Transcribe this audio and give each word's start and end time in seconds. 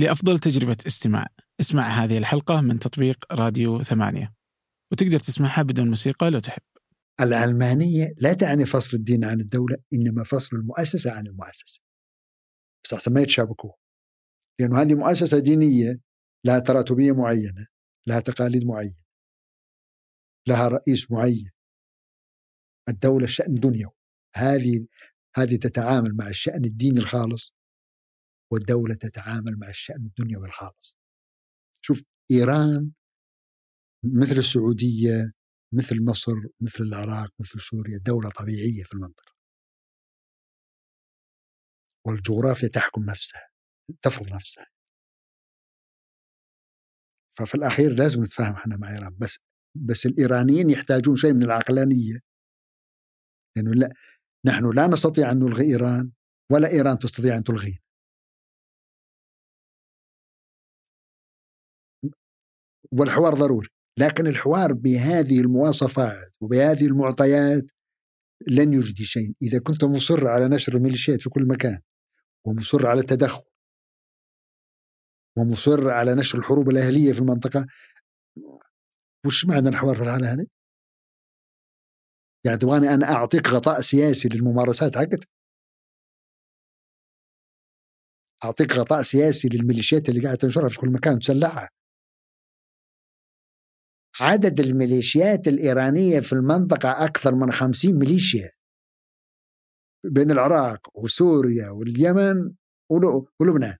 لأفضل 0.00 0.38
تجربة 0.38 0.76
استماع. 0.86 1.26
اسمع 1.60 1.82
هذه 1.82 2.18
الحلقة 2.18 2.60
من 2.60 2.78
تطبيق 2.78 3.32
راديو 3.32 3.82
ثمانية. 3.82 4.34
وتقدر 4.92 5.18
تسمعها 5.18 5.62
بدون 5.62 5.88
موسيقى 5.88 6.30
لو 6.30 6.38
تحب. 6.38 6.62
العلمانية 7.20 8.14
لا 8.18 8.32
تعني 8.32 8.66
فصل 8.66 8.96
الدين 8.96 9.24
عن 9.24 9.40
الدولة 9.40 9.76
إنما 9.92 10.24
فصل 10.24 10.56
المؤسسة 10.56 11.12
عن 11.12 11.26
المؤسسة. 11.26 11.80
بس 12.84 12.94
أحسن 12.94 13.12
ما 13.12 13.20
يتشابكوا. 13.20 13.72
لأنه 14.60 14.82
هذه 14.82 14.94
مؤسسة 14.94 15.38
دينية 15.38 16.00
لها 16.44 16.58
تراتبية 16.58 17.12
معينة 17.12 17.66
لها 18.06 18.20
تقاليد 18.20 18.64
معينة 18.64 19.02
لها 20.48 20.68
رئيس 20.68 21.10
معين. 21.10 21.50
الدولة 22.88 23.26
شأن 23.26 23.54
دنيوي 23.54 23.92
هذه 24.34 24.86
هذه 25.36 25.56
تتعامل 25.56 26.16
مع 26.16 26.28
الشأن 26.28 26.64
الديني 26.64 26.98
الخالص. 26.98 27.54
والدولة 28.52 28.94
تتعامل 28.94 29.58
مع 29.58 29.68
الشأن 29.68 30.06
الدنيوي 30.06 30.46
الخالص. 30.46 30.94
شوف 31.82 32.02
إيران 32.30 32.92
مثل 34.04 34.38
السعودية 34.38 35.32
مثل 35.72 36.04
مصر 36.04 36.32
مثل 36.60 36.84
العراق 36.84 37.30
مثل 37.40 37.60
سوريا 37.60 37.98
دولة 38.06 38.30
طبيعية 38.30 38.82
في 38.82 38.94
المنطقة. 38.94 39.32
والجغرافيا 42.06 42.68
تحكم 42.68 43.04
نفسها 43.04 43.48
تفرض 44.02 44.32
نفسها. 44.32 44.66
ففي 47.36 47.54
الأخير 47.54 47.92
لازم 47.94 48.22
نتفاهم 48.22 48.52
إحنا 48.54 48.76
مع 48.76 48.90
إيران 48.90 49.16
بس 49.18 49.38
بس 49.74 50.06
الإيرانيين 50.06 50.70
يحتاجون 50.70 51.16
شيء 51.16 51.32
من 51.32 51.42
العقلانية. 51.42 52.20
لأنه 53.56 53.74
لا 53.74 53.92
نحن 54.46 54.70
لا 54.76 54.86
نستطيع 54.86 55.30
أن 55.32 55.38
نلغي 55.38 55.64
إيران 55.64 56.12
ولا 56.52 56.68
إيران 56.70 56.98
تستطيع 56.98 57.36
أن 57.36 57.44
تلغينا. 57.44 57.78
والحوار 62.92 63.34
ضروري. 63.34 63.68
لكن 63.98 64.26
الحوار 64.26 64.72
بهذه 64.72 65.40
المواصفات 65.40 66.32
وبهذه 66.40 66.86
المعطيات 66.86 67.64
لن 68.48 68.72
يجدي 68.74 69.04
شيء. 69.04 69.34
إذا 69.42 69.58
كنت 69.60 69.84
مصر 69.84 70.26
على 70.26 70.48
نشر 70.48 70.76
الميليشيات 70.76 71.22
في 71.22 71.30
كل 71.30 71.46
مكان 71.48 71.80
ومصر 72.46 72.86
على 72.86 73.00
التدخل 73.00 73.42
ومصر 75.38 75.88
على 75.90 76.14
نشر 76.14 76.38
الحروب 76.38 76.70
الأهلية 76.70 77.12
في 77.12 77.18
المنطقة 77.18 77.66
وش 79.26 79.46
معنى 79.46 79.68
الحوار 79.68 79.96
في 79.96 80.02
الحالة 80.02 80.32
هذه؟ 80.32 80.46
يعني 82.44 82.58
تبغاني 82.58 82.88
أنا 82.94 83.06
أعطيك 83.06 83.48
غطاء 83.48 83.80
سياسي 83.80 84.28
للممارسات 84.28 84.96
حقتك. 84.96 85.28
أعطيك 88.44 88.72
غطاء 88.72 89.02
سياسي 89.02 89.48
للميليشيات 89.48 90.08
اللي 90.08 90.20
قاعدة 90.20 90.38
تنشرها 90.38 90.68
في 90.68 90.78
كل 90.78 90.90
مكان 90.90 91.18
تسلحها 91.18 91.68
عدد 94.20 94.60
الميليشيات 94.60 95.48
الإيرانية 95.48 96.20
في 96.20 96.32
المنطقة 96.32 97.04
أكثر 97.04 97.34
من 97.34 97.52
خمسين 97.52 97.98
ميليشيا 97.98 98.50
بين 100.04 100.30
العراق 100.30 100.88
وسوريا 100.94 101.70
واليمن 101.70 102.52
ولبنان. 103.40 103.76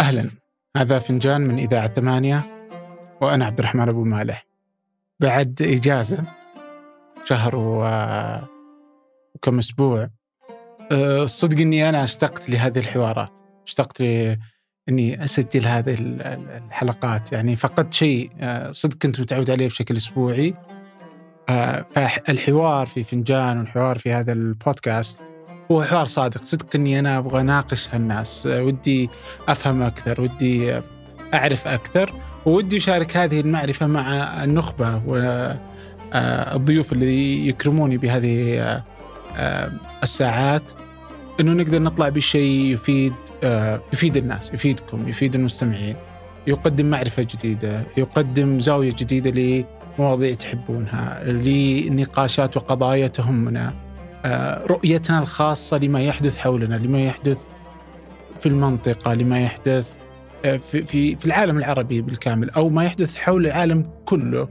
أهلا. 0.00 0.30
هذا 0.76 0.98
فنجان 0.98 1.40
من 1.40 1.58
إذاعة 1.58 1.94
ثمانية 1.94 2.68
وأنا 3.20 3.46
عبد 3.46 3.58
الرحمن 3.58 3.88
أبو 3.88 4.04
مالح. 4.04 4.46
بعد 5.20 5.62
إجازة 5.62 6.24
شهر 7.24 7.56
و... 7.56 7.84
وكم 9.34 9.58
أسبوع 9.58 10.10
أه، 10.92 11.24
صدق 11.24 11.60
أني 11.60 11.88
أنا 11.88 12.04
اشتقت 12.04 12.50
لهذه 12.50 12.78
الحوارات. 12.78 13.30
اشتقت 13.66 14.02
ل... 14.02 14.36
إني 14.92 15.24
أسجل 15.24 15.66
هذه 15.66 15.96
الحلقات. 15.98 17.32
يعني 17.32 17.56
فقدت 17.56 17.94
شيء 17.94 18.30
أه، 18.40 18.72
صدق 18.72 18.98
كنت 18.98 19.20
متعود 19.20 19.50
عليه 19.50 19.66
بشكل 19.68 19.96
أسبوعي. 19.96 20.54
أه، 21.48 21.86
فالحوار 21.94 22.86
في 22.86 23.04
فنجان 23.04 23.58
والحوار 23.58 23.98
في 23.98 24.12
هذا 24.12 24.32
البودكاست 24.32 25.22
هو 25.70 25.82
حوار 25.82 26.04
صادق. 26.04 26.44
صدق 26.44 26.66
إني 26.74 26.98
أنا 26.98 27.18
أبغى 27.18 27.40
أناقش 27.40 27.88
هالناس. 27.94 28.46
ودي 28.46 29.10
أفهم 29.48 29.82
أكثر 29.82 30.20
ودي 30.20 30.80
أعرف 31.34 31.68
أكثر 31.68 32.12
ودي 32.46 32.76
أشارك 32.76 33.16
هذه 33.16 33.40
المعرفة 33.40 33.86
مع 33.86 34.44
النخبة 34.44 35.02
والضيوف 36.14 36.92
اللي 36.92 37.48
يكرموني 37.48 37.96
بهذه 37.96 38.82
الساعات. 40.02 40.62
إنه 41.40 41.52
نقدر 41.52 41.82
نطلع 41.82 42.08
بشيء 42.08 42.72
يفيد 42.72 43.12
يفيد 43.92 44.16
الناس 44.16 44.54
يفيدكم 44.54 45.08
يفيد 45.08 45.34
المستمعين 45.34 45.96
يقدم 46.46 46.90
معرفة 46.90 47.22
جديدة 47.22 47.82
يقدم 47.96 48.60
زاوية 48.60 48.92
جديدة 48.92 49.30
لمواضيع 49.98 50.34
تحبونها 50.34 51.24
لنقاشات 51.24 52.56
وقضايا 52.56 53.06
تهمنا 53.06 53.72
آه، 54.24 54.66
رؤيتنا 54.66 55.18
الخاصة 55.18 55.78
لما 55.78 56.02
يحدث 56.02 56.36
حولنا 56.36 56.74
لما 56.74 57.02
يحدث 57.04 57.46
في 58.40 58.46
المنطقة 58.46 59.14
لما 59.14 59.40
يحدث 59.40 59.96
آه، 60.44 60.56
في, 60.56 60.84
في, 60.84 61.16
في 61.16 61.26
العالم 61.26 61.58
العربي 61.58 62.00
بالكامل 62.00 62.50
أو 62.50 62.68
ما 62.68 62.84
يحدث 62.84 63.16
حول 63.16 63.46
العالم 63.46 63.90
كله 64.04 64.48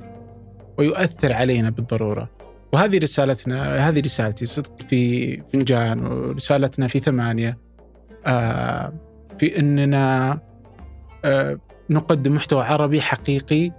ويؤثر 0.77 1.33
علينا 1.33 1.69
بالضرورة. 1.69 2.29
وهذه 2.73 2.97
رسالتنا 2.97 3.89
هذه 3.89 3.99
رسالتي 3.99 4.45
صدق 4.45 4.81
في 4.81 5.37
فنجان 5.41 6.05
ورسالتنا 6.05 6.87
في 6.87 6.99
ثمانية 6.99 7.57
آه، 8.25 8.93
في 9.39 9.59
أننا 9.59 10.39
نقدم 11.89 12.35
محتوى 12.35 12.63
عربي 12.63 13.01
حقيقي 13.01 13.71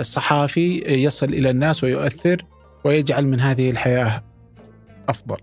صحافي 0.00 0.82
يصل 0.86 1.28
إلى 1.28 1.50
الناس 1.50 1.84
ويؤثر 1.84 2.44
ويجعل 2.84 3.26
من 3.26 3.40
هذه 3.40 3.70
الحياة 3.70 4.22
أفضل. 5.08 5.36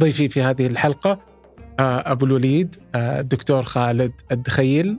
ضيفي 0.00 0.28
في 0.28 0.42
هذه 0.42 0.66
الحلقة 0.66 1.18
آه، 1.80 2.12
أبو 2.12 2.26
الوليد 2.26 2.76
آه، 2.94 3.20
الدكتور 3.20 3.62
خالد 3.62 4.12
الدخيل. 4.32 4.98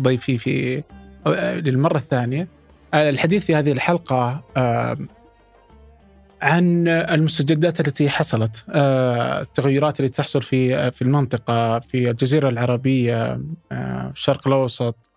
ضيفي 0.00 0.38
في 0.38 0.82
آه، 1.26 1.60
للمرة 1.60 1.96
الثانية. 1.96 2.48
الحديث 2.94 3.44
في 3.44 3.54
هذه 3.54 3.72
الحلقة 3.72 4.44
عن 6.42 6.88
المستجدات 6.88 7.80
التي 7.80 8.10
حصلت 8.10 8.64
التغيرات 9.40 10.00
التي 10.00 10.12
تحصل 10.12 10.42
في 10.42 10.90
في 10.90 11.02
المنطقة 11.02 11.78
في 11.78 12.10
الجزيرة 12.10 12.48
العربية 12.48 13.40
الشرق 13.72 14.48
الأوسط 14.48 15.10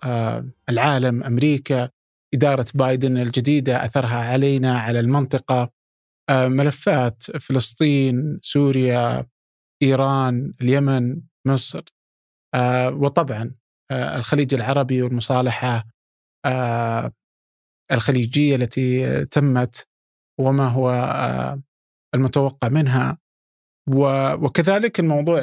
العالم 0.70 1.24
أمريكا 1.24 1.90
إدارة 2.34 2.66
بايدن 2.76 3.18
الجديدة 3.18 3.86
أثرها 3.86 4.32
علينا 4.32 4.80
على 4.80 5.00
المنطقة 5.00 5.72
آه، 6.30 6.48
ملفات 6.48 7.24
فلسطين 7.24 8.40
سوريا 8.42 9.26
إيران 9.84 10.54
اليمن 10.62 11.22
مصر 11.48 11.84
آه، 12.56 12.90
وطبعا 12.90 13.56
آه، 13.92 14.18
الخليج 14.18 14.54
العربي 14.54 15.02
والمصالحة 15.02 15.86
الخليجية 17.92 18.56
التي 18.56 19.26
تمت 19.26 19.88
وما 20.40 20.68
هو 20.68 20.92
المتوقع 22.16 22.70
منها. 22.70 23.18
وكذلك 24.42 25.00
الموضوع 25.00 25.40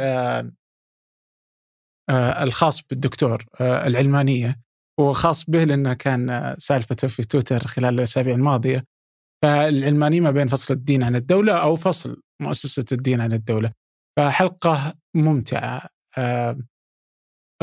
الخاص 2.42 2.82
بالدكتور 2.82 3.44
العلمانية. 3.60 4.60
وخاص 5.00 5.50
به 5.50 5.64
لأنه 5.64 5.94
كان 5.94 6.56
سالفته 6.58 7.08
في 7.08 7.22
تويتر 7.22 7.66
خلال 7.66 7.94
الأسابيع 7.94 8.34
الماضية. 8.34 8.84
فالعلمانية 9.42 10.20
ما 10.20 10.30
بين 10.30 10.48
فصل 10.48 10.74
الدين 10.74 11.02
عن 11.02 11.16
الدولة 11.16 11.62
أو 11.62 11.76
فصل 11.76 12.22
مؤسسة 12.42 12.84
الدين 12.92 13.20
عن 13.20 13.32
ممتعة 15.14 15.88
آه، 16.18 16.58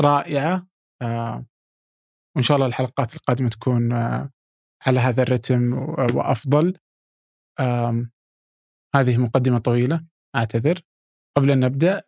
رائعة 0.00 0.66
آه، 1.02 1.46
وإن 2.36 2.44
شاء 2.44 2.56
الله 2.56 2.66
الحلقات 2.66 3.14
القادمة 3.14 3.48
تكون 3.48 3.92
آه، 3.92 4.30
على 4.86 5.00
هذا 5.00 5.22
الرتم 5.22 5.72
وأفضل. 6.14 6.78
هذه 8.94 9.18
مقدمة 9.18 9.58
طويلة 9.58 10.06
أعتذر 10.36 10.80
قبل 11.36 11.50
أن 11.50 11.60
نبدأ 11.60 12.02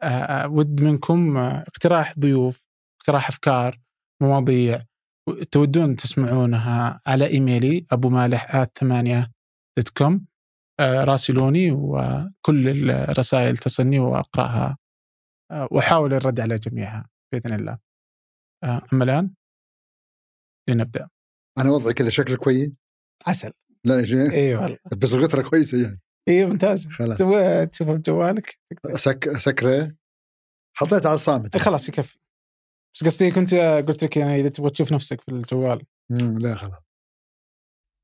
ود 0.46 0.82
منكم 0.82 1.36
اقتراح 1.36 2.18
ضيوف 2.18 2.66
اقتراح 3.00 3.28
أفكار 3.28 3.80
مواضيع 4.22 4.82
تودون 5.50 5.96
تسمعونها 5.96 7.00
على 7.06 7.26
إيميلي 7.26 7.86
أبو 7.90 8.08
مالح 8.08 8.64
ثمانية 8.64 9.32
دوت 9.78 9.88
كوم 9.88 10.26
آه، 10.80 11.04
راسلوني 11.04 11.72
وكل 11.72 12.90
الرسائل 12.90 13.56
تصلني 13.56 13.98
وأقرأها 13.98 14.78
آه، 15.50 15.68
وأحاول 15.70 16.12
الرد 16.14 16.40
على 16.40 16.56
جميعها 16.56 17.08
بإذن 17.32 17.54
الله. 17.54 17.78
آه، 18.64 18.82
أما 18.92 19.04
الآن 19.04 19.34
لنبدأ. 20.68 21.08
أنا 21.58 21.70
وضعي 21.70 21.94
كذا 21.94 22.10
شكل 22.10 22.36
كويس؟ 22.36 22.72
عسل. 23.26 23.52
لا 23.84 24.00
يا 24.00 24.32
اي 24.32 24.54
والله. 24.54 24.78
بس 24.96 25.14
الغتره 25.14 25.48
كويسة 25.48 25.82
يعني. 25.82 26.00
اي 26.28 26.46
ممتاز. 26.46 26.86
خلاص. 26.86 27.18
تبغى 27.18 27.66
تشوفه 27.66 27.92
بجوالك 27.92 28.58
أسك... 28.86 29.28
اسكره 29.28 29.94
حطيته 30.76 31.06
على 31.06 31.14
الصامت. 31.14 31.54
إيه 31.54 31.62
خلاص 31.62 31.88
يكفي. 31.88 32.18
بس 32.94 33.04
قصدي 33.04 33.30
كنت 33.30 33.54
قلت 33.88 34.04
لك 34.04 34.16
يعني 34.16 34.40
إذا 34.40 34.48
تبغى 34.48 34.70
تشوف 34.70 34.92
نفسك 34.92 35.20
في 35.20 35.28
الجوال. 35.28 35.82
لا 36.10 36.54
خلاص. 36.54 36.82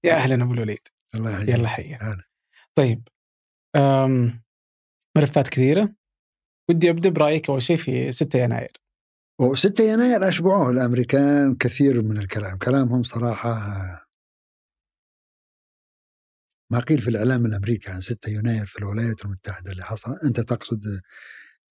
يا 0.04 0.14
أهلا 0.14 0.44
أبو 0.44 0.52
الوليد. 0.52 0.88
الله 1.14 1.30
يحييك. 1.30 1.48
يلا 1.48 1.68
حيا. 1.68 1.98
طيب 2.74 3.08
أم 3.76 4.42
ملفات 5.16 5.48
كثيرة. 5.48 5.94
ودي 6.70 6.90
أبدأ 6.90 7.10
برأيك 7.10 7.50
أول 7.50 7.62
شيء 7.62 7.76
في 7.76 8.12
6 8.12 8.38
يناير. 8.38 8.72
و6 9.42 9.80
يناير 9.80 10.28
أشبعوه. 10.28 10.70
الأمريكان 10.70 11.54
كثير 11.54 12.02
من 12.02 12.18
الكلام. 12.18 12.58
كلامهم 12.58 13.02
صراحة 13.02 13.58
ما 16.70 16.80
قيل 16.80 16.98
في 16.98 17.10
الإعلام 17.10 17.46
الأمريكي 17.46 17.90
عن 17.90 18.00
6 18.00 18.30
يناير 18.30 18.66
في 18.66 18.78
الولايات 18.78 19.24
المتحدة 19.24 19.72
اللي 19.72 19.84
حصل 19.84 20.18
أنت 20.24 20.40
تقصد 20.40 20.82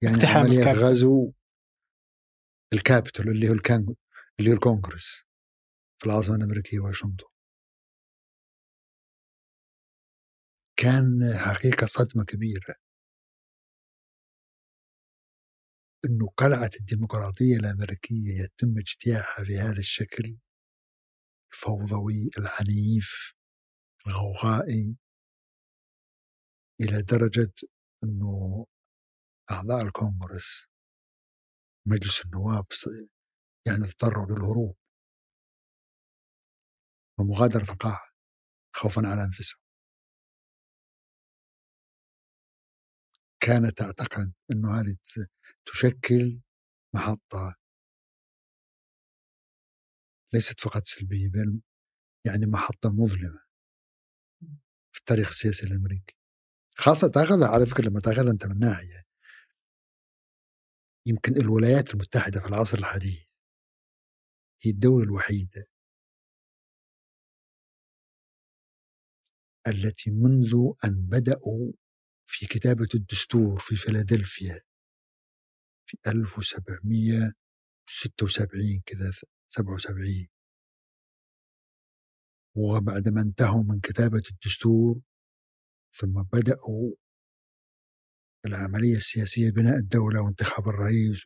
يعني 0.02 0.16
اقتحام 0.16 0.44
عملية 0.44 0.60
الكابيتول. 0.60 0.84
غزو 0.84 1.34
الكابيتول 2.74 3.30
اللي 3.30 3.50
هو 3.50 3.54
الكان 3.54 3.96
اللي 4.40 4.50
هو 4.50 4.54
الكونغرس 4.54 5.24
في 6.00 6.06
العاصمة 6.06 6.36
الأمريكية 6.36 6.80
واشنطن. 6.80 7.26
كان 10.80 11.20
حقيقة 11.38 11.88
صدمة 11.88 12.24
كبيرة. 12.24 12.76
إنه 16.06 16.28
قلعة 16.38 16.70
الديمقراطية 16.80 17.58
الأمريكية 17.58 18.44
يتم 18.44 18.78
اجتياحها 18.78 19.46
بهذا 19.46 19.80
الشكل 19.80 20.38
الفوضوي 21.54 22.30
العنيف. 22.38 23.37
الغوغائي 24.08 24.96
إلى 26.82 27.02
درجة 27.02 27.54
إنه 28.04 28.66
أعضاء 29.52 29.86
الكونغرس 29.86 30.68
مجلس 31.88 32.26
النواب 32.26 32.66
يعني 33.68 33.86
اضطروا 33.86 34.26
للهروب 34.26 34.78
ومغادرة 37.20 37.72
القاعة 37.72 38.10
خوفا 38.76 39.02
على 39.08 39.24
أنفسهم. 39.24 39.60
كانت 43.44 43.78
تعتقد 43.78 44.34
إنه 44.52 44.80
هذه 44.80 44.98
تشكل 45.66 46.40
محطة 46.96 47.56
ليست 50.34 50.60
فقط 50.60 50.84
سلبية 50.86 51.30
بل 51.30 51.62
يعني 52.26 52.46
محطة 52.46 52.90
مظلمة. 52.90 53.47
في 54.98 55.02
التاريخ 55.02 55.28
السياسي 55.28 55.68
الأمريكي. 55.68 56.16
خاصة 56.78 57.08
تاخذها 57.08 57.48
على 57.48 57.66
فكرة 57.66 57.90
لما 57.90 58.00
تاخذها 58.00 58.32
أنت 58.32 58.48
من 58.48 58.60
ناحية 58.60 59.04
يمكن 61.06 61.38
الولايات 61.42 61.94
المتحدة 61.94 62.42
في 62.42 62.48
العصر 62.48 62.78
الحديث 62.78 63.26
هي 64.62 64.72
الدولة 64.72 65.04
الوحيدة 65.04 65.66
التي 69.68 70.12
منذ 70.12 70.54
أن 70.86 70.96
بدأوا 70.96 71.72
في 72.26 72.46
كتابة 72.46 72.88
الدستور 72.96 73.60
في 73.60 73.76
فيلادلفيا 73.76 74.62
في 75.86 75.98
1776 76.08 78.82
كذا 78.86 79.12
77 79.50 80.28
وبعد 82.58 83.10
ما 83.10 83.22
انتهوا 83.22 83.64
من 83.64 83.80
كتابة 83.80 84.22
الدستور 84.32 85.02
ثم 85.94 86.24
بدأوا 86.34 86.96
العملية 88.46 88.98
السياسية 88.98 89.52
بناء 89.52 89.76
الدولة 89.76 90.22
وانتخاب 90.22 90.68
الرئيس 90.68 91.26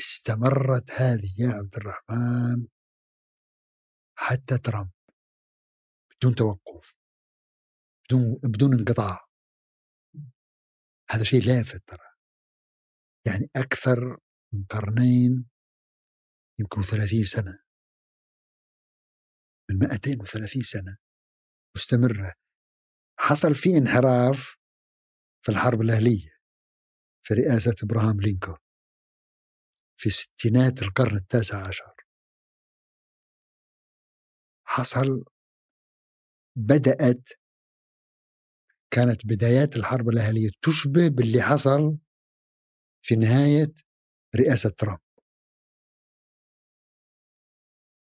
استمرت 0.00 0.90
هذه 0.90 1.30
يا 1.38 1.48
عبد 1.48 1.76
الرحمن 1.76 2.66
حتى 4.18 4.58
ترامب 4.58 4.90
بدون 6.16 6.34
توقف 6.34 6.98
بدون 8.04 8.34
بدون 8.42 8.78
انقطاع. 8.78 9.28
هذا 11.10 11.24
شيء 11.24 11.42
لافت 11.42 11.88
ترى. 11.88 12.08
يعني 13.26 13.50
أكثر 13.56 14.18
من 14.52 14.64
قرنين 14.64 15.48
يمكن 16.60 16.82
30 16.82 17.24
سنة. 17.24 17.67
من 19.70 19.78
230 19.78 20.62
سنة 20.62 20.96
مستمرة. 21.76 22.32
حصل 23.18 23.54
في 23.54 23.76
انحراف 23.76 24.56
في 25.44 25.52
الحرب 25.52 25.80
الأهلية 25.80 26.30
في 27.22 27.34
رئاسة 27.34 27.74
إبراهام 27.82 28.20
لينكولن 28.20 28.58
في 30.00 30.10
ستينات 30.10 30.82
القرن 30.82 31.16
التاسع 31.16 31.68
عشر. 31.68 31.94
حصل 34.66 35.24
بدأت 36.56 37.28
كانت 38.90 39.26
بدايات 39.26 39.76
الحرب 39.76 40.08
الأهلية 40.08 40.50
تشبه 40.62 41.08
باللي 41.08 41.42
حصل 41.42 41.98
في 43.02 43.16
نهاية 43.16 43.72
رئاسة 44.36 44.70
ترامب. 44.70 45.07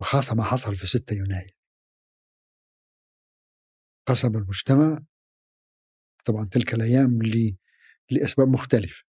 وخاصة 0.05 0.35
ما 0.35 0.45
حصل 0.45 0.77
في 0.77 0.87
6 0.87 1.13
يناير. 1.13 1.57
قسم 4.09 4.37
المجتمع 4.37 4.99
طبعا 6.25 6.45
تلك 6.45 6.75
الأيام 6.75 7.19
لأسباب 8.11 8.49
مختلفة 8.49 9.05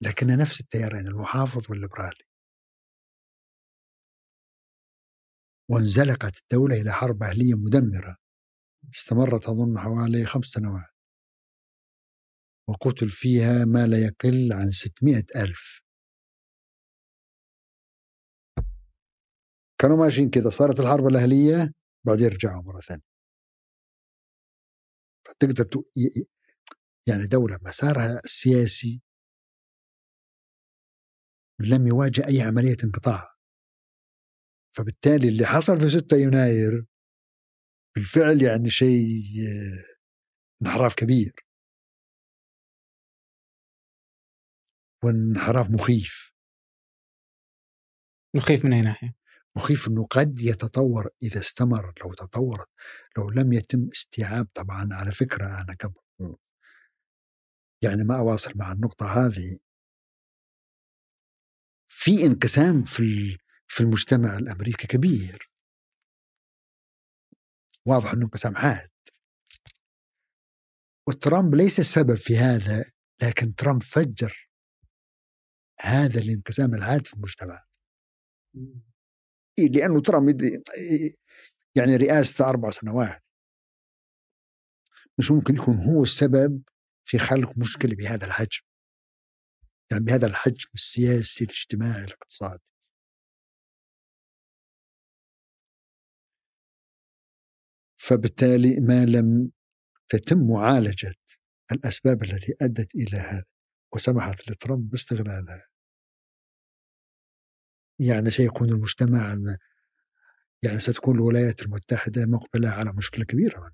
لكن 0.00 0.26
نفس 0.26 0.60
التيارين 0.60 1.06
المحافظ 1.06 1.70
والليبرالي. 1.70 2.24
وانزلقت 5.70 6.38
الدولة 6.42 6.80
إلى 6.80 6.92
حرب 6.92 7.22
أهلية 7.22 7.54
مدمرة 7.54 8.16
استمرت 8.94 9.48
أظن 9.48 9.78
حوالي 9.78 10.26
خمس 10.26 10.46
سنوات. 10.46 10.92
وقتل 12.68 13.08
فيها 13.08 13.64
ما 13.64 13.86
لا 13.86 13.98
يقل 13.98 14.52
عن 14.52 14.70
600 14.72 15.24
ألف. 15.36 15.81
كانوا 19.82 19.96
ماشيين 19.96 20.30
كذا 20.30 20.50
صارت 20.50 20.80
الحرب 20.80 21.06
الأهلية 21.06 21.72
بعدين 22.06 22.28
رجعوا 22.28 22.62
مرة 22.62 22.80
ثانية. 22.80 23.02
فتقدر 25.26 25.64
تو... 25.64 25.82
يعني 27.08 27.26
دولة 27.26 27.58
مسارها 27.62 28.20
السياسي 28.24 29.02
لم 31.60 31.86
يواجه 31.86 32.26
أي 32.28 32.42
عملية 32.42 32.76
انقطاع. 32.84 33.34
فبالتالي 34.76 35.28
اللي 35.28 35.46
حصل 35.46 35.80
في 35.80 35.90
6 35.90 36.16
يناير 36.16 36.86
بالفعل 37.96 38.42
يعني 38.42 38.70
شيء 38.70 39.22
آه، 39.48 39.84
انحراف 40.62 40.94
كبير. 40.94 41.34
وانحراف 45.04 45.70
مخيف. 45.70 46.32
نخيف 48.36 48.64
من 48.64 48.72
أي 48.72 48.82
ناحية؟ 48.82 49.21
مخيف 49.56 49.88
إنه 49.88 50.06
قد 50.06 50.40
يتطور 50.40 51.08
إذا 51.22 51.40
استمر 51.40 51.92
لو 52.04 52.14
تطورت 52.14 52.68
لو 53.18 53.30
لم 53.30 53.52
يتم 53.52 53.88
استيعاب 53.92 54.46
طبعا 54.54 54.88
على 54.92 55.12
فكرة 55.12 55.44
أنا 55.44 55.76
قبل. 55.80 56.02
يعني 57.82 58.04
ما 58.04 58.18
أواصل 58.18 58.52
مع 58.56 58.72
النقطة 58.72 59.06
هذه. 59.06 59.58
في 61.88 62.26
انقسام 62.26 62.84
في 62.84 63.38
في 63.68 63.80
المجتمع 63.80 64.36
الأمريكي 64.36 64.86
كبير. 64.86 65.50
واضح 67.86 68.12
إنه 68.12 68.24
انقسام 68.24 68.56
حاد 68.56 68.90
وترامب 71.08 71.54
ليس 71.54 71.78
السبب 71.80 72.14
في 72.14 72.36
هذا 72.36 72.84
لكن 73.22 73.54
ترامب 73.54 73.82
فجر 73.82 74.48
هذا 75.80 76.20
الانقسام 76.20 76.74
العاد 76.74 77.06
في 77.06 77.14
المجتمع. 77.14 77.64
لأنه 79.58 80.00
ترامب 80.02 80.42
يد- 80.42 81.16
يعني 81.76 81.96
رئاسته 81.96 82.48
أربع 82.48 82.70
سنوات. 82.70 83.22
مش 85.18 85.30
ممكن 85.30 85.54
يكون 85.54 85.76
هو 85.76 86.02
السبب 86.02 86.62
في 87.04 87.18
خلق 87.18 87.58
مشكلة 87.58 87.94
بهذا 87.94 88.26
الحجم. 88.26 88.62
يعني 89.90 90.04
بهذا 90.04 90.26
الحجم 90.26 90.68
السياسي 90.74 91.44
الاجتماعي 91.44 92.04
الاقتصادي. 92.04 92.62
فبالتالي 98.00 98.80
ما 98.80 99.04
لم 99.04 99.50
تتم 100.08 100.50
معالجة 100.50 101.14
الأسباب 101.72 102.22
التي 102.22 102.54
أدت 102.62 102.94
إلى 102.94 103.18
هذا 103.18 103.44
وسمحت 103.94 104.50
لترامب 104.50 104.90
باستغلالها. 104.90 105.71
يعني 108.08 108.30
سيكون 108.30 108.68
المجتمع 108.68 109.36
يعني 110.62 110.80
ستكون 110.80 111.16
الولايات 111.16 111.62
المتحدة 111.62 112.26
مقبلة 112.26 112.68
على 112.68 112.92
مشكلة 112.92 113.24
كبيرة 113.24 113.72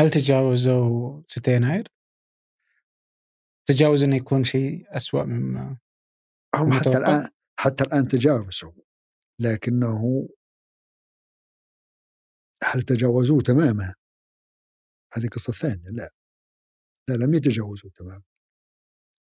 هل 0.00 0.10
تجاوزوا 0.10 1.22
6 1.26 1.52
يناير؟ 1.52 1.88
تجاوز 3.66 4.02
إنه 4.02 4.16
يكون 4.16 4.44
شيء 4.44 4.96
أسوأ 4.96 5.24
مما 5.24 5.78
هم 6.54 6.72
حتى؟ 6.72 6.88
الآن 6.88 7.28
حتى 7.58 7.84
الآن 7.84 8.08
تجاوزوا 8.08 8.72
لكنه 9.40 10.28
هل 12.64 12.82
تجاوزوه 12.82 13.42
تماما؟ 13.42 13.94
هذه 15.12 15.28
قصة 15.28 15.52
ثانية 15.52 15.90
لا 15.90 16.10
لا 17.08 17.14
لم 17.24 17.34
يتجاوزوا 17.34 17.90
تماما 17.94 18.22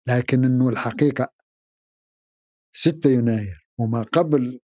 لكن 0.08 0.46
إنه 0.46 0.70
الحقيقة 0.70 1.34
6 2.74 3.10
يناير 3.10 3.65
وما 3.80 4.02
قبل 4.04 4.60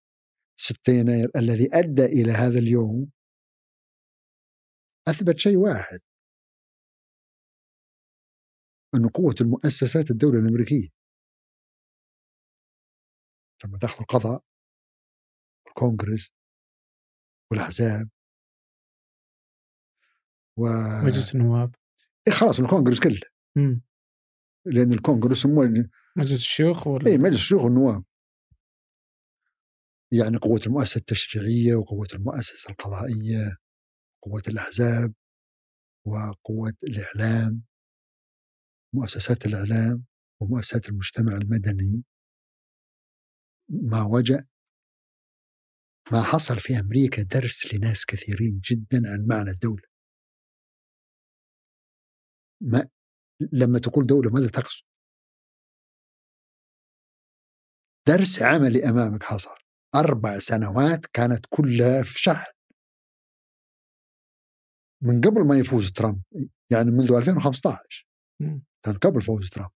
6 0.58 0.94
يناير 0.94 1.32
الذي 1.36 1.70
أدى 1.74 2.06
إلى 2.06 2.32
هذا 2.32 2.60
اليوم 2.60 3.12
أثبت 5.08 5.38
شيء 5.38 5.58
واحد. 5.58 6.00
أن 8.96 9.10
قوة 9.10 9.36
المؤسسات 9.42 10.12
الدولة 10.12 10.40
الأمريكية. 10.40 10.90
لما 13.66 13.78
تاخذ 13.78 14.00
القضاء 14.02 14.44
والكونغرس 15.66 16.32
والأحزاب. 17.52 18.10
و 20.58 20.64
مجلس 21.06 21.36
النواب. 21.36 21.76
إيه 22.28 22.34
خلاص 22.34 22.60
الكونغرس 22.60 23.00
كله. 23.00 23.22
مم. 23.56 23.82
لأن 24.66 24.94
الكونغرس 24.94 25.46
هم 25.46 25.56
مجلس 26.18 26.40
الشيوخ 26.40 26.88
وال... 26.88 27.08
إيه 27.08 27.18
مجلس 27.18 27.36
الشيوخ 27.36 27.62
والنواب. 27.62 28.04
يعني 30.12 30.38
قوة 30.38 30.62
المؤسسة 30.68 30.98
التشريعية 30.98 31.76
وقوة 31.76 32.08
المؤسسة 32.14 32.70
القضائية 32.70 33.58
قوة 34.24 34.42
الأحزاب 34.48 35.14
وقوة 36.06 36.74
الإعلام 36.84 37.62
مؤسسات 38.94 39.46
الإعلام 39.46 40.06
ومؤسسات 40.42 40.90
المجتمع 40.90 41.34
المدني. 41.36 42.04
ما 43.70 44.04
وجد 44.04 44.48
ما 46.12 46.22
حصل 46.22 46.60
في 46.60 46.80
أمريكا 46.80 47.22
درس 47.24 47.74
لناس 47.74 48.06
كثيرين 48.06 48.62
جدا 48.64 49.02
عن 49.06 49.26
معنى 49.30 49.50
الدولة. 49.50 49.84
ما 52.62 52.90
لما 53.54 53.80
تقول 53.80 54.06
دولة 54.06 54.32
ماذا 54.32 54.48
تقصد؟ 54.48 54.84
درس 58.08 58.42
عملي 58.42 58.90
أمامك 58.90 59.24
حصل. 59.24 59.71
أربع 59.96 60.40
سنوات 60.40 61.06
كانت 61.06 61.46
كلها 61.50 62.04
في 62.04 62.20
شحن 62.22 62.52
من 65.04 65.22
قبل 65.22 65.42
ما 65.48 65.58
يفوز 65.58 65.92
ترامب 65.92 66.22
يعني 66.72 66.92
منذ 66.92 67.14
2015 67.18 68.08
مم. 68.42 68.64
كان 68.86 68.98
قبل 68.98 69.22
فوز 69.22 69.50
ترامب. 69.50 69.72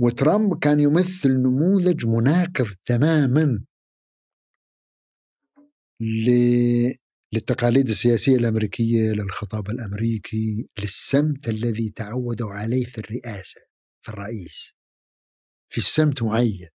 وترامب 0.00 0.58
كان 0.58 0.80
يمثل 0.80 1.28
نموذج 1.32 2.06
مناقض 2.06 2.66
تماما 2.84 3.64
ل- 6.00 6.94
للتقاليد 7.34 7.88
السياسية 7.88 8.36
الأمريكية 8.36 9.12
للخطاب 9.12 9.70
الأمريكي 9.70 10.68
للسمت 10.78 11.48
الذي 11.48 11.88
تعودوا 11.90 12.50
عليه 12.50 12.84
في 12.84 12.98
الرئاسة 12.98 13.60
في 14.04 14.08
الرئيس. 14.08 14.74
في 15.72 15.78
السمت 15.78 16.22
معين. 16.22 16.68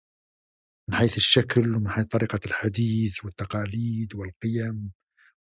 من 0.90 0.96
حيث 0.96 1.18
الشكل 1.18 1.76
ومن 1.76 1.90
حيث 1.90 2.06
طريقة 2.06 2.40
الحديث 2.46 3.26
والتقاليد 3.26 4.16
والقيم 4.16 4.92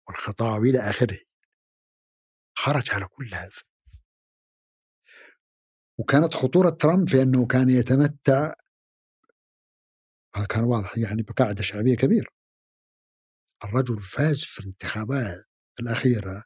والخطاب 0.09 0.63
إلى 0.63 0.79
آخره. 0.79 1.19
خرج 2.59 2.91
على 2.91 3.07
كل 3.07 3.35
هذا. 3.35 3.63
وكانت 5.99 6.35
خطورة 6.35 6.71
ترامب 6.71 7.09
في 7.09 7.23
أنه 7.23 7.47
كان 7.47 7.71
يتمتع 7.71 8.55
هذا 10.37 10.47
كان 10.47 10.65
واضح 10.65 10.99
يعني 10.99 11.23
بقاعدة 11.23 11.63
شعبية 11.63 11.97
كبيرة. 11.97 12.31
الرجل 13.65 14.03
فاز 14.03 14.45
في 14.45 14.61
الانتخابات 14.61 15.45
الأخيرة 15.81 16.45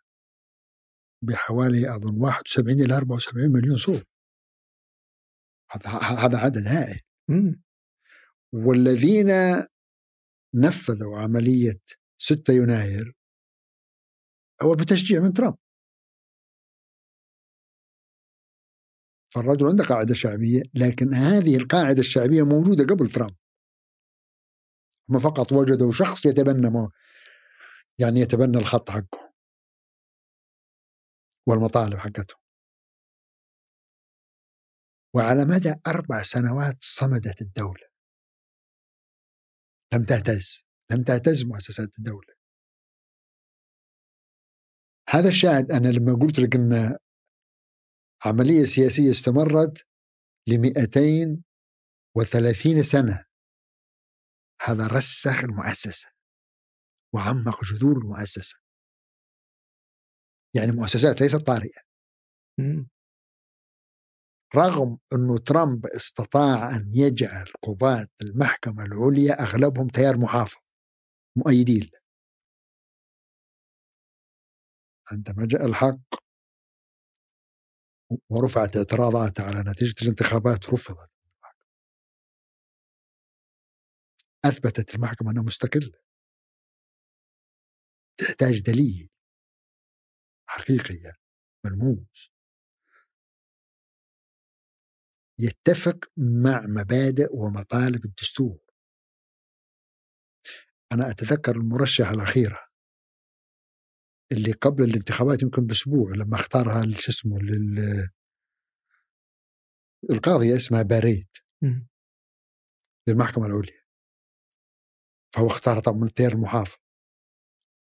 بحوالي 1.23 1.95
أظن 1.97 2.15
71 2.21 2.81
إلى 2.81 2.97
74 2.97 3.53
مليون 3.53 3.79
صوت 3.79 4.07
هذا 5.71 5.91
هذا 5.99 6.39
عدد 6.39 6.67
هائل. 6.67 7.01
والذين 8.53 9.29
نفذوا 10.55 11.19
عملية 11.19 11.81
6 12.19 12.53
يناير 12.53 13.15
هو 14.63 14.75
بتشجيع 14.75 15.21
من 15.21 15.33
ترامب. 15.33 15.57
فالرجل 19.35 19.67
عنده 19.67 19.85
قاعدة 19.85 20.15
شعبية 20.15 20.63
لكن 20.75 21.15
هذه 21.15 21.57
القاعدة 21.57 22.01
الشعبية 22.01 22.43
موجودة 22.43 22.85
قبل 22.85 23.11
ترامب. 23.11 23.37
هم 25.11 25.19
فقط 25.19 25.53
وجدوا 25.53 25.93
شخص 25.93 26.27
يتبنى 26.27 26.71
ما 26.71 26.91
يعني 27.99 28.21
يتبنى 28.21 28.59
الخط 28.59 28.91
حقه. 28.91 29.33
والمطالب 31.49 31.97
حقته. 31.99 32.35
وعلى 35.15 35.45
مدى 35.45 35.75
أربع 35.87 36.23
سنوات 36.23 36.77
صمدت 36.81 37.43
الدولة. 37.43 37.88
لم 39.95 40.05
تهتز 40.05 40.65
لم 40.91 41.03
تهتز 41.03 41.45
مؤسسات 41.45 41.99
الدولة. 41.99 42.35
هذا 45.09 45.29
الشاهد 45.29 45.73
أنا 45.73 45.89
لما 45.89 46.19
قلت 46.23 46.39
لك 46.39 46.57
أن 46.57 46.99
عملية 48.25 48.65
سياسية 48.65 49.11
استمرت 49.11 49.87
لمئتين 50.49 51.45
وثلاثين 52.17 52.83
سنة 52.83 53.25
هذا 54.63 54.87
رسخ 54.87 55.45
المؤسسة 55.45 56.09
وعمق 57.15 57.65
جذور 57.65 57.97
المؤسسة. 57.99 58.57
يعني 60.57 60.73
مؤسسات 60.73 61.21
ليست 61.21 61.47
طارئة. 61.47 61.81
رغم 64.57 64.99
أنه 65.13 65.39
ترامب 65.39 65.87
استطاع 65.87 66.77
أن 66.77 66.91
يجعل 66.95 67.53
قضاة 67.63 68.09
المحكمة 68.23 68.85
العليا 68.85 69.43
أغلبهم 69.43 69.89
تيار 69.89 70.19
محافظ 70.19 70.61
مؤيدين 71.37 71.81
له. 71.83 72.01
عندما 75.13 75.47
جاء 75.47 75.67
الحق 75.67 75.99
ورفعت 78.31 78.77
اعتراضات 78.77 79.41
على 79.41 79.61
نتيجة 79.71 80.03
الانتخابات 80.03 80.71
رفضت 80.71 81.11
أثبتت 84.45 84.95
المحكمة 84.95 85.31
أنها 85.31 85.43
مستقلة. 85.43 85.93
تحتاج 88.19 88.61
دليل 88.61 89.11
حقيقي 90.47 91.13
ملموس. 91.65 92.38
يتفق 95.39 95.99
مع 96.17 96.67
مبادئ 96.69 97.29
ومطالب 97.33 98.05
الدستور. 98.05 98.59
أنا 100.93 101.11
أتذكر 101.11 101.57
المرشح 101.57 102.09
الأخيرة 102.09 102.59
اللي 104.33 104.53
قبل 104.53 104.85
الانتخابات 104.85 105.43
يمكن 105.43 105.67
بأسبوع 105.67 106.11
لما 106.11 106.37
اختارها 106.37 106.83
شو 107.01 107.13
اسمه 107.13 107.39
لل 107.39 107.79
القاضية 110.11 110.57
اسمها 110.57 110.83
باريت. 110.83 111.31
للمحكمة 113.09 113.47
العليا. 113.47 113.83
فهو 115.35 115.47
اختار 115.47 115.81
طبعا 115.81 115.99
من 115.99 116.07
التيار 116.07 116.33
المحافظ. 116.33 116.77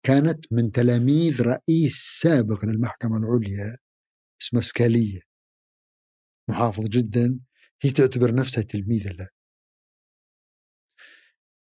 كانت 0.02 0.52
من 0.52 0.72
تلاميذ 0.72 1.42
رئيس 1.42 2.18
سابق 2.22 2.64
للمحكمة 2.64 3.16
العليا 3.16 3.78
اسمه 4.42 4.60
سكالية. 4.60 5.20
محافظ 6.48 6.88
جدا. 6.88 7.40
هي 7.82 7.90
تعتبر 7.90 8.34
نفسها 8.34 8.62
تلميذة 8.62 9.12
له 9.12 9.28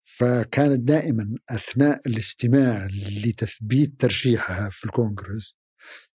فكانت 0.03 0.81
دائما 0.81 1.39
أثناء 1.51 2.09
الاستماع 2.09 2.89
لتثبيت 3.25 4.01
ترشيحها 4.01 4.71
في 4.71 4.85
الكونغرس 4.85 5.59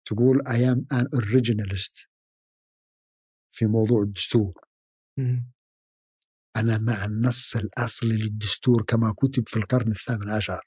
تقول 0.05 0.41
I 0.47 0.59
am 0.73 0.97
an 0.97 1.05
originalist 1.19 2.07
في 3.51 3.65
موضوع 3.65 4.01
الدستور. 4.01 4.53
أنا 6.55 6.77
مع 6.77 7.05
النص 7.05 7.55
الأصلي 7.55 8.17
للدستور 8.17 8.83
كما 8.83 9.13
كتب 9.17 9.49
في 9.49 9.57
القرن 9.57 9.91
الثامن 9.91 10.29
عشر. 10.29 10.61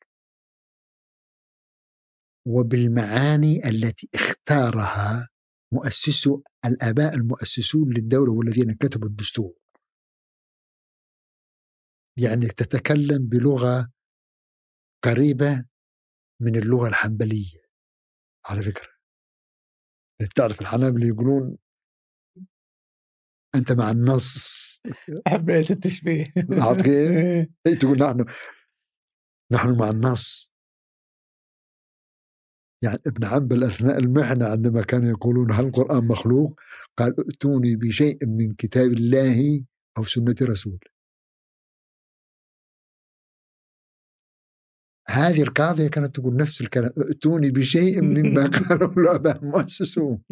وبالمعاني 2.47 3.69
التي 3.69 4.09
اختارها 4.15 5.29
مؤسسو 5.75 6.43
الآباء 6.65 7.15
المؤسسون 7.15 7.93
للدولة 7.93 8.33
والذين 8.33 8.75
كتبوا 8.75 9.09
الدستور. 9.09 9.55
يعني 12.19 12.47
تتكلم 12.47 13.29
بلغة 13.29 13.93
قريبة 15.05 15.65
من 16.41 16.57
اللغة 16.57 16.89
الحنبلية. 16.89 17.65
على 18.47 18.63
فكرة. 18.63 18.89
تعرف 20.37 20.61
الحنابلة 20.61 21.07
يقولون 21.07 21.57
أنت 23.55 23.73
مع 23.73 23.91
النص. 23.91 24.81
حبيت 25.29 25.71
التشبيه. 25.71 26.25
كيف؟ 26.25 26.89
إيه، 27.67 27.79
تقول 27.79 27.99
نحن 27.99 28.25
نحن 29.53 29.79
مع 29.79 29.91
النص. 29.91 30.54
يعني 32.85 32.99
ابن 33.07 33.27
حنبل 33.27 33.65
اثناء 33.65 33.99
المحنه 33.99 34.47
عندما 34.47 34.83
كانوا 34.83 35.09
يقولون 35.09 35.53
هل 35.53 35.67
القرآن 35.67 36.05
مخلوق؟ 36.05 36.61
قال 36.97 37.15
ائتوني 37.19 37.77
بشيء 37.77 38.27
من 38.27 38.55
كتاب 38.55 38.93
الله 38.93 39.65
أو 39.99 40.05
سنة 40.05 40.35
رسوله. 40.43 40.95
هذه 45.09 45.43
القاضية 45.43 45.89
كانت 45.89 46.17
تقول 46.17 46.37
نفس 46.37 46.61
الكلام 46.61 46.91
ائتوني 46.99 47.51
بشيء 47.51 48.03
مما 48.03 48.47
قالوا 48.69 48.93
الآباء 48.93 49.43
المؤسسون 49.43 50.23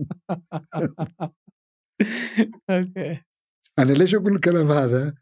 أوكي 2.71 3.23
أنا 3.79 3.93
ليش 3.93 4.15
أقول 4.15 4.35
الكلام 4.35 4.73
هذا 4.73 5.15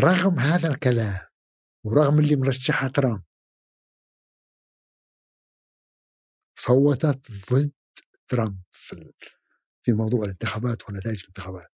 رغم 0.00 0.38
هذا 0.38 0.68
الكلام 0.68 1.20
ورغم 1.84 2.18
اللي 2.18 2.36
مرشحها 2.36 2.88
ترامب 2.88 3.22
صوتت 6.54 7.30
ضد 7.52 7.72
ترامب 8.28 8.62
في 8.70 9.12
في 9.82 9.92
موضوع 9.92 10.24
الانتخابات 10.24 10.88
ونتائج 10.88 11.20
الانتخابات. 11.20 11.68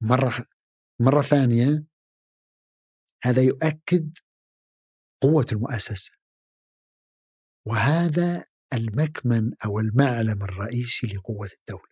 مرة 0.00 0.46
مرة 1.00 1.22
ثانية 1.22 1.84
هذا 3.22 3.42
يؤكد 3.42 4.18
قوة 5.22 5.46
المؤسسة. 5.52 6.12
وهذا 7.66 8.44
المكمن 8.72 9.52
أو 9.64 9.78
المعلم 9.78 10.42
الرئيسي 10.42 11.06
لقوة 11.06 11.48
الدولة. 11.58 11.90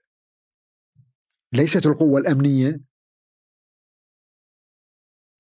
ليست 1.53 1.87
القوة 1.87 2.21
الأمنية 2.21 2.81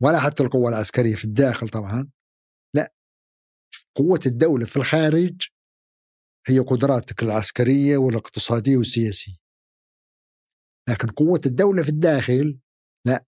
ولا 0.03 0.21
حتى 0.21 0.43
القوة 0.43 0.69
العسكرية 0.69 1.15
في 1.15 1.25
الداخل 1.25 1.69
طبعا. 1.69 2.11
قوة 3.95 4.21
الدولة 4.26 4.66
في 4.66 4.76
الخارج 4.76 5.49
هي 6.47 6.59
قدراتك 6.59 7.23
العسكرية 7.23 7.97
والاقتصادية 7.97 8.76
والسياسية. 8.76 9.37
لكن 10.88 11.09
قوة 11.09 11.40
الدولة 11.47 11.83
في 11.83 11.88
الداخل 11.88 12.59
لا. 13.07 13.25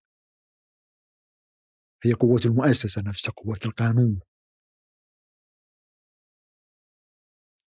هي 2.04 2.12
قوة 2.12 2.40
المؤسسة 2.44 3.02
نفسها 3.06 3.32
قوة 3.32 3.58
القانون. 3.66 4.20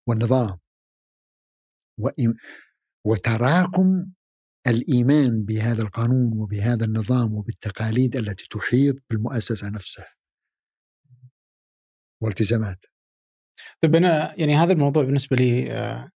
والنظام. 0.08 0.58
وتراكم 3.06 4.12
الإيمان 4.66 5.44
بهذا 5.44 5.82
القانون 5.82 6.32
وبهذا 6.38 6.84
النظام 6.84 7.34
وبالتقاليد 7.34 8.16
التي 8.16 8.46
تحيط 8.50 8.96
بالمؤسسة 9.10 9.70
نفسها. 9.70 10.14
والتزامات 12.24 12.84
طيب 13.82 13.94
أنا 13.94 14.34
يعني 14.40 14.56
هذا 14.56 14.72
الموضوع 14.72 15.04
بالنسبة 15.04 15.36
لي 15.36 15.72
آه، 15.72 16.10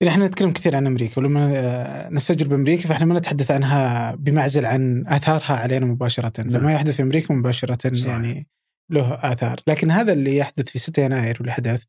يعني 0.00 0.12
إحنا 0.12 0.26
نتكلم 0.26 0.52
كثير 0.52 0.76
عن 0.76 0.86
أمريكا 0.86 1.18
ولما 1.20 1.52
آه، 1.56 2.08
نستجرب 2.10 2.52
أمريكا 2.52 2.88
فإحنا 2.88 3.06
ما 3.06 3.18
نتحدث 3.18 3.50
عنها 3.50 4.14
بمعزل 4.14 4.66
عن 4.66 5.06
آثارها 5.06 5.52
علينا 5.52 5.86
مباشرة 5.86 6.42
نعم. 6.42 6.50
فما 6.50 6.72
يحدث 6.72 6.96
في 6.96 7.02
أمريكا 7.02 7.34
مباشرة 7.34 7.94
صحيح. 7.94 8.06
يعني 8.06 8.46
له 8.90 9.14
آثار 9.32 9.60
لكن 9.68 9.90
هذا 9.90 10.12
اللي 10.12 10.36
يحدث 10.36 10.68
في 10.68 10.78
6 10.78 11.02
يناير 11.02 11.36
واللي 11.38 11.52
حدث 11.52 11.84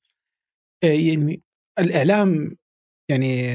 آه، 0.84 0.88
يعني 0.88 1.42
الإعلام 1.80 2.56
يعني 3.10 3.54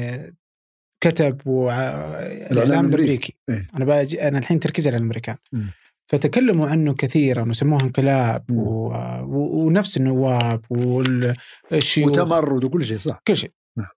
كتب 1.03 1.47
والاعلام 1.47 2.85
الأمريكي 2.85 3.37
إيه؟ 3.49 3.67
أنا 3.75 3.85
باجي 3.85 4.27
أنا 4.27 4.37
الحين 4.37 4.59
تركيزي 4.59 4.89
على 4.89 4.97
الأمريكان 4.97 5.37
م. 5.53 5.63
فتكلموا 6.07 6.67
عنه 6.67 6.93
كثيرا 6.93 7.49
وسموه 7.49 7.83
انقلاب 7.83 8.51
و... 8.51 8.87
و... 9.21 9.65
ونفس 9.65 9.97
النواب 9.97 10.65
والشيوخ 10.69 12.09
وتمرد 12.09 12.63
وكل 12.63 12.85
شيء 12.85 12.97
صح. 12.97 13.21
كل 13.27 13.35
شيء. 13.35 13.51
نعم. 13.77 13.87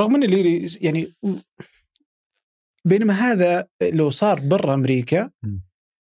رغم 0.00 0.14
إن 0.14 0.22
اللي 0.22 0.66
يعني 0.80 1.14
بينما 2.84 3.14
هذا 3.14 3.68
لو 3.82 4.10
صار 4.10 4.40
برا 4.40 4.74
أمريكا 4.74 5.30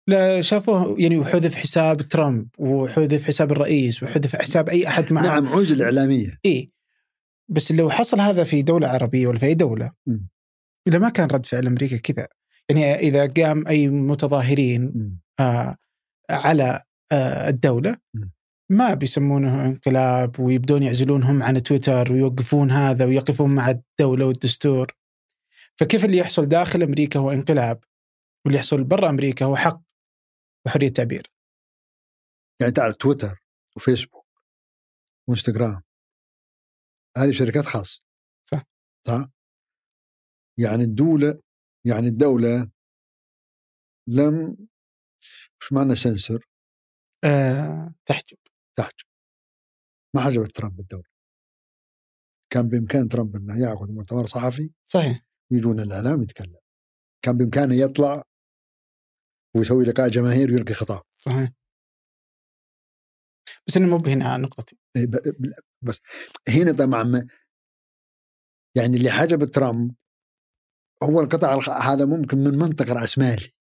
لا 0.08 0.40
شافوه 0.40 0.96
يعني 0.98 1.18
وحذف 1.18 1.54
حساب 1.54 1.96
ترامب 1.96 2.48
وحذف 2.58 3.24
حساب 3.24 3.52
الرئيس 3.52 4.02
وحذف 4.02 4.36
حساب 4.36 4.68
أي 4.68 4.88
أحد 4.88 5.12
معه. 5.12 5.22
نعم 5.22 5.46
عزل 5.46 5.82
إعلامية. 5.82 6.38
إي. 6.46 6.72
بس 7.50 7.72
لو 7.72 7.90
حصل 7.90 8.20
هذا 8.20 8.44
في 8.44 8.62
دولة 8.62 8.88
عربية 8.88 9.26
ولا 9.26 9.38
في 9.38 9.46
أي 9.46 9.54
دولة. 9.54 9.92
إذا 10.88 10.98
ما 10.98 11.08
كان 11.08 11.28
رد 11.28 11.46
فعل 11.46 11.66
أمريكا 11.66 11.96
كذا 11.96 12.28
يعني 12.70 12.94
إذا 12.94 13.26
قام 13.26 13.66
أي 13.66 13.88
متظاهرين 13.88 14.92
آه 15.40 15.76
على 16.30 16.82
آه 17.12 17.48
الدولة 17.48 17.96
ما 18.70 18.94
بيسمونه 18.94 19.64
انقلاب 19.66 20.40
ويبدون 20.40 20.82
يعزلونهم 20.82 21.42
عن 21.42 21.62
تويتر 21.62 22.12
ويوقفون 22.12 22.70
هذا 22.70 23.04
ويقفون 23.04 23.54
مع 23.54 23.70
الدولة 23.70 24.26
والدستور. 24.26 24.96
فكيف 25.80 26.04
اللي 26.04 26.18
يحصل 26.18 26.46
داخل 26.46 26.82
أمريكا 26.82 27.20
هو 27.20 27.30
انقلاب؟ 27.30 27.84
واللي 28.44 28.58
يحصل 28.58 28.84
برا 28.84 29.10
أمريكا 29.10 29.44
هو 29.44 29.56
حق 29.56 29.82
وحرية 30.66 30.88
تعبير 30.88 31.32
يعني 32.60 32.72
تعرف 32.72 32.96
تويتر 32.96 33.42
وفيسبوك 33.76 34.26
وإنستغرام 35.28 35.82
هذه 37.16 37.32
شركات 37.32 37.64
خاصة. 37.64 38.02
صح. 38.50 38.64
صح؟ 39.06 39.26
يعني 40.58 40.82
الدولة 40.82 41.40
يعني 41.86 42.06
الدولة 42.06 42.70
لم 44.08 44.56
مش 45.60 45.72
معنى 45.72 45.94
سنسر؟ 45.94 46.48
أه 47.24 47.94
تحجب. 48.06 48.38
تحجب. 48.78 49.08
ما 50.16 50.20
حجبت 50.24 50.56
ترامب 50.56 50.80
الدولة 50.80 51.08
كان 52.52 52.68
بإمكان 52.68 53.08
ترامب 53.08 53.36
أنه 53.36 53.58
يأخذ 53.60 53.92
مؤتمر 53.92 54.26
صحفي 54.26 54.72
صحيح. 54.86 55.24
ويجون 55.52 55.80
الإعلام 55.80 56.22
يتكلم. 56.22 56.58
كان 57.24 57.36
بإمكانه 57.36 57.74
يطلع 57.74 58.22
ويسوي 59.56 59.84
لقاء 59.84 60.08
جماهير 60.08 60.50
ويلقي 60.50 60.74
خطاب. 60.74 61.02
صحيح. 61.18 61.52
بس 63.66 63.76
إنه 63.76 63.86
مو 63.86 63.96
هنا 64.06 64.36
نقطتي. 64.36 64.78
إيه، 64.96 65.06
بس 65.82 66.00
هنا 66.48 66.72
طبعا 66.72 67.28
يعني 68.76 68.96
اللي 68.96 69.10
حجب 69.10 69.44
ترامب 69.44 69.94
هو 71.02 71.20
القطاع 71.20 71.58
هذا 71.92 72.04
ممكن 72.04 72.38
من 72.38 72.58
منطق 72.58 72.90
رأس 72.90 73.18
مالي. 73.18 73.52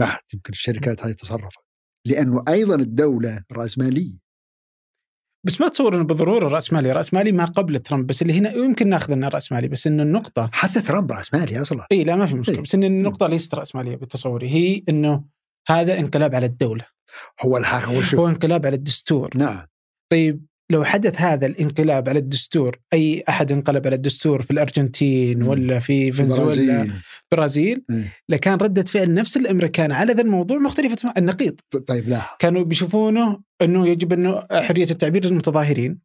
بحت 0.00 0.34
يمكن 0.34 0.52
الشركات 0.52 1.02
هذه 1.06 1.12
تصرفت. 1.12 1.58
لأنه 2.06 2.44
أيضا 2.48 2.74
الدولة 2.74 3.44
راسماليه 3.52 4.18
بس 5.46 5.60
ما 5.60 5.68
تصور 5.68 5.94
إنه 5.94 6.04
بالضروره 6.04 6.48
رأس 6.48 6.72
مالي، 6.72 6.92
رأس 6.92 7.14
مالي 7.14 7.32
ما 7.32 7.44
قبل 7.44 7.78
ترامب 7.78 8.06
بس 8.06 8.22
اللي 8.22 8.32
هنا 8.32 8.52
يمكن 8.52 8.88
ناخذ 8.88 9.12
إنه 9.12 9.28
رأس 9.28 9.52
مالي 9.52 9.68
بس 9.68 9.86
إنه 9.86 10.02
النقطة 10.02 10.50
حتى 10.52 10.80
ترامب 10.80 11.12
رأس 11.12 11.34
مالي 11.34 11.62
أصلا. 11.62 11.86
إي 11.92 12.04
لا 12.04 12.16
ما 12.16 12.26
في 12.26 12.34
مشكلة. 12.34 12.56
إيه؟ 12.56 12.62
بس 12.62 12.74
إن 12.74 12.84
النقطة 12.84 13.26
ليست 13.26 13.54
رأس 13.54 13.74
مالية 13.74 13.96
بتصوري. 13.96 14.50
هي 14.50 14.82
إنه 14.88 15.24
هذا 15.68 15.98
انقلاب 15.98 16.34
على 16.34 16.46
الدولة. 16.46 16.86
هو 17.44 17.56
الحق 17.56 17.84
هو 17.84 18.00
هو 18.00 18.28
انقلاب 18.28 18.66
على 18.66 18.76
الدستور. 18.76 19.30
نعم. 19.36 19.66
طيب 20.12 20.46
لو 20.70 20.84
حدث 20.84 21.20
هذا 21.20 21.46
الانقلاب 21.46 22.08
على 22.08 22.18
الدستور 22.18 22.76
أي 22.92 23.24
أحد 23.28 23.52
انقلب 23.52 23.86
على 23.86 23.96
الدستور 23.96 24.42
في 24.42 24.50
الأرجنتين 24.50 25.42
ولا 25.42 25.78
في 25.78 26.12
فنزويلا 26.12 26.88
برازيل 27.32 27.84
إيه. 27.90 28.16
لكان 28.28 28.54
ردة 28.54 28.82
فعل 28.82 29.14
نفس 29.14 29.36
الأمريكان 29.36 29.92
على 29.92 30.12
ذا 30.12 30.22
الموضوع 30.22 30.58
مختلفة 30.58 31.12
النقيض 31.16 31.60
طيب 31.86 32.08
لا 32.08 32.22
كانوا 32.38 32.64
بيشوفونه 32.64 33.40
أنه 33.62 33.88
يجب 33.88 34.12
أنه 34.12 34.42
حرية 34.52 34.90
التعبير 34.90 35.26
للمتظاهرين 35.26 35.98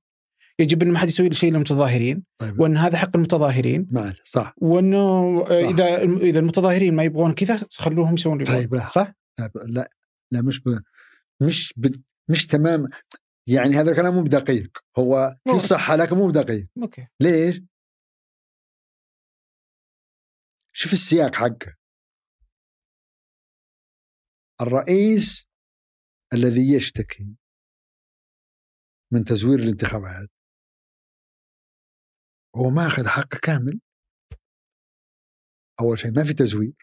يجب 0.59 0.83
انه 0.83 0.93
ما 0.93 0.99
حد 0.99 1.07
يسوي 1.07 1.33
شيء 1.33 1.51
للمتظاهرين 1.51 2.23
طيب. 2.37 2.59
وأن 2.59 2.77
هذا 2.77 2.97
حق 2.97 3.09
المتظاهرين 3.15 3.87
معنا 3.91 4.13
صح 4.23 4.55
وأنه 4.57 5.39
صح. 5.43 5.51
إذا 5.51 6.03
إذا 6.03 6.39
المتظاهرين 6.39 6.95
ما 6.95 7.03
يبغون 7.03 7.33
كذا 7.33 7.59
خلوهم 7.71 8.13
يسوون 8.13 8.43
طيب 8.43 8.75
لا. 8.75 8.87
صح؟ 8.87 9.11
طيب 9.37 9.51
لا 9.67 9.89
لا 10.31 10.41
مش 10.41 10.59
ب... 10.59 10.79
مش 11.41 11.73
ب... 11.77 11.95
مش 12.29 12.47
تمام 12.47 12.87
يعني 13.47 13.73
هذا 13.75 13.91
الكلام 13.91 14.13
مو 14.13 14.23
بدقيق. 14.23 14.77
هو 14.99 15.35
في 15.43 15.59
صحة 15.59 15.95
لكن 15.95 16.15
مو 16.15 16.27
بدقيق. 16.27 16.67
أوكي. 16.83 17.07
ليش؟ 17.19 17.61
شوف 20.73 20.93
السياق 20.93 21.35
حقه. 21.35 21.75
الرئيس 24.61 25.45
الذي 26.33 26.75
يشتكي 26.75 27.35
من 29.13 29.23
تزوير 29.23 29.59
الانتخابات 29.59 30.29
هو 32.55 32.69
ما 32.69 32.87
اخذ 32.87 33.07
حقه 33.07 33.39
كامل. 33.43 33.81
أول 35.81 35.99
شيء 35.99 36.11
ما 36.11 36.23
في 36.23 36.33
تزوير 36.33 36.73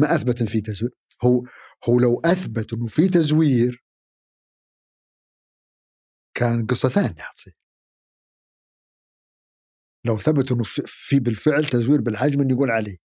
ما 0.00 0.14
أثبت 0.14 0.40
إن 0.40 0.46
في 0.46 0.60
تزوير. 0.60 0.92
هو 1.24 1.46
هو 1.88 1.98
لو 1.98 2.20
أثبت 2.24 2.72
إنه 2.72 2.86
في 2.86 3.08
تزوير 3.08 3.79
كان 6.40 6.66
قصة 6.66 6.88
ثانية 6.88 7.22
حتصير 7.22 7.54
لو 10.06 10.18
ثبت 10.18 10.52
إنه 10.52 10.62
في- 10.86 11.20
بالفعل 11.20 11.64
تزوير 11.64 12.00
بالحجم 12.00 12.40
اللي 12.40 12.52
يقول 12.54 12.70
عليه. 12.70 12.96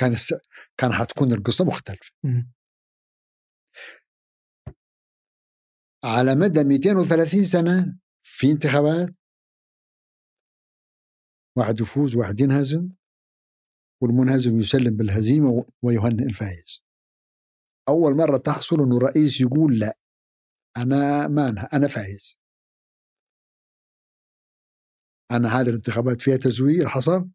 كان 0.00 0.12
الس... 0.12 0.34
كان 0.78 0.92
حتكون 0.92 1.32
القصة 1.32 1.64
مختلفة. 1.64 2.12
على 6.04 6.34
مدى 6.34 6.64
230 6.64 7.44
سنة 7.44 7.98
في 8.22 8.50
انتخابات 8.50 9.08
واحد 11.56 11.80
يفوز 11.80 12.14
واحد 12.16 12.40
ينهزم 12.40 12.88
والمنهزم 14.02 14.58
يسلم 14.58 14.96
بالهزيمة 14.96 15.66
ويهنئ 15.82 16.24
الفائز. 16.24 16.82
أول 17.88 18.16
مرة 18.16 18.36
تحصل 18.36 18.76
إنه 18.76 18.98
رئيس 18.98 19.40
يقول 19.40 19.78
لا. 19.78 19.98
أنا 20.76 21.28
ما 21.28 21.48
أنهى 21.48 21.68
أنا 21.72 21.88
فايز 21.88 22.38
أنا 25.30 25.60
هذه 25.60 25.68
الانتخابات 25.68 26.20
فيها 26.20 26.36
تزوير 26.36 26.88
حصل 26.88 27.30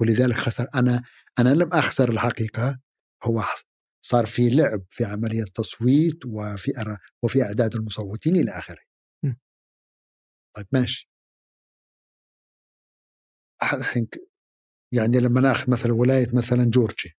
ولذلك 0.00 0.36
خسر 0.36 0.66
أنا 0.74 1.02
أنا 1.38 1.48
لم 1.48 1.72
أخسر 1.72 2.10
الحقيقة 2.10 2.80
هو 3.24 3.44
صار 4.04 4.26
في 4.26 4.48
لعب 4.50 4.84
في 4.90 5.04
عملية 5.04 5.44
تصويت 5.44 6.26
وفي 6.26 6.80
أرا 6.80 6.98
وفي 7.22 7.42
أعداد 7.42 7.74
المصوتين 7.74 8.36
إلى 8.36 8.50
آخره. 8.50 8.82
طيب 10.56 10.66
ماشي. 10.72 11.10
الحين 13.72 14.08
يعني 14.92 15.18
لما 15.18 15.40
ناخذ 15.40 15.70
مثلا 15.70 15.92
ولاية 15.92 16.26
مثلا 16.34 16.70
جورجيا 16.70 17.12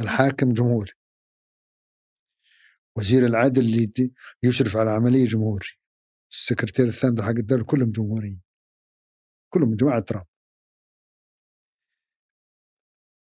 الحاكم 0.00 0.52
جمهوري 0.52 0.92
وزير 2.96 3.26
العدل 3.26 3.60
اللي 3.60 4.12
يشرف 4.42 4.76
على 4.76 4.90
عملية 4.90 5.26
جمهوري. 5.26 5.66
السكرتير 6.32 6.86
الثاني 6.86 7.22
حق 7.22 7.28
الدولة 7.28 7.64
كلهم 7.64 7.90
جمهوريين. 7.90 8.42
كلهم 9.52 9.68
من 9.68 9.76
جماعة 9.76 10.00
ترامب. 10.00 10.26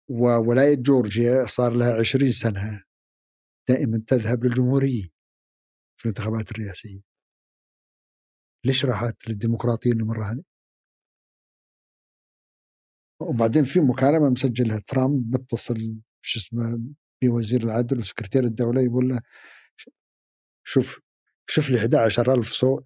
وولايه 0.10 0.76
جورجيا 0.76 1.46
صار 1.46 1.74
لها 1.74 2.00
20 2.00 2.32
سنة 2.32 2.84
دائما 3.70 4.00
تذهب 4.08 4.44
للجمهوريين 4.44 5.10
في 5.98 6.06
الانتخابات 6.06 6.52
الرئاسية. 6.52 7.02
ليش 8.66 8.86
راحت 8.86 9.30
للديمقراطيين 9.30 10.00
المرة 10.00 10.24
هذه؟ 10.32 10.44
وبعدين 13.22 13.64
في 13.64 13.80
مكالمة 13.80 14.30
مسجلها 14.30 14.80
ترامب 14.80 15.32
بيتصل 15.32 16.02
شو 16.22 16.40
اسمه 16.40 16.80
بوزير 17.30 17.64
العدل 17.64 18.00
وسكرتير 18.00 18.44
الدولة 18.44 18.82
يقول 18.82 19.10
له 19.10 19.22
شوف 20.66 21.00
شوف 21.50 21.70
لي 21.70 21.86
11000 21.86 22.48
صوت 22.48 22.86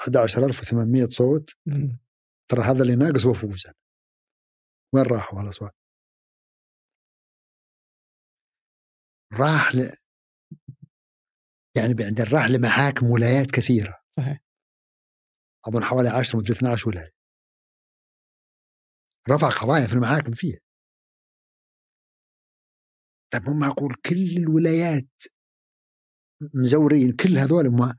11800 0.00 1.08
صوت. 1.08 1.50
ترى 2.48 2.62
هذا 2.62 2.82
اللي 2.82 2.96
ناقص 2.96 3.26
وفوزا 3.26 3.74
وين 4.94 5.04
راحوا 5.04 5.40
هالاصوات؟ 5.40 5.74
راح 9.32 9.74
ل... 9.74 9.78
يعني 11.76 11.94
بعدين 11.94 12.24
راح 12.24 12.46
لمحاكم 12.46 13.06
ولايات 13.06 13.50
كثيرة. 13.50 13.94
صحيح. 14.10 14.40
أظن 15.68 15.84
حوالي 15.84 16.08
10 16.08 16.38
مدري 16.38 16.52
12 16.52 16.88
ولاية. 16.88 17.12
رفع 19.30 19.48
قضايا 19.48 19.86
في 19.86 19.94
المحاكم 19.94 20.32
فيها. 20.32 20.58
طيب 23.32 23.48
هم 23.48 23.64
أقول 23.64 23.94
كل 23.94 24.36
الولايات 24.36 25.08
مزورين 26.54 27.12
كل 27.12 27.38
هذول 27.38 27.72
ما 27.72 27.96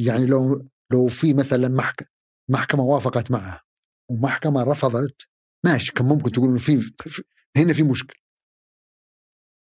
يعني 0.00 0.26
لو 0.26 0.68
لو 0.92 1.08
في 1.08 1.34
مثلا 1.34 1.68
محكمه 1.68 2.08
محكمة 2.50 2.82
وافقت 2.84 3.30
معها 3.30 3.62
ومحكمة 4.10 4.62
رفضت 4.62 5.28
ماشي 5.64 5.92
كان 5.92 6.06
ممكن 6.06 6.32
تقول 6.32 6.58
في- 6.58 7.24
هنا 7.56 7.72
في 7.74 7.82
مشكلة. 7.82 8.20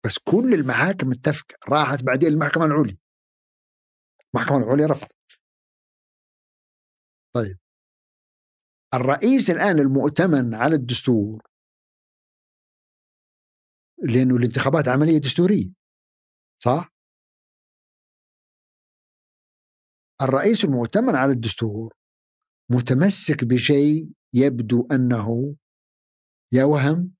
بس 0.07 0.19
كل 0.19 0.55
المحاكم 0.55 1.09
متفقة 1.09 1.55
راحت 1.69 2.03
بعدين 2.05 2.29
المحكمة 2.29 2.65
العليا. 2.65 2.97
المحكمة 4.35 4.59
العليا 4.59 4.87
رفضت. 4.87 5.13
طيب. 7.37 7.59
الرئيس 8.95 9.51
الآن 9.51 9.79
المؤتمن 9.79 10.55
على 10.55 10.75
الدستور 10.75 11.43
لأنه 14.03 14.37
الانتخابات 14.37 14.89
عملية 14.89 15.19
دستورية 15.19 15.71
صح؟ 16.65 16.93
الرئيس 20.23 20.65
المؤتمن 20.65 21.17
على 21.17 21.33
الدستور 21.33 21.95
متمسك 22.71 23.45
بشيء 23.45 24.11
يبدو 24.35 24.89
أنه 24.93 25.57
يا 26.53 26.65
وهم 26.65 27.15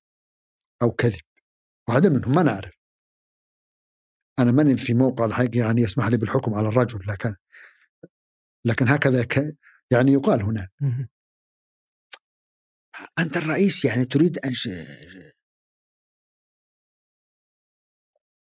أو 0.81 0.91
كذب 0.91 1.21
واحدة 1.89 2.09
منهم 2.09 2.35
ما 2.35 2.43
نعرف 2.43 2.79
أنا 4.39 4.51
ماني 4.51 4.77
في 4.77 4.93
موقع 4.93 5.25
الحقيقة 5.25 5.65
يعني 5.65 5.81
يسمح 5.81 6.07
لي 6.07 6.17
بالحكم 6.17 6.53
على 6.53 6.67
الرجل 6.67 6.99
لكن 7.07 7.35
لكن 8.65 8.87
هكذا 8.87 9.23
ك 9.23 9.57
يعني 9.91 10.11
يقال 10.11 10.41
هنا. 10.41 10.69
أنت 13.19 13.37
الرئيس 13.37 13.85
يعني 13.85 14.05
تريد 14.05 14.37
أن 14.45 14.53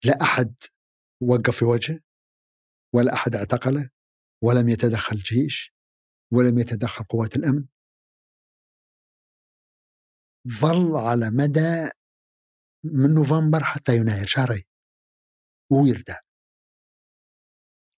لا 0.05 0.13
أحد 0.21 0.55
وقف 1.21 1.57
في 1.57 1.65
وجهه 1.65 1.99
ولا 2.95 3.13
أحد 3.13 3.35
اعتقله 3.35 3.89
ولم 4.43 4.69
يتدخل 4.69 5.17
جيش 5.17 5.73
ولم 6.33 6.59
يتدخل 6.59 7.03
قوات 7.05 7.35
الأمن. 7.35 7.65
ظل 10.47 10.95
على 10.95 11.29
مدى 11.29 11.89
من 12.83 13.13
نوفمبر 13.13 13.63
حتى 13.63 13.95
يناير 13.95 14.27
شهرين 14.27 14.63
ويرتاح 15.71 16.25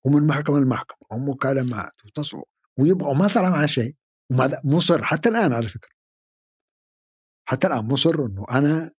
ومن 0.06 0.28
محكمة 0.28 0.60
لمحكمة 0.60 1.08
ومكالمات 1.12 2.06
وتصعب 2.06 2.44
ويبغى 2.80 3.14
ما 3.14 3.28
طلع 3.28 3.50
معه 3.50 3.66
شيء. 3.66 3.96
وماذا؟ 4.32 4.62
مصر 4.66 5.04
حتى 5.04 5.30
الآن 5.30 5.54
على 5.54 5.70
فكرة. 5.70 5.96
حتى 7.48 7.68
الآن 7.68 7.86
مصر 7.86 8.26
أنه 8.26 8.46
أنا 8.52 8.92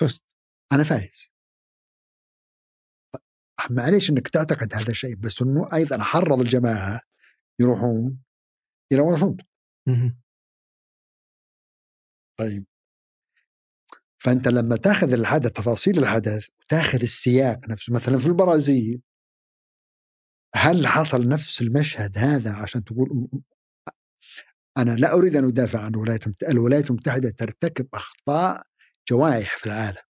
فزت. 0.00 0.22
أنا 0.72 0.84
فايز. 0.84 1.35
معليش 3.70 4.10
أنك 4.10 4.28
تعتقد 4.28 4.74
هذا 4.74 4.90
الشيء 4.90 5.16
بس 5.16 5.42
أنه 5.42 5.68
أيضا 5.74 6.02
حرض 6.02 6.40
الجماعة 6.40 7.00
يروحون 7.60 8.22
إلى 8.92 9.00
واشنطن. 9.00 9.44
طيب 12.38 12.66
فأنت 14.18 14.48
لما 14.48 14.76
تأخذ 14.76 15.12
الحدث 15.12 15.52
تفاصيل 15.52 15.98
الحدث 15.98 16.48
وتأخذ 16.60 17.02
السياق 17.02 17.68
نفسه 17.68 17.92
مثلا 17.92 18.18
في 18.18 18.26
البرازيل 18.26 19.02
هل 20.54 20.86
حصل 20.86 21.28
نفس 21.28 21.62
المشهد 21.62 22.18
هذا 22.18 22.52
عشان 22.52 22.84
تقول 22.84 23.28
أنا 24.78 24.90
لا 24.90 25.12
أريد 25.12 25.36
أن 25.36 25.44
أدافع 25.48 25.80
عن 25.80 25.94
الولايات 25.94 26.26
المتحده، 26.26 26.52
الولايات 26.52 26.90
المتحدة 26.90 27.30
ترتكب 27.30 27.88
أخطاء 27.94 28.62
جوائح 29.10 29.58
في 29.58 29.66
العالم. 29.66 30.02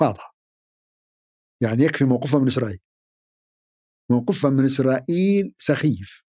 واضح 0.00 0.34
يعني 1.62 1.82
يكفي 1.82 2.04
موقفها 2.04 2.40
من 2.40 2.46
إسرائيل. 2.46 2.78
موقفها 4.10 4.50
من 4.50 4.64
إسرائيل 4.64 5.54
سخيف. 5.58 6.22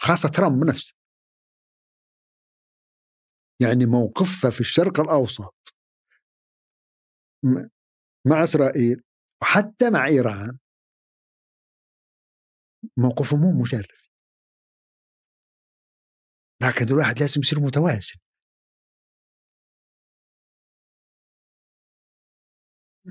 خاصة 0.00 0.28
ترامب 0.28 0.64
نفسه 0.64 0.94
يعني 3.62 3.86
موقفها 3.86 4.50
في 4.50 4.60
الشرق 4.60 5.00
الأوسط. 5.00 5.54
م- 7.44 7.68
مع 8.26 8.44
إسرائيل 8.44 9.02
وحتى 9.42 9.90
مع 9.90 10.06
إيران. 10.06 10.58
موقفه 12.96 13.36
مو 13.36 13.62
مشرف. 13.62 14.08
لكن 16.62 16.84
الواحد 16.92 17.18
لازم 17.20 17.40
يصير 17.40 17.60
متوازن. 17.60 18.16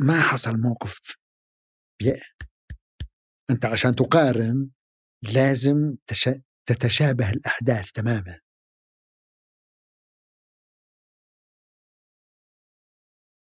ما 0.02 0.22
حصل 0.22 0.58
موقف 0.58 1.00
ي- 2.02 2.22
أنت 3.52 3.66
عشان 3.66 3.96
تقارن 3.96 4.70
لازم 5.34 5.96
تش... 6.08 6.30
تتشابه 6.66 7.30
الأحداث 7.32 7.92
تماما. 7.92 8.40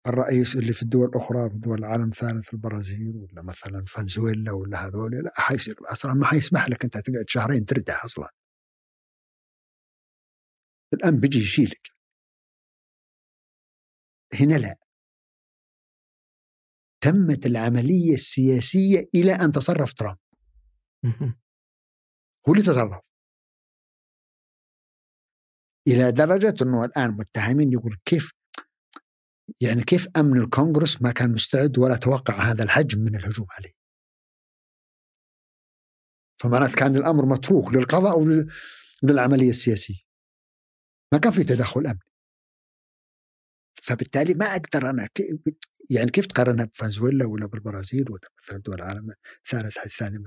الرئيس 0.07 0.55
اللي 0.55 0.73
في 0.73 0.83
الدول 0.83 1.09
الأخرى 1.09 1.49
في 1.49 1.55
دول 1.57 1.79
العالم 1.79 2.09
الثالث 2.09 2.45
في 2.47 2.53
البرازيل 2.53 3.15
ولا 3.17 3.41
مثلا 3.41 3.83
فنزويلا 3.87 4.51
ولا 4.51 4.85
هذول 4.87 5.11
لا 5.11 5.31
حيصير 5.37 5.75
أصلا 5.93 6.13
ما 6.13 6.25
حيسمح 6.25 6.69
لك 6.69 6.83
أنت 6.83 6.97
تقعد 6.97 7.25
شهرين 7.27 7.65
ترتاح 7.65 8.05
أصلا. 8.05 8.29
الآن 10.93 11.19
بيجي 11.19 11.39
يشيلك. 11.39 11.89
هنا 14.39 14.55
لا. 14.55 14.90
تمت 17.01 17.45
العملية 17.45 18.13
السياسية 18.13 19.09
إلى 19.15 19.31
أن 19.31 19.51
تصرف 19.51 19.93
ترامب. 19.93 20.17
هو 22.47 22.53
اللي 22.53 22.63
تصرف 22.63 22.99
إلى 25.87 26.11
درجة 26.11 26.55
إنه 26.63 26.85
الآن 26.85 27.11
متهمين 27.11 27.71
يقول 27.71 27.97
كيف 28.05 28.31
يعني 29.61 29.83
كيف 29.83 30.07
أمن 30.17 30.41
الكونغرس 30.41 31.01
ما 31.01 31.11
كان 31.11 31.31
مستعد 31.31 31.77
ولا 31.77 31.95
توقع 31.95 32.51
هذا 32.51 32.63
الحجم 32.63 32.99
من 32.99 33.15
الهجوم 33.15 33.47
عليه. 33.49 33.71
فمعناته 36.41 36.75
كان 36.75 36.95
الأمر 36.95 37.25
متروك 37.25 37.73
للقضاء 37.73 38.19
وللعمليه 39.03 39.49
السياسية. 39.49 40.01
ما 41.13 41.19
كان 41.19 41.31
في 41.31 41.43
تدخل 41.43 41.87
أمني. 41.87 42.10
فبالتالي 43.81 44.33
ما 44.33 44.45
أقدر 44.45 44.89
أنا 44.89 45.09
يعني 45.89 46.11
كيف 46.11 46.25
تقارنها 46.25 46.65
بفنزويلا 46.65 47.25
ولا 47.25 47.47
بالبرازيل 47.47 48.05
ولا 48.11 48.29
مثلا 48.43 48.57
دول 48.57 48.75
العالم 48.75 49.13
الثالث 49.45 49.85
الثاني 49.85 50.23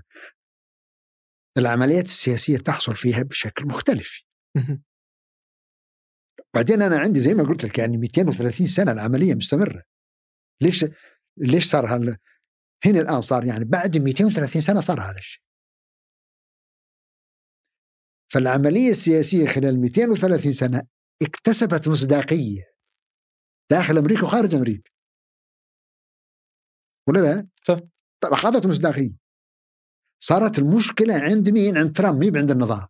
العمليات 1.59 2.05
السياسية 2.05 2.59
تحصل 2.59 2.97
فيها 2.97 3.23
بشكل 3.23 3.67
مختلف. 3.67 4.23
بعدين 6.55 6.83
أنا 6.83 6.99
عندي 6.99 7.21
زي 7.21 7.35
ما 7.35 7.43
قلت 7.43 7.65
لك 7.65 7.79
يعني 7.79 7.97
230 7.97 8.67
سنة 8.67 8.93
العملية 8.93 9.35
مستمرة. 9.35 9.83
ليش 10.63 10.85
ليش 11.37 11.71
صار 11.71 11.87
هال 11.87 12.17
هنا 12.85 13.01
الآن 13.01 13.23
صار 13.23 13.45
يعني 13.45 13.65
بعد 13.65 13.99
230 13.99 14.63
سنة 14.63 14.81
صار 14.81 15.01
هذا 15.01 15.19
الشيء. 15.19 15.43
فالعملية 18.33 18.91
السياسية 18.91 19.47
خلال 19.47 19.81
230 19.81 20.53
سنة 20.53 20.83
اكتسبت 21.23 21.89
مصداقية. 21.89 22.74
داخل 23.71 23.99
أمريكا 23.99 24.23
وخارج 24.23 24.55
أمريكا. 24.55 24.91
ولا 27.09 27.19
لا؟ 27.19 27.49
صح. 27.63 27.79
طيب 28.23 28.33
اخذت 28.33 28.67
مصداقيه 28.67 29.17
صارت 30.23 30.59
المشكلة 30.59 31.15
عند 31.15 31.49
مين؟ 31.51 31.79
عند 31.79 31.97
ترامب 31.97 32.25
مي 32.25 32.39
عند 32.39 32.51
النظام. 32.51 32.89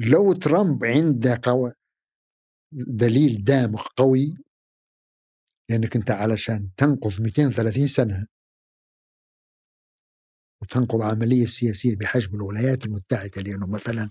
لو 0.00 0.32
ترامب 0.32 0.84
عنده 0.84 1.40
قو... 1.44 1.70
دليل 2.72 3.44
دامغ 3.44 3.82
قوي 3.96 4.36
لأنك 5.70 5.96
أنت 5.96 6.10
علشان 6.10 6.70
تنقذ 6.76 7.22
230 7.22 7.86
سنة 7.86 8.26
وتنقذ 10.62 11.02
عملية 11.02 11.46
سياسية 11.46 11.96
بحجم 11.96 12.34
الولايات 12.34 12.86
المتحدة 12.86 13.42
لأنه 13.42 13.66
مثلا 13.66 14.08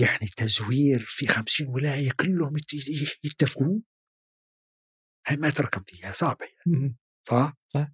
يعني 0.00 0.28
تزوير 0.36 1.00
في 1.00 1.26
خمسين 1.26 1.68
ولاية 1.68 2.10
كلهم 2.20 2.56
يتفقون؟ 3.24 3.82
هاي 5.26 5.36
ما 5.36 5.50
تركب 5.50 5.84
دي 5.84 6.12
صعبة 6.12 6.46
يعني 6.46 6.96
صح؟ 7.28 7.54
صح. 7.74 7.92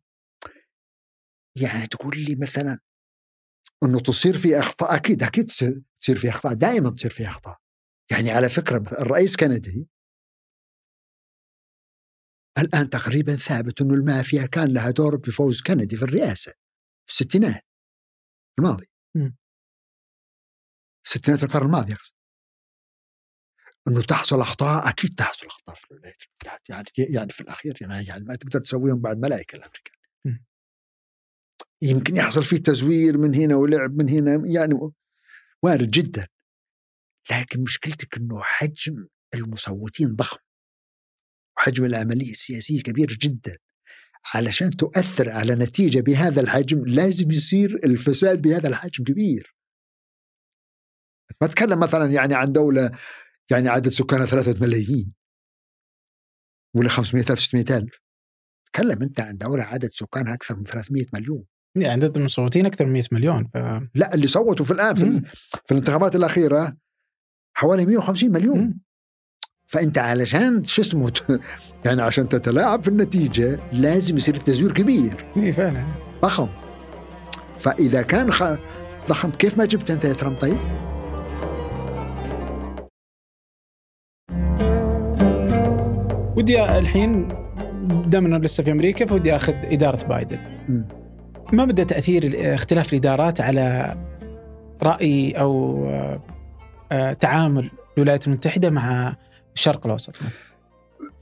يعني 1.56 1.86
تقول 1.86 2.16
لي 2.18 2.36
مثلا 2.42 2.78
إنه 3.84 4.00
تصير 4.00 4.38
في 4.38 4.58
أخطاء 4.58 4.96
أكيد 4.96 5.22
أكيد 5.22 5.46
تصير 5.46 6.16
في 6.16 6.28
أخطاء 6.28 6.54
دائما 6.54 6.90
تصير 6.90 7.10
في 7.10 7.26
أخطاء. 7.26 7.58
يعني 8.10 8.30
على 8.30 8.48
فكرة 8.48 9.00
الرئيس 9.02 9.36
كندي 9.36 9.88
الآن 12.58 12.90
تقريبا 12.90 13.36
ثابت 13.36 13.80
إنه 13.80 13.94
المافيا 13.94 14.46
كان 14.46 14.74
لها 14.74 14.90
دور 14.90 15.16
بفوز 15.16 15.62
كندي 15.62 15.96
في 15.96 16.02
الرئاسة 16.02 16.52
في 17.06 17.12
الستينات 17.12 17.62
الماضي 18.58 18.86
ستينات 21.04 21.42
القرن 21.42 21.66
الماضي 21.66 21.92
أقصد 21.92 22.14
إنه 23.88 24.02
تحصل 24.02 24.40
أخطاء 24.40 24.88
أكيد 24.88 25.14
تحصل 25.14 25.46
أخطاء 25.46 25.76
في 25.76 25.90
الولايات 25.90 26.22
المتحدة. 26.22 26.62
يعني 26.68 26.86
يعني 26.98 27.32
في 27.32 27.40
الأخير 27.40 27.78
يعني, 27.80 28.06
يعني 28.06 28.24
ما 28.24 28.34
تقدر 28.34 28.60
تسويهم 28.60 29.00
بعد 29.00 29.18
ملائكه 29.18 29.56
الأمريكان. 29.56 29.94
يمكن 31.82 32.16
يحصل 32.16 32.44
فيه 32.44 32.56
تزوير 32.56 33.18
من 33.18 33.34
هنا 33.34 33.56
ولعب 33.56 34.02
من 34.02 34.08
هنا 34.08 34.42
يعني 34.46 34.74
وارد 35.62 35.90
جدا. 35.90 36.28
لكن 37.30 37.62
مشكلتك 37.62 38.16
إنه 38.16 38.40
حجم 38.42 39.06
المصوتين 39.34 40.16
ضخم. 40.16 40.38
وحجم 41.56 41.84
العملية 41.84 42.32
السياسية 42.32 42.82
كبير 42.82 43.12
جدا. 43.12 43.58
علشان 44.34 44.70
تؤثر 44.70 45.30
على 45.30 45.54
نتيجة 45.54 46.00
بهذا 46.00 46.40
الحجم 46.40 46.86
لازم 46.86 47.30
يصير 47.30 47.80
الفساد 47.84 48.42
بهذا 48.42 48.68
الحجم 48.68 49.04
كبير. 49.04 49.54
ما 51.44 51.48
تكلم 51.48 51.78
مثلا 51.78 52.12
يعني 52.12 52.34
عن 52.34 52.52
دولة 52.52 52.90
يعني 53.50 53.68
عدد 53.68 53.88
سكانها 53.88 54.26
ثلاثة 54.26 54.60
ملايين. 54.60 55.14
ولا 56.74 56.88
500 56.88 57.24
ألف 57.30 57.40
600 57.40 57.64
ألف. 57.70 58.00
تكلم 58.72 59.02
أنت 59.02 59.20
عن 59.20 59.36
دولة 59.36 59.62
عدد 59.62 59.90
سكانها 59.92 60.34
أكثر 60.34 60.56
من 60.56 60.64
300 60.64 61.04
مليون. 61.12 61.44
يعني 61.74 62.04
عدد 62.04 62.16
المصوتين 62.16 62.66
أكثر 62.66 62.84
من 62.84 62.92
100 62.92 63.02
مليون 63.12 63.44
ف... 63.44 63.56
لا 63.94 64.14
اللي 64.14 64.26
صوتوا 64.26 64.66
في 64.66 64.70
الآن 64.70 64.94
في, 64.94 65.22
في 65.66 65.72
الانتخابات 65.72 66.16
الأخيرة 66.16 66.76
حوالي 67.56 67.86
150 67.86 68.32
مليون. 68.32 68.58
مم. 68.58 68.80
فأنت 69.66 69.98
علشان 69.98 70.64
شو 70.64 70.82
اسمه؟ 70.82 71.12
يعني 71.86 72.02
عشان 72.02 72.28
تتلاعب 72.28 72.82
في 72.82 72.88
النتيجة 72.88 73.70
لازم 73.72 74.16
يصير 74.16 74.34
التزوير 74.34 74.72
كبير. 74.72 75.32
اي 75.36 75.52
فعلا. 75.52 75.86
ضخم. 76.22 76.48
فإذا 77.58 78.02
كان 78.02 78.30
خ... 78.30 78.42
ضخم 79.08 79.30
كيف 79.30 79.58
ما 79.58 79.64
جبت 79.64 79.90
أنت 79.90 80.04
يا 80.04 80.12
ترامب 80.12 80.38
طيب؟ 80.38 80.93
ودي 86.36 86.64
الحين 86.78 87.28
دام 88.06 88.26
إنه 88.26 88.38
لسه 88.38 88.64
في 88.64 88.72
أمريكا 88.72 89.06
فودي 89.06 89.36
أخذ 89.36 89.52
إدارة 89.52 90.06
بايدن. 90.06 90.38
ما 91.52 91.64
مدى 91.64 91.84
تأثير 91.84 92.54
اختلاف 92.54 92.92
الإدارات 92.92 93.40
على 93.40 93.96
رأي 94.82 95.32
أو 95.32 95.84
آه، 96.92 97.12
تعامل 97.12 97.70
الولايات 97.96 98.26
المتحدة 98.26 98.70
مع 98.70 99.16
الشرق 99.54 99.86
الأوسط؟ 99.86 100.16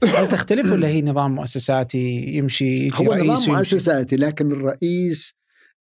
هل 0.03 0.27
تختلف 0.29 0.71
ولا 0.71 0.87
هي 0.87 1.01
نظام 1.01 1.35
مؤسساتي 1.35 2.23
يمشي 2.37 2.89
هو 2.93 3.15
نظام 3.15 3.55
مؤسساتي 3.55 4.15
لكن 4.15 4.51
الرئيس 4.51 5.33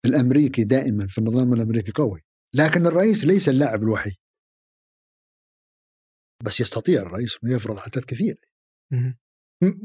الأمريكي 0.05 0.64
دائما 0.64 1.07
في 1.07 1.18
النظام 1.18 1.53
الأمريكي 1.53 1.92
قوي. 1.92 2.21
لكن 2.55 2.87
الرئيس 2.87 3.25
ليس 3.25 3.49
اللاعب 3.49 3.83
الوحيد. 3.83 4.14
بس 6.45 6.61
يستطيع 6.61 7.03
الرئيس 7.03 7.38
انه 7.45 7.55
يفرض 7.55 7.79
حاجات 7.79 8.05
كثيره 8.05 8.37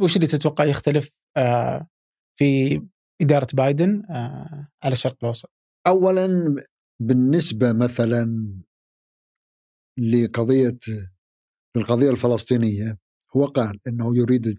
وش 0.02 0.16
اللي 0.16 0.28
تتوقع 0.28 0.66
يختلف 0.66 1.12
آه، 1.38 1.88
في 2.36 2.82
إدارة 3.22 3.48
بايدن 3.54 4.04
آه، 4.10 4.68
على 4.84 4.94
الشرق 4.94 5.18
الأوسط؟ 5.22 5.52
اولا 5.88 6.56
بالنسبة 7.00 7.74
مثلا 7.74 8.54
لقضية 9.98 10.80
القضية 11.78 12.10
الفلسطينية 12.10 12.98
هو 13.36 13.46
قال 13.46 13.80
إنه 13.88 14.18
يريد 14.18 14.58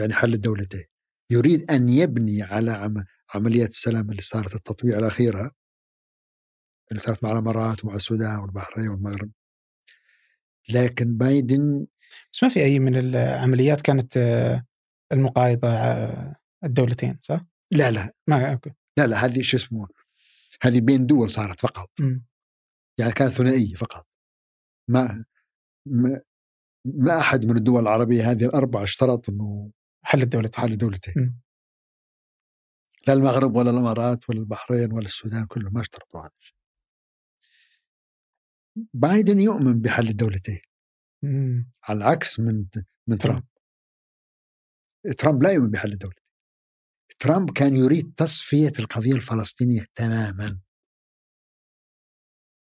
يعني 0.00 0.12
حل 0.12 0.34
الدولتين. 0.34 0.84
يريد 1.30 1.70
أن 1.70 1.88
يبني 1.88 2.42
على 2.42 2.92
عمليات 3.34 3.68
السلام 3.68 4.10
اللي 4.10 4.22
صارت 4.22 4.54
التطبيع 4.54 4.98
الأخيرة 4.98 5.50
اللي 6.90 7.02
صارت 7.02 7.24
مع 7.24 7.32
الإمارات 7.32 7.84
ومع 7.84 7.94
السودان 7.94 8.38
والبحرين 8.38 8.88
والمغرب. 8.88 9.30
لكن 10.68 11.16
بايدن 11.16 11.86
بس 12.32 12.42
ما 12.42 12.48
في 12.48 12.64
أي 12.64 12.78
من 12.78 12.96
العمليات 12.96 13.80
كانت 13.80 14.16
آه، 14.16 14.66
المقايضة 15.12 15.68
آه، 15.68 16.36
الدولتين 16.64 17.18
صح؟ 17.22 17.46
لا 17.72 17.90
لا. 17.90 18.12
ما 18.28 18.52
أوكي. 18.52 18.70
لا 18.98 19.06
لا 19.06 19.24
هذه 19.24 19.42
شو 19.42 19.56
اسمه 19.56 19.88
هذه 20.62 20.80
بين 20.80 21.06
دول 21.06 21.30
صارت 21.30 21.60
فقط. 21.60 21.90
م. 22.00 22.20
يعني 22.98 23.12
كانت 23.12 23.32
ثنائية 23.32 23.74
فقط. 23.74 24.06
ما 24.90 25.24
ما, 25.86 26.20
ما 26.84 27.18
أحد 27.18 27.46
من 27.46 27.56
الدول 27.56 27.82
العربية 27.82 28.30
هذه 28.30 28.44
الأربعة 28.44 28.82
اشترط 28.82 29.28
إنه 29.28 29.70
حل 30.02 30.22
الدولتين. 30.22 30.62
حل 30.64 30.72
الدولتين. 30.72 31.40
لا 33.06 33.12
المغرب 33.12 33.56
ولا 33.56 33.70
الإمارات 33.70 34.30
ولا 34.30 34.38
البحرين 34.38 34.92
ولا 34.92 35.06
السودان 35.06 35.46
كلهم 35.46 35.72
ما 35.72 35.80
اشترطوا 35.80 36.20
هذا 36.20 36.30
الشيء. 36.40 36.56
بايدن 38.94 39.40
يؤمن 39.40 39.80
بحل 39.80 40.08
الدولتين. 40.08 40.60
مم. 41.22 41.70
على 41.88 41.98
العكس 41.98 42.40
من 42.40 42.64
من 43.08 43.18
ترامب. 43.18 43.44
ترامب 45.18 45.42
لا 45.42 45.50
يؤمن 45.52 45.70
بحل 45.70 45.92
الدولة. 45.92 46.14
ترامب 47.18 47.50
كان 47.50 47.76
يريد 47.76 48.14
تصفية 48.16 48.72
القضية 48.78 49.12
الفلسطينية 49.14 49.86
تماما. 49.94 50.60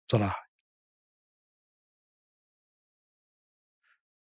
بصراحة. 0.09 0.45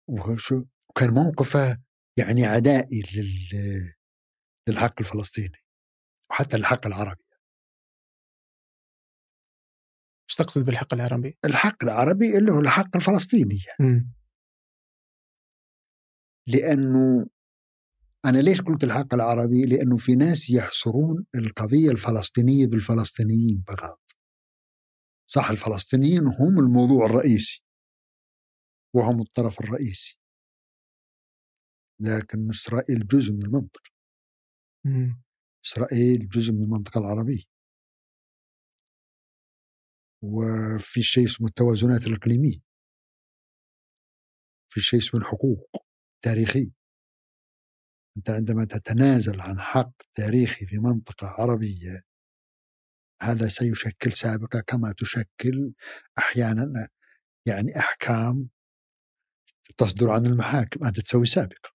وشو 0.08 0.66
كان 0.96 1.14
موقفه 1.14 1.78
يعني 2.18 2.46
عدائي 2.46 3.02
لل 3.16 3.50
للحق 4.70 4.96
الفلسطيني 5.02 5.58
وحتى 6.32 6.58
الحق 6.58 6.88
العربي. 6.88 7.25
إيش 10.30 10.36
تقصد 10.36 10.66
بالحق 10.66 10.94
العربي؟ 10.94 11.38
الحق 11.46 11.84
العربي 11.84 12.38
اللي 12.38 12.52
هو 12.52 12.60
الحق 12.60 12.96
الفلسطيني 12.96 13.58
يعني. 13.68 14.10
لأنه 16.48 17.28
أنا 18.26 18.38
ليش 18.38 18.62
قلت 18.62 18.84
الحق 18.84 19.14
العربي؟ 19.14 19.66
لأنه 19.66 19.98
في 19.98 20.16
ناس 20.16 20.50
يحصرون 20.50 21.26
القضية 21.36 21.92
الفلسطينية 21.92 22.68
بالفلسطينيين 22.68 23.64
فقط. 23.68 24.00
صح 25.28 25.50
الفلسطينيين 25.50 26.28
هم 26.28 26.60
الموضوع 26.60 27.06
الرئيسي 27.06 27.64
وهم 28.96 29.22
الطرف 29.22 29.60
الرئيسي 29.62 30.20
لكن 32.00 32.50
إسرائيل 32.50 33.08
جزء 33.08 33.34
من 33.34 33.46
المنطقة 33.46 33.92
مم. 34.86 35.22
إسرائيل 35.66 36.30
جزء 36.30 36.54
من 36.54 36.64
المنطقة 36.64 37.00
العربية 37.00 37.44
وفي 40.26 41.04
شيء 41.04 41.26
اسمه 41.26 41.48
التوازنات 41.48 42.08
الإقليمية. 42.08 42.60
في 44.70 44.82
شيء 44.82 45.00
اسمه 45.00 45.20
الحقوق 45.20 45.86
التاريخية. 46.16 46.72
أنت 48.18 48.30
عندما 48.30 48.66
تتنازل 48.66 49.42
عن 49.42 49.60
حق 49.60 49.92
تاريخي 50.16 50.66
في 50.66 50.78
منطقة 50.78 51.28
عربية 51.28 52.04
هذا 53.22 53.48
سيشكل 53.48 54.12
سابقة 54.12 54.60
كما 54.68 54.94
تشكل 54.98 55.74
أحيانا 56.18 56.90
يعني 57.48 57.80
أحكام 57.80 58.50
تصدر 59.78 60.10
عن 60.10 60.26
المحاكم. 60.26 60.86
أنت 60.86 61.00
تسوي 61.00 61.26
سابقة 61.26 61.70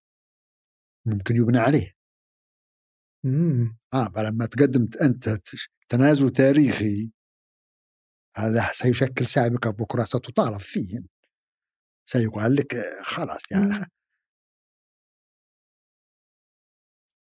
ممكن 1.06 1.36
يبنى 1.36 1.58
عليه. 1.58 1.94
مم. 3.24 3.78
آه 3.94 4.08
فلما 4.16 4.46
تقدم 4.46 4.88
أنت 5.02 5.40
تنازل 5.88 6.30
تاريخي 6.30 7.10
هذا 8.36 8.70
سيشكل 8.72 9.26
سابقة 9.26 9.70
بكرة 9.70 10.04
ستطالب 10.04 10.60
فيه 10.60 11.00
سيقال 12.04 12.54
لك 12.54 12.74
آه، 12.74 13.02
خلاص 13.02 13.52
يعني. 13.52 13.90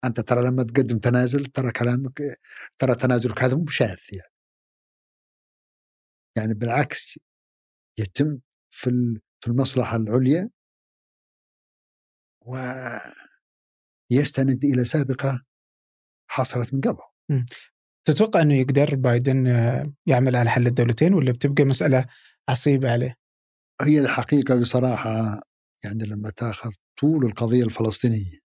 أنت 0.05 0.19
ترى 0.19 0.47
لما 0.47 0.63
تقدم 0.63 0.99
تنازل 0.99 1.45
ترى 1.45 1.71
كلامك 1.71 2.21
ترى 2.79 2.95
تنازلك 2.95 3.43
هذا 3.43 3.55
مو 3.55 3.63
بشاذ 3.63 3.97
يعني. 4.11 4.31
يعني 6.37 6.53
بالعكس 6.53 7.19
يتم 7.99 8.39
في 8.69 9.19
في 9.39 9.47
المصلحة 9.47 9.95
العليا 9.97 10.49
ويستند 14.11 14.63
إلى 14.63 14.85
سابقة 14.85 15.43
حصلت 16.27 16.73
من 16.73 16.81
قبل 16.81 17.03
تتوقع 18.05 18.41
إنه 18.41 18.53
يقدر 18.55 18.95
بايدن 18.95 19.47
آه، 19.47 19.93
يعمل 20.05 20.35
على 20.35 20.49
حل 20.49 20.67
الدولتين 20.67 21.13
ولا 21.13 21.31
بتبقى 21.31 21.63
مسألة 21.63 22.05
عصيبة 22.49 22.91
عليه؟ 22.91 23.15
هي 23.81 23.99
الحقيقة 23.99 24.59
بصراحة 24.59 25.09
يعني 25.83 26.05
لما 26.05 26.29
تاخذ 26.29 26.71
طول 27.01 27.25
القضية 27.25 27.63
الفلسطينية 27.63 28.39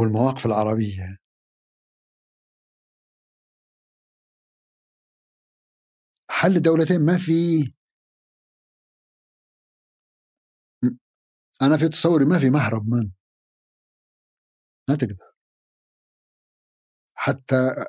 والمواقف 0.00 0.46
العربية 0.46 1.16
حل 6.30 6.62
دولتين 6.62 7.00
ما 7.00 7.18
في 7.18 7.72
أنا 11.62 11.76
في 11.76 11.88
تصوري 11.88 12.24
ما 12.24 12.38
في 12.38 12.50
مهرب 12.50 12.88
من 12.88 13.10
ما 14.88 14.94
تقدر 14.96 15.33
حتى 17.24 17.84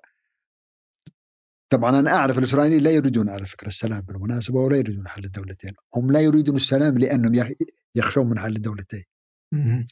طبعا 1.71 1.99
أنا 1.99 2.11
أعرف 2.13 2.37
الإسرائيليين 2.37 2.83
لا 2.83 2.91
يريدون 2.91 3.29
على 3.29 3.45
فكرة 3.45 3.67
السلام 3.67 4.01
بالمناسبة 4.01 4.59
ولا 4.59 4.77
يريدون 4.77 5.07
حل 5.07 5.23
الدولتين. 5.25 5.71
هم 5.95 6.11
لا 6.11 6.19
يريدون 6.21 6.55
السلام 6.55 6.97
لأنهم 6.97 7.33
يخ- 7.33 7.51
يخشون 7.95 8.29
من 8.29 8.39
حل 8.39 8.55
الدولتين. 8.55 9.03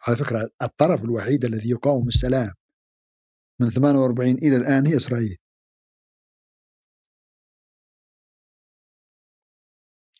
على 0.07 0.15
فكرة 0.17 0.49
الطرف 0.61 1.03
الوحيد 1.03 1.45
الذي 1.45 1.69
يقاوم 1.69 2.07
السلام 2.07 2.53
من 3.61 3.69
48 3.69 4.35
إلى 4.37 4.55
الآن 4.57 4.87
هي 4.87 4.97
إسرائيل. 4.97 5.37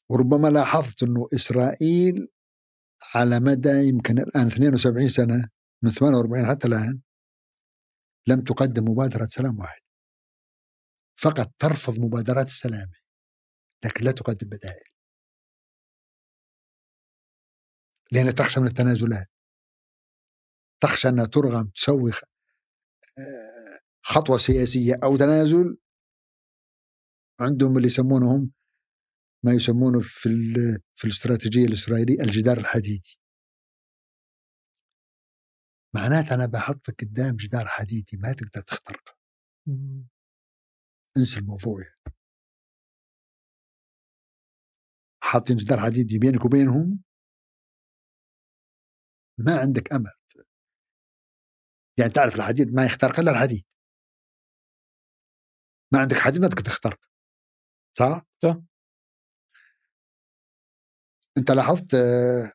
وربما 0.10 0.48
لاحظت 0.48 1.04
إنه 1.04 1.28
إسرائيل 1.36 2.28
على 3.16 3.40
مدى 3.40 3.70
يمكن 3.90 4.20
الآن 4.20 4.48
72 4.48 5.10
سنة 5.10 5.48
من 5.84 5.92
48 5.92 6.46
حتى 6.46 6.68
الآن 6.68 7.02
لم 8.28 8.42
تقدم 8.42 8.84
مبادرة 8.92 9.28
سلام 9.30 9.60
واحد. 9.60 9.82
فقط 11.16 11.52
ترفض 11.60 12.00
مبادرات 12.00 12.48
السلام 12.48 12.92
لكن 13.86 14.06
لا 14.06 14.12
تقدم 14.12 14.50
بدائل. 14.50 14.84
لأنها 18.12 18.32
تخشى 18.32 18.60
من 18.60 18.68
التنازلات. 18.68 19.28
تخشى 20.82 21.10
أنها 21.10 21.26
ترغم 21.26 21.68
تسوي 21.76 22.12
آه، 23.18 23.80
خطوة 24.04 24.38
سياسية 24.38 24.94
أو 25.04 25.18
تنازل. 25.18 25.78
عندهم 27.40 27.78
اللي 27.78 27.88
يسمونهم 27.88 28.52
ما 29.44 29.52
يسمونه 29.54 30.00
في 30.02 30.30
في 30.96 31.06
الاستراتيجية 31.06 31.66
الإسرائيلية 31.66 32.20
الجدار 32.24 32.58
الحديدي. 32.58 33.20
معناته 35.96 36.34
أنا 36.36 36.46
بحطك 36.46 37.02
قدام 37.02 37.36
جدار 37.36 37.66
حديدي 37.68 38.18
ما 38.18 38.34
تقدر 38.34 38.62
تخترقه. 38.62 39.14
انسى 41.18 41.40
الموضوع 41.40 41.82
يعني. 41.82 42.16
حاطين 45.24 45.58
جدار 45.58 45.80
حديدي 45.80 46.20
بينك 46.20 46.46
وبينهم 46.46 47.04
ما 49.38 49.60
عندك 49.60 49.94
أمل 49.94 50.12
يعني 52.00 52.12
تعرف 52.12 52.36
الحديد 52.36 52.74
ما 52.74 52.86
يخترق 52.86 53.20
إلا 53.20 53.32
الحديد 53.32 53.66
ما 55.92 56.00
عندك 56.00 56.18
حديد 56.18 56.42
ما 56.42 56.48
تقدر 56.48 56.62
تخترق 56.62 57.00
صح؟ 58.00 58.26
صح. 58.44 58.58
أنت 61.38 61.52
لاحظت 61.52 61.94
آه، 61.96 62.52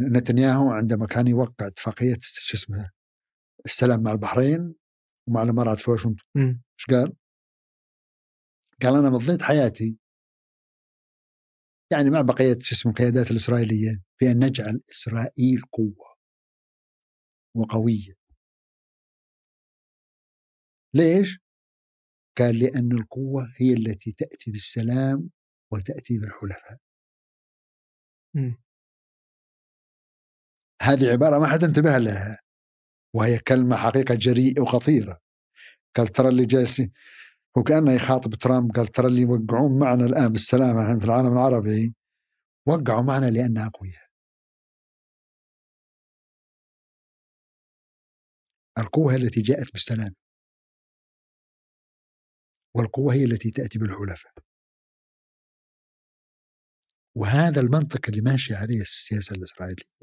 نتنياهو 0.00 0.70
عندما 0.70 1.06
كان 1.06 1.26
يوقع 1.28 1.66
اتفاقية 1.66 2.16
شو 2.20 2.56
اسمه 2.56 2.90
السلام 3.64 4.02
مع 4.02 4.12
البحرين 4.12 4.74
ومع 5.28 5.42
الإمارات 5.42 5.78
في 5.78 5.90
واشنطن. 5.90 6.24
إيش 6.78 6.86
قال؟ 6.90 7.16
قال 8.82 8.96
أنا 8.96 9.10
مضيت 9.10 9.42
حياتي 9.42 9.98
يعني 11.92 12.10
مع 12.10 12.20
بقية 12.22 12.58
شو 12.62 12.74
اسمه 12.74 12.92
القيادات 12.92 13.30
الإسرائيلية 13.30 14.02
في 14.18 14.30
أن 14.30 14.44
نجعل 14.44 14.82
إسرائيل 14.90 15.62
قوة 15.72 16.16
وقوية 17.56 18.14
ليش؟ 20.94 21.38
قال 22.38 22.58
لأن 22.58 22.92
القوة 22.92 23.42
هي 23.56 23.72
التي 23.72 24.12
تأتي 24.12 24.50
بالسلام 24.50 25.30
وتأتي 25.72 26.18
بالحلفاء. 26.18 26.78
هذه 30.82 31.12
عبارة 31.12 31.38
ما 31.38 31.46
حد 31.46 31.64
انتبه 31.64 31.98
لها. 31.98 32.38
وهي 33.14 33.38
كلمة 33.38 33.76
حقيقة 33.76 34.14
جريئة 34.14 34.60
وخطيرة. 34.60 35.20
قال 35.96 36.08
ترى 36.08 36.28
اللي 36.28 36.46
جالس 36.46 36.82
وكانه 37.56 37.92
يخاطب 37.92 38.34
ترامب 38.34 38.72
قال 38.76 38.86
ترى 38.86 39.06
اللي 39.06 39.20
يوقعون 39.22 39.78
معنا 39.78 40.04
الآن 40.04 40.28
بالسلامه 40.28 40.82
الحين 40.82 40.98
في 41.00 41.04
العالم 41.06 41.32
العربي 41.32 41.94
وقعوا 42.66 43.02
معنا 43.02 43.30
لاننا 43.30 43.66
أقوياء. 43.66 44.08
القوة 48.78 49.14
التي 49.14 49.42
جاءت 49.42 49.72
بالسلام. 49.72 50.14
والقوة 52.74 53.14
هي 53.14 53.24
التي 53.24 53.50
تأتي 53.50 53.78
بالحلفاء. 53.78 54.32
وهذا 57.16 57.60
المنطق 57.60 58.00
اللي 58.08 58.20
ماشي 58.20 58.54
عليه 58.54 58.80
السياسة 58.80 59.36
الإسرائيلية. 59.36 59.97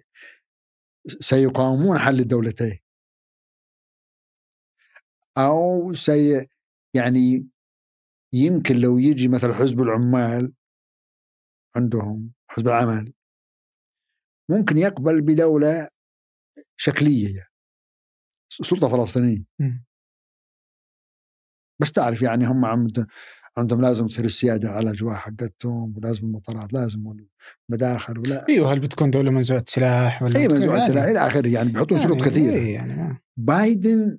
سيقاومون 1.08 1.98
حل 2.00 2.20
الدولتين 2.20 2.80
أو 5.38 5.94
سي 5.94 6.48
يعني 6.94 7.48
يمكن 8.34 8.76
لو 8.76 8.98
يجي 8.98 9.28
مثل 9.28 9.54
حزب 9.54 9.82
العمال 9.82 10.54
عندهم 11.76 12.32
حزب 12.48 12.68
العمل 12.68 13.14
ممكن 14.50 14.78
يقبل 14.78 15.22
بدولة 15.22 15.90
شكلية 16.78 17.36
يعني 17.38 17.50
سلطة 18.50 18.90
فلسطينية 18.90 19.44
مم. 19.60 19.86
بس 21.82 21.92
تعرف 21.92 22.22
يعني 22.22 22.46
هم 22.46 22.66
عند 22.66 23.08
عندهم 23.58 23.82
لازم 23.82 24.08
تصير 24.08 24.26
السيادة 24.26 24.70
على 24.70 24.90
الاجواء 24.90 25.16
حقتهم 25.16 25.94
ولازم 25.98 26.28
المطارات 26.28 26.74
لازم 26.74 27.04
والمداخل 27.70 28.20
ولا 28.20 28.50
أيوه 28.50 28.74
هل 28.74 28.80
بتكون 28.80 29.12
دولة 29.12 29.32
منزوعه 29.32 29.64
سلاح 29.68 30.24
ولا 30.24 30.40
اي 30.40 30.48
بتكون 30.48 30.60
منزوعات 30.62 30.90
يعني- 30.96 31.12
إلى 31.12 31.20
آخره 31.28 31.48
يعني 31.48 31.72
بيحطون 31.72 32.02
شروط 32.02 32.18
يعني 32.18 32.30
كثيرة 32.32 32.54
إيه 32.54 32.74
يعني 32.74 32.96
ما. 32.96 33.20
بايدن 33.38 34.18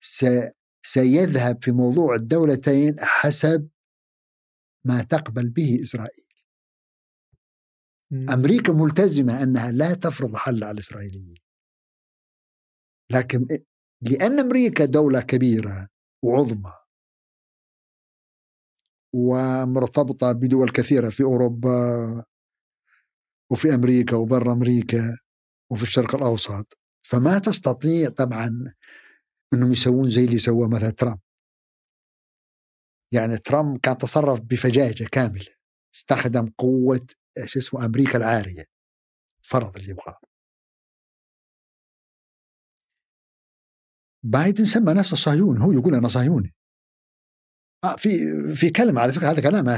س... 0.00 0.26
سيذهب 0.86 1.64
في 1.64 1.72
موضوع 1.72 2.14
الدولتين 2.14 2.96
حسب 3.00 3.68
ما 4.86 5.02
تقبل 5.02 5.48
به 5.48 5.78
إسرائيل. 5.82 6.26
مم. 8.12 8.30
أمريكا 8.30 8.72
ملتزمة 8.72 9.42
أنها 9.42 9.72
لا 9.72 9.94
تفرض 9.94 10.36
حل 10.36 10.64
على 10.64 10.74
الإسرائيليين. 10.74 11.36
لكن 13.12 13.46
لأن 14.02 14.40
أمريكا 14.40 14.84
دولة 14.84 15.20
كبيرة 15.20 15.88
وعظمى 16.24 16.72
ومرتبطة 19.14 20.32
بدول 20.32 20.70
كثيرة 20.70 21.08
في 21.08 21.22
أوروبا 21.22 22.24
وفي 23.50 23.74
أمريكا 23.74 24.16
وبرا 24.16 24.52
أمريكا 24.52 25.18
وفي 25.70 25.82
الشرق 25.82 26.14
الأوسط. 26.14 26.78
فما 27.02 27.38
تستطيع 27.38 28.08
طبعا 28.08 28.64
إنهم 29.54 29.72
يسوون 29.72 30.10
زي 30.10 30.24
اللي 30.24 30.38
سواه 30.38 30.68
مثلا 30.68 30.90
ترامب. 30.90 31.18
يعني 33.12 33.38
ترامب 33.38 33.78
كان 33.78 33.98
تصرف 33.98 34.40
بفجاجة 34.40 35.04
كاملة. 35.12 35.54
استخدم 35.94 36.46
قوة 36.58 37.06
إيش 37.38 37.56
اسمه 37.56 37.84
أمريكا 37.86 38.18
العارية. 38.18 38.64
فرض 39.42 39.76
اللي 39.76 39.90
يبغاه. 39.90 40.18
بايدن 44.24 44.66
سمى 44.66 44.94
نفسه 44.94 45.16
صهيوني 45.16 45.60
هو 45.60 45.72
يقول 45.72 45.94
أنا 45.94 46.08
صهيوني. 46.08 46.54
آه 47.92 47.96
في 47.96 48.10
في 48.54 48.70
كلمة 48.70 49.00
على 49.00 49.12
فكرة 49.12 49.30
هذا 49.30 49.40
كلام 49.42 49.68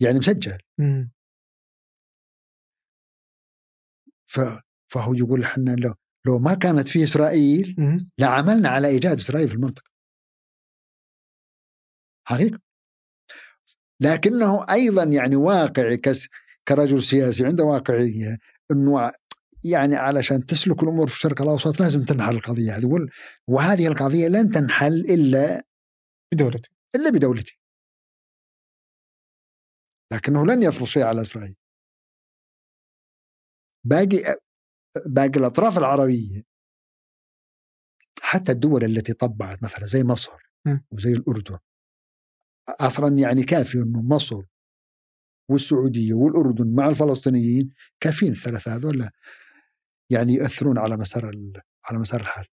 يعني 0.00 0.18
مسجل. 0.18 0.58
ف 4.26 4.40
فهو 4.92 5.14
يقول 5.14 5.42
إحنا 5.42 5.70
لو 5.70 5.94
لو 6.26 6.38
ما 6.38 6.54
كانت 6.54 6.88
في 6.88 7.02
إسرائيل 7.04 7.76
لعملنا 8.18 8.68
على 8.68 8.88
إيجاد 8.88 9.18
إسرائيل 9.18 9.48
في 9.48 9.54
المنطقة. 9.54 9.90
حقيقة. 12.28 12.58
لكنه 14.00 14.66
أيضا 14.70 15.02
يعني 15.04 15.36
واقعي 15.36 16.00
كرجل 16.68 17.02
سياسي 17.02 17.46
عنده 17.46 17.64
واقعية 17.64 18.38
إنه 18.70 19.12
يعني 19.64 19.96
علشان 19.96 20.46
تسلك 20.46 20.82
الأمور 20.82 21.08
في 21.08 21.16
الشرق 21.16 21.42
الأوسط 21.42 21.80
لازم 21.80 22.04
تنحل 22.04 22.34
القضية 22.34 22.76
هذه. 22.76 23.06
وهذه 23.48 23.86
القضية 23.86 24.28
لن 24.28 24.50
تنحل 24.50 25.04
إلا 25.10 25.66
بدولتي 26.34 26.70
إلا 26.94 27.10
بدولتي. 27.10 27.60
لكنه 30.12 30.46
لن 30.46 30.62
يفرض 30.62 30.86
شيء 30.86 31.02
على 31.02 31.22
إسرائيل. 31.22 31.56
باقي 33.86 34.36
باقي 35.06 35.38
الأطراف 35.40 35.78
العربية 35.78 36.42
حتى 38.22 38.52
الدول 38.52 38.84
التي 38.84 39.12
طبعت 39.12 39.62
مثلا 39.62 39.86
زي 39.86 40.04
مصر 40.04 40.32
وزي 40.90 41.12
الأردن 41.12 41.58
أصلا 42.68 43.18
يعني 43.18 43.42
كافي 43.42 43.78
إنه 43.78 44.02
مصر 44.02 44.42
والسعودية 45.50 46.14
والأردن 46.14 46.74
مع 46.74 46.88
الفلسطينيين 46.88 47.74
كافيين 48.00 48.32
الثلاثه 48.32 48.76
هذول 48.76 49.10
يعني 50.10 50.32
يؤثرون 50.32 50.78
على 50.78 50.96
مسار 50.96 51.24
على 51.84 51.98
مسار 51.98 52.20
الحال. 52.20 52.46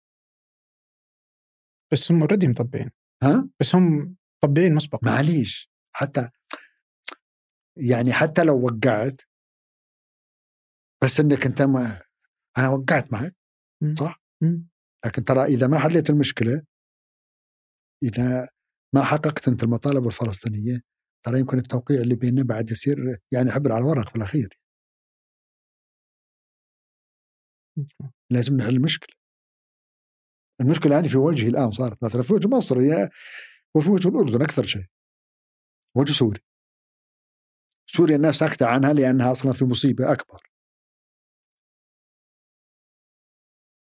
بس 1.92 2.12
هم 2.12 2.22
already 2.22 2.48
مطبعين 2.48 2.92
ها؟ 3.24 3.50
بس 3.60 3.76
هم 3.76 4.16
مطبعين 4.44 4.76
مسبقا. 4.76 5.12
معليش 5.12 5.72
حتى 5.96 6.30
يعني 7.78 8.14
حتى 8.14 8.44
لو 8.44 8.66
وقعت 8.66 9.22
بس 11.04 11.20
إنك 11.20 11.46
أنت 11.46 11.62
ما 11.62 12.02
أنا 12.58 12.70
وقعت 12.70 13.14
معك 13.14 13.36
صح؟ 14.00 14.22
لكن 15.06 15.24
ترى 15.24 15.44
إذا 15.44 15.68
ما 15.68 15.80
حليت 15.80 16.10
المشكلة 16.10 16.64
إذا 18.04 18.48
ما 18.96 19.04
حققت 19.04 19.48
أنت 19.48 19.64
المطالب 19.64 20.08
الفلسطينية 20.08 20.82
ترى 21.26 21.40
يمكن 21.40 21.58
التوقيع 21.58 22.02
اللي 22.02 22.16
بيننا 22.16 22.44
بعد 22.44 22.72
يصير 22.72 22.98
يعني 23.32 23.52
حبر 23.52 23.72
على 23.72 23.86
ورق 23.86 24.10
في 24.10 24.16
الأخير. 24.16 24.60
لازم 28.32 28.58
نحل 28.58 28.76
المشكلة. 28.76 29.16
المشكلة 30.62 31.00
هذه 31.00 31.08
في 31.08 31.18
وجهي 31.18 31.48
الآن 31.48 31.72
صارت. 31.72 32.04
مثلا 32.04 32.22
في 32.22 32.34
وجه 32.34 32.48
مصر 32.48 32.80
هي 32.80 33.10
وفي 33.76 33.90
وجه 33.90 34.08
الاردن 34.10 34.42
أكثر 34.42 34.64
شيء. 34.64 34.86
وجه 35.98 36.12
سوريا 36.12 36.42
سوريا 37.90 38.16
الناس 38.16 38.36
ساكتة 38.36 38.66
عنها 38.68 38.94
لأنها 38.94 39.32
أصلا 39.32 39.54
في 39.54 39.66
مصيبة 39.66 40.12
أكبر. 40.12 40.42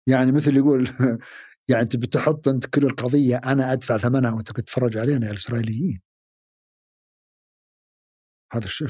يعني 0.09 0.33
مثل 0.33 0.57
يقول 0.57 0.89
يعني 1.71 1.83
أنت 1.83 1.97
بتحط 1.97 2.49
أنت 2.49 2.67
كل 2.67 2.85
القضية 2.87 3.37
أنا 3.37 3.73
أدفع 3.73 3.99
ثمنها 3.99 4.33
وأنت 4.35 4.53
تتفرج 4.53 4.97
علينا 4.97 5.27
يا 5.27 5.31
الاسرائيليين 5.33 6.01
هذا 8.53 8.65
الشيء 8.65 8.89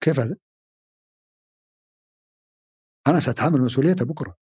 كيف 0.00 0.20
هذا؟ 0.20 0.36
أنا 3.06 3.20
ساتحمل 3.20 3.60
مسؤوليته 3.60 4.04
بكرة. 4.04 4.36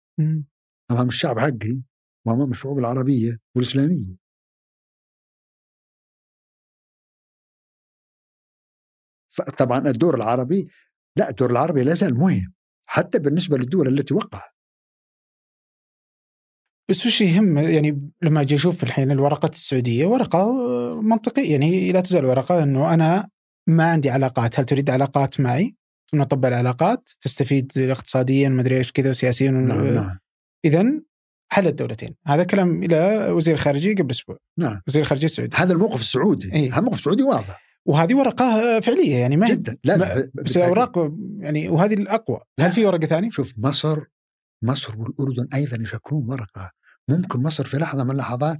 أمام 0.91 1.09
الشعب 1.09 1.39
حقي 1.39 1.83
وأمام 2.27 2.51
الشعوب 2.51 2.79
العربية 2.79 3.39
والإسلامية. 3.57 4.26
طبعا 9.43 9.79
الدور 9.79 10.15
العربي 10.15 10.69
لا 11.17 11.31
الدور 11.31 11.51
العربي 11.51 11.83
لا 11.83 11.95
زال 11.95 12.19
مهم 12.19 12.53
حتى 12.89 13.19
بالنسبة 13.19 13.59
للدول 13.59 13.89
التي 13.89 14.15
وقعت. 14.15 14.57
بس 16.91 17.07
وش 17.07 17.21
يهم؟ 17.21 17.59
يعني 17.59 18.11
لما 18.23 18.41
أجي 18.41 18.55
أشوف 18.55 18.83
الحين 18.83 19.11
الورقة 19.11 19.49
السعودية 19.49 20.07
ورقة 20.07 20.53
منطقية 21.01 21.53
يعني 21.53 21.93
لا 21.93 22.01
تزال 22.01 22.25
ورقة 22.25 22.63
إنه 22.63 22.95
أنا 22.95 23.29
ما 23.67 23.91
عندي 23.91 24.11
علاقات. 24.11 24.61
هل 24.61 24.65
تريد 24.65 24.91
علاقات 24.91 25.41
معي؟ 25.41 25.77
ثم 26.11 26.19
نطبع 26.19 26.49
العلاقات. 26.49 27.11
تستفيد 27.21 27.73
اقتصاديا 27.79 28.49
ما 28.49 28.61
أدري 28.61 28.77
إيش 28.77 28.93
كذا 28.93 29.11
وسياسيا 29.11 29.51
نعم 29.51 29.87
نعم. 29.87 30.19
اذا 30.65 31.03
حل 31.53 31.67
الدولتين. 31.67 32.15
هذا 32.27 32.45
كلام 32.45 32.83
إلى 32.83 33.29
وزير 33.31 33.55
الخارجيه 33.55 33.95
قبل 33.95 34.11
أسبوع. 34.11 34.39
نعم. 34.59 34.81
وزير 34.89 35.03
الخارجيه 35.03 35.27
السعودي 35.27 35.57
هذا 35.57 35.73
الموقف 35.73 36.01
السعودي. 36.01 36.53
إيه؟ 36.53 36.73
هذا 36.73 36.79
الموقف 36.79 36.99
السعودي 36.99 37.23
واضح. 37.23 37.66
وهذه 37.87 38.15
ورقة 38.15 38.81
فعلية 38.81 39.17
يعني 39.17 39.37
ما 39.37 39.49
جدا. 39.49 39.79
لا, 39.85 39.97
لا 39.97 40.31
بس 40.35 40.57
الأوراق 40.57 41.13
يعني 41.39 41.69
وهذه 41.69 41.95
الأقوى. 41.95 42.41
هل 42.61 42.73
في 42.73 42.85
ورقة 42.85 43.07
ثانية؟ 43.07 43.31
شوف 43.31 43.55
مصر 43.59 44.05
مصر 44.63 44.99
والأردن 44.99 45.49
أيضا 45.55 45.83
يشكلون 45.83 46.31
ورقة. 46.31 46.71
ممكن 47.09 47.43
مصر 47.43 47.65
في 47.65 47.77
لحظة 47.77 48.05
من 48.05 48.11
اللحظات 48.11 48.59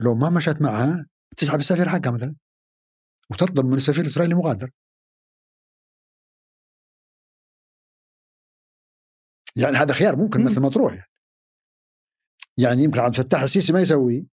لو 0.00 0.14
ما 0.14 0.30
مشت 0.30 0.56
معها 0.60 1.06
تسحب 1.36 1.58
السفير 1.58 1.88
حقها 1.88 2.10
مثلا 2.10 2.34
وتطلب 3.30 3.66
من 3.66 3.74
السفير 3.74 4.04
الإسرائيلي 4.04 4.34
مغادر 4.34 4.70
يعني 9.56 9.76
هذا 9.76 9.94
خيار 9.94 10.16
ممكن 10.16 10.44
مثل 10.44 10.60
ما 10.60 10.70
تروح 10.70 10.92
يعني. 10.92 11.10
يعني 12.58 12.82
يمكن 12.82 13.00
عبد 13.00 13.14
الفتاح 13.18 13.42
السيسي 13.42 13.72
ما 13.72 13.80
يسوي 13.80 14.26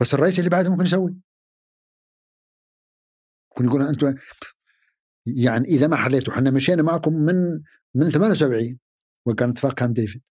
بس 0.00 0.14
الرئيس 0.14 0.38
اللي 0.38 0.50
بعده 0.50 0.70
ممكن 0.70 0.84
يسوي 0.84 1.16
ممكن 3.52 3.64
يقول 3.64 3.82
أنتم 3.82 4.14
يعني 5.26 5.64
إذا 5.64 5.86
ما 5.86 5.96
حليتوا 5.96 6.34
إحنا 6.34 6.50
مشينا 6.50 6.82
معكم 6.82 7.14
من 7.14 7.62
من 7.94 8.10
78 8.10 8.78
وكان 9.26 9.50
اتفاق 9.50 9.74
كان 9.74 9.92
ديفيد. 9.92 10.22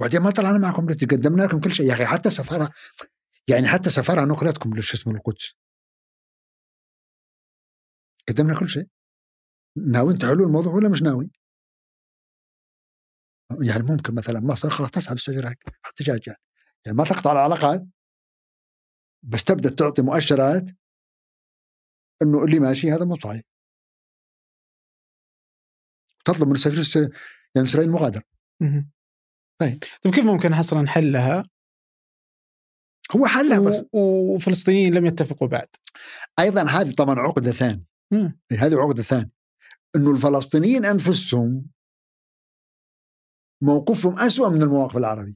وبعدين 0.00 0.20
ما 0.20 0.30
طلعنا 0.30 0.58
معكم 0.58 0.86
قدمنا 0.86 1.42
لكم 1.42 1.60
كل 1.60 1.72
شيء؟ 1.72 1.86
يا 1.86 1.94
أخي 1.94 2.04
حتى 2.04 2.30
سفارة 2.30 2.70
يعني 3.48 3.68
حتى 3.68 3.90
سفارة 3.90 4.24
نقلتكم 4.24 4.74
لشو 4.74 4.96
اسمه 4.96 5.14
القدس. 5.14 5.54
قدمنا 8.28 8.60
كل 8.60 8.68
شيء. 8.68 8.88
ناويين 9.76 10.18
تحلوا 10.18 10.46
الموضوع 10.46 10.72
ولا 10.72 10.88
مش 10.88 11.02
ناوي؟ 11.02 11.30
يعني 13.62 13.82
ممكن 13.82 14.14
مثلا 14.14 14.40
مصر 14.40 14.70
خلاص 14.70 14.90
تسحب 14.90 15.16
السفير 15.16 15.46
احتجاج 15.84 16.20
يعني. 16.26 16.38
يعني 16.86 16.98
ما 16.98 17.04
تقطع 17.04 17.32
العلاقات 17.32 17.86
بس 19.22 19.44
تبدأ 19.44 19.70
تعطي 19.70 20.02
مؤشرات 20.02 20.64
إنه 22.22 22.44
اللي 22.44 22.60
ماشي 22.60 22.92
هذا 22.92 23.04
مو 23.04 23.16
صحيح. 23.16 23.42
تطلب 26.24 26.48
من 26.48 26.54
السفير 26.54 27.10
يعني 27.56 27.68
إسرائيل 27.68 27.90
مغادرة. 27.90 28.22
طيب. 29.60 29.78
طيب 30.04 30.14
كيف 30.14 30.24
ممكن 30.24 30.52
أصلا 30.52 30.82
نحلها؟ 30.82 31.48
هو 33.16 33.26
حلها 33.26 33.58
بس 33.58 33.84
وفلسطينيين 33.92 34.94
لم 34.94 35.06
يتفقوا 35.06 35.48
بعد. 35.48 35.68
أيضا 36.38 36.62
هذه 36.62 36.94
طبعا 36.94 37.14
عقدة 37.20 37.52
ثانية. 37.52 37.84
هذه 38.52 38.74
عقدة 38.74 39.02
ثانية. 39.02 39.30
إنه 39.96 40.10
الفلسطينيين 40.10 40.86
أنفسهم 40.86 41.70
موقفهم 43.62 44.18
أسوأ 44.18 44.48
من 44.48 44.62
المواقف 44.62 44.96
العربية. 44.96 45.34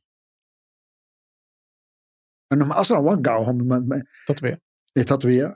إنهم 2.52 2.72
أصلا 2.72 2.98
وقعوا 2.98 3.44
هم 3.44 4.02
تطبيع. 4.26 4.58
إيه، 4.96 5.02
تطبيع. 5.02 5.54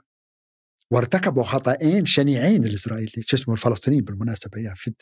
وارتكبوا 0.93 1.43
خطأين 1.43 2.05
شنيعين 2.05 2.65
الاسرائيلي 2.65 3.23
شو 3.25 3.37
اسمه 3.37 3.53
الفلسطينيين 3.53 4.03
بالمناسبة 4.03 4.61
يعني 4.61 4.75
في 4.75 4.93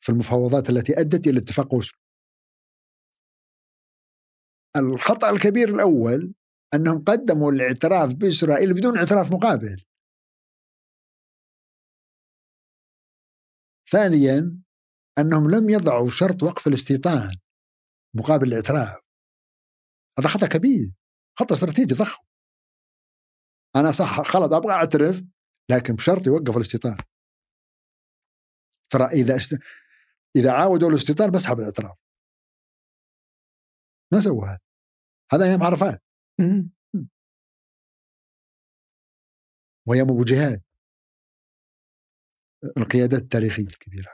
في 0.00 0.08
المفاوضات 0.08 0.70
التي 0.70 1.00
أدت 1.00 1.26
إلى 1.26 1.38
اتفاق 1.38 1.74
أوسلو. 1.74 1.98
الخطأ 4.76 5.30
الكبير 5.30 5.68
الأول 5.68 6.34
أنهم 6.74 7.04
قدموا 7.04 7.52
الاعتراف 7.52 8.14
بإسرائيل 8.14 8.74
بدون 8.74 8.98
اعتراف 8.98 9.32
مقابل. 9.32 9.84
ثانيا 13.90 14.62
أنهم 15.18 15.50
لم 15.50 15.70
يضعوا 15.70 16.10
شرط 16.10 16.42
وقف 16.42 16.66
الاستيطان 16.66 17.36
مقابل 18.14 18.48
الاعتراف. 18.48 19.00
هذا 20.18 20.28
خطأ 20.28 20.46
كبير 20.46 20.92
خطأ 21.38 21.54
استراتيجي 21.54 21.94
ضخم. 21.94 22.31
أنا 23.76 23.92
صح 23.92 24.22
خلاص 24.22 24.52
أبغى 24.52 24.72
أعترف 24.72 25.22
لكن 25.70 25.94
بشرط 25.94 26.26
يوقف 26.26 26.56
الاستيطان. 26.56 26.96
ترى 28.90 29.04
إذا 29.04 29.36
است... 29.36 29.58
إذا 30.36 30.52
عاودوا 30.52 30.90
الاستيطان 30.90 31.30
بسحب 31.30 31.58
الاعتراف 31.58 31.96
ما 34.12 34.20
سوى 34.20 34.46
هذا. 34.48 34.58
هذا 35.32 35.44
أيام 35.44 35.62
عرفات. 35.62 36.02
وأيام 39.86 40.10
أبو 40.10 40.24
جهاد. 40.24 40.62
القيادات 42.78 43.22
التاريخية 43.22 43.66
الكبيرة 43.66 44.10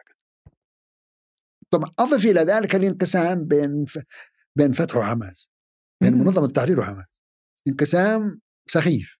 طبعا 1.70 1.92
أضف 1.98 2.24
إلى 2.24 2.40
ذلك 2.40 2.74
الانقسام 2.74 3.44
بين 3.44 3.84
ف... 3.84 3.98
بين 4.56 4.72
فتح 4.72 4.96
وحماس 4.96 5.50
بين 6.02 6.12
منظمة 6.12 6.46
التحرير 6.46 6.80
وحماس 6.80 7.06
انقسام 7.68 8.40
سخيف. 8.66 9.17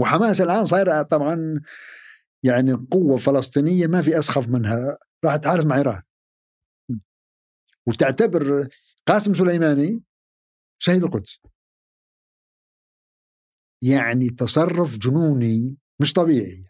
وحماس 0.00 0.40
الآن 0.40 0.66
صايره 0.66 1.02
طبعا 1.02 1.60
يعني 2.42 2.72
قوه 2.72 3.18
فلسطينيه 3.18 3.86
ما 3.86 4.02
في 4.02 4.18
أسخف 4.18 4.48
منها. 4.48 4.98
راح 5.24 5.36
تعارف 5.36 5.64
مع 5.66 5.76
ايران 5.76 6.02
وتعتبر 7.86 8.68
قاسم 9.06 9.34
سليماني 9.34 10.02
شهيد 10.82 11.04
القدس. 11.04 11.38
يعني 13.82 14.28
تصرف 14.30 14.98
جنوني 14.98 15.76
مش 16.00 16.12
طبيعي. 16.12 16.64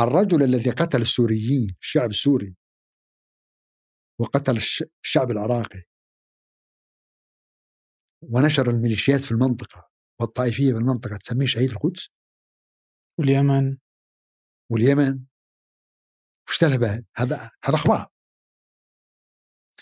الرجل 0.00 0.42
الذي 0.42 0.70
قتل 0.70 1.00
السوريين 1.02 1.76
الشعب 1.82 2.10
السوري 2.10 2.56
وقتل 4.20 4.56
الشعب 5.04 5.30
العراقي. 5.30 5.82
ونشر 8.22 8.70
الميليشيات 8.70 9.20
في 9.20 9.32
المنطقة 9.32 9.88
والطائفية 10.20 10.72
في 10.72 10.78
المنطقة 10.78 11.16
تسميه 11.16 11.46
شهيد 11.46 11.70
القدس. 11.70 12.08
واليمن؟ 13.18 13.78
واليمن؟ 14.70 15.24
وش 16.48 16.64
هذا 16.64 17.04
هذا 17.16 17.50
أخبار. 17.64 18.08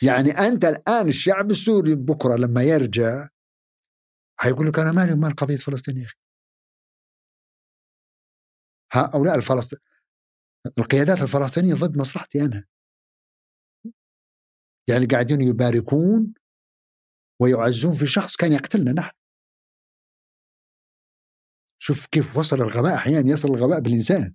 يعني 0.03 0.31
أنت 0.31 0.65
الآن 0.65 1.09
الشعب 1.09 1.51
السوري 1.51 1.95
بكرة 1.95 2.37
لما 2.37 2.63
يرجع 2.63 3.29
حيقول 4.41 4.69
لك 4.69 4.79
أنا 4.79 4.93
مالي 4.93 5.15
مال 5.15 5.35
قضية 5.37 5.57
فلسطين 5.57 5.99
يا 5.99 6.05
أخي. 6.05 6.15
هؤلاء 8.93 9.35
الفلسطين 9.35 9.79
القيادات 10.79 11.23
الفلسطينية 11.23 11.75
ضد 11.75 11.97
مصلحتي 11.97 12.45
أنا. 12.45 12.65
يعني 14.89 15.07
قاعدين 15.07 15.43
يباركون 15.43 16.35
ويعزون 17.43 17.95
في 17.95 18.07
شخص 18.07 18.37
كان 18.37 18.53
يقتلنا 18.53 18.93
نحن. 18.93 19.24
شوف 21.85 22.07
كيف 22.07 22.37
وصل 22.37 22.57
الغباء 22.57 22.95
أحيانا 22.95 23.33
يصل 23.33 23.49
الغباء 23.49 23.81
بالإنسان. 23.81 24.35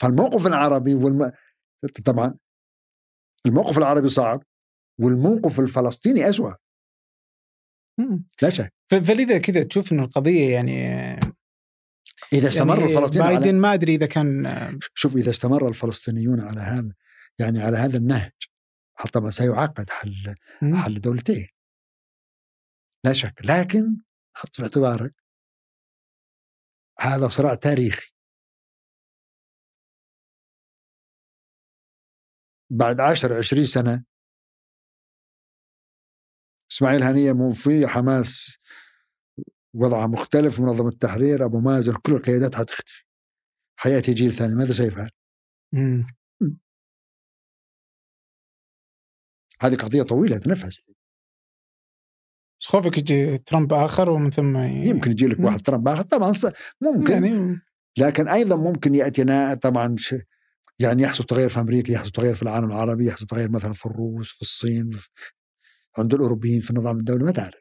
فالموقف 0.00 0.46
العربي 0.46 0.94
والم... 0.94 1.32
طبعا 2.04 2.38
الموقف 3.46 3.78
العربي 3.78 4.08
صعب 4.08 4.42
والموقف 5.00 5.60
الفلسطيني 5.60 6.28
أسوأ. 6.28 6.52
لا 8.42 8.50
شك. 8.50 8.74
فلذا 8.90 9.38
كذا 9.38 9.62
تشوف 9.62 9.92
إنه 9.92 10.04
القضية 10.04 10.52
يعني 10.52 10.88
إذا 12.32 12.48
استمر 12.48 12.78
يعني 12.78 12.90
الفلسطينيون 12.90 13.28
بايدن 13.28 13.48
على... 13.48 13.58
ما 13.58 13.74
أدري 13.74 13.94
إذا 13.94 14.06
كان 14.06 14.46
شوف 14.94 15.16
إذا 15.16 15.30
استمر 15.30 15.68
الفلسطينيون 15.68 16.40
على 16.40 16.60
هذا 16.60 16.94
يعني 17.38 17.60
على 17.60 17.76
هذا 17.76 17.96
النهج 17.96 18.32
طبعا 19.12 19.30
سيعقد 19.30 19.90
حل 19.90 20.34
حل 20.74 21.00
دولتين. 21.00 21.46
لا 23.08 23.14
شك 23.14 23.40
لكن 23.44 24.02
حط 24.34 24.56
في 24.56 24.62
اعتبارك 24.62 25.14
هذا 27.00 27.28
صراع 27.28 27.54
تاريخي. 27.54 28.12
بعد 32.70 33.00
10 33.00 33.38
20 33.38 33.66
سنة 33.66 34.04
إسماعيل 36.70 37.02
هنية 37.02 37.32
مو 37.32 37.52
في 37.52 37.86
حماس 37.86 38.58
وضعها 39.74 40.06
مختلف 40.06 40.60
منظمة 40.60 40.88
التحرير 40.88 41.44
أبو 41.44 41.60
مازن 41.60 41.96
كل 41.96 42.12
القيادات 42.12 42.54
حتختفي. 42.54 43.04
حياتي 43.76 44.14
جيل 44.14 44.32
ثاني 44.32 44.54
ماذا 44.54 44.72
سيفعل؟ 44.72 45.10
هذه 49.60 49.76
قضية 49.76 50.02
طويلة 50.02 50.40
نفس 50.46 50.97
بس 52.68 52.72
خوفك 52.72 52.98
يجي 52.98 53.38
ترامب 53.38 53.72
آخر 53.72 54.10
ومن 54.10 54.30
ثم 54.30 54.56
ي... 54.56 54.86
يمكن 54.86 55.10
يجي 55.10 55.26
لك 55.26 55.40
واحد 55.40 55.60
ترامب 55.60 55.88
آخر. 55.88 56.02
طبعا 56.02 56.32
ممكن. 56.80 57.12
يعني 57.12 57.60
لكن 57.98 58.28
أيضا 58.28 58.56
ممكن 58.56 58.94
ياتينا 58.94 59.54
طبعا 59.54 59.96
ش... 59.98 60.14
يعني 60.78 61.02
يحصل 61.02 61.24
تغير 61.24 61.48
في 61.48 61.60
أمريكا 61.60 61.92
يحصل 61.92 62.10
تغير 62.10 62.34
في 62.34 62.42
العالم 62.42 62.66
العربي 62.66 63.06
يحصل 63.06 63.26
تغير 63.26 63.50
مثلا 63.50 63.72
في 63.72 63.86
الروس 63.86 64.30
في 64.30 64.42
الصين 64.42 64.90
في 64.90 65.08
عند 65.98 66.14
الأوروبيين 66.14 66.60
في 66.60 66.70
النظام 66.70 66.98
الدولي 66.98 67.24
ما 67.24 67.30
تعرف. 67.30 67.60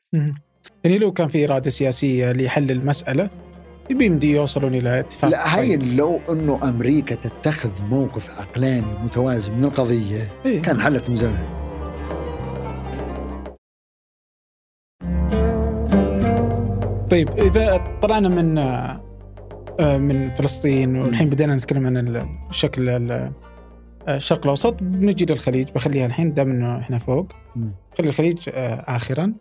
يعني 0.84 0.98
لو 0.98 1.14
كان 1.14 1.28
في 1.28 1.46
إرادة 1.46 1.70
سياسية 1.70 2.32
لحل 2.32 2.72
المسألة 2.72 3.30
بيمدي 3.90 4.32
يوصلون 4.32 4.76
إلى 4.76 5.00
اتفاق 5.00 5.32
لا 5.32 5.60
هي 5.60 5.78
لو 5.78 6.20
إنه 6.30 6.70
أمريكا 6.70 7.16
تتخذ 7.16 7.90
موقف 7.90 8.30
عقلاني 8.30 8.94
متوازن 9.04 9.54
من 9.54 9.64
القضية 9.64 10.30
إيه؟ 10.46 10.62
كان 10.62 10.82
حلت 10.82 11.10
من 11.10 11.16
زمان. 11.16 11.67
طيب 17.12 17.30
إذا 17.30 18.00
طلعنا 18.02 18.30
من 18.30 18.58
آه، 18.58 19.98
من 19.98 20.34
فلسطين 20.34 20.96
والحين 20.96 21.30
بدينا 21.30 21.56
نتكلم 21.56 21.86
عن 21.86 21.98
الشكل 22.50 22.90
الشرق 24.08 24.44
الأوسط 24.44 24.74
بنجي 24.74 25.26
للخليج 25.26 25.72
بخليها 25.72 26.06
الحين 26.06 26.34
دام 26.34 26.50
إنه 26.50 26.80
إحنا 26.80 27.00
فوق. 27.00 27.32
خلي 27.98 28.10
الخليج 28.10 28.50
آه، 28.50 28.96
اخرا. 28.96 29.34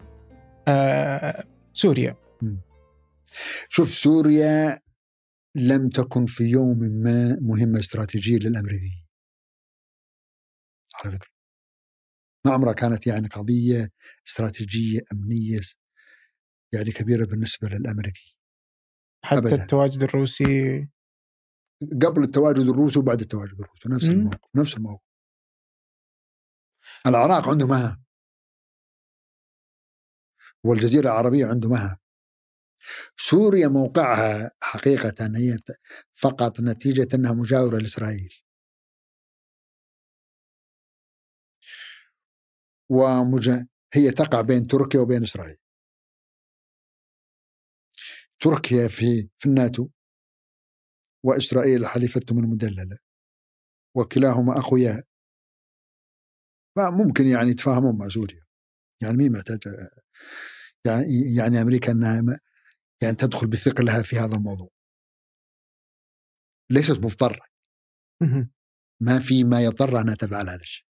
آه، 0.69 1.45
سوريا. 1.73 2.17
شوف 3.69 3.89
سوريا 3.95 4.79
لم 5.55 5.89
تكن 5.89 6.27
في 6.27 6.45
يوم 6.45 6.79
ما 6.79 7.39
مهمة 7.41 7.79
استراتيجية 7.81 8.39
للأمريكيين. 8.39 9.07
على 11.05 11.13
فكرة. 11.13 11.31
ما 12.47 12.53
عمرها 12.53 12.73
كانت 12.73 13.07
يعني 13.07 13.29
قضية 13.29 13.89
استراتيجية 14.29 15.01
أمنية 15.13 15.61
يعني 16.75 16.93
كبيرة 16.93 17.25
بالنسبة 17.27 17.69
للأمريكي. 17.69 18.37
حتى 19.25 19.39
أبداً. 19.39 19.63
التواجد 19.63 20.03
الروسي. 20.03 20.89
قبل 22.03 22.23
التواجد 22.23 22.59
الروسي 22.59 22.99
وبعد 22.99 23.21
التواجد 23.21 23.61
الروسي 23.61 23.89
نفس 23.89 24.05
الموقف 24.05 24.49
نفس 24.55 24.77
الموقف. 24.77 25.07
العراق 27.07 27.49
عنده 27.49 27.67
مها. 27.67 28.03
والجزيرة 30.65 31.03
العربية 31.03 31.47
عنده 31.47 31.69
مها. 31.69 31.99
سوريا 33.17 33.69
موقعها 33.69 34.51
حقيقة 34.61 35.27
هي 35.37 35.59
فقط 36.15 36.61
نتيجة 36.61 37.09
أنها 37.15 37.33
مجاورة 37.33 37.77
لإسرائيل. 37.77 38.43
ومجا 42.91 43.67
هي 43.95 44.11
تقع 44.11 44.41
بين 44.41 44.67
تركيا 44.67 45.01
وبين 45.01 45.23
إسرائيل. 45.23 45.57
تركيا 48.41 48.89
في 48.89 49.29
في 49.39 49.47
الناتو 49.49 49.89
وإسرائيل 51.25 51.87
حليفتهم 51.87 52.39
المدللة 52.39 52.99
وكلاهما 53.97 54.59
أخويا. 54.59 55.03
فممكن 56.77 57.27
يعني 57.27 57.51
يتفاهمون 57.51 57.99
مع 57.99 58.09
سوريا. 58.09 58.45
يعني 59.03 59.17
مين 59.17 59.33
محتاج 59.33 59.59
يعني 60.87 61.05
يعني 61.37 61.63
أمريكا 61.63 61.93
أنها 61.93 62.41
يعني 63.03 63.17
تدخل 63.17 63.47
بثقلها 63.47 64.03
في 64.03 64.17
هذا 64.17 64.35
الموضوع. 64.35 64.69
ليست 66.71 66.99
مضطرة. 66.99 67.47
ما 69.01 69.21
في 69.21 69.45
ما 69.45 69.65
يضطر 69.65 70.01
أنها 70.01 70.15
تفعل 70.15 70.49
هذا 70.49 70.61
الشيء. 70.61 70.87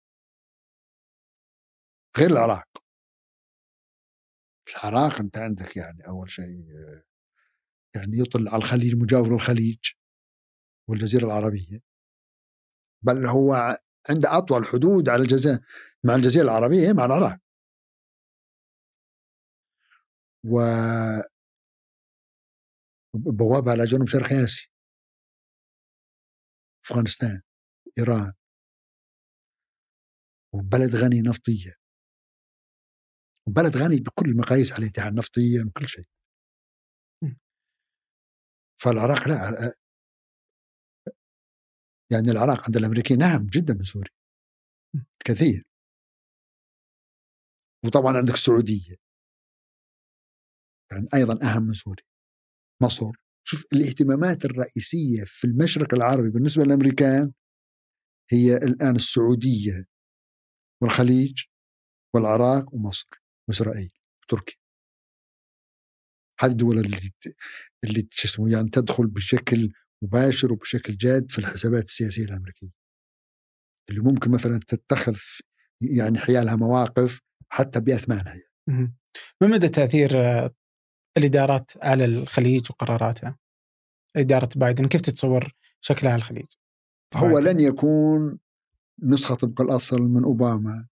غير 2.18 2.30
العراق. 2.30 2.68
العراق 4.68 5.20
أنت 5.20 5.38
عندك 5.38 5.76
يعني 5.76 6.06
أول 6.08 6.30
شيء 6.30 6.64
يعني 7.96 8.18
يطل 8.18 8.48
على 8.48 8.56
الخليج 8.58 8.92
المجاور 8.92 9.32
للخليج 9.32 9.78
والجزيرة 10.88 11.26
العربية. 11.26 11.80
بل 13.02 13.26
هو 13.26 13.78
عنده 14.10 14.38
أطول 14.38 14.64
حدود 14.66 15.08
على 15.08 15.22
الجزيرة 15.22 15.60
مع 16.04 16.14
الجزيرة 16.14 16.44
العربية 16.44 16.92
مع 16.92 17.04
العراق. 17.04 17.38
و 20.44 20.58
بوابة 23.14 23.70
على 23.72 23.84
جنوب 23.84 24.08
شرق 24.08 24.32
آسيا. 24.32 24.66
أفغانستان 26.84 27.40
إيران. 27.98 28.32
وبلد 30.52 30.96
غني 30.96 31.22
نفطية 31.22 31.74
بلد 33.48 33.76
غني 33.76 33.96
بكل 34.00 34.30
المقاييس 34.30 34.72
على 34.72 34.82
الاتحاد 34.82 35.14
نفطيا 35.14 35.64
وكل 35.66 35.88
شيء. 35.88 36.13
فالعراق 38.84 39.28
لا 39.28 39.74
يعني 42.12 42.30
العراق 42.30 42.64
عند 42.64 42.76
الأمريكيين 42.76 43.20
نعم 43.20 43.46
جدا 43.46 43.74
من 43.74 43.82
سوريا. 43.82 44.10
كثير. 45.24 45.62
وطبعا 47.84 48.16
عندك 48.16 48.34
السعودية. 48.34 48.96
يعني 50.92 51.08
أيضا 51.14 51.34
أهم 51.42 51.62
من 51.62 51.74
سوريا. 51.74 52.04
مصر. 52.82 53.10
شوف 53.46 53.64
الاهتمامات 53.72 54.44
الرئيسية 54.44 55.24
في 55.26 55.46
المشرق 55.46 55.94
العربي 55.94 56.30
بالنسبة 56.30 56.64
للأمريكان 56.64 57.32
هي 58.32 58.56
الآن 58.56 58.96
السعودية 58.96 59.84
والخليج 60.82 61.42
والعراق 62.14 62.74
ومصر 62.74 63.08
وإسرائيل 63.48 63.90
وتركيا. 64.22 64.63
هذه 66.40 66.50
الدول 66.50 66.78
اللي 66.78 67.12
اللي 67.84 68.08
اسمه 68.24 68.52
يعني 68.52 68.68
تدخل 68.70 69.06
بشكل 69.06 69.72
مباشر 70.02 70.52
وبشكل 70.52 70.96
جاد 70.96 71.30
في 71.30 71.38
الحسابات 71.38 71.84
السياسية 71.84 72.24
الأمريكية 72.24 72.70
اللي 73.90 74.00
ممكن 74.00 74.30
مثلا 74.30 74.60
تتخذ 74.66 75.16
يعني 75.80 76.18
حيالها 76.18 76.56
مواقف 76.56 77.20
حتى 77.48 77.80
بأثمانها 77.80 78.34
يعني. 78.34 78.94
ما 79.40 79.48
مدى 79.48 79.68
تأثير 79.68 80.24
آه، 80.24 80.54
الإدارات 81.16 81.70
على 81.82 82.04
الخليج 82.04 82.70
وقراراتها؟ 82.70 83.38
إدارة 84.16 84.48
بايدن 84.56 84.88
كيف 84.88 85.00
تتصور 85.00 85.52
شكلها 85.80 86.12
على 86.12 86.18
الخليج؟ 86.18 86.46
هو 87.14 87.38
لن 87.38 87.60
يكون 87.60 88.38
نسخة 89.02 89.34
طبق 89.34 89.60
الأصل 89.60 90.02
من 90.02 90.24
أوباما 90.24 90.86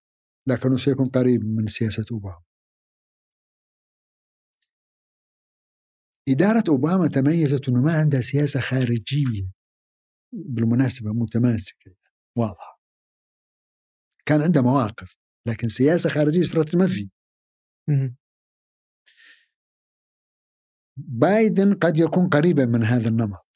لكنه 0.47 0.77
سيكون 0.77 1.09
قريب 1.09 1.45
من 1.45 1.67
سياسة 1.67 2.05
أوباما. 2.13 2.43
إدارة 6.29 6.65
أوباما 6.69 7.09
تميزت 7.09 7.69
أنه 7.69 7.81
ما 7.83 7.93
عندها 7.93 8.21
سياسة 8.21 8.61
خارجية. 8.61 9.49
بالمناسبة 10.33 11.13
متماسكة. 11.13 11.95
واضحة. 12.39 12.81
كان 14.27 14.43
عندها 14.43 14.63
مواقف 14.63 15.17
لكن 15.47 15.69
سياسة 15.69 16.11
خارجية 16.11 16.43
صارت 16.43 16.77
ما 16.77 16.87
في. 16.87 17.11
بايدن 20.97 21.75
قد 21.75 21.99
يكون 21.99 22.29
قريبا 22.29 22.67
من 22.67 22.85
هذا 22.85 23.09
النمط. 23.09 23.47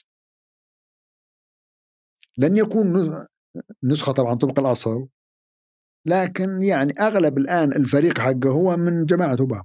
لن 2.39 2.57
يكون 2.57 2.87
نسخة 3.85 4.13
طبعا 4.13 4.35
طبق 4.35 4.59
الأصل 4.59 5.09
لكن 6.07 6.63
يعني 6.63 6.93
أغلب 7.01 7.39
الآن 7.39 7.73
الفريق 7.73 8.19
حقه 8.19 8.51
هو 8.51 8.77
من 8.77 9.05
جماعة 9.05 9.37
أوباما. 9.41 9.65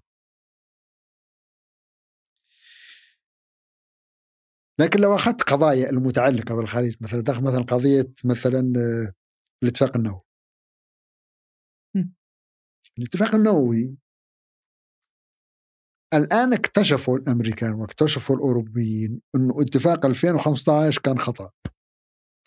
لكن 4.80 5.00
لو 5.00 5.16
أخذت 5.16 5.42
قضايا 5.42 5.90
المتعلقة 5.90 6.56
بالخليج 6.56 6.96
مثلا 7.02 7.22
تأخذ 7.22 7.44
مثلا 7.44 7.62
قضية 7.62 8.14
مثلا 8.26 8.60
آه، 8.60 9.14
الاتفاق 9.64 9.98
النووي. 9.98 10.22
الاتفاق 12.98 13.36
النووي 13.36 13.96
الآن 16.14 16.54
اكتشفوا 16.54 17.18
الأمريكان 17.18 17.74
واكتشفوا 17.74 18.36
الأوروبيين 18.36 19.22
إنه 19.36 19.62
اتفاق 19.62 20.06
2015 20.06 21.02
كان 21.02 21.20
خطأ 21.20 21.52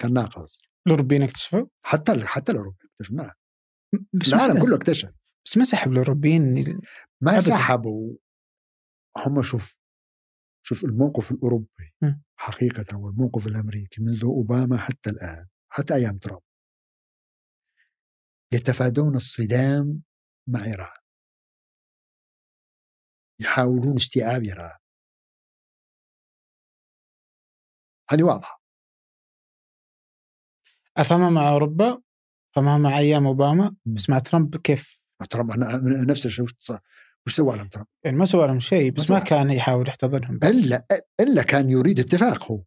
كان 0.02 0.12
ناقص. 0.12 0.60
الأوروبيين 0.86 1.22
اكتشفوا؟ 1.22 1.66
حتى 1.84 2.26
حتى 2.26 2.52
الأوروبيين 2.52 2.90
اكتشفوا 3.00 3.16
نعم 3.16 3.30
العالم 4.28 4.62
كله 4.62 4.76
اكتشف. 4.76 5.10
بس 5.46 5.56
ما 5.56 5.64
سحبوا 5.64 5.92
الأوروبيين 5.92 6.80
ما 7.20 7.40
سحبوا. 7.40 8.14
هم 9.26 9.42
شوف 9.42 9.76
شوف 10.66 10.84
الموقف 10.84 11.32
الأوروبي 11.32 11.94
م. 12.02 12.12
حقيقة 12.36 12.98
والموقف 12.98 13.46
الأمريكي 13.46 14.02
منذ 14.02 14.24
أوباما 14.24 14.78
حتى 14.78 15.10
الآن 15.10 15.48
حتى 15.68 15.94
أيام 15.94 16.18
ترامب. 16.18 16.42
يتفادون 18.52 19.16
الصدام 19.16 20.02
مع 20.48 20.64
إيران. 20.64 21.00
يحاولون 23.40 23.94
استيعاب 23.96 24.42
إيران. 24.42 24.78
هذه 28.10 28.22
واضحة. 28.22 28.62
أفهمها 30.96 31.30
مع 31.30 31.48
أوروبا 31.48 32.02
أفهمها 32.52 32.78
مع 32.78 32.98
أيام 32.98 33.26
أوباما 33.26 33.76
بس 33.84 34.10
مع 34.10 34.18
ترامب 34.18 34.56
كيف؟ 34.56 35.00
ترامب 35.30 35.50
نفس 36.10 36.26
الشيء 36.26 36.46
وش 37.26 37.36
سوى 37.36 37.56
لهم 37.56 37.68
ترامب؟ 37.68 37.86
يعني 38.04 38.16
ما 38.16 38.24
سوى 38.24 38.46
لهم 38.46 38.60
شيء 38.60 38.92
بس 38.92 39.10
ما, 39.10 39.18
ما 39.18 39.24
كان 39.24 39.50
يحاول 39.50 39.88
يحتضنهم. 39.88 40.38
إلا 40.44 40.86
إلا 41.20 41.42
كان 41.42 41.70
يريد 41.70 42.00
اتفاق 42.00 42.52
هو. 42.52 42.62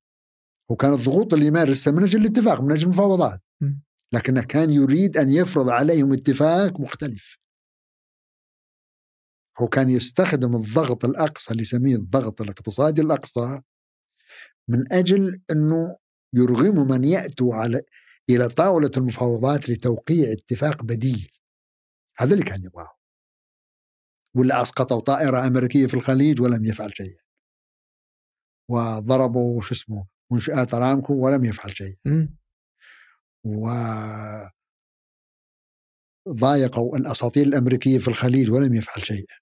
وكان 0.69 0.93
الضغوط 0.93 1.33
اللي 1.33 1.45
يمارسها 1.45 1.93
من 1.93 2.03
أجل 2.03 2.21
الاتفاق 2.21 2.61
من 2.61 2.71
أجل 2.71 2.83
المفاوضات. 2.83 3.39
لكنه 4.13 4.43
كان 4.43 4.69
يريد 4.69 5.17
أن 5.17 5.31
يفرض 5.31 5.69
عليهم 5.69 6.13
اتفاق 6.13 6.79
مختلف. 6.79 7.37
هو 9.59 9.67
كان 9.67 9.89
يستخدم 9.89 10.55
الضغط 10.55 11.05
الأقصى 11.05 11.51
اللي 11.51 11.61
يسميه 11.61 11.95
الضغط 11.95 12.41
الاقتصادي 12.41 13.01
الأقصى 13.01 13.61
من 14.67 14.93
أجل 14.93 15.41
أنه 15.51 15.95
يرغموا 16.33 16.83
من 16.83 17.03
ياتوا 17.03 17.55
على 17.55 17.81
إلى 18.29 18.47
طاولة 18.47 18.91
المفاوضات 18.97 19.69
لتوقيع 19.69 20.31
اتفاق 20.31 20.83
بديل. 20.83 21.31
هذا 22.17 22.33
اللي 22.33 22.43
كان 22.45 22.63
يبغاه. 22.65 22.96
ولا 24.37 24.61
أسقطوا 24.61 24.99
طائرة 25.01 25.47
أمريكية 25.47 25.87
في 25.87 25.93
الخليج 25.93 26.41
ولم 26.41 26.65
يفعل 26.65 26.93
شيئا. 26.97 27.21
وضربوا 28.69 29.61
شو 29.61 29.75
اسمه 29.75 30.07
منشآت 30.31 30.73
ارامكو 30.73 31.13
ولم 31.25 31.45
يفعل 31.45 31.77
شيئا. 31.77 32.29
و 33.45 33.69
ضايقوا 36.29 36.97
الاساطيل 36.97 37.47
الأمريكية 37.47 37.97
في 37.97 38.07
الخليج 38.07 38.51
ولم 38.51 38.73
يفعل 38.73 39.03
شيئا. 39.05 39.35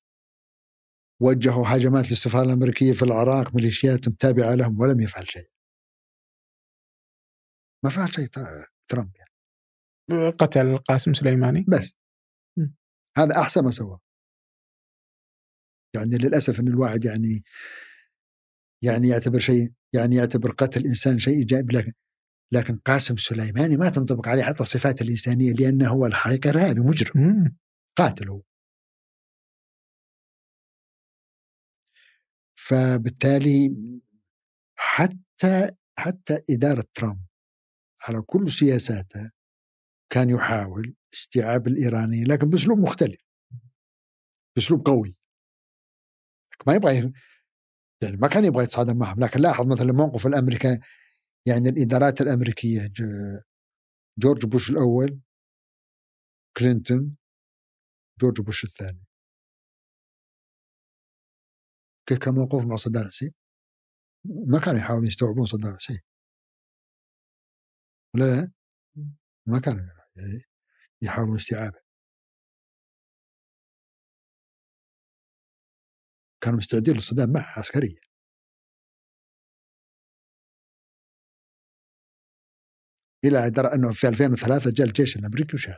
وجهوا 1.22 1.66
هجمات 1.68 2.12
للسفارة 2.12 2.44
الأمريكية 2.44 2.94
في 2.94 3.04
العراق 3.04 3.56
ميليشيات 3.56 4.10
تابعه 4.10 4.56
لهم 4.56 4.80
ولم 4.80 5.00
يفعل 5.02 5.28
شيء 5.28 5.50
ما 7.84 7.90
فعل 7.90 8.14
شيء 8.14 8.28
ترامب 8.88 9.12
يعني. 9.16 10.32
قتل 10.32 10.78
قاسم 10.78 11.14
سليماني. 11.14 11.66
بس. 11.68 11.98
م. 12.58 12.68
هذا 13.18 13.42
أحسن 13.42 13.64
ما 13.64 13.72
سوى 13.72 14.00
يعني 15.96 16.18
للأسف 16.18 16.60
إن 16.60 16.68
الواحد 16.68 17.06
يعني 17.06 17.44
يعني 18.82 19.08
يعتبر 19.08 19.40
شيء 19.40 19.72
يعني 19.94 20.16
يعتبر 20.16 20.52
قتل 20.52 20.86
انسان 20.88 21.20
شيء 21.20 21.36
إيجابي 21.38 21.78
لكن 21.78 21.92
لكن 22.52 22.78
قاسم 22.78 23.18
سليماني 23.18 23.78
ما 23.78 23.90
تنطبق 23.90 24.28
عليه 24.28 24.44
حتى 24.44 24.64
الصفات 24.64 25.02
الإنسانية 25.02 25.54
لأنه 25.54 25.88
هو 25.90 26.06
الحقيقة 26.06 26.50
ارهابي 26.50 26.80
مجرم. 26.80 27.56
قاتل 27.98 28.30
هو. 28.30 28.42
فبالتالي 32.56 33.76
حتى 34.76 35.72
حتى 36.00 36.42
إدارة 36.50 36.86
ترامب 36.96 37.22
على 38.08 38.22
كل 38.22 38.52
سياساته 38.52 39.32
كان 40.10 40.30
يحاول 40.30 40.96
استيعاب 41.14 41.68
الايراني 41.68 42.24
لكن 42.24 42.50
بأسلوب 42.50 42.80
مختلف. 42.80 43.22
بأسلوب 44.56 44.86
قوي. 44.86 45.16
ما 46.68 46.74
يبغى 46.76 46.96
يعني 48.04 48.18
ما 48.18 48.28
كان 48.28 48.46
يبغى 48.46 48.64
يتصادم 48.64 48.98
معهم 48.98 49.20
لكن 49.20 49.40
لاحظ 49.42 49.68
مثلا 49.68 49.94
موقف 49.94 50.28
الامريكان 50.28 50.80
يعني 51.48 51.70
الإدارات 51.70 52.22
الأمريكية 52.22 52.90
جورج 54.20 54.46
بوش 54.46 54.70
الأول 54.70 55.20
كلينتون 56.58 57.18
جورج 58.22 58.42
بوش 58.42 58.64
الثاني. 58.64 59.06
كيف 62.10 62.18
كان 62.18 62.34
موقف 62.34 62.66
مع 62.66 62.76
صدام 62.76 63.08
حسين؟ 63.08 63.32
ما 64.26 64.60
كانوا 64.60 64.80
يحاولون 64.80 65.08
يستوعبون 65.08 65.46
صدام 65.46 65.78
حسين. 65.78 66.00
ولا 68.16 68.24
لا؟ 68.24 68.52
ما 69.48 69.60
كانوا 69.60 69.86
يحاولون 71.02 71.38
استيعابه. 71.38 71.85
كانوا 76.46 76.58
مستعدين 76.58 76.94
للصدام 76.94 77.30
معه 77.34 77.60
عسكريا. 77.60 78.02
إلى 83.26 83.50
درى 83.50 83.74
أنه 83.74 83.94
في 83.94 84.08
2003 84.08 84.72
جاء 84.72 84.88
الجيش 84.88 85.18
الأمريكي 85.18 85.56
وشال. 85.56 85.78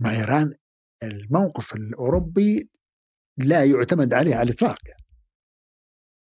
مع 0.00 0.10
إيران 0.10 0.54
الموقف 1.02 1.74
الأوروبي 1.76 2.70
لا 3.38 3.64
يعتمد 3.64 4.14
عليه 4.14 4.34
على 4.34 4.50
الإطلاق. 4.50 4.78
يعني. 4.88 5.04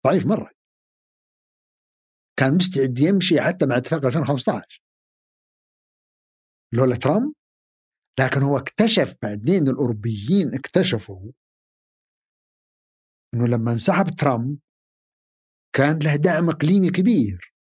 ضعيف 0.06 0.26
مرة. 0.26 0.50
كان 2.38 2.54
مستعد 2.54 2.98
يمشي 2.98 3.40
حتى 3.40 3.66
مع 3.66 3.76
اتفاق 3.76 4.04
2015 4.06 4.82
لولا 6.72 6.96
ترامب 6.96 7.34
لكن 8.18 8.42
هو 8.42 8.58
اكتشف 8.58 9.16
بعدين 9.22 9.68
الأوروبيين 9.68 10.54
اكتشفوا 10.54 11.32
أنه 13.34 13.46
لما 13.46 13.72
انسحب 13.72 14.06
ترامب 14.18 14.58
كان 15.72 15.98
له 15.98 16.16
دعم 16.16 16.50
إقليمي 16.50 16.90
كبير. 16.90 17.54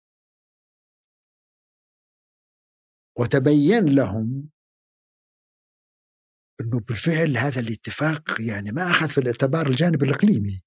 وتبين 3.18 3.94
لهم 3.94 4.50
أنه 6.60 6.80
بالفعل 6.80 7.36
هذا 7.36 7.60
الاتفاق 7.60 8.40
يعني 8.48 8.72
ما 8.72 8.82
أخذ 8.90 9.08
في 9.08 9.18
الاعتبار 9.18 9.66
الجانب 9.66 10.02
الإقليمي. 10.02 10.62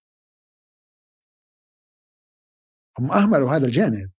هم 3.00 3.12
أهملوا 3.12 3.50
هذا 3.50 3.66
الجانب. 3.66 4.12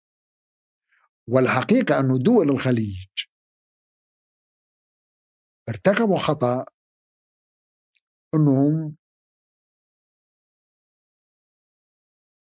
والحقيقة 1.28 2.00
أن 2.00 2.08
دول 2.22 2.50
الخليج 2.50 3.06
ارتكبوا 5.68 6.18
خطأ 6.18 6.64
أنهم 8.34 8.96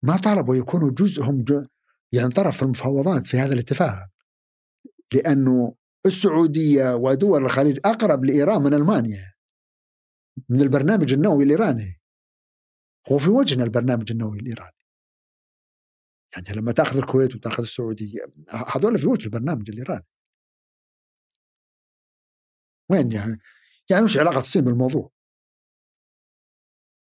ما 0.04 0.18
طالبوا 0.18 0.56
يكونوا 0.56 0.92
جزءهم 0.92 1.44
جزء 1.44 1.68
يعني 2.14 2.30
طرف 2.30 2.58
في 2.58 2.64
المفاوضات 2.64 3.26
في 3.26 3.38
هذا 3.38 3.54
الاتفاق. 3.54 4.10
لأنه 5.14 5.76
السعودية 6.06 6.96
ودول 6.96 7.46
الخليج 7.46 7.80
أقرب 7.86 8.26
لإيران 8.26 8.62
من 8.64 8.74
ألمانيا 8.74 9.34
من 10.50 10.62
البرنامج 10.62 11.14
النووي 11.14 11.44
الإيراني. 11.44 12.02
هو 13.12 13.18
في 13.18 13.30
وجهنا 13.30 13.64
البرنامج 13.64 14.12
النووي 14.12 14.40
الإيراني. 14.40 14.78
يعني 16.34 16.60
لما 16.60 16.72
تأخذ 16.72 16.98
الكويت 16.98 17.36
وتأخذ 17.36 17.64
السعودية 17.64 18.20
هذول 18.76 19.00
في 19.00 19.08
وجه 19.08 19.26
البرنامج 19.26 19.70
الإيراني. 19.70 20.06
وين 22.92 23.12
يعني؟ 23.12 23.38
يعني 23.90 24.04
وش 24.04 24.18
علاقة 24.18 24.38
الصين 24.38 24.62
بالموضوع؟ 24.62 25.12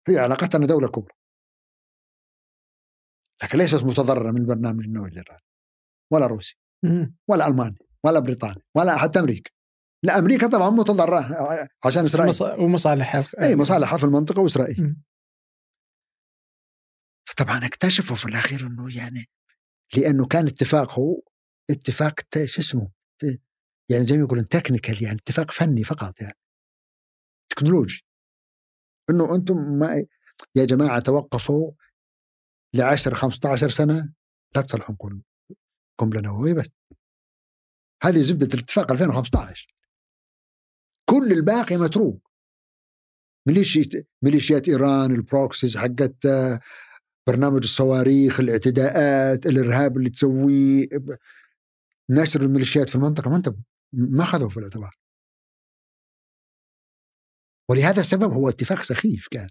هي 0.07 0.17
علاقتنا 0.17 0.65
دولة 0.65 0.87
كبرى. 0.87 1.13
لكن 3.43 3.57
ليست 3.57 3.83
متضررة 3.83 4.31
من 4.31 4.41
البرنامج 4.41 4.83
النووي 4.83 5.09
الايراني 5.09 5.43
ولا 6.13 6.27
روسيا 6.27 6.55
ولا 7.27 7.47
المانيا 7.47 7.79
ولا 8.05 8.19
بريطانيا 8.19 8.63
ولا 8.75 8.97
حتى 8.97 9.19
أمريكا. 9.19 9.51
لا 10.03 10.19
أمريكا 10.19 10.47
طبعا 10.47 10.69
متضررة 10.69 11.19
عشان 11.85 12.05
إسرائيل. 12.05 12.59
ومصالحها 12.59 13.25
اي 13.41 13.55
مصالحها 13.55 13.97
في 13.97 14.03
المنطقة 14.03 14.41
وإسرائيل. 14.41 14.95
فطبعا 17.29 17.65
اكتشفوا 17.65 18.15
في 18.15 18.25
الأخير 18.25 18.67
إنه 18.67 18.97
يعني 18.97 19.25
لأنه 19.97 20.27
كان 20.27 20.47
اتفاق 20.47 20.99
هو 20.99 21.21
اتفاق 21.69 22.19
شو 22.45 22.61
اسمه؟ 22.61 22.91
يعني 23.89 24.05
زي 24.05 24.17
ما 24.17 24.23
يقولون 24.23 24.47
تكنيكال 24.47 25.03
يعني 25.03 25.15
اتفاق 25.15 25.51
فني 25.51 25.83
فقط 25.83 26.21
يعني. 26.21 26.37
technology 27.49 28.05
إنه 29.09 29.35
أنتم 29.35 29.57
ما 29.57 30.05
يا 30.55 30.65
جماعة 30.65 30.99
توقفوا 30.99 31.71
ل 32.75 32.81
10 32.81 33.13
15 33.13 33.69
سنة 33.69 34.13
لا 34.55 34.61
تصلحون 34.61 35.23
قنبله 35.97 36.21
نوويه 36.21 36.53
بس. 36.53 36.69
هذه 38.03 38.21
زبدة 38.21 38.47
الاتفاق 38.53 38.91
2015 38.91 39.75
كل 41.09 41.31
الباقي 41.31 41.77
متروك. 41.77 42.29
ميليشيات 44.21 44.69
إيران 44.69 45.11
ال 45.11 45.19
proxies 45.20 45.77
حقت 45.77 46.27
برنامج 47.27 47.63
الصواريخ 47.63 48.39
الاعتداءات 48.39 49.45
الإرهاب 49.45 49.97
اللي 49.97 50.09
تسويه 50.09 50.87
نشر 52.09 52.41
الميليشيات 52.41 52.89
في 52.89 52.95
المنطقة 52.95 53.29
ما 53.29 53.37
انت 53.37 53.49
ما 53.93 54.23
اخذوا 54.23 54.49
في 54.49 54.57
الاعتبار. 54.57 54.97
ولهذا 57.71 58.01
السبب 58.01 58.33
هو 58.33 58.49
اتفاق 58.49 58.83
سخيف 58.83 59.27
كان. 59.27 59.49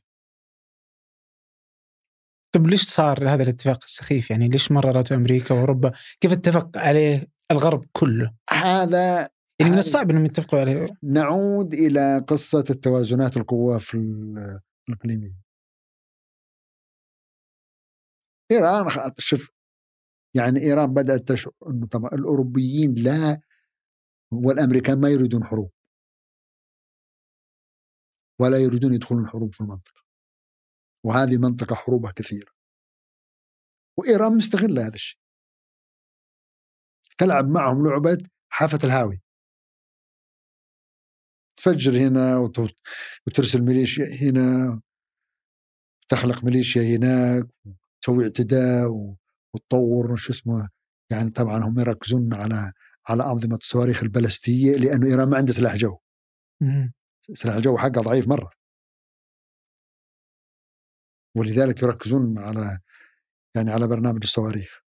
طيب 2.55 2.67
ليش 2.67 2.83
صار 2.83 3.29
هذا 3.29 3.43
الاتفاق 3.43 3.85
السخيف؟ 3.85 4.31
يعني 4.31 4.49
ليش 4.49 4.73
مررته 4.73 5.15
أمريكا 5.15 5.55
وأوروبا؟ 5.55 5.93
كيف 6.21 6.33
اتفق 6.33 6.79
عليه 6.79 7.27
الغرب 7.51 7.87
كله؟ 7.93 8.35
هذا 8.51 9.31
يعني 9.61 9.73
من 9.73 9.79
الصعب 9.79 10.11
إنهم 10.11 10.25
يتفقوا 10.25 10.61
عليه. 10.61 10.87
نعود 11.03 11.75
إلى 11.75 12.25
قصة 12.29 12.65
التوازنات 12.71 13.37
القوى 13.37 13.81
في 13.81 13.97
الاقليميه 14.89 15.43
إيران 18.51 19.13
شوف 19.19 19.51
يعني 20.37 20.61
إيران 20.61 20.95
بدأت 20.95 21.29
تشعر 21.29 21.53
انه 21.69 21.87
طبعا 21.87 22.11
الأوروبيين 22.13 22.95
لا 22.95 23.41
والأمريكان 24.33 25.01
ما 25.01 25.09
يريدون 25.09 25.45
حروب. 25.45 25.71
ولا 28.41 28.59
يريدون 28.59 28.95
يدخلون 28.95 29.29
حروب 29.29 29.55
في 29.55 29.61
المنطقة. 29.61 30.03
وهذه 31.05 31.37
منطقة 31.37 31.75
حروبها 31.75 32.13
كثيره 32.13 32.53
وإيران 33.99 34.37
مستغلة 34.37 34.87
هذا 34.87 34.95
الشيء. 34.95 35.19
تلعب 37.19 37.49
معهم 37.49 37.87
لعبة 37.87 38.19
حافة 38.49 38.79
الهاوي. 38.85 39.23
تفجر 41.57 41.93
هنا 42.09 42.37
وترسل 43.27 43.63
ميليشيا 43.63 44.07
هنا. 44.23 44.81
تخلق 46.09 46.45
ميليشيا 46.45 46.83
هناك. 46.97 47.45
تسوي 48.03 48.25
اعتداء 48.25 48.89
وتطور. 49.55 50.17
شو 50.17 50.33
اسمه 50.33 50.69
يعني 51.11 51.31
طبعا 51.31 51.59
هم 51.59 51.81
يركزون 51.81 52.35
على 52.35 52.73
على 53.09 53.23
أنظمة 53.23 53.57
الصواريخ 53.57 54.03
البلستيه 54.03 54.77
لأنه 54.77 55.07
إيران 55.07 55.31
ما 55.31 55.37
عندها 55.37 55.55
سلاح 55.55 55.77
جو. 55.77 55.99
سلاح 57.35 57.55
الجو 57.55 57.79
حقها 57.79 58.03
ضعيف 58.03 58.29
مرة. 58.29 58.51
ولذلك 61.37 61.83
يركزون 61.83 62.39
على 62.39 62.79
يعني 63.57 63.71
على 63.71 63.89
برنامج 63.89 64.21
الصواريخ 64.23 64.83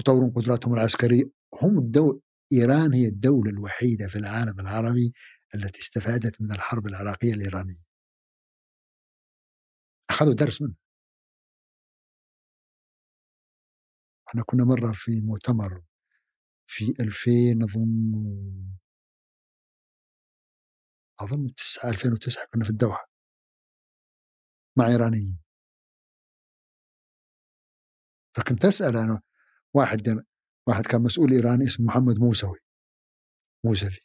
يطورون 0.00 0.30
قدراتهم 0.30 0.74
العسكرية 0.74 1.24
هم 1.62 1.78
الدول 1.78 2.20
إيران 2.52 2.94
هي 2.94 3.08
الدولة 3.08 3.50
الوحيدة 3.50 4.08
في 4.08 4.18
العالم 4.18 4.60
العربي 4.60 5.12
التي 5.54 5.80
استفادت 5.80 6.40
من 6.42 6.52
الحرب 6.52 6.86
العراقية 6.86 7.34
الإيرانية. 7.34 7.84
أخذوا 10.10 10.34
درس 10.34 10.62
منه. 10.62 10.74
إحنا 14.28 14.42
كنا 14.46 14.64
مرة 14.64 14.92
في 14.92 15.20
مؤتمر 15.20 15.82
في 16.68 16.94
2000 17.00 17.64
أظن 17.64 18.12
أظن 21.20 21.54
9 21.54 21.90
2009 21.90 22.46
كنا 22.54 22.64
في 22.64 22.70
الدوحة. 22.70 23.10
مع 24.78 24.86
إيرانيين. 24.86 25.38
فكنت 28.36 28.64
أسأل 28.64 28.96
أنا 28.96 29.22
واحد 29.74 30.24
واحد 30.66 30.86
كان 30.86 31.02
مسؤول 31.02 31.32
إيراني 31.32 31.64
اسمه 31.64 31.86
محمد 31.86 32.18
موسوي. 32.18 32.58
موسفي 33.64 34.00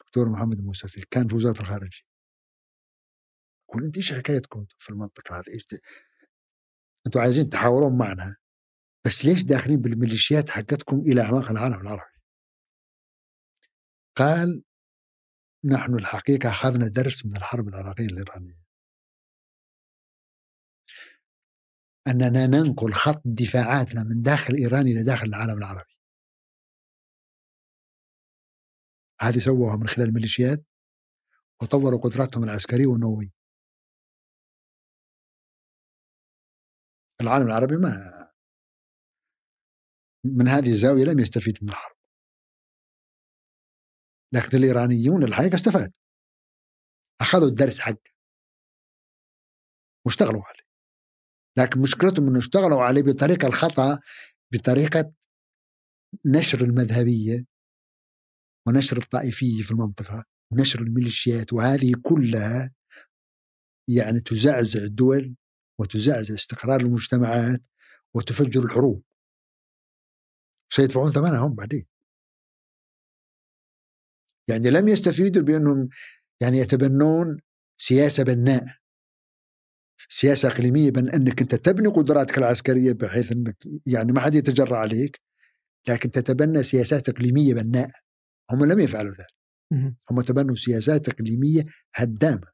دكتور 0.00 0.30
محمد 0.32 0.60
موسفي 0.60 1.00
كان 1.10 1.28
في 1.28 1.34
وزارة 1.34 1.60
الخارجية. 1.60 2.02
يقول 3.68 3.84
أنت 3.84 3.96
إيش 3.96 4.12
حكايتكم 4.12 4.66
في 4.78 4.90
المنطقة 4.90 5.38
هذه؟ 5.38 5.48
إيش 5.54 5.66
أنتم 7.06 7.20
عايزين 7.20 7.50
تحاورون 7.50 7.98
معنا؟ 7.98 8.36
بس 9.06 9.24
ليش 9.24 9.42
داخلين 9.42 9.80
بالميليشيات 9.80 10.50
حقتكم 10.50 11.00
إلى 11.00 11.20
أعماق 11.20 11.50
العالم 11.50 11.80
العربي؟ 11.80 12.20
قال 14.16 14.62
نحن 15.64 15.94
الحقيقة 15.94 16.48
أخذنا 16.50 16.88
درس 16.88 17.26
من 17.26 17.36
الحرب 17.36 17.68
العراقية 17.68 18.06
الإيرانية. 18.06 18.60
أننا 22.06 22.46
ننقل 22.46 22.92
خط 22.92 23.22
دفاعاتنا 23.24 24.02
من 24.02 24.22
داخل 24.22 24.54
إيران 24.54 24.86
إلى 24.86 25.02
داخل 25.04 25.26
العالم 25.26 25.58
العربي. 25.58 25.94
هذه 29.20 29.38
سووها 29.38 29.76
من 29.76 29.88
خلال 29.88 30.08
الميليشيات 30.08 30.64
وطوروا 31.62 32.00
قدراتهم 32.00 32.44
العسكرية 32.44 32.86
والنووية 32.86 33.30
العالم 37.20 37.46
العربي 37.46 37.76
ما 37.76 38.29
من 40.24 40.48
هذه 40.48 40.72
الزاوية 40.72 41.04
لم 41.04 41.18
يستفيد 41.18 41.58
من 41.62 41.68
الحرب. 41.68 41.96
لكن 44.34 44.58
الإيرانيون 44.58 45.24
الحقيقة 45.24 45.54
استفادوا. 45.54 45.94
أخذوا 47.20 47.48
الدرس 47.48 47.78
حقه. 47.80 48.10
واشتغلوا 50.06 50.42
عليه. 50.42 50.70
لكن 51.58 51.80
مشكلتهم 51.80 52.28
أنه 52.28 52.38
اشتغلوا 52.38 52.80
عليه 52.82 53.02
بطريقة 53.02 53.48
الخطأ 53.48 54.00
بطريقة 54.52 55.12
نشر 56.26 56.60
المذهبية 56.64 57.46
ونشر 58.68 58.96
الطائفية 58.96 59.62
في 59.62 59.70
المنطقة 59.70 60.24
ونشر 60.52 60.80
الميليشيات 60.80 61.52
وهذه 61.52 61.92
كلها 62.02 62.72
يعني 63.88 64.20
تزعزع 64.20 64.80
الدول 64.80 65.34
وتزعزع 65.80 66.34
استقرار 66.34 66.80
المجتمعات 66.80 67.62
وتفجر 68.16 68.64
الحروب. 68.64 69.02
سيدفعون 70.72 71.10
ثمنها 71.10 71.38
هم 71.38 71.54
بعدين 71.54 71.84
يعني 74.48 74.70
لم 74.70 74.88
يستفيدوا 74.88 75.42
بأنهم 75.42 75.88
يعني 76.40 76.58
يتبنون 76.58 77.36
سياسة 77.78 78.22
بناءه 78.22 78.74
سياسة 80.08 80.48
إقليمية 80.48 80.90
بان 80.90 81.08
أنك 81.08 81.40
أنت 81.40 81.54
تبني 81.54 81.88
قدراتك 81.88 82.38
العسكرية 82.38 82.92
بحيث 82.92 83.32
أنك 83.32 83.56
يعني 83.86 84.12
ما 84.12 84.20
حد 84.20 84.34
يتجرأ 84.34 84.78
عليك 84.78 85.20
لكن 85.88 86.10
تتبنى 86.10 86.62
سياسات 86.62 87.08
إقليمية 87.08 87.54
بناءه 87.54 87.92
هم 88.50 88.64
لم 88.64 88.80
يفعلوا 88.80 89.12
ذلك. 89.12 89.34
هم 90.10 90.20
تبنوا 90.20 90.56
سياسات 90.56 91.08
إقليمية 91.08 91.64
هدامة 91.94 92.46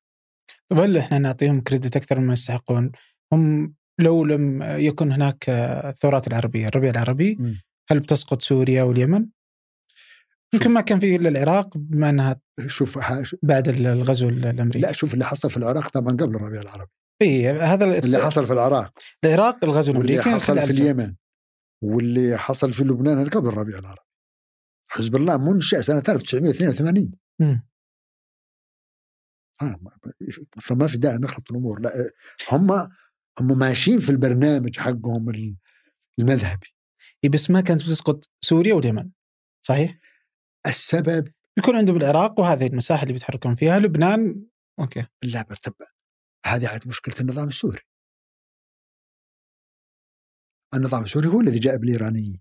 طب 0.69 0.79
هل 0.79 0.99
إحنا 0.99 1.19
نعطيهم 1.19 1.61
كريدت 1.61 1.97
أكثر 1.97 2.21
مما 2.21 2.33
يستحقون؟ 2.33 2.93
هم 3.33 3.75
لو 3.99 4.25
لم 4.25 4.63
يكن 4.63 5.13
هناك 5.13 5.49
الثورات 5.89 6.27
العربية، 6.27 6.69
الربيع 6.69 6.91
العربي، 6.91 7.37
مم. 7.41 7.61
هل 7.89 8.01
بتسقط 8.01 8.43
سوريا 8.43 8.83
واليمن؟ 8.83 9.27
يمكن 10.55 10.71
ما 10.71 10.81
كان 10.81 11.01
في 11.01 11.17
إلا 11.17 11.29
العراق 11.29 11.77
بما 11.77 12.11
إنها 12.11 12.41
شوف 12.67 12.99
بعد 13.43 13.69
الغزو 13.69 14.29
الأمريكي. 14.29 14.79
لا 14.79 14.93
شوف 14.93 15.15
اللي 15.15 15.25
حصل 15.25 15.51
في 15.51 15.57
العراق 15.57 15.89
طبعا 15.89 16.13
قبل 16.13 16.37
الربيع 16.37 16.61
العربي 16.61 16.91
إي 17.23 17.49
هذا 17.49 17.99
اللي 17.99 18.19
حصل 18.19 18.47
في 18.47 18.53
العراق 18.53 18.99
العراق 19.25 19.65
الغزو 19.65 19.93
واللي 19.93 20.15
الأمريكي 20.15 20.35
حصل 20.35 20.59
خلى 20.59 20.67
في. 20.67 20.73
اليمن 20.73 21.15
واللي 21.83 22.39
حصل 22.39 22.73
في 22.73 22.85
لبنان 22.85 23.19
هذا 23.19 23.31
قبل 23.31 23.49
الربيع 23.49 23.79
العربي 23.79 24.07
حزب 24.89 25.17
الله 25.17 25.37
منشأ 25.37 25.83
سنة 25.83 26.03
1982 26.09 27.13
مم. 27.41 27.67
آه، 29.63 29.81
فما 30.61 30.87
في 30.87 30.99
داعي 30.99 31.19
نخلط 31.19 31.51
الأمور 31.51 31.81
لا 31.81 32.11
هم 32.51 32.71
هم 33.41 33.59
ماشيين 33.59 34.01
في 34.01 34.11
البرنامج 34.11 34.79
حقهم 34.79 35.27
المذهبي 36.19 36.76
بس 37.29 37.51
ما 37.51 37.61
كانت 37.61 37.83
بتسقط 37.83 38.29
سوريا 38.45 38.75
واليمن 38.75 39.11
صحيح؟ 39.67 39.99
السبب 40.67 41.33
بيكون 41.57 41.77
عندهم 41.77 41.97
العراق 41.97 42.41
وهذه 42.41 42.67
المساحة 42.67 43.03
اللي 43.03 43.13
بيتحركون 43.13 43.55
فيها 43.55 43.79
لبنان 43.79 44.47
أوكي 44.81 45.07
لا 45.23 45.43
طب 45.43 45.75
هذه 46.47 46.69
عاد 46.69 46.89
مشكلة 46.89 47.15
النظام 47.21 47.49
السوري 47.49 47.81
النظام 50.75 51.05
السوري 51.05 51.29
هو 51.29 51.41
الذي 51.41 51.59
جاء 51.59 51.77
بالإيرانيين. 51.77 52.41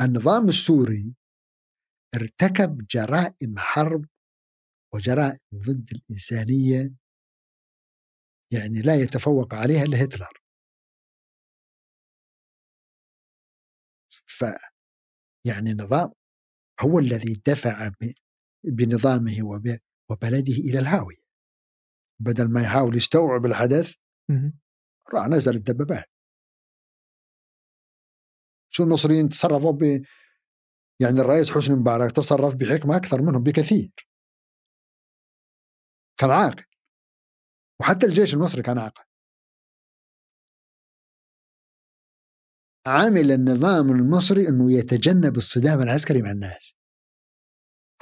النظام 0.00 0.48
السوري 0.48 1.14
ارتكب 2.14 2.86
جرائم 2.90 3.58
حرب 3.58 4.04
وجرائم 4.94 5.38
ضد 5.54 5.90
الإنسانية 5.92 6.94
يعني 8.52 8.80
لا 8.80 8.94
يتفوق 8.94 9.54
عليها 9.54 9.82
إلا 9.84 10.04
هتلر 10.04 10.41
ف 14.42 14.58
يعني 15.46 15.74
نظام 15.74 16.12
هو 16.80 16.98
الذي 16.98 17.42
دفع 17.46 17.90
بنظامه 18.64 19.36
وب- 19.42 19.78
وبلده 20.10 20.52
إلى 20.52 20.78
الهاوية. 20.78 21.22
بدل 22.20 22.52
ما 22.52 22.62
يحاول 22.62 22.96
يستوعب 22.96 23.46
الحدث. 23.46 23.96
راح 25.14 25.26
نزل 25.28 25.54
الدبابات 25.54 26.04
شو 28.72 28.82
المصريين 28.82 29.28
تصرفوا 29.28 29.72
ب 29.72 29.82
يعني 31.00 31.20
الرئيس 31.20 31.50
حسني 31.50 31.76
مبارك 31.76 32.12
تصرف 32.12 32.54
بحكمة 32.54 32.96
أكثر 32.96 33.22
منهم 33.22 33.42
بكثير. 33.42 33.92
كان 36.20 36.30
عاقل. 36.30 36.64
وحتى 37.80 38.06
الجيش 38.06 38.34
المصري 38.34 38.62
كان 38.62 38.78
عاقل. 38.78 39.04
عامل 42.86 43.32
النظام 43.32 43.90
المصري 43.90 44.48
إنه 44.48 44.72
يتجنب 44.72 45.36
الصدام 45.36 45.82
العسكري 45.82 46.22
مع 46.22 46.30
الناس. 46.30 46.74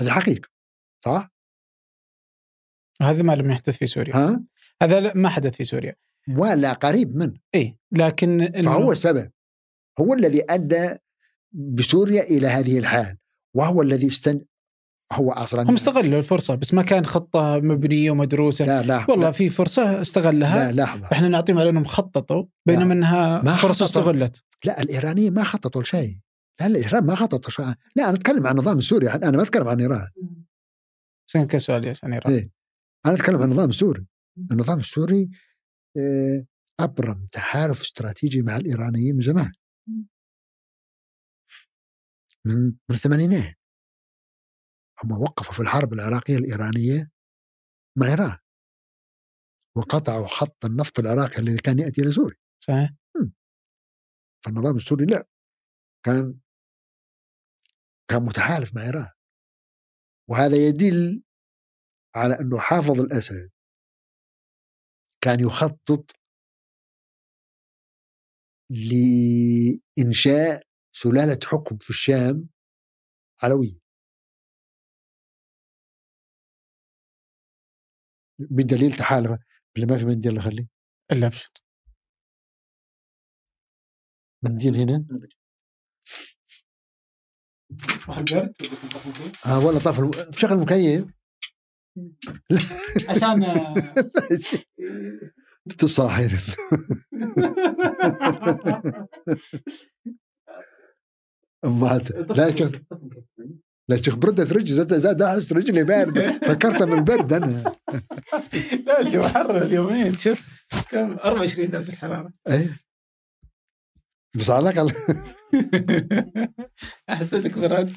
هذه 0.00 0.10
حقيقة 0.10 0.48
صح؟ 1.04 1.30
هذا 3.02 3.22
ما 3.22 3.32
لم 3.32 3.50
يحدث 3.50 3.76
في 3.76 3.86
سوريا. 3.86 4.16
ها؟ 4.16 4.44
هذا 4.82 5.00
لا- 5.00 5.14
ما 5.16 5.28
حدث 5.28 5.56
في 5.56 5.64
سوريا. 5.64 5.96
ولا 6.28 6.72
قريب 6.72 7.16
منه. 7.16 7.40
اي 7.54 7.78
لكن 7.92 8.62
فهو 8.64 8.92
السبب 8.92 9.32
هو 10.00 10.14
الذي 10.14 10.42
أدى 10.50 10.96
بسوريا 11.52 12.22
إلى 12.22 12.46
هذه 12.46 12.78
الحال 12.78 13.18
وهو 13.54 13.82
الذي 13.82 14.08
استن 14.08 14.44
هو 15.12 15.32
أصلا 15.32 15.62
هم 15.62 15.74
استغلوا 15.74 16.18
الفرصة 16.18 16.54
بس 16.54 16.74
ما 16.74 16.82
كان 16.82 17.06
خطة 17.06 17.58
مبنية 17.58 18.10
ومدروسة. 18.10 18.64
لا 18.64 18.82
لا 18.82 19.06
والله 19.08 19.26
لا, 19.26 19.32
في 19.32 19.48
فرصة 19.48 20.00
استغلها. 20.00 20.72
لا 20.72 20.82
لحظة. 20.82 21.08
إحنا 21.12 21.28
نعطيهم 21.28 21.58
على 21.58 21.70
إنهم 21.70 21.84
خططوا 21.84 22.44
بينما 22.66 22.92
إنها 22.92 23.42
ما 23.42 23.56
فرص 23.56 23.82
خططوا. 23.82 24.00
استغلت. 24.00 24.44
لا 24.64 24.82
الإيرانيين 24.82 25.34
ما 25.34 25.44
خططوا 25.44 25.82
لشيء. 25.82 26.18
لا 26.60 26.66
الإيران 26.66 27.06
ما 27.06 27.14
خطط 27.14 27.50
شيء 27.50 27.64
لا 27.96 28.08
أنا 28.08 28.16
أتكلم 28.16 28.46
عن 28.46 28.58
النظام 28.58 28.78
السوري. 28.78 29.10
أنا 29.10 29.36
ما 29.36 29.42
أتكلم 29.42 29.68
عن 29.68 29.80
إيران. 29.80 30.08
بس 31.28 31.36
كان 31.36 31.58
سؤال 31.58 31.88
عشان 31.88 32.12
إيران. 32.12 32.32
إيه. 32.32 32.50
أنا 33.06 33.14
أتكلم 33.14 33.36
عن 33.36 33.50
النظام 33.50 33.68
السوري. 33.68 34.06
النظام 34.52 34.78
السوري 34.78 35.30
آه، 35.96 36.44
أبرم 36.80 37.28
تحالف 37.32 37.80
استراتيجي 37.80 38.42
مع 38.42 38.56
الإيرانيين 38.56 39.14
من 39.14 39.20
زمان. 39.20 39.52
من 42.44 42.64
من 42.64 42.74
الثمانينات. 42.90 43.59
هم 45.04 45.12
وقفوا 45.12 45.52
في 45.54 45.60
الحرب 45.60 45.92
العراقية 45.92 46.36
الإيرانية 46.36 47.10
مع 47.98 48.06
ايران 48.06 48.38
وقطعوا 49.76 50.26
خط 50.26 50.64
النفط 50.64 50.98
العراقي 50.98 51.38
الذي 51.38 51.58
كان 51.58 51.78
يأتي 51.78 52.02
إلى 52.02 52.12
سوريا. 52.12 52.36
صحيح. 52.64 52.90
فالنظام 54.44 54.76
السوري 54.76 55.04
لا 55.04 55.26
كان 56.06 56.40
كان 58.10 58.22
متحالف 58.22 58.74
مع 58.74 58.82
ايران 58.82 59.10
وهذا 60.30 60.56
يدل 60.56 61.22
على 62.14 62.40
أنه 62.40 62.58
حافظ 62.58 63.00
الأسد 63.00 63.50
كان 65.24 65.40
يخطط 65.40 66.10
لإنشاء 68.70 70.62
سلالة 70.92 71.38
حكم 71.44 71.78
في 71.78 71.90
الشام 71.90 72.48
علوية. 73.42 73.79
بدليل 78.50 78.92
تحالفه 78.92 79.38
اللي 79.76 79.86
ما 79.86 79.98
في 79.98 80.04
منديل 80.04 80.30
الله 80.32 80.42
يخليه. 80.42 80.66
إلا 81.12 81.26
ابشر 81.26 81.50
منديل 84.44 84.76
هنا. 84.76 85.04
آه 89.46 89.66
والله 89.66 89.80
طاف 89.80 89.98
الم- 90.00 90.32
شغل 90.32 90.52
المكيف 90.52 91.04
عشان 93.08 93.44
تصاحر 95.78 96.30
ما 101.64 101.98
لا 102.36 102.56
شوف. 102.56 102.72
لا 103.90 104.02
شوف 104.02 104.14
بردت 104.14 104.52
رجلي 104.52 104.74
زاد 104.74 104.98
زاد 104.98 105.22
أحس 105.22 105.52
رجلي 105.52 105.84
باردة. 105.84 106.32
فكرتها 106.48 106.86
من 106.86 106.98
البرد 106.98 107.32
أنا. 107.32 107.74
لا 108.86 109.00
الجو 109.00 109.22
حر 109.22 109.62
اليومين 109.62 110.14
شوف. 110.14 110.48
كم؟ 110.90 111.12
24 111.12 111.70
درجة 111.70 111.96
حراره 111.96 112.32
إيه. 112.48 112.80
بس 114.36 114.50
على 114.50 114.70
الأقل. 114.70 114.92
حسيتك 117.08 117.58
برد 117.58 117.96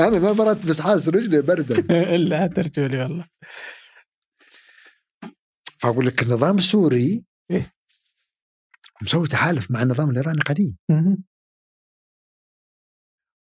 أنا 0.00 0.18
ما 0.18 0.32
بردت 0.32 0.66
بس 0.66 0.80
حاسس 0.80 1.08
رجلي 1.08 1.42
بردة. 1.42 1.76
إلا 2.14 2.46
ترجو 2.46 2.82
لي 2.82 2.98
والله. 2.98 3.26
فأقول 5.78 6.06
لك 6.06 6.22
النظام 6.22 6.58
السوري 6.58 7.24
إيه. 7.50 7.72
مسوي 9.02 9.28
تحالف 9.28 9.70
مع 9.70 9.82
النظام 9.82 10.10
الإيراني 10.10 10.40
قديم 10.40 10.76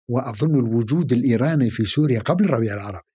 وأظن 0.10 0.56
الوجود 0.56 1.14
الإيراني 1.14 1.70
في 1.70 1.86
سوريا 1.86 2.20
قبل 2.20 2.46
الربيع 2.46 2.74
العربي. 2.74 3.08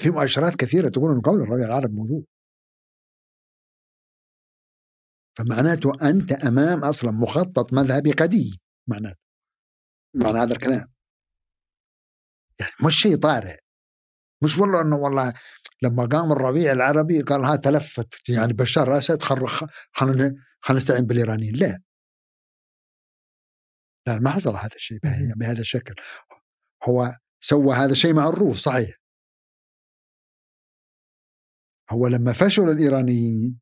في 0.00 0.10
مؤشرات 0.10 0.54
كثيرة 0.56 0.88
تقول 0.88 1.10
إنه 1.10 1.20
قبل 1.20 1.42
الربيع 1.42 1.66
العربي 1.66 1.94
موجود. 1.94 2.24
فمعناته 5.38 6.10
أنت 6.10 6.32
أمام 6.32 6.84
أصلا 6.84 7.10
مخطط 7.10 7.72
مذهبي 7.72 8.12
قديم 8.12 8.56
معناته. 8.86 9.20
معنى 10.14 10.38
هذا 10.38 10.52
الكلام. 10.54 10.92
يعني 12.60 12.72
مش 12.86 13.02
شيء 13.02 13.16
طارئ. 13.16 13.56
مش 14.44 14.58
والله 14.58 14.80
إنه 14.82 14.96
والله 14.96 15.32
لما 15.82 16.04
قام 16.06 16.32
الربيع 16.32 16.72
العربي 16.72 17.20
قال 17.22 17.44
ها 17.44 17.56
تلفت 17.56 18.28
يعني 18.28 18.52
بشار 18.52 18.92
الاسد 18.92 19.22
خلينا 19.22 19.60
خلينا 19.92 20.34
نستعين 20.70 21.06
بالإيرانيين. 21.06 21.54
لا. 21.54 21.80
لا 24.06 24.18
ما 24.18 24.30
حصل 24.30 24.50
هذا 24.50 24.76
الشيء 24.76 24.98
به- 24.98 25.34
بهذا 25.36 25.60
الشكل. 25.60 25.94
هو 26.88 27.18
سوى 27.40 27.74
هذا 27.74 27.92
الشيء 27.92 28.14
مع 28.14 28.28
الروس 28.28 28.58
صحيح. 28.64 28.96
هو 31.90 32.06
لما 32.06 32.32
فشل 32.32 32.62
الإيرانيين 32.62 33.60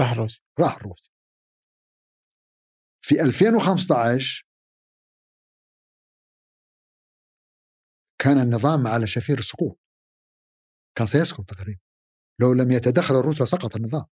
راح 0.00 0.12
روسيا 0.12 0.40
راح 0.60 0.78
روسيا 0.82 1.10
في 3.04 3.20
2015 3.20 4.48
كان 8.20 8.38
النظام 8.38 8.86
على 8.86 9.06
شفير 9.06 9.38
السقوط 9.38 9.80
كان 10.98 11.06
سيسقط 11.06 11.50
تقريبا. 11.50 11.80
لو 12.40 12.52
لم 12.52 12.70
يتدخل 12.70 13.14
الروس 13.14 13.42
لسقط 13.42 13.76
النظام. 13.76 14.06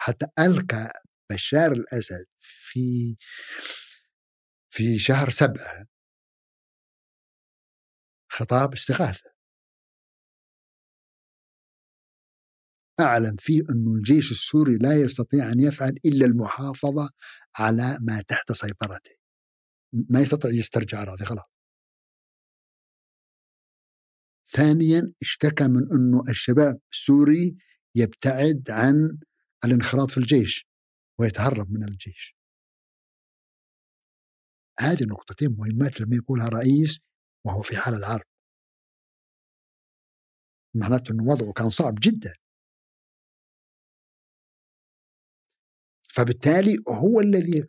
حتى 0.00 0.26
ألقى 0.38 1.02
بشار 1.32 1.72
الأسد 1.72 2.26
في 2.72 3.16
في 4.70 4.98
شهر 4.98 5.30
سبعة. 5.30 5.86
خطاب 8.30 8.72
استغاثة. 8.72 9.30
أعلن 13.00 13.36
فيه 13.38 13.60
أن 13.70 13.96
الجيش 13.96 14.30
السوري 14.30 14.76
لا 14.76 15.00
يستطيع 15.00 15.52
أن 15.52 15.60
يفعل 15.60 15.98
إلا 16.04 16.26
المحافظة 16.26 17.10
على 17.56 17.98
ما 18.00 18.22
تحت 18.28 18.52
سيطرته. 18.52 19.16
ما 19.92 20.20
يستطيع 20.20 20.50
يسترجع 20.50 21.02
أراضي 21.02 21.24
خلاص. 21.24 21.44
ثانيا 24.48 25.12
اشتكى 25.22 25.68
من 25.68 25.92
أنه 25.92 26.24
الشباب 26.28 26.80
السوري 26.92 27.56
يبتعد 27.94 28.70
عن 28.70 29.18
الانخراط 29.64 30.10
في 30.10 30.18
الجيش 30.18 30.68
ويتهرب 31.18 31.70
من 31.70 31.84
الجيش. 31.84 32.41
هذه 34.80 35.04
نقطتين 35.10 35.56
مهمات 35.58 36.00
لما 36.00 36.16
يقولها 36.16 36.48
رئيس 36.48 37.00
وهو 37.46 37.62
في 37.62 37.76
حالة 37.76 38.06
حرب 38.06 38.26
معناته 40.74 41.12
أنه 41.12 41.24
وضعه 41.24 41.52
كان 41.52 41.70
صعب 41.70 41.94
جدا. 42.00 42.34
فبالتالي 46.14 46.76
هو 46.88 47.20
الذي 47.20 47.66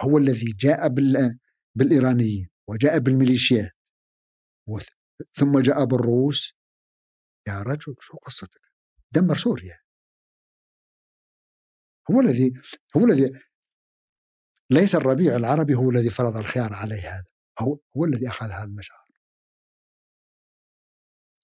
هو 0.00 0.18
الذي 0.18 0.52
جاء 0.52 0.88
بال 0.88 1.38
بالإيرانيين 1.74 2.48
وجاء 2.68 2.98
بالميليشيات 2.98 3.72
ثم 5.32 5.58
جاء 5.60 5.84
بالروس. 5.84 6.52
يا 7.48 7.62
رجل 7.62 7.94
شو 8.00 8.16
قصتك؟ 8.16 8.60
دمر 9.10 9.36
سوريا. 9.36 9.78
هو 12.10 12.20
الذي 12.20 12.52
هو 12.96 13.04
الذي 13.04 13.40
ليس 14.72 14.94
الربيع 14.94 15.36
العربي 15.36 15.74
هو 15.74 15.90
الذي 15.90 16.10
فرض 16.10 16.36
الخيار 16.36 16.72
عليه 16.72 17.00
هذا 17.00 17.24
هو 17.60 17.78
هو 17.96 18.04
الذي 18.04 18.28
أخذ 18.28 18.46
هذا 18.46 18.64
المشعر 18.64 19.02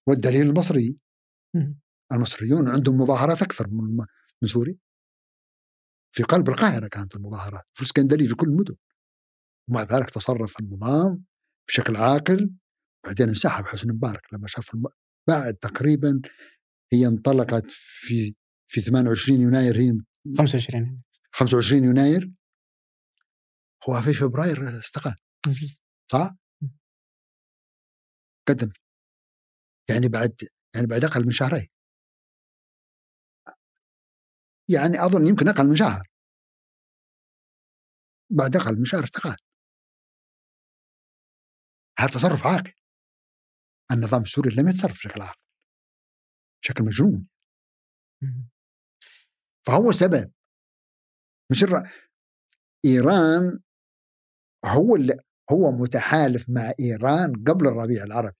والدليل 0.09 0.47
المصري. 0.47 0.99
المصريون 2.12 2.68
عندهم 2.68 2.97
مظاهرات 2.97 3.43
أكثر 3.43 3.68
من 3.68 3.97
من 4.43 4.49
سوريا. 4.49 4.76
في 6.14 6.22
قلب 6.22 6.49
القاهرة 6.49 6.89
كانت 6.89 7.16
المظاهرات 7.16 7.62
في 7.72 7.83
الاسكندريه 7.83 8.26
في 8.26 8.35
كل 8.35 8.49
المدن 8.49 8.74
ومع 9.68 9.83
ذلك 9.83 10.11
تصرف 10.11 10.61
النظام 10.61 11.24
بشكل 11.68 11.97
عاقل. 11.97 12.51
بعدين 13.05 13.29
انسحب 13.29 13.64
حسن 13.64 13.89
مبارك 13.89 14.35
لما 14.35 14.47
شاف 14.47 14.74
الم... 14.74 14.85
بعد 15.29 15.55
تقريبا 15.55 16.20
هي 16.93 17.07
انطلقت 17.07 17.70
في 17.70 18.35
في 18.70 18.81
28 18.81 19.41
يناير 19.41 19.76
هي 19.76 19.93
25 20.39 21.03
25 21.33 21.85
يناير. 21.85 22.38
هو 23.89 24.03
في 24.03 24.14
فبراير 24.14 24.78
استقال. 24.78 25.16
صح؟ 26.12 26.36
قدم. 28.49 28.72
يعني 29.91 30.09
بعد 30.09 30.49
يعني 30.74 30.86
بعد 30.86 31.05
أقل 31.05 31.24
من 31.24 31.30
شهرين. 31.30 31.68
يعني 34.68 35.05
أظن 35.07 35.26
يمكن 35.26 35.49
أقل 35.49 35.66
من 35.66 35.74
شهر. 35.76 36.09
بعد 38.30 38.57
أقل 38.57 38.78
من 38.78 38.84
شهر 38.84 39.05
استقال. 39.05 39.36
هذا 41.99 42.09
تصرف 42.09 42.47
عاقل. 42.47 42.72
النظام 43.93 44.22
السوري 44.22 44.51
لم 44.51 44.68
يتصرف 44.68 44.93
بشكل 44.93 45.22
عاقل. 45.22 45.41
بشكل 46.62 46.84
مجنون. 46.84 47.28
فهو 49.66 49.93
سبب. 49.93 50.32
مش. 51.51 51.64
إيران 52.84 53.61
هو 54.64 54.96
اللي 54.96 55.18
هو 55.52 55.72
متحالف 55.72 56.50
مع 56.50 56.72
إيران 56.80 57.44
قبل 57.48 57.66
الربيع 57.66 58.04
العربي. 58.04 58.36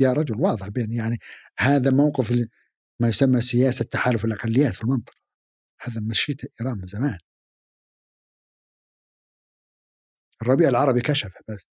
يا 0.00 0.12
رجل 0.12 0.40
واضح 0.40 0.68
بين 0.68 0.92
يعني 0.92 1.18
هذا 1.58 1.90
موقف 1.90 2.32
ما 3.00 3.08
يسمى 3.08 3.40
سياسة 3.40 3.84
تحالف 3.84 4.24
الأقليات 4.24 4.74
في 4.74 4.82
المنطقة. 4.84 5.16
هذا 5.80 6.00
مشيته 6.00 6.48
إيران 6.60 6.78
من 6.78 6.86
زمان. 6.86 7.18
الربيع 10.42 10.68
العربي 10.68 11.00
كشف 11.00 11.32
بس. 11.48 11.66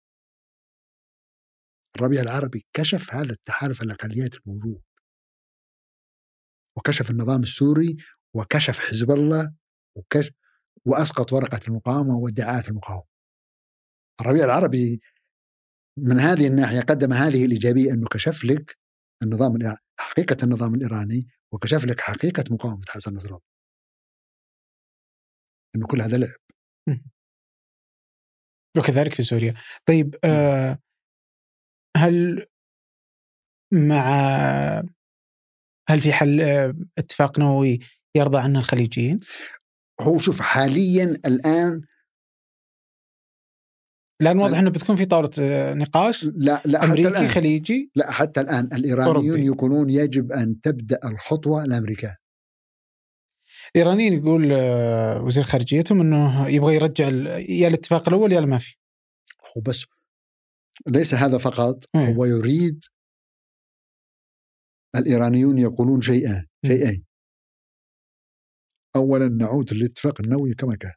الربيع 1.95 2.21
العربي 2.21 2.65
كشف 2.73 3.13
هذا 3.13 3.31
التحالف 3.31 3.81
الأقليات 3.81 4.35
الموجود. 4.35 4.81
وكشف 6.77 7.09
النظام 7.11 7.39
السوري 7.39 7.97
وكشف 8.33 8.79
حزب 8.79 9.11
الله 9.11 9.53
وكشف 9.95 10.33
وأسقط 10.87 11.33
ورقة 11.33 11.59
المقاومة 11.67 12.17
وادعاءات 12.17 12.69
المقاومة. 12.69 13.07
الربيع 14.21 14.45
العربي 14.45 15.01
من 15.99 16.19
هذه 16.19 16.47
الناحية 16.47 16.81
قدم 16.81 17.13
هذه 17.13 17.45
الإيجابية 17.45 17.93
أنه 17.93 18.07
كشف 18.11 18.45
لك 18.45 18.77
النظام 19.23 19.57
حقيقة 19.99 20.37
النظام 20.43 20.75
الإيراني 20.75 21.27
وكشف 21.53 21.85
لك 21.85 22.01
حقيقة 22.01 22.43
مقاومة 22.51 22.83
حسن 22.89 23.13
نصر 23.13 23.27
الله. 23.27 23.41
أنه 25.75 25.87
كل 25.87 26.01
هذا 26.01 26.17
لعب. 26.17 26.37
وكذلك 28.77 29.13
في 29.13 29.23
سوريا. 29.23 29.53
طيب 29.87 30.15
آه 30.23 30.79
هل 31.97 32.47
مع 33.73 34.03
هل 35.89 36.01
في 36.01 36.13
حل 36.13 36.41
آه، 36.41 36.75
اتفاق 36.97 37.39
نووي 37.39 37.79
يرضى 38.15 38.37
عنه 38.37 38.59
الخليجيين؟ 38.59 39.19
هو 40.01 40.17
شوف 40.17 40.39
حاليا 40.39 41.03
الآن 41.03 41.81
لأن 44.21 44.39
واضح 44.39 44.57
إنه 44.57 44.69
بتكون 44.69 44.95
في 44.95 45.05
طاولة 45.05 45.29
آه، 45.39 45.73
نقاش 45.73 46.23
لا 46.23 46.61
لا 46.65 46.83
أمريكي 46.83 47.07
حتى 47.07 47.17
الآن. 47.17 47.27
خليجي. 47.27 47.91
لا 47.95 48.11
حتى 48.11 48.41
الآن 48.41 48.69
الإيرانيون 48.73 49.15
أوروبي. 49.15 49.45
يقولون 49.45 49.89
يجب 49.89 50.31
أن 50.31 50.61
تبدأ 50.61 50.99
الخطوة 51.05 51.63
الامريكان 51.65 52.15
الايرانيين 53.75 54.13
يقول 54.13 54.49
آه، 54.51 55.21
وزير 55.21 55.43
خارجيتهم 55.43 56.01
إنه 56.01 56.47
يبغى 56.47 56.75
يرجع 56.75 57.07
يا 57.49 57.67
الاتفاق 57.67 58.07
الأول 58.09 58.33
يا 58.33 58.39
ما 58.39 58.57
في 58.57 58.75
هو 59.57 59.61
بس 59.61 59.85
ليس 60.87 61.13
هذا 61.13 61.37
فقط 61.37 61.83
هو 61.95 62.25
يريد 62.25 62.85
الإيرانيون 64.95 65.57
يقولون 65.57 66.01
شيئان 66.01 66.45
شيئين. 66.65 67.06
أولا 68.97 69.27
نعود 69.27 69.73
للاتفاق 69.73 70.21
النووي 70.21 70.53
كما 70.53 70.75
كان 70.75 70.93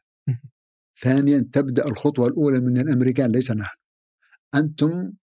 ثانيا 1.01 1.39
تبدأ 1.53 1.87
الخطوة 1.87 2.27
الأولى 2.27 2.59
من 2.59 2.77
الأمريكان 2.77 3.31
ليس 3.31 3.51
نحن. 3.51 3.77
أنتم 4.55 5.13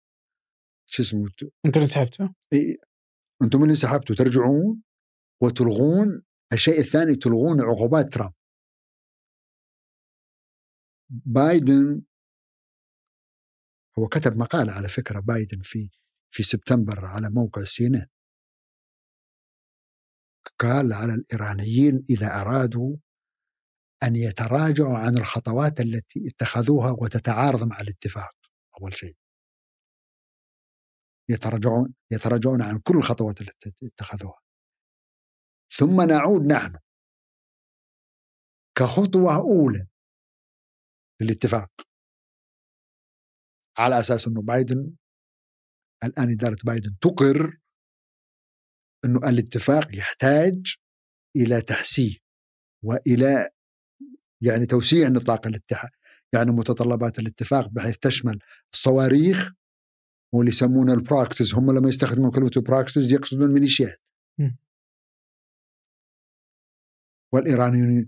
شو 0.87 1.03
اسمه؟ 1.03 1.29
أنتم 1.67 1.81
اللي 1.81 1.87
سحبتوا؟ 1.87 2.29
إيه 2.53 2.77
أنتم 3.43 3.63
اللي 3.63 3.75
سحبتوا 3.75 4.17
ترجعون 4.17 4.83
وتلغون 5.43 6.23
الشيء 6.53 6.79
الثاني 6.79 7.17
تلغون 7.17 7.61
عقوبات 7.61 8.13
ترامب. 8.13 8.33
بايدن 11.11 12.03
هو 13.99 14.09
كتب 14.09 14.37
مقالة 14.37 14.73
على 14.73 14.89
فكرة 14.89 15.21
بايدن 15.21 15.61
في 15.63 15.91
في 16.35 16.43
سبتمبر 16.43 17.05
على 17.05 17.31
موقع 17.31 17.63
سيناء 17.65 18.07
قال 20.59 20.93
على 20.93 21.15
الإيرانيين 21.15 22.05
إذا 22.11 22.41
أرادوا 22.41 22.97
أن 24.03 24.17
يتراجعوا 24.17 24.99
عن 24.99 25.17
الخطوات 25.19 25.81
التي 25.81 26.25
اتخذوها 26.29 26.91
وتتعارض 26.91 27.63
مع 27.65 27.81
الاتفاق 27.81 28.35
أول 28.81 28.95
شيء. 28.97 29.17
يتراجعون 31.31 31.95
يتراجعون 32.13 32.63
عن 32.63 32.79
كل 32.79 32.97
الخطوات 32.97 33.41
التي 33.41 33.87
اتخذوها. 33.87 34.41
ثم 35.73 36.01
نعود 36.01 36.43
نحن. 36.43 36.79
كخطوة 38.79 39.37
أولى 39.37 39.87
للاتفاق. 41.21 41.71
على 43.79 44.01
أساس 44.01 44.27
أنه 44.27 44.43
بايدن 44.43 44.97
الآن 46.05 46.31
إدارة 46.33 46.57
بايدن 46.65 46.99
تقر 46.99 47.59
أنه 49.05 49.19
الاتفاق 49.29 49.97
يحتاج 49.97 50.75
إلى 51.37 51.61
تحسين 51.61 52.17
وإلى 52.85 53.49
يعني 54.41 54.67
توسيع 54.67 55.09
نطاق 55.09 55.47
الاتحاد 55.47 55.91
يعني 56.35 56.53
متطلبات 56.53 57.19
الاتفاق 57.19 57.69
بحيث 57.69 57.99
تشمل 57.99 58.39
الصواريخ 58.73 59.53
واللي 60.35 60.51
يسمونه 60.51 60.95
ال 60.95 61.02
proxies 61.02 61.55
هم 61.55 61.71
لما 61.71 61.89
يستخدمون 61.89 62.31
كلمة 62.31 62.51
proxies 62.57 63.13
يقصدون 63.13 63.43
الميليشيات 63.43 63.99
والإيرانيون 67.33 68.07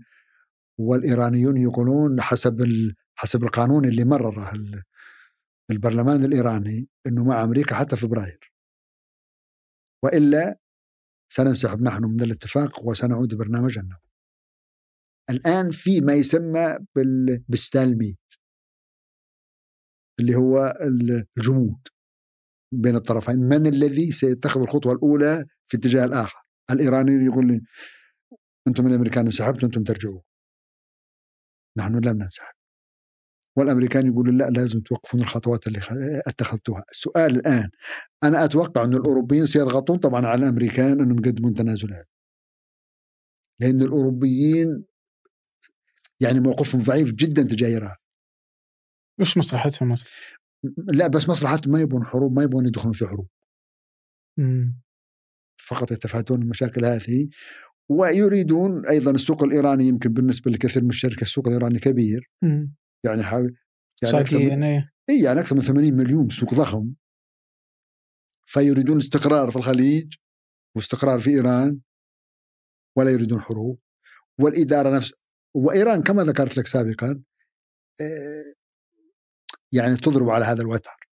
والإيرانيون 0.79 1.57
يقولون 1.57 2.21
حسب 2.21 2.67
حسب 3.15 3.43
القانون 3.43 3.85
اللي 3.85 4.03
مرره 4.05 4.51
البرلمان 5.71 6.25
الإيراني 6.25 6.87
إنه 7.07 7.23
مع 7.23 7.43
أمريكا 7.43 7.75
حتى 7.75 7.97
فبراير. 7.97 8.53
وإلا 10.03 10.59
سننسحب 11.33 11.81
نحن 11.81 12.03
من 12.03 12.23
الاتفاق 12.23 12.85
وسنعود 12.85 13.35
برنامج 13.35 13.79
الآن 15.29 15.71
في 15.71 16.01
ما 16.01 16.13
يسمى 16.13 16.77
بالستالميت 17.47 18.19
اللي 20.19 20.35
هو 20.35 20.73
الجمود 21.37 21.87
بين 22.73 22.95
الطرفين. 22.95 23.39
من 23.39 23.67
الذي 23.67 24.11
سيتخذ 24.11 24.61
الخطوة 24.61 24.93
الأولى 24.93 25.45
في 25.67 25.77
اتجاه 25.77 26.05
الآخر؟ 26.05 26.39
الايراني 26.71 27.25
يقول 27.25 27.47
لي 27.47 27.61
أنتم 28.67 28.87
الأمريكان 28.87 29.25
انسحبتوا 29.25 29.67
أنتم 29.67 29.83
ترجعوا 29.83 30.21
نحن 31.77 31.95
لم 31.95 32.17
ننسحب. 32.17 32.60
والأمريكان 33.55 34.07
يقولون 34.07 34.37
لا 34.37 34.49
لازم 34.49 34.79
توقفون 34.79 35.21
الخطوات 35.21 35.67
اللي 35.67 35.79
اتخذتوها 36.27 36.83
السؤال 36.91 37.35
الآن 37.35 37.69
أنا 38.23 38.45
أتوقع 38.45 38.83
أن 38.83 38.93
الأوروبيين 38.93 39.45
سيضغطون 39.45 39.97
طبعا 39.97 40.27
على 40.27 40.43
الأمريكان 40.43 41.01
أنهم 41.01 41.19
يقدمون 41.19 41.53
تنازلات 41.53 42.07
لأن 43.59 43.81
الأوروبيين 43.81 44.83
يعني 46.19 46.39
موقفهم 46.39 46.81
ضعيف 46.81 47.13
جدا 47.13 47.41
تجاه 47.41 47.67
إيران 47.67 47.95
وش 49.19 49.37
مصلحتهم 49.37 49.89
مثلا؟ 49.89 50.09
لا 50.77 51.07
بس 51.07 51.29
مصلحتهم 51.29 51.73
ما 51.73 51.81
يبون 51.81 52.05
حروب 52.05 52.35
ما 52.35 52.43
يبون 52.43 52.65
يدخلون 52.65 52.93
في 52.93 53.07
حروب 53.07 53.27
مم. 54.37 54.81
فقط 55.65 55.91
يتفادون 55.91 56.41
المشاكل 56.41 56.85
هذه 56.85 57.29
ويريدون 57.89 58.85
أيضا 58.87 59.11
السوق 59.11 59.43
الإيراني 59.43 59.87
يمكن 59.87 60.13
بالنسبة 60.13 60.51
لكثير 60.51 60.83
من 60.83 60.89
الشركات 60.89 61.21
السوق 61.21 61.47
الإيراني 61.47 61.79
كبير 61.79 62.29
مم. 62.41 62.73
يعني 63.05 63.23
حاول 63.23 63.57
يعني 64.03 64.19
أكثر 64.19 64.39
من... 64.39 64.47
يعني 64.47 64.91
اي 65.09 65.21
يعني 65.23 65.39
أكثر 65.39 65.55
من 65.55 65.61
80 65.61 65.93
مليون 65.93 66.29
سوق 66.29 66.53
ضخم. 66.53 66.93
فيريدون 68.45 68.97
استقرار 68.97 69.51
في 69.51 69.57
الخليج 69.57 70.15
واستقرار 70.75 71.19
في 71.19 71.29
إيران. 71.29 71.79
ولا 72.97 73.11
يريدون 73.11 73.41
حروب. 73.41 73.79
والإدارة 74.39 74.95
نفس 74.95 75.11
وإيران 75.55 76.03
كما 76.03 76.23
ذكرت 76.23 76.57
لك 76.57 76.67
سابقا 76.67 77.23
آه، 78.01 78.53
يعني 79.71 79.95
تضرب 79.95 80.29
على 80.29 80.45
هذا 80.45 80.61
الوتر. 80.61 81.09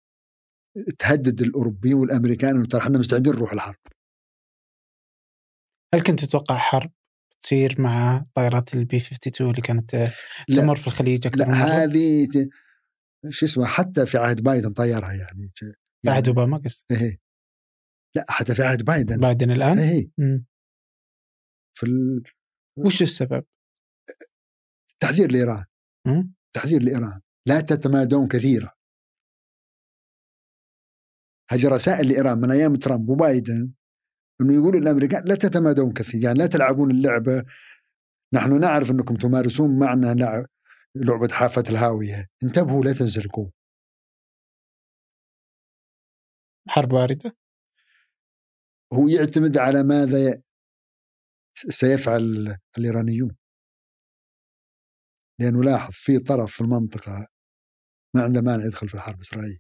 تهدد 1.00 1.42
الاوروبيين 1.42 1.94
والأمريكان 1.94 2.56
انه 2.56 2.66
ترى 2.66 2.82
إحنا 2.82 3.00
مستعدين 3.00 3.34
نروح 3.34 3.54
الحرب. 3.54 3.76
هل 5.94 6.04
كنت 6.04 6.26
تتوقع 6.26 6.58
حرب؟ 6.58 6.92
تصير 7.42 7.82
مع 7.82 8.24
طائرات 8.36 8.74
البي 8.74 8.98
52 8.98 9.50
اللي 9.50 9.62
كانت 9.62 10.12
تمر 10.56 10.76
في 10.76 10.88
الخليج 10.88 11.28
أكثر 11.28 11.40
لا 11.40 11.54
هذه 11.54 12.28
شو 13.30 13.46
اسمه 13.46 13.66
حتى 13.66 14.06
في 14.06 14.18
عهد 14.18 14.42
بايدن 14.42 14.74
طيرها 14.74 15.14
يعني, 15.14 15.52
يعني 16.04 16.18
عهد 16.18 16.28
أوباما 16.28 16.58
قصدي 16.58 17.02
إيه 17.02 17.20
لا 18.16 18.26
حتى 18.30 18.56
في 18.56 18.64
عهد 18.64 18.84
بايدن. 18.84 19.18
بايدن 19.18 19.52
الآن؟ 19.52 19.80
إيه 19.80 20.10
في 21.78 21.84
ال... 21.84 22.24
وش 22.78 23.02
السبب؟ 23.02 23.46
تحذير 25.00 25.32
لإيران. 25.32 25.66
تحذير 26.56 26.84
لإيران. 26.84 27.22
لا 27.48 27.62
تتمادون 27.62 28.28
كثيرا 28.28 28.72
هذه 31.52 31.68
رسائل 31.68 32.08
لإيران 32.08 32.38
من 32.38 32.52
أيام 32.52 32.76
ترامب 32.76 33.10
وبايدن. 33.10 33.74
إنه 34.42 34.54
يقولوا 34.54 34.80
للامريكان 34.80 35.24
لا 35.26 35.36
تتمادون 35.36 35.94
كثير 35.94 36.24
يعني 36.24 36.40
لا 36.40 36.48
تلعبون 36.48 36.92
اللعبة. 36.92 37.46
نحن 38.34 38.60
نعرف 38.60 38.92
إنكم 38.92 39.16
تمارسون 39.16 39.80
معنا 39.80 40.14
لعب 40.14 40.46
لعبة 40.96 41.28
حافة 41.34 41.64
الهاوية. 41.70 42.28
انتبهوا 42.44 42.84
لا 42.84 42.94
تنزلقوا 42.94 43.50
حرب 46.68 46.94
واردة؟ 46.94 47.38
هو 48.94 49.08
يعتمد 49.08 49.58
على 49.58 49.84
ماذا 49.84 50.42
سيفعل 51.56 52.56
الإيرانيون. 52.78 53.36
لأنه 55.40 55.64
لاحظ 55.64 55.92
في 55.94 56.20
طرف 56.20 56.54
في 56.56 56.62
المنطقة 56.62 57.28
ما 58.16 58.24
عنده 58.24 58.42
مانع 58.42 58.66
يدخل 58.66 58.90
في 58.90 58.96
الحرب 58.96 59.16
الاسرائيليه 59.16 59.60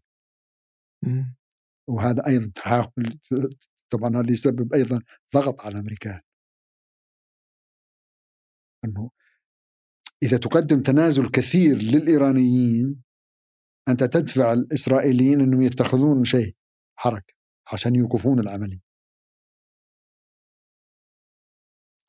وهذا 1.89 2.27
أيضا 2.27 2.51
تحاول 2.55 3.19
طبعا 3.89 4.09
هذا 4.09 4.31
يسبب 4.33 4.73
أيضا 4.73 5.01
ضغط 5.33 5.61
على 5.61 5.73
الأمريكان. 5.73 6.21
إنه 8.85 9.09
إذا 10.23 10.37
تقدم 10.37 10.81
تنازل 10.81 11.31
كثير 11.31 11.77
للإيرانيين 11.77 13.03
أنت 13.89 14.03
تدفع 14.03 14.53
الإسرائيليين 14.53 15.41
إنهم 15.41 15.61
يتخذون 15.61 16.23
شيء 16.23 16.55
حركة 16.99 17.33
عشان 17.73 17.95
يوقفون 17.95 18.39
العملية. 18.39 18.79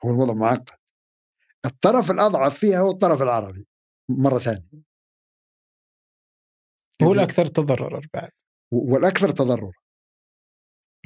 هو 0.05 0.11
الوضع 0.11 0.35
معقد. 0.35 0.77
الطرف 1.67 2.11
الأضعف 2.11 2.59
فيها 2.59 2.79
هو 2.79 2.91
الطرف 2.91 3.23
العربي 3.23 3.67
مرة 4.09 4.39
ثانية. 4.39 4.83
هو 7.03 7.13
الأكثر 7.13 7.47
تضررا 7.47 8.01
بعد. 8.15 8.31
والأكثر 8.73 9.31
تضررا. 9.31 9.73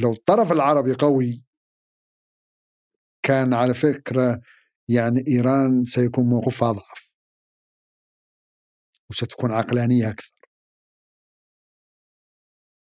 لو 0.03 0.13
الطرف 0.13 0.53
العربي 0.53 0.95
قوي 0.95 1.45
كان 3.23 3.55
على 3.55 3.75
فكرة 3.75 4.41
يعني 4.89 5.25
إيران 5.29 5.85
سيكون 5.85 6.25
موقفها 6.25 6.71
أضعف 6.71 7.11
وستكون 9.11 9.53
عقلانية 9.53 10.11
أكثر 10.11 10.33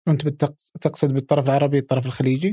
أنت 0.07 0.28
تقصد 0.82 1.14
بالطرف 1.14 1.45
العربي 1.45 1.78
الطرف 1.78 2.05
الخليجي؟ 2.05 2.51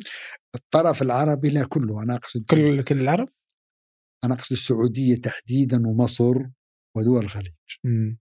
الطرف 0.54 1.02
العربي 1.02 1.48
لا 1.48 1.66
كله 1.68 2.02
أنا 2.02 2.14
أقصد 2.14 2.44
كل 2.50 2.84
كل 2.84 3.00
العرب؟ 3.00 3.28
أنا 4.24 4.34
أقصد 4.34 4.52
السعودية 4.52 5.16
تحديدا 5.16 5.86
ومصر 5.86 6.34
ودول 6.96 7.24
الخليج. 7.24 7.54
امم 7.84 8.18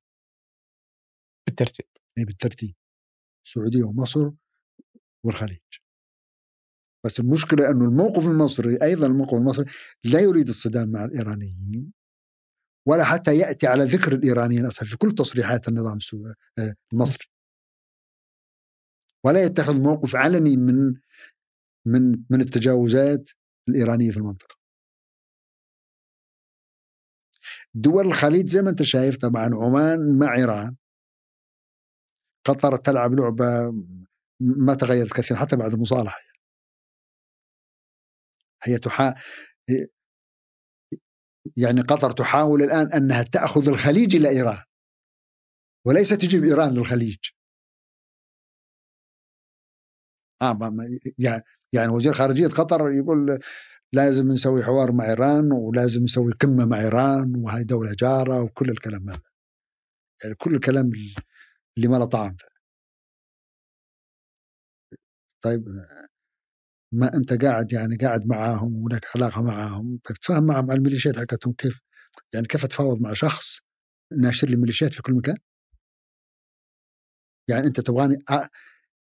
بالترتيب. 1.48 1.86
اي 2.18 2.26
بالترتيب. 2.26 2.76
السعودية 3.46 3.84
ومصر 3.84 4.32
والخليج. 5.26 5.60
بس 7.06 7.20
المشكلة 7.20 7.72
أنه 7.72 7.86
الموقف 7.86 8.28
المصري 8.28 8.78
أيضا 8.82 9.08
الموقف 9.08 9.34
المصري 9.34 9.66
لا 10.04 10.20
يريد 10.20 10.50
الصدام 10.50 10.92
مع 10.92 11.06
الإيرانيين 11.06 11.94
ولا 12.88 13.04
حتى 13.04 13.38
يأتي 13.38 13.68
على 13.68 13.84
ذكر 13.84 14.16
الإيرانيين 14.16 14.66
أصلا 14.66 14.90
في 14.90 14.98
كل 14.98 15.12
تصريحات 15.12 15.68
النظام 15.68 15.98
آه، 16.60 16.74
المصري. 16.94 17.28
ولا 19.26 19.44
يتخذ 19.44 19.82
موقف 19.82 20.16
علني 20.16 20.58
من 20.58 20.94
من 21.86 22.24
من 22.30 22.42
التجاوزات 22.42 23.30
الإيرانية 23.70 24.12
في 24.12 24.18
المنطقة. 24.18 24.56
دول 27.74 28.08
الخليج 28.08 28.50
زي 28.50 28.62
ما 28.62 28.70
أنت 28.70 28.84
شايف 28.84 29.18
طبعا 29.18 29.50
عمان 29.56 30.20
مع 30.20 30.36
إيران 30.36 30.76
قطر 32.46 32.78
تلعب 32.78 33.14
لعبة 33.14 33.74
ما 34.40 34.74
تغيرت 34.74 35.14
كثير 35.14 35.38
حتى 35.38 35.56
بعد 35.56 35.74
المصالحة 35.74 36.18
يعني. 36.28 36.35
هي 38.66 38.78
تحا 38.78 39.16
يعني 41.58 41.82
قطر 41.82 42.12
تحاول 42.12 42.62
الآن 42.62 42.94
أنها 42.94 43.24
تأخذ 43.24 43.70
الخليج 43.70 44.16
إلى 44.16 44.30
إيران. 44.30 44.64
وليس 45.88 46.10
تجيب 46.10 46.44
إيران 46.44 46.74
للخليج. 46.74 47.18
آه 50.42 50.60
يعني 51.74 51.92
وزير 51.92 52.14
خارجية 52.14 52.48
قطر 52.48 52.92
يقول 52.92 53.40
لازم 53.94 54.28
نسوي 54.28 54.64
حوار 54.64 54.92
مع 54.92 55.06
إيران 55.10 55.52
ولازم 55.52 56.04
نسوي 56.04 56.32
قمة 56.34 56.66
مع 56.66 56.80
إيران 56.80 57.36
وهي 57.36 57.64
دولة 57.64 57.96
جارة 58.00 58.44
وكل 58.44 58.70
الكلام 58.70 59.10
هذا. 59.10 59.22
يعني 60.24 60.36
كل 60.36 60.56
الكلام 60.56 60.92
اللي 61.78 61.88
ما 61.88 61.98
له 61.98 62.06
طعم. 62.06 62.38
طيب 65.44 65.66
ما 66.92 67.14
أنت 67.14 67.44
قاعد 67.44 67.74
يعني 67.74 67.96
قاعد 67.96 68.28
معاهم 68.28 68.84
ولك 68.84 69.06
علاقة 69.16 69.42
معاهم 69.42 70.00
طيب 70.04 70.18
تفهم 70.18 70.44
معهم 70.44 70.72
على 70.72 70.78
الميليشيات 70.78 71.20
حقتهم 71.20 71.54
كيف؟ 71.54 71.82
يعني 72.34 72.48
كيف 72.48 72.66
اتفاوض 72.66 73.02
مع 73.02 73.14
شخص 73.14 73.60
ناشر 74.18 74.48
لي 74.50 74.58
ميليشيات 74.58 74.94
في 74.94 75.02
كل 75.02 75.14
مكان؟ 75.14 75.36
يعني 77.50 77.68
أنت 77.68 77.80
تبغاني 77.80 78.16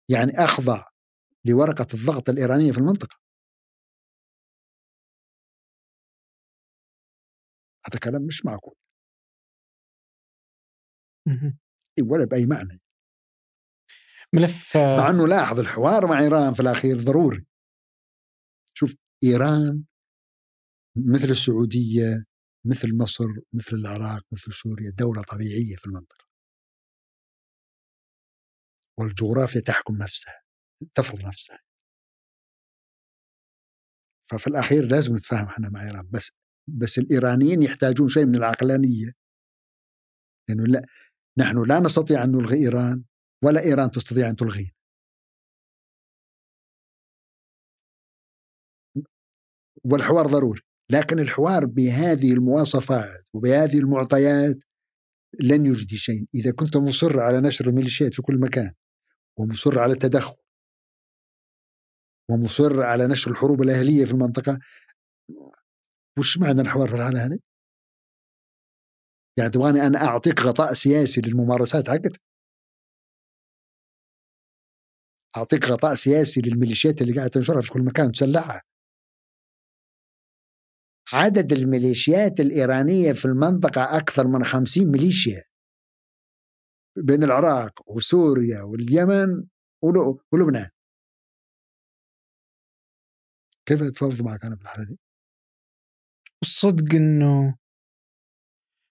يعني 0.08 0.32
أخضع 0.32 0.84
لورقة 1.44 1.86
الضغط 1.94 2.28
الإيرانية 2.28 2.72
في 2.72 2.78
المنطقة. 2.78 3.16
هذا 7.86 7.98
كلام 7.98 8.22
مش 8.22 8.44
معقول. 8.44 8.74
ولا 12.02 12.24
بأي 12.24 12.46
معنى. 12.46 12.80
ملف 14.34 14.76
مع 14.76 15.10
إنه 15.10 15.28
لاحظ 15.28 15.60
الحوار 15.60 16.06
مع 16.06 16.20
إيران 16.20 16.52
في 16.54 16.60
الأخير 16.60 16.96
ضروري. 17.00 17.46
شوف 19.22 19.30
إيران 19.30 19.84
مثل 20.96 21.30
السعودية 21.30 22.24
مثل 22.64 22.96
مصر 22.96 23.24
مثل 23.52 23.76
العراق 23.76 24.22
مثل 24.32 24.52
سوريا 24.52 24.90
دولة 24.98 25.22
طبيعية 25.22 25.76
في 25.76 25.86
المنطقة. 25.86 26.24
والجغرافيا 28.98 29.60
تحكم 29.60 29.96
نفسها 29.96 30.42
تفرض 30.94 31.24
نفسها. 31.24 31.58
ففي 34.30 34.46
الأخير 34.46 34.86
لازم 34.86 35.16
نتفاهم 35.16 35.46
إحنا 35.46 35.68
مع 35.68 35.82
إيران 35.82 36.08
بس 36.10 36.30
بس 36.68 36.98
الإيرانيين 36.98 37.62
يحتاجون 37.62 38.08
شيء 38.08 38.26
من 38.26 38.34
العقلانية. 38.34 39.12
لأنه 40.48 40.66
لا 40.66 40.82
نحن 41.38 41.68
لا 41.68 41.80
نستطيع 41.80 42.24
أن 42.24 42.30
نلغي 42.32 42.56
إيران 42.56 43.04
ولا 43.44 43.60
إيران 43.64 43.90
تستطيع 43.90 44.30
أن 44.30 44.36
تلغينا. 44.36 44.70
والحوار 49.84 50.26
ضروري. 50.26 50.60
لكن 50.90 51.20
الحوار 51.20 51.66
بهذه 51.66 52.32
المواصفات 52.32 53.24
وبهذه 53.34 53.78
المعطيات 53.78 54.56
لن 55.40 55.66
يجدي 55.66 55.96
شيء. 55.96 56.26
إذا 56.34 56.52
كنت 56.52 56.76
مصر 56.76 57.20
على 57.20 57.40
نشر 57.40 57.68
الميليشيات 57.68 58.14
في 58.14 58.22
كل 58.22 58.40
مكان 58.40 58.72
ومصر 59.38 59.78
على 59.78 59.92
التدخل 59.92 60.36
ومصر 62.30 62.82
على 62.82 63.06
نشر 63.06 63.30
الحروب 63.30 63.62
الأهلية 63.62 64.04
في 64.04 64.12
المنطقة 64.12 64.58
وش 66.18 66.38
معنى 66.38 66.60
الحوار 66.60 66.88
في 66.88 66.94
الحالة 66.94 67.26
هذه؟ 67.26 67.38
يعني 69.38 69.50
تبغاني 69.50 69.80
أنا 69.86 69.98
أعطيك 69.98 70.40
غطاء 70.40 70.74
سياسي 70.74 71.20
للممارسات 71.20 71.90
حقتك؟ 71.90 72.20
أعطيك 75.36 75.64
غطاء 75.64 75.94
سياسي 75.94 76.40
للميليشيات 76.40 77.02
اللي 77.02 77.14
قاعدة 77.14 77.30
تنشرها 77.30 77.62
في 77.62 77.70
كل 77.70 77.82
مكان 77.82 78.12
تسلعها 78.12 78.62
عدد 81.12 81.52
الميليشيات 81.52 82.40
الإيرانية 82.40 83.12
في 83.12 83.24
المنطقة 83.24 83.96
أكثر 83.96 84.26
من 84.26 84.44
خمسين 84.44 84.90
ميليشيا 84.90 85.42
بين 86.96 87.24
العراق 87.24 87.90
وسوريا 87.90 88.62
واليمن 88.62 89.44
ولبنان 90.32 90.70
كيف 93.66 93.82
اتفاوض 93.82 94.22
معك 94.22 94.44
أنا 94.44 94.56
في 94.56 94.62
الحالة 94.62 94.84
دي؟ 94.84 94.98
الصدق 96.42 96.94
أنه 96.94 97.56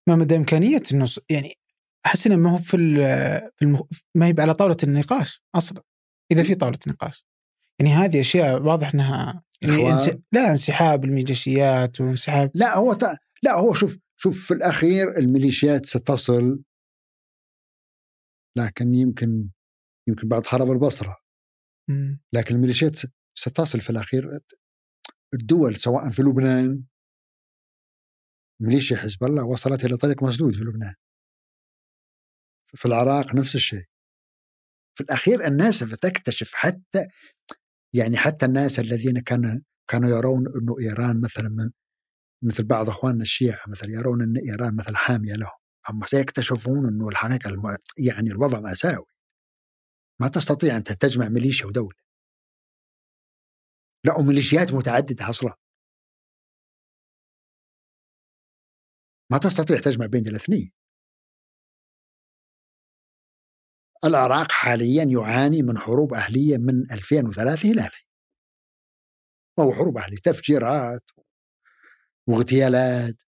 ما 0.07 0.15
مدى 0.15 0.35
إمكانية 0.35 0.81
أنه 0.93 1.05
يعني 1.29 1.53
أحس 2.05 2.27
أنه 2.27 2.35
ما 2.35 2.51
هو 2.51 2.57
في, 2.57 2.77
المخ... 3.61 3.81
ما 4.15 4.27
هي 4.27 4.35
على 4.39 4.53
طاولة 4.53 4.77
النقاش 4.83 5.41
أصلا 5.55 5.83
إذا 6.31 6.43
في 6.43 6.55
طاولة 6.55 6.79
نقاش 6.87 7.25
يعني 7.79 7.91
هذه 7.91 8.19
أشياء 8.19 8.61
واضح 8.61 8.93
أنها 8.93 9.43
يعني 9.61 9.91
انس... 9.91 10.09
لا 10.31 10.51
انسحاب 10.51 11.05
الميليشيات 11.05 12.01
وانسحاب 12.01 12.51
لا 12.55 12.75
هو 12.77 12.93
ت... 12.93 13.03
لا 13.43 13.53
هو 13.53 13.73
شوف 13.73 13.97
شوف 14.17 14.47
في 14.47 14.53
الأخير 14.53 15.17
الميليشيات 15.17 15.85
ستصل 15.85 16.63
لكن 18.57 18.95
يمكن 18.95 19.49
يمكن 20.09 20.27
بعد 20.27 20.45
خراب 20.45 20.71
البصرة. 20.71 21.17
لكن 22.33 22.55
الميليشيات 22.55 22.95
ستصل 23.39 23.81
في 23.81 23.89
الأخير. 23.89 24.39
الدول 25.33 25.75
سواء 25.75 26.09
في 26.09 26.21
لبنان 26.21 26.83
ميليشيا 28.61 28.97
حزب 28.97 29.23
الله 29.23 29.45
وصلت 29.45 29.85
إلى 29.85 29.97
طريق 29.97 30.23
مسدود 30.23 30.55
في 30.55 30.63
لبنان. 30.63 30.95
في 32.75 32.85
العراق 32.85 33.35
نفس 33.35 33.55
الشيء. 33.55 33.85
في 34.97 35.03
الأخير 35.03 35.47
الناس 35.47 35.75
ستكتشف 35.75 36.53
حتى 36.53 37.07
يعني 37.93 38.17
حتى 38.17 38.45
الناس 38.45 38.79
الذين 38.79 39.19
كان 39.19 39.61
كانوا 39.87 40.09
يرون 40.09 40.47
إنه 40.47 40.75
إيران 40.81 41.21
مثلا 41.21 41.71
مثل 42.43 42.63
بعض 42.63 42.89
إخواننا 42.89 43.23
الشيعة 43.23 43.59
مثلا 43.67 43.89
يرون 43.89 44.21
إن 44.21 44.37
إيران 44.37 44.75
مثل 44.75 44.95
حامية 44.95 45.33
لهم 45.33 45.51
أما 45.89 46.05
سيكتشفون 46.05 46.87
إنه 46.87 47.09
الحقيقة 47.09 47.49
الم... 47.49 47.77
يعني 47.97 48.31
الوضع 48.31 48.59
مأساوي. 48.59 49.05
ما 50.21 50.27
تستطيع 50.27 50.77
أن 50.77 50.83
تجمع 50.83 51.29
ميليشيا 51.29 51.65
ودولة. 51.65 51.97
لا 54.05 54.19
وميليشيات 54.19 54.73
متعددة 54.73 55.29
أصلا. 55.29 55.55
ما 59.31 59.37
تستطيع 59.37 59.79
تجمع 59.79 60.05
بين 60.05 60.27
الاثنين. 60.27 60.71
العراق 64.05 64.51
حاليا 64.51 65.03
يعاني 65.03 65.61
من 65.61 65.77
حروب 65.77 66.13
أهلية 66.13 66.57
من 66.57 66.91
2003 66.91 67.71
إلى 67.71 67.81
الآن 67.81 67.89
وهو 69.57 69.71
حروب 69.73 69.97
أهلية 69.97 70.17
تفجيرات 70.17 71.11
واغتيالات 72.27 73.23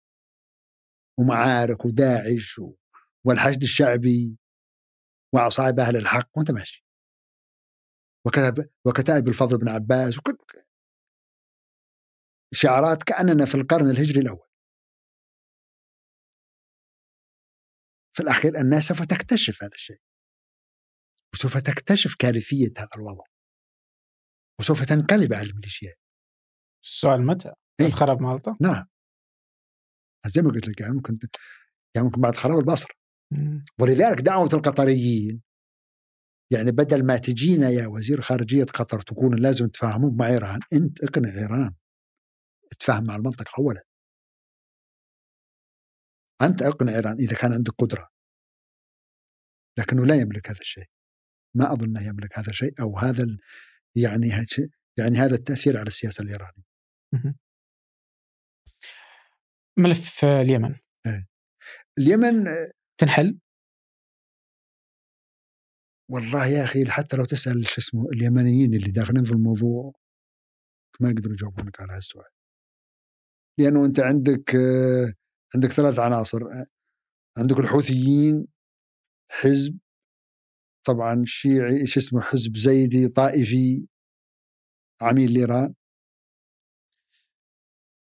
ومعارك 1.19 1.85
وداعش 1.85 2.61
والحشد 3.25 3.63
الشعبي 3.63 4.37
وعصائب 5.33 5.79
أهل 5.79 5.97
الحق 5.97 6.37
وأنت 6.37 6.51
ماشي. 6.51 6.85
وكتب 8.25 8.69
وكتائب 8.85 9.27
الفضل 9.27 9.57
بن 9.57 9.69
عباس 9.69 10.17
وكل 10.17 10.37
شعارات 12.53 13.03
كأننا 13.03 13.45
في 13.45 13.55
القرن 13.55 13.89
الهجري 13.89 14.19
الأول. 14.19 14.47
في 18.13 18.23
الأخير 18.23 18.55
الناس 18.55 18.83
سوف 18.83 19.01
تكتشف 19.01 19.63
هذا 19.63 19.75
الشيء. 19.75 20.08
وسوف 21.39 21.57
تكتشف 21.57 22.15
كارثية 22.19 22.73
هذا 22.77 22.89
الوضع. 22.95 23.23
وسوف 24.59 24.85
تنقلب 24.85 25.33
على 25.33 25.49
الميليشيات. 25.49 25.97
السؤال 26.83 27.25
متى؟ 27.25 27.53
إيه؟ 27.81 27.89
خراب 27.89 28.21
مالطا؟ 28.21 28.57
نعم. 28.61 28.85
زي 30.27 30.41
ما 30.41 30.49
قلت 30.49 30.67
لك 30.67 30.81
يعني 30.81 30.93
ممكن 30.93 31.19
يعني 31.95 32.07
ممكن 32.07 32.21
بعد 32.21 32.35
خراب 32.35 32.59
البصره 32.59 32.93
ولذلك 33.79 34.21
دعوة 34.21 34.49
القطريين 34.53 35.41
يعني 36.51 36.71
بدل 36.71 37.05
ما 37.05 37.17
تجينا 37.17 37.69
يا 37.69 37.87
وزير 37.87 38.21
خارجية 38.21 38.63
قطر 38.63 38.99
تكون 38.99 39.35
لازم 39.35 39.67
تفاهمون 39.67 40.17
مع 40.17 40.27
إيران 40.27 40.59
أنت 40.73 41.03
اقنع 41.03 41.29
إيران 41.29 41.75
تفاهم 42.79 43.03
مع 43.03 43.15
المنطقة 43.15 43.51
أولا. 43.59 43.83
أنت 46.41 46.61
اقنع 46.61 46.95
إيران 46.95 47.17
إذا 47.19 47.37
كان 47.37 47.53
عندك 47.53 47.73
قدرة. 47.79 48.09
لكنه 49.77 50.05
لا 50.05 50.15
يملك 50.15 50.49
هذا 50.49 50.59
الشيء. 50.59 50.98
ما 51.55 51.73
أظن 51.73 52.01
يملك 52.01 52.39
هذا 52.39 52.49
الشيء 52.49 52.81
أو 52.81 52.97
هذا 52.97 53.25
يعني 53.95 54.27
يعني 54.97 55.17
هذا 55.17 55.35
التأثير 55.35 55.77
على 55.77 55.87
السياسة 55.87 56.21
الإيرانية. 56.21 56.63
ملف 59.77 60.25
اليمن. 60.25 60.75
إيه. 61.05 61.27
اليمن 61.97 62.45
تنحل؟ 62.97 63.39
والله 66.11 66.45
يا 66.45 66.63
أخي 66.63 66.85
حتى 66.85 67.17
لو 67.17 67.25
تسأل 67.25 67.67
شو 67.67 67.81
اسمه 67.81 68.05
اليمنيين 68.13 68.73
اللي 68.73 68.91
داخلين 68.91 69.25
في 69.25 69.31
الموضوع 69.31 69.93
ما 70.99 71.09
يقدروا 71.09 71.33
يجاوبونك 71.33 71.81
على 71.81 71.91
هذا 71.91 71.97
السؤال. 71.97 72.31
لأنه 73.59 73.85
أنت 73.85 73.99
عندك 73.99 74.55
عندك 75.55 75.69
ثلاث 75.69 75.99
عناصر 75.99 76.39
عندك 77.37 77.59
الحوثيين 77.59 78.47
حزب 79.31 79.79
طبعا 80.89 81.23
شيعي 81.25 81.81
إيش 81.81 81.97
اسمه 81.97 82.21
حزب 82.21 82.57
زيدي 82.57 83.07
طائفي 83.07 83.87
عميل 85.01 85.33
لإيران. 85.33 85.75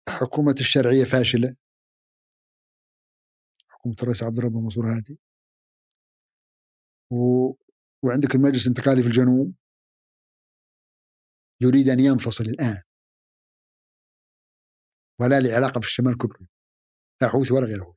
حكومة 0.09 0.55
الشرعية 0.61 1.05
فاشلة. 1.05 1.57
حكومة 3.69 3.97
الرئيس 4.03 4.23
عبد 4.23 4.39
الرب 4.39 4.53
منصور 4.53 4.97
هادي. 4.97 5.19
و... 7.11 7.16
وعندك 8.03 8.35
المجلس 8.35 8.62
الانتقالي 8.66 9.03
في 9.03 9.09
الجنوب. 9.09 9.55
يريد 11.61 11.89
أن 11.89 12.01
ينفصل 12.01 12.44
الآن. 12.44 12.82
ولا 15.20 15.40
له 15.40 15.55
علاقة 15.57 15.81
في 15.81 15.86
الشمال 15.86 16.16
كله. 16.19 16.48
لا 17.23 17.28
حوثي 17.28 17.55
ولا 17.55 17.66
غير 17.66 17.85
حوثي 17.85 17.97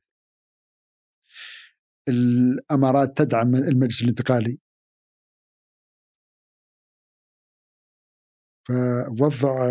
الأمارات 2.08 3.16
تدعم 3.16 3.54
المجلس 3.54 4.02
الانتقالي. 4.02 4.58
فوضع 9.18 9.66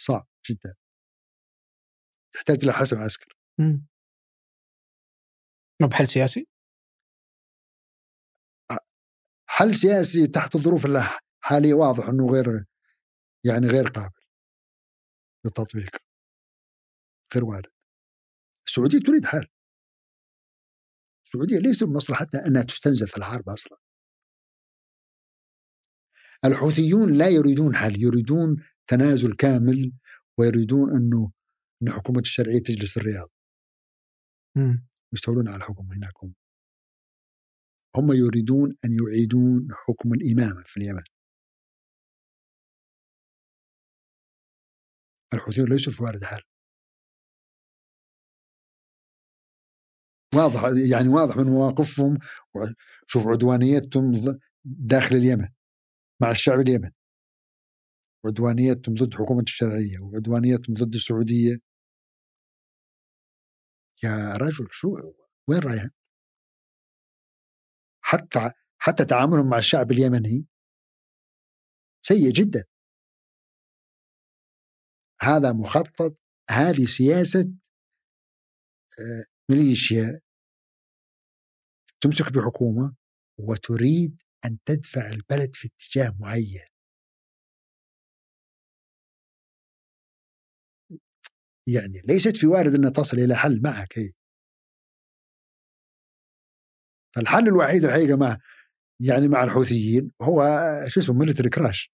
صعب 0.00 0.26
جدا. 0.50 0.74
يحتاج 2.34 2.58
إلى 2.62 2.72
حسم 2.72 2.98
عسكري. 2.98 3.34
ما 5.80 5.86
بحل 5.86 6.06
سياسي؟ 6.06 6.48
حل 9.48 9.74
سياسي 9.74 10.26
تحت 10.26 10.54
الظروف 10.56 10.86
الحاليه 10.86 11.74
واضح 11.74 12.08
إنه 12.08 12.26
غير 12.26 12.64
يعني 13.44 13.66
غير 13.66 13.88
قابل 13.88 14.20
للتطبيق. 15.44 15.96
غير 17.34 17.44
وارد. 17.44 17.70
السعودية 18.66 18.98
تريد 18.98 19.26
حل. 19.26 19.46
السعودية 21.26 21.58
ليس 21.58 21.84
بمصلحتها 21.84 22.46
إنها 22.46 22.62
تستنزف 22.62 23.10
في 23.10 23.16
الحرب 23.16 23.48
أصلا. 23.48 23.78
الحوثيون 26.44 27.18
لا 27.18 27.28
يريدون 27.28 27.76
حل 27.76 28.02
يريدون 28.02 28.56
تنازل 28.86 29.32
كامل 29.36 29.92
ويريدون 30.38 30.96
أنه 30.96 31.32
إن 31.82 31.90
حكومة 31.90 32.20
الشرعية 32.20 32.62
تجلس 32.62 32.96
الرياض. 32.96 33.28
يستولون 35.14 35.48
على 35.48 35.56
الحكم 35.56 35.92
هناك 35.92 36.24
هم 36.24 36.34
هم 37.96 38.12
يريدون 38.12 38.76
أن 38.84 38.90
يعيدون 38.92 39.68
حكم 39.72 40.12
الامامه 40.12 40.62
في 40.66 40.76
اليمن. 40.76 41.02
الحوثيون 45.34 45.68
ليسوا 45.68 45.92
في 45.92 46.02
وارد 46.02 46.24
حال 46.24 46.42
واضح 50.34 50.62
يعني 50.90 51.08
واضح 51.08 51.36
من 51.36 51.44
مواقفهم 51.44 52.18
شوف 53.06 53.26
عدوانيتهم 53.26 54.12
داخل 54.64 55.16
اليمن. 55.16 55.48
مع 56.20 56.30
الشعب 56.30 56.60
اليمني 56.60 56.94
عدوانيتهم 58.26 58.94
ضد 58.94 59.14
حكومة 59.14 59.42
الشرعية 59.42 59.98
وعدوانيتهم 60.02 60.74
ضد 60.74 60.94
السعودية. 60.94 61.58
يا 64.04 64.36
رجل 64.36 64.66
شو 64.70 64.88
وين 65.48 65.60
رايح؟ 65.60 65.84
حتى 68.04 68.50
حتى 68.78 69.04
تعاملهم 69.04 69.48
مع 69.50 69.58
الشعب 69.58 69.92
اليمني 69.92 70.46
سيء 72.02 72.32
جدا. 72.32 72.64
هذا 75.20 75.52
مخطط 75.52 76.18
هذه 76.50 76.84
سياسة 76.84 77.52
آه، 79.00 79.24
ميليشيا. 79.50 80.20
تمسك 82.00 82.32
بحكومة 82.32 82.96
وتريد 83.38 84.22
أن 84.44 84.58
تدفع 84.64 85.10
البلد 85.10 85.54
في 85.54 85.68
اتجاه 85.68 86.16
معين. 86.20 86.68
يعني 91.74 92.02
ليست 92.08 92.36
في 92.36 92.46
وارد 92.46 92.74
أن 92.74 92.92
تصل 92.92 93.16
إلى 93.16 93.34
حل 93.34 93.62
معك 93.62 93.98
هي 93.98 94.12
فالحل 97.16 97.48
الوحيد 97.48 97.84
الحقيقة 97.84 98.16
مع 98.16 98.38
يعني 99.00 99.28
مع 99.28 99.44
الحوثيين 99.44 100.10
هو 100.22 100.44
شو 100.88 101.00
اسمه 101.00 101.18
military 101.18 101.48
crush 101.48 101.92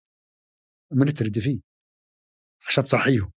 military 0.93 1.31
defeat 1.31 1.63
عشان 2.69 2.85
تصحيهم. 2.85 3.33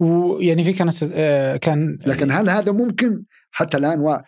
ويعني 0.00 0.64
في 0.64 0.72
كان 0.72 0.90
آه، 1.12 1.56
كان 1.56 1.98
لكن 2.06 2.30
هل 2.30 2.48
هذا 2.48 2.72
ممكن؟ 2.72 3.24
حتى 3.50 3.76
الآن 3.76 4.22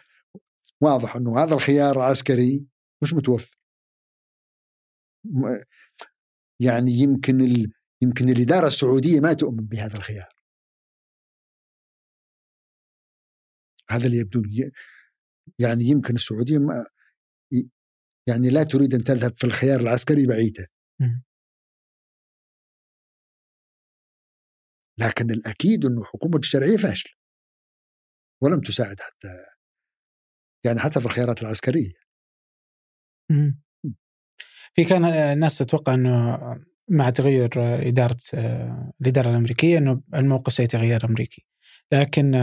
واضح 0.81 1.17
إنه 1.17 1.39
هذا 1.39 1.55
الخيار 1.55 1.97
العسكري 1.97 2.67
مش 3.03 3.15
متوفر 3.15 3.59
يعني 6.61 6.91
يمكن 6.93 7.41
ال... 7.41 7.73
يمكن 8.03 8.29
الإدارة 8.29 8.67
السعودية 8.67 9.21
ما 9.21 9.33
تؤمن 9.33 9.67
بهذا 9.67 9.97
الخيار. 9.97 10.37
هذا 13.91 14.07
اللي 14.07 14.19
يبدو 14.19 14.41
لي. 14.41 14.73
يعني 15.59 15.85
يمكن 15.85 16.15
السعودية 16.15 16.59
ما 16.59 16.87
يعني 18.29 18.51
لا 18.51 18.63
تريد 18.63 18.95
أن 18.95 19.05
تذهب 19.05 19.35
في 19.37 19.45
الخيار 19.45 19.81
العسكري 19.81 20.27
بعيدا 20.27 20.67
لكن 24.99 25.31
الأكيد 25.31 25.85
أنه 25.85 26.05
حكومة 26.05 26.39
الشرعية 26.39 26.77
فاشلة. 26.77 27.13
ولم 28.43 28.61
تساعد 28.61 29.01
حتى 29.01 29.29
يعني 30.65 30.81
حتى 30.81 31.01
في 31.01 31.07
الخيارات 31.07 31.43
العسكرية. 31.43 32.06
في 34.75 34.85
كان 34.85 35.39
ناس 35.39 35.59
تتوقع 35.59 35.95
إنه 35.95 36.39
مع 36.89 37.11
تغير 37.11 37.51
إدارة 37.89 38.17
الإدارة 39.01 39.31
الأمريكية 39.31 39.79
إنه 39.79 40.03
الموقف 40.15 40.53
سيتغير 40.53 41.05
أمريكي. 41.05 41.47
لكن 41.93 42.35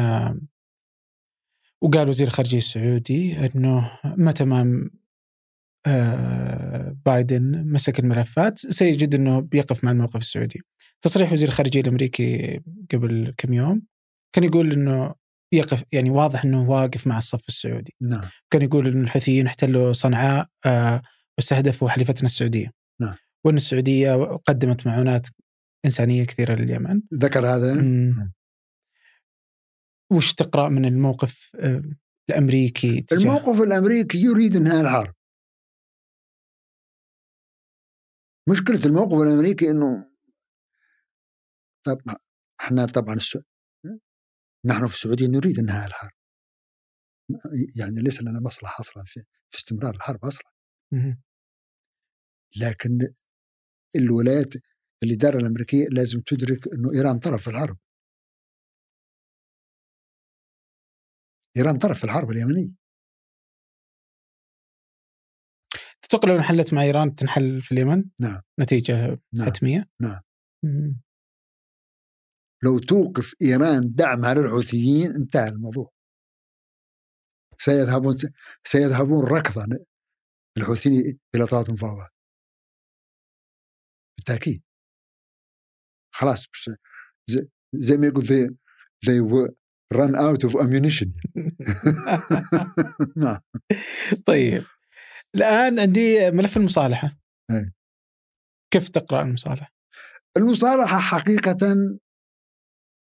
وقال 1.82 2.10
وزير 2.10 2.28
الخارجية 2.28 2.58
السعودي 2.58 3.46
إنه 3.46 4.00
متى 4.06 4.46
ما 4.46 4.90
بايدن 7.06 7.64
مسك 7.68 8.00
الملفات 8.00 8.60
سيجد 8.60 9.16
إنه 9.16 9.40
بيقف 9.40 9.84
مع 9.84 9.92
الموقف 9.92 10.16
السعودي. 10.16 10.62
تصريح 11.02 11.34
وزير 11.34 11.48
الخارجية 11.48 11.82
الأمريكي 11.82 12.60
قبل 12.94 13.34
كم 13.38 13.54
يوم 13.54 13.82
كان 14.34 14.44
يقول 14.44 14.72
إنه 14.72 15.16
يقف 15.54 15.84
يعني 15.92 16.10
واضح 16.10 16.46
إنه 16.46 16.70
واقف 16.70 17.08
مع 17.08 17.18
الصف 17.18 17.48
السعودي. 17.48 17.96
نعم. 18.02 18.30
كان 18.52 18.62
يقول 18.62 18.88
انه 18.88 19.04
الحوثيين 19.04 19.48
احتلوا 19.48 19.94
صنعاء 19.94 20.48
آه، 20.66 21.02
واستهدفوا 21.38 21.90
حليفتنا 21.90 22.26
السعودية. 22.26 22.72
نعم. 23.02 23.16
وإن 23.46 23.56
السعودية 23.56 24.14
قدمت 24.48 24.88
معونات 24.88 25.28
إنسانية 25.86 26.24
كثيرة 26.24 26.56
لليمن. 26.56 27.02
ذكر 27.14 27.48
هذا؟ 27.48 27.74
مم. 27.74 28.34
وش 30.12 30.34
تقرأ 30.34 30.70
من 30.70 30.86
الموقف 30.86 31.52
آه، 31.60 31.84
الأمريكي 32.30 33.02
تجاه 33.02 33.20
الموقف 33.20 33.62
الأمريكي 33.62 34.18
يريد 34.18 34.56
إنهاء 34.56 34.82
الحرب. 34.82 35.14
مشكلة 38.50 38.86
الموقف 38.86 39.22
الأمريكي 39.22 39.70
إنه 39.70 40.10
طب 41.86 42.02
إحنا 42.62 42.86
طبعا. 42.86 43.18
نحن 44.66 44.88
في 44.88 44.94
السعودية 44.94 45.28
نريد 45.28 45.60
إنهاء 45.60 45.88
الحرب. 45.88 46.12
يعني 47.80 48.02
ليس 48.02 48.22
لنا 48.22 48.40
مصلحة 48.40 48.82
أصلا 48.82 49.04
في, 49.06 49.24
في 49.50 49.58
استمرار 49.58 49.96
الحرب 49.96 50.26
أصلا. 50.26 50.52
لكن 52.58 53.00
الولايات 53.96 54.54
الإدارة 55.04 55.38
الأمريكية 55.38 55.86
لازم 55.92 56.22
تدرك 56.22 56.68
إنه 56.74 56.94
إيران 56.94 57.20
طرف 57.20 57.42
في 57.44 57.50
الحرب. 57.50 57.78
إيران 61.58 61.78
طرف 61.78 61.98
في 61.98 62.04
الحرب 62.04 62.32
اليمنية. 62.32 62.70
تتوقع 66.02 66.30
لو 66.30 66.36
انحلت 66.36 66.74
مع 66.74 66.82
إيران 66.82 67.16
تنحل 67.16 67.62
في 67.62 67.72
اليمن؟ 67.72 68.04
نعم. 68.20 68.42
نتيجة 68.60 69.20
نعم. 69.34 69.48
حتمية؟ 69.48 69.90
نعم. 70.02 70.22
لو 72.64 72.80
توقف 72.80 73.34
إيران 73.42 73.94
دعمها 73.96 74.34
للحوثيين 74.34 75.12
انتهى 75.16 75.50
الموضوع. 75.50 75.92
سيذهبون 77.60 78.16
سيذهبون 78.64 79.26
ركضا 79.26 79.68
الحوثيين 80.58 81.20
إلى 81.36 81.46
طاوله 81.46 81.68
المفاوضات. 81.68 82.12
بالتأكيد. 84.18 84.64
خلاص 86.16 86.46
زي, 87.74 87.98
ما 87.98 88.08
يقول 88.08 88.24
they, 88.24 88.50
they 89.06 89.20
run 89.94 90.16
out 90.16 90.44
of 90.50 90.56
ammunition. 90.56 91.10
نعم. 93.24 93.40
طيب. 94.26 94.64
الآن 95.36 95.80
عندي 95.80 96.32
ملف 96.32 96.58
المصالحة. 96.58 97.18
أي. 97.52 97.74
كيف 98.74 98.90
تقرأ 98.90 99.22
المصالحة؟ 99.22 99.74
المصالحة 100.38 101.00
حقيقه 101.00 101.76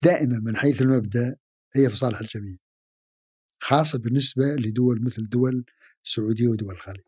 دائما 0.04 0.38
من 0.38 0.56
حيث 0.56 0.82
المبدأ 0.82 1.36
هي 1.76 1.90
في 1.90 1.96
صالح 1.96 2.20
الجميع 2.20 2.56
خاصة 3.62 3.98
بالنسبة 3.98 4.44
لدول 4.44 5.04
مثل 5.04 5.28
دول 5.28 5.64
السعودية 6.04 6.48
ودول 6.48 6.72
الخليج. 6.74 7.04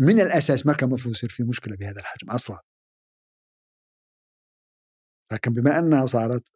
من 0.00 0.20
الأساس 0.20 0.66
ما 0.66 0.72
كان 0.72 0.88
المفروض 0.88 1.14
يصير 1.14 1.30
في 1.30 1.42
مشكلة 1.42 1.76
بهذا 1.76 2.00
الحجم 2.00 2.30
أصلا؟ 2.30 2.60
لكن 5.32 5.52
بما 5.52 5.78
أنها 5.78 6.06
صارت 6.06 6.48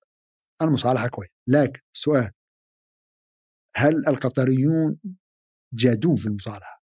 المصالحة 0.63 1.09
كويس 1.09 1.31
لكن 1.47 1.81
سؤال 1.93 2.31
هل 3.77 4.09
القطريون 4.09 4.99
جادون 5.75 6.17
في 6.17 6.27
المصالحة؟ 6.27 6.83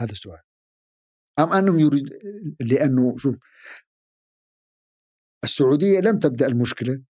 هذا 0.00 0.12
السؤال. 0.12 0.40
أم 1.38 1.52
أنهم 1.52 1.78
يريد 1.78 2.08
لأنه 2.60 3.18
شوف 3.18 3.36
السعودية 5.44 6.00
لم 6.00 6.18
تبدأ 6.18 6.46
المشكلة 6.46 7.02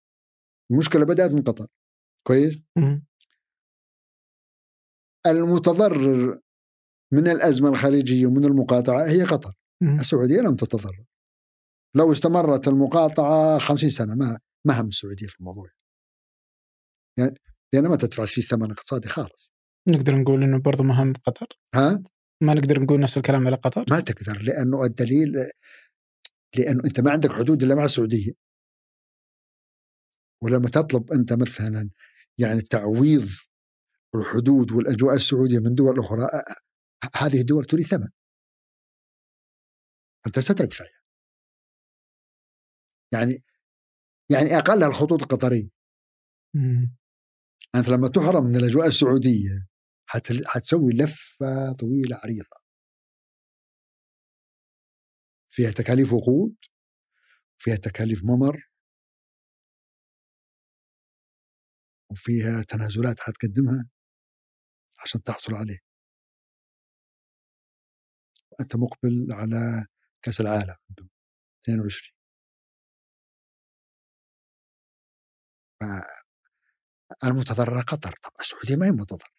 المشكلة 0.70 1.04
بدأت 1.04 1.30
من 1.30 1.42
قطر 1.42 1.66
كويس؟ 2.26 2.62
المتضرر 5.26 6.40
من 7.12 7.28
الأزمة 7.28 7.68
الخليجية 7.68 8.26
ومن 8.26 8.44
المقاطعة 8.44 9.04
هي 9.06 9.22
قطر. 9.24 9.52
السعودية 9.82 10.40
لم 10.40 10.56
تتضرر. 10.56 11.04
لو 11.96 12.12
استمرت 12.12 12.68
المقاطعة 12.68 13.58
خمسين 13.58 13.90
سنة 13.90 14.14
ما 14.14 14.38
ما 14.66 14.80
هم 14.80 14.88
السعودية 14.88 15.26
في 15.26 15.40
الموضوع؟ 15.40 15.68
يعني 17.18 17.34
لأن 17.74 17.86
ما 17.86 17.96
تدفع 17.96 18.24
فيه 18.24 18.42
ثمن 18.42 18.70
اقتصادي 18.70 19.08
خالص. 19.08 19.52
نقدر 19.88 20.16
نقول 20.16 20.42
إنه 20.42 20.58
برضه 20.58 20.84
مهم 20.84 21.12
قطر؟ 21.12 21.46
ها؟ 21.74 22.02
ما 22.42 22.54
نقدر 22.54 22.82
نقول 22.82 23.00
نفس 23.00 23.16
الكلام 23.16 23.46
على 23.46 23.56
قطر؟ 23.56 23.84
ما 23.90 24.00
تقدر 24.00 24.42
لأنه 24.42 24.84
الدليل 24.84 25.34
لأنه 26.58 26.84
أنت 26.84 27.00
ما 27.00 27.10
عندك 27.10 27.30
حدود 27.32 27.62
إلا 27.62 27.74
مع 27.74 27.84
السعودية. 27.84 28.32
ولما 30.42 30.68
تطلب 30.68 31.12
أنت 31.12 31.32
مثلا 31.32 31.90
يعني 32.38 32.60
تعويض 32.62 33.26
الحدود 34.14 34.72
والأجواء 34.72 35.14
السعودية 35.14 35.58
من 35.58 35.74
دول 35.74 35.98
أخرى 36.00 36.28
هذه 37.16 37.40
الدول 37.40 37.64
تريد 37.64 37.86
ثمن. 37.86 38.08
أنت 40.26 40.38
ستدفع. 40.38 40.84
يعني 43.12 43.32
يعني 44.30 44.58
اقلها 44.58 44.88
الخطوط 44.88 45.22
القطرية. 45.22 45.68
أنت 47.74 47.88
لما 47.88 48.08
تحرم 48.08 48.44
من 48.44 48.56
الأجواء 48.56 48.86
السعودية 48.86 49.68
حت- 50.06 50.46
حتسوي 50.46 50.92
لفة 50.92 51.72
طويلة 51.80 52.16
عريضة. 52.16 52.59
فيها 55.50 55.70
تكاليف 55.70 56.12
وقود 56.12 56.56
فيها 57.58 57.76
تكاليف 57.76 58.24
ممر. 58.24 58.70
وفيها 62.10 62.62
تنازلات 62.62 63.20
حتقدمها 63.20 63.88
عشان 65.04 65.22
تحصل 65.22 65.54
عليه. 65.54 65.78
أنت 68.60 68.76
مقبل 68.76 69.26
على 69.32 69.86
كأس 70.22 70.40
العالم 70.40 70.76
22 71.64 72.12
المتضرره 77.24 77.80
قطر 77.80 78.12
طب 78.22 78.30
السعودية 78.40 78.76
ما 78.76 78.86
هي 78.86 78.90
متضررة. 78.90 79.30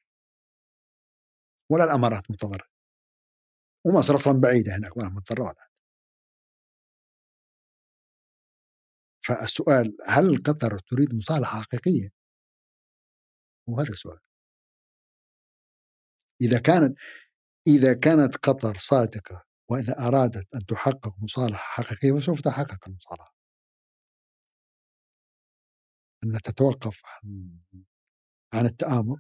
ولا 1.72 1.84
الإمارات 1.84 2.32
متضررة. 2.32 2.66
ومصر 3.86 4.16
أصلا 4.16 4.34
بعيدة 4.42 4.76
هناك 4.78 4.98
ولا 4.98 5.10
متضرره 5.10 5.44
ولا 5.44 5.71
فالسؤال 9.24 9.98
هل 10.08 10.38
قطر 10.44 10.80
تريد 10.80 11.16
مصالحة 11.16 11.62
حقيقية؟ 11.62 12.10
وهذا 13.68 13.90
السؤال. 13.90 14.20
إذا 16.42 16.60
كانت 16.60 16.98
إذا 17.68 17.94
كانت 17.94 18.36
قطر 18.38 18.78
صادقة 18.78 19.46
وإذا 19.70 20.00
أرادت 20.00 20.48
أن 20.56 20.66
تحقق 20.66 21.14
مصالحة 21.24 21.84
حقيقية 21.84 22.12
فسوف 22.20 22.42
تحقق 22.42 22.88
المصالحة. 22.88 23.36
انها 26.24 26.40
تتوقف 26.40 27.02
عن 27.06 27.60
عن 28.54 28.66
التآمر. 28.66 29.20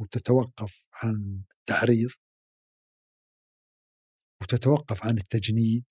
وتتوقف 0.00 0.86
عن 0.92 1.42
التحريض 1.60 2.10
وتتوقف 4.42 5.06
عن 5.06 5.18
التجنيد. 5.18 5.84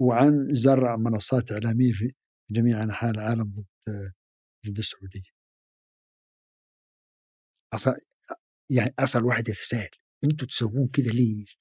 وعن 0.00 0.48
زرع 0.48 0.96
منصات 0.96 1.52
إعلامية 1.52 1.92
في 1.92 2.14
جميع 2.50 2.82
أنحاء 2.82 3.10
العالم 3.10 3.42
ضد 3.52 3.66
ضد 4.66 4.78
السعودية 4.78 5.30
أصلا 7.74 7.94
يعني 8.70 8.94
أصلا 8.98 9.22
الواحد 9.22 9.48
يتساءل 9.48 9.90
أنتم 10.24 10.46
تسوون 10.46 10.88
كذا 10.88 11.12
ليش؟ 11.12 11.60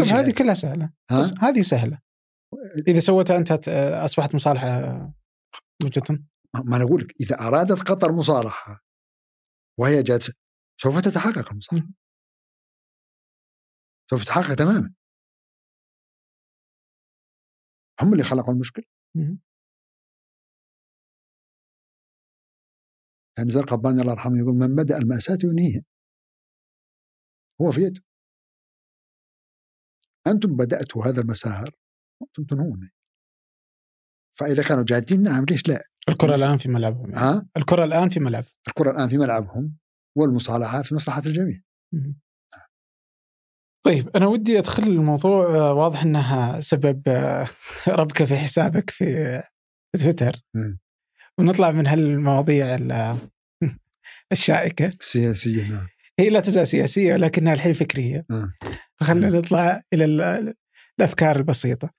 إيش 0.00 0.08
هذه 0.12 0.20
الهدف؟ 0.20 0.38
كلها 0.38 0.54
سهلة 0.54 0.92
ها؟ 1.10 1.20
بس 1.20 1.32
هذه 1.40 1.62
سهلة 1.62 2.00
إذا 2.88 3.00
سويتها 3.00 3.36
أنت 3.36 3.52
هت- 3.52 3.68
أصبحت 4.04 4.34
مصالحة 4.34 4.66
وجهه 5.84 6.18
ما 6.64 6.76
أنا 6.76 6.84
أقول 6.84 7.00
لك 7.02 7.14
إذا 7.20 7.38
أرادت 7.40 7.90
قطر 7.90 8.12
مصالحة 8.12 8.84
وهي 9.78 10.02
جالسة 10.02 10.32
سوف 10.82 11.00
تتحقق 11.00 11.50
المصالحة. 11.50 11.88
سوف 14.10 14.24
تتحقق 14.24 14.54
تماما 14.54 14.94
هم 18.02 18.12
اللي 18.12 18.24
خلقوا 18.24 18.54
المشكلة. 18.54 18.84
مم. 19.14 19.38
يعني 23.38 23.50
زر 23.50 23.64
قباني 23.64 24.00
الله 24.00 24.12
يرحمه 24.12 24.38
يقول 24.38 24.54
من 24.54 24.74
بدأ 24.74 24.98
المأساة 24.98 25.38
ينهيها. 25.44 25.82
هو 27.62 27.72
في 27.72 27.80
يده. 27.80 28.02
أنتم 30.26 30.56
بدأتوا 30.56 31.06
هذا 31.06 31.20
المسار 31.20 31.70
وأنتم 32.20 32.44
تنهونه 32.44 32.90
فإذا 34.38 34.62
كانوا 34.68 34.84
جادين 34.84 35.22
نعم 35.22 35.44
ليش 35.50 35.68
لا؟ 35.68 35.80
الكرة 36.08 36.34
الآن 36.34 36.56
في 36.56 36.68
ملعبهم 36.68 37.10
يعني. 37.10 37.16
ها؟ 37.16 37.48
الكرة 37.56 37.84
الآن 37.84 38.08
في 38.08 38.20
ملعب. 38.20 38.44
الكرة 38.68 38.90
الآن 38.90 39.08
في 39.08 39.18
ملعبهم 39.18 39.76
والمصالحة 40.16 40.82
في 40.82 40.94
مصلحة 40.94 41.22
الجميع. 41.26 41.60
مم. 41.92 42.18
طيب 43.86 44.08
أنا 44.16 44.26
ودي 44.26 44.58
أدخل 44.58 44.82
الموضوع 44.82 45.46
آه، 45.56 45.72
واضح 45.72 46.02
إنها 46.02 46.60
سبب 46.60 47.02
آه، 47.08 47.46
ربكة 47.88 48.24
في 48.24 48.36
حسابك 48.36 48.90
في 48.90 49.42
تويتر. 50.02 50.36
ونطلع 51.38 51.70
من 51.70 51.86
هالمواضيع 51.86 52.74
ال- 52.74 53.16
الشائكة. 54.32 54.90
سياسيا 55.00 55.68
نعم. 55.68 55.86
هي 56.20 56.30
لا 56.30 56.40
تزال 56.40 56.66
سياسية 56.68 57.14
ولكنها 57.14 57.52
الحين 57.52 57.72
فكرية. 57.72 58.26
فخلنا 59.00 59.28
نطلع 59.28 59.82
إلى 59.92 60.04
ال- 60.04 60.54
الأفكار 60.98 61.36
البسيطة. 61.36 61.90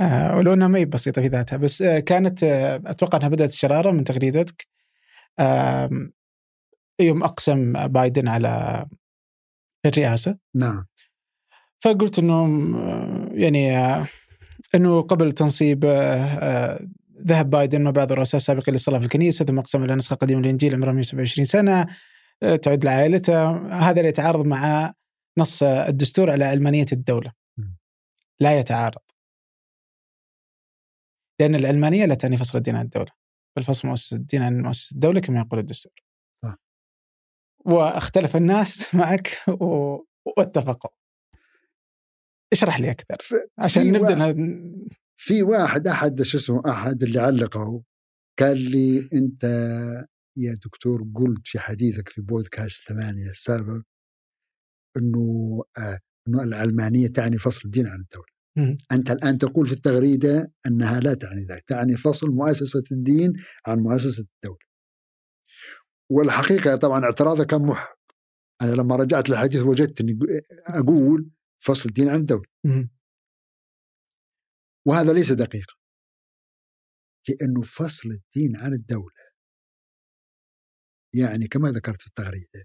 آه 0.00 0.36
ولو 0.36 0.54
انها 0.54 0.68
ما 0.68 0.78
هي 0.78 0.84
بسيطة 0.84 1.22
في 1.22 1.28
ذاتها 1.28 1.56
بس 1.56 1.82
آه 1.82 1.98
كانت 1.98 2.44
آه 2.44 2.82
أتوقع 2.86 3.18
إنها 3.18 3.28
بدأت 3.28 3.48
الشرارة 3.50 3.90
من 3.90 4.04
تغريدتك. 4.04 4.66
آه 5.38 5.90
يوم 7.00 7.22
أقسم 7.22 7.72
بايدن 7.88 8.28
على 8.28 8.84
الرئاسة. 9.86 10.38
نعم. 10.54 10.86
فقلت 11.84 12.18
انه 12.18 12.44
آه، 12.76 13.28
يعني 13.32 13.78
آه، 13.78 14.06
إنه 14.74 15.00
قبل 15.00 15.32
تنصيب 15.32 15.84
آه، 15.84 16.80
ذهب 17.26 17.50
بايدن 17.50 17.82
مع 17.82 17.90
بعض 17.90 18.12
الرؤساء 18.12 18.36
السابقين 18.36 18.74
للصلاة 18.74 18.98
في 18.98 19.04
الكنيسة 19.04 19.44
ثم 19.44 19.58
أقسم 19.58 19.82
على 19.82 19.94
نسخة 19.94 20.16
قديمة 20.16 20.38
من 20.38 20.44
الانجيل 20.44 20.74
عمره 20.74 20.92
127 20.92 21.44
سنة 21.44 21.86
تعد 22.62 22.84
لعائلته 22.84 23.50
هذا 23.90 24.02
لا 24.02 24.08
يتعارض 24.08 24.46
مع 24.46 24.92
نص 25.38 25.62
الدستور 25.62 26.30
على 26.30 26.44
علمانيه 26.44 26.86
الدولة. 26.92 27.32
لا 28.40 28.58
يتعارض 28.58 29.02
لأن 31.40 31.54
العلمانيه 31.54 32.04
لا 32.06 32.14
تعني 32.14 32.36
فصل 32.36 32.58
الدين 32.58 32.76
عن 32.76 32.84
الدولة 32.84 33.12
بل 33.56 33.64
فصل 33.64 33.88
مؤسسة 33.88 34.16
الدين 34.16 34.42
عن 34.42 34.60
مؤسسة 34.60 34.94
الدولة 34.94 35.20
كما 35.20 35.40
يقول 35.40 35.60
الدستور. 35.60 35.92
واختلف 37.64 38.36
الناس 38.36 38.94
معك. 38.94 39.38
واتفقوا 40.38 41.03
اشرح 42.54 42.80
لي 42.80 42.90
أكثر 42.90 43.16
عشان 43.58 43.92
نبدأ 43.92 44.18
واحد- 44.18 44.88
في 45.16 45.42
واحد 45.42 45.88
أحد 45.88 46.22
شو 46.22 46.38
اسمه 46.38 46.62
أحد 46.68 47.02
اللي 47.02 47.18
علقه 47.20 47.82
قال 48.38 48.70
لي 48.70 49.08
أنت 49.12 49.44
يا 50.38 50.54
دكتور 50.64 51.04
قلت 51.14 51.48
في 51.48 51.58
حديثك 51.58 52.08
في 52.08 52.20
بودكاست 52.22 52.88
ثمانية 52.88 53.30
السابق 53.30 53.82
إنه 54.96 55.62
آه 55.78 55.98
إنه 56.28 56.42
العلمانية 56.42 57.06
تعني 57.06 57.38
فصل 57.38 57.60
الدين 57.64 57.86
عن 57.86 58.00
الدولة. 58.00 58.26
أنت 58.92 59.10
الآن 59.10 59.38
تقول 59.38 59.66
في 59.66 59.72
التغريدة 59.72 60.52
أنها 60.66 61.00
لا 61.00 61.14
تعني 61.14 61.44
ذلك، 61.50 61.64
تعني 61.66 61.96
فصل 61.96 62.30
مؤسسة 62.30 62.82
الدين 62.92 63.32
عن 63.66 63.78
مؤسسة 63.78 64.24
الدولة. 64.34 64.58
والحقيقة 66.10 66.76
طبعا 66.76 67.04
اعتراضه 67.04 67.44
كان 67.44 67.62
محق. 67.62 67.98
أنا 68.62 68.70
لما 68.74 68.96
رجعت 68.96 69.28
للحديث 69.30 69.62
وجدت 69.62 70.00
إني 70.00 70.18
أقول 70.66 71.30
فصل 71.66 71.88
الدين 71.88 72.08
عن 72.08 72.20
الدولة. 72.20 72.48
مم. 72.64 72.90
وهذا 74.86 75.12
ليس 75.12 75.32
دقيقا 75.32 75.74
لأنه 77.28 77.62
فصل 77.62 78.08
الدين 78.08 78.56
عن 78.56 78.72
الدولة 78.74 79.24
يعني 81.14 81.48
كما 81.48 81.68
ذكرت 81.68 82.00
في 82.00 82.06
التغريدة 82.06 82.64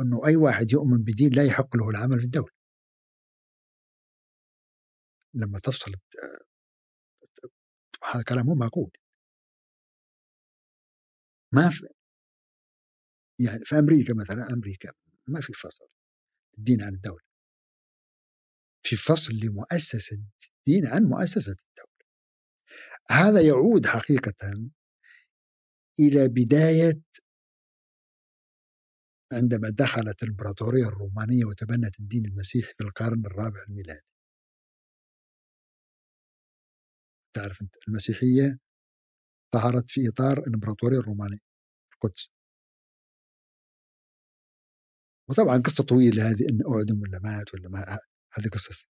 أنه 0.00 0.26
أي 0.26 0.36
واحد 0.36 0.72
يؤمن 0.72 0.98
بدين 0.98 1.32
لا 1.32 1.44
يحق 1.44 1.76
له 1.76 1.90
العمل 1.90 2.18
في 2.18 2.24
الدولة. 2.24 2.52
لما 5.34 5.58
تفصل 5.58 5.92
هذا 8.04 8.22
كلام 8.28 8.46
مو 8.46 8.54
معقول. 8.54 8.90
ما 11.52 11.70
في 11.70 11.86
يعني 13.40 13.64
في 13.64 13.78
أمريكا 13.78 14.14
مثلا 14.14 14.52
أمريكا 14.54 14.92
ما 15.28 15.40
في 15.40 15.52
فصل. 15.52 15.86
الدين 16.58 16.82
عن 16.82 16.94
الدولة. 16.94 17.25
في 18.86 18.96
فصل 18.96 19.32
لمؤسسة 19.34 20.16
الدين 20.48 20.86
عن 20.86 21.02
مؤسسة 21.02 21.56
الدولة. 21.66 22.06
هذا 23.10 23.40
يعود 23.40 23.86
حقيقة 23.86 24.70
إلى 26.00 26.28
بداية 26.28 27.02
عندما 29.32 29.70
دخلت 29.70 30.22
الإمبراطورية 30.22 30.88
الرومانية 30.88 31.44
وتبنت 31.44 32.00
الدين 32.00 32.26
المسيحي 32.26 32.72
في 32.78 32.84
القرن 32.84 33.26
الرابع 33.26 33.62
الميلادي. 33.68 34.06
تعرف 37.36 37.62
أنت 37.62 37.74
المسيحية 37.88 38.58
ظهرت 39.54 39.90
في 39.90 40.08
إطار 40.08 40.38
الإمبراطورية 40.38 40.98
الرومانية 40.98 41.38
في 41.90 41.94
القدس. 41.94 42.30
وطبعا 45.28 45.56
قصة 45.58 45.84
طويلة 45.84 46.30
هذه 46.30 46.44
أن 46.50 46.60
أعدم 46.74 47.00
ولا 47.00 47.18
مات 47.18 47.54
ولا 47.54 47.68
ما 47.68 47.98
هذه 48.38 48.48
قصص. 48.48 48.88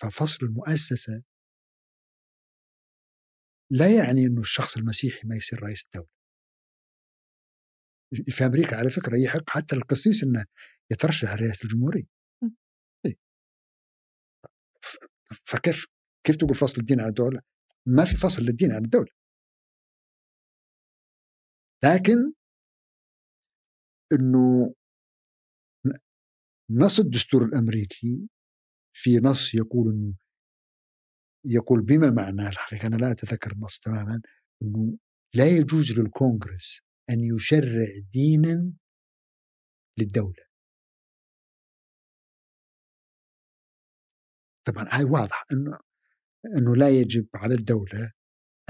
ففصل 0.00 0.46
المؤسسة 0.46 1.22
لا 3.70 3.96
يعني 3.96 4.26
أنه 4.26 4.40
الشخص 4.40 4.76
المسيحي 4.76 5.28
ما 5.28 5.36
يصير 5.36 5.62
رئيس 5.62 5.84
الدولة. 5.84 6.08
في 8.26 8.46
أمريكا 8.46 8.76
على 8.76 8.90
فكرة 8.90 9.16
يحق 9.24 9.50
حتى 9.50 9.76
القسيس 9.76 10.24
أنه 10.24 10.44
يترشح 10.92 11.34
رئاسة 11.34 11.64
الجمهورية. 11.64 12.04
إيه. 13.06 13.16
فكيف 15.46 15.86
كيف 16.26 16.36
تقول 16.36 16.54
فصل 16.54 16.80
الدين 16.80 17.00
عن 17.00 17.08
الدولة؟ 17.08 17.40
ما 17.86 18.04
في 18.04 18.16
فصل 18.16 18.42
للدين 18.42 18.72
عن 18.72 18.84
الدولة. 18.84 19.12
لكن 21.84 22.32
إنه 24.12 24.74
نص 26.72 27.00
الدستور 27.00 27.44
الأمريكي 27.44 28.28
في 28.92 29.18
نص 29.18 29.54
يقول 29.54 30.14
يقول 31.44 31.82
بما 31.82 32.10
معناه 32.10 32.48
الحقيقة 32.48 32.86
أنا 32.86 32.96
لا 32.96 33.10
أتذكر 33.10 33.52
النص 33.52 33.78
تماما 33.78 34.20
إنه 34.62 34.98
لا 35.34 35.48
يجوز 35.48 35.92
للكونغرس 35.98 36.80
أن 37.10 37.20
يشرع 37.20 37.88
دينا 38.12 38.72
للدولة. 39.98 40.44
طبعا 44.66 44.84
هاي 44.88 45.04
واضح 45.04 45.44
انه 45.52 45.78
إنه 46.56 46.76
لا 46.76 46.88
يجب 46.90 47.28
على 47.34 47.54
الدولة 47.54 48.12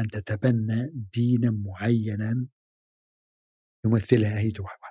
أن 0.01 0.09
تتبنى 0.09 1.09
دينا 1.15 1.51
معينا 1.51 2.47
يمثلها 3.85 4.41
هي 4.41 4.53
واحد. 4.61 4.90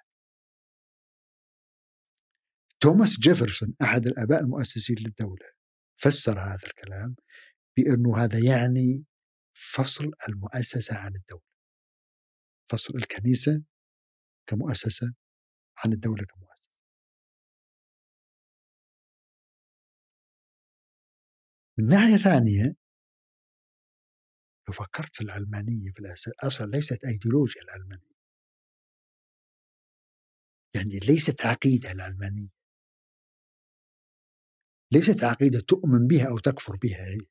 توماس 2.79 3.19
جيفرسون 3.19 3.75
أحد 3.81 4.07
الآباء 4.07 4.39
المؤسسين 4.39 4.95
للدولة 4.99 5.45
فسر 6.01 6.39
هذا 6.39 6.67
الكلام 6.67 7.15
بأنه 7.77 8.17
هذا 8.17 8.39
يعني 8.39 9.05
فصل 9.53 10.11
المؤسسة 10.29 10.97
عن 10.97 11.11
الدولة. 11.15 11.43
فصل 12.71 12.97
الكنيسة 12.97 13.63
كمؤسسة 14.49 15.13
عن 15.77 15.93
الدولة 15.93 16.25
كمؤسسة. 16.25 16.69
من 21.77 21.85
ناحية 21.87 22.17
ثانية 22.17 22.75
لو 24.67 24.73
فكرت 24.73 25.15
في 25.15 25.21
العلمانية 25.21 25.91
في 25.95 26.31
أصلا 26.43 26.65
ليست 26.65 27.05
ايديولوجيا 27.05 27.61
العلمانية. 27.61 28.19
يعني 30.75 30.99
ليست 30.99 31.45
عقيدة 31.45 31.91
العلمانية. 31.91 32.58
ليست 34.93 35.23
عقيدة 35.23 35.59
تؤمن 35.59 36.07
بها 36.07 36.29
أو 36.29 36.39
تكفر 36.39 36.75
بها 36.75 37.05
هي. 37.05 37.25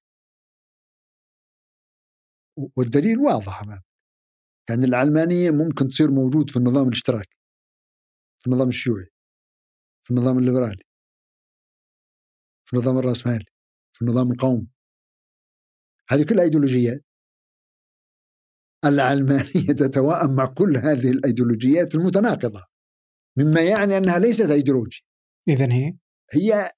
والدليل 2.76 3.18
واضح 3.18 3.62
أمام. 3.62 3.80
يعني 4.70 4.84
العلمانية 4.84 5.50
ممكن 5.50 5.88
تصير 5.88 6.10
موجود 6.10 6.50
في 6.50 6.56
النظام 6.56 6.88
الاشتراكي 6.88 7.36
في 8.40 8.46
النظام 8.46 8.68
الشيوعي 8.68 9.06
في 10.02 10.10
النظام 10.10 10.38
الليبرالي 10.38 10.84
في 12.64 12.76
النظام 12.76 12.98
الرأسمالي 12.98 13.44
في 13.92 14.02
النظام 14.02 14.32
القومي. 14.32 14.68
هذه 16.10 16.24
كلها 16.28 16.44
إيديولوجيات. 16.44 17.04
العلمانية 18.84 19.72
تتوائم 19.82 20.34
مع 20.34 20.46
كل 20.46 20.76
هذه 20.76 21.10
الإيديولوجيات 21.10 21.94
المتناقضة 21.94 22.66
مما 23.36 23.60
يعني 23.60 23.98
أنها 23.98 24.18
ليست 24.18 24.50
ايديولوجيا 24.50 25.00
اذا 25.48 25.72
هي؟ 25.72 25.96
هي 26.32 26.70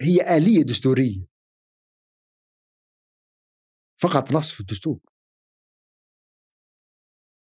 هي 0.00 0.36
آلية 0.36 0.62
دستورية. 0.62 1.26
فقط 4.02 4.32
نص 4.32 4.52
في 4.52 4.60
الدستور. 4.60 5.00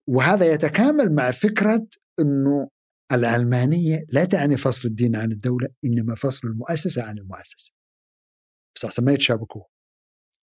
وهذا 0.09 0.53
يتكامل 0.53 1.15
مع 1.15 1.31
فكرة 1.31 1.87
أنه 2.21 2.71
العلمانية 3.13 4.07
لا 4.13 4.25
تعني 4.25 4.57
فصل 4.57 4.89
الدين 4.89 5.17
عن 5.17 5.33
الدولة 5.33 5.69
إنما 5.85 6.15
فصل 6.15 6.49
المؤسسة 6.49 7.03
عن 7.03 7.19
المؤسسة. 7.19 7.73
بس 8.77 9.01
ما 9.01 9.13
يتشابكوا 9.13 9.63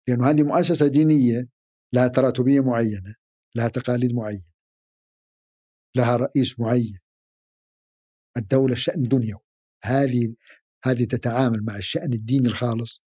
لأنه 0.08 0.30
هذه 0.30 0.44
مؤسسة 0.44 0.88
دينية 0.88 1.50
لها 1.94 2.08
تراتبية 2.08 2.60
معينة 2.60 3.16
لها 3.56 3.68
تقاليد 3.68 4.14
معينة 4.14 4.52
لها 5.96 6.16
رئيس 6.18 6.60
معين. 6.60 7.00
الدولة 8.38 8.76
شأن 8.76 9.04
دنيوي. 9.04 9.42
هذه 9.84 10.36
هذه 10.86 11.04
تتعامل 11.04 11.66
مع 11.66 11.76
الشأن 11.76 12.14
الديني 12.14 12.48
الخالص 12.48 13.04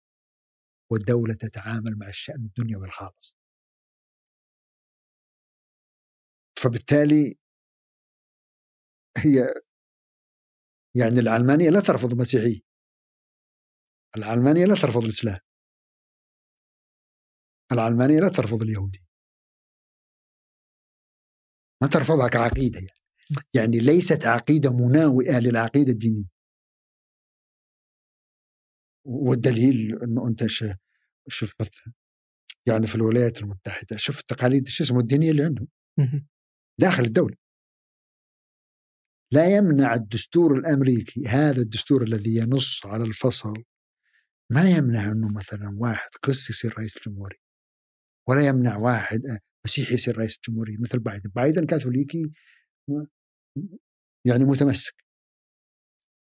والدولة 0.92 1.34
تتعامل 1.34 1.98
مع 1.98 2.08
الشأن 2.08 2.44
الدنيوي 2.44 2.86
الخالص. 2.86 3.34
فبالتالي 6.58 7.34
هي 9.18 9.48
يعني 10.96 11.20
العلمانية 11.20 11.70
لا 11.70 11.80
ترفض 11.80 12.12
المسيحية 12.12 12.60
العلمانية 14.16 14.64
لا 14.66 14.74
ترفض 14.74 15.04
الإسلام. 15.04 15.38
العلمانية 17.72 18.20
لا 18.20 18.28
ترفض 18.28 18.62
اليهودية 18.62 19.06
ما 21.82 21.88
ترفضها 21.88 22.28
كعقيدة 22.28 22.78
يعني. 22.78 22.98
يعني 23.54 23.78
ليست 23.78 24.26
عقيدة 24.26 24.72
مناوئة 24.72 25.38
للعقيدة 25.40 25.92
الدينية. 25.92 26.31
والدليل 29.04 30.02
إنه 30.02 30.28
أنت 30.28 30.46
شوف 31.28 31.54
مثلا 31.60 31.92
يعني 32.66 32.86
في 32.86 32.94
الولايات 32.94 33.42
المتحدة 33.42 33.96
شوف 33.96 34.20
التقاليد 34.20 34.68
شو 34.68 34.84
اسمه 34.84 35.00
الدينية 35.00 35.30
اللي 35.30 35.42
عندهم. 35.44 35.68
داخل 36.80 37.04
الدولة. 37.04 37.36
لا 39.32 39.56
يمنع 39.56 39.94
الدستور 39.94 40.58
الأمريكي 40.58 41.28
هذا 41.28 41.60
الدستور 41.60 42.02
الذي 42.02 42.36
ينص 42.36 42.86
على 42.86 43.04
الفصل 43.04 43.64
ما 44.52 44.70
يمنع 44.70 45.10
إنه 45.12 45.28
مثلا 45.32 45.76
واحد 45.78 46.10
قس 46.22 46.50
يصير 46.50 46.74
رئيس 46.78 46.96
الجمهوريه 46.96 47.38
ولا 48.28 48.46
يمنع 48.46 48.76
واحد 48.76 49.26
آه، 49.26 49.38
مسيحي 49.66 49.94
يصير 49.94 50.18
رئيس 50.18 50.36
الجمهوريه 50.36 50.76
مثل 50.80 50.98
بايدن. 50.98 51.30
بايدن 51.30 51.66
كاثوليكي 51.66 52.32
يعني 54.26 54.44
متمسك. 54.44 54.94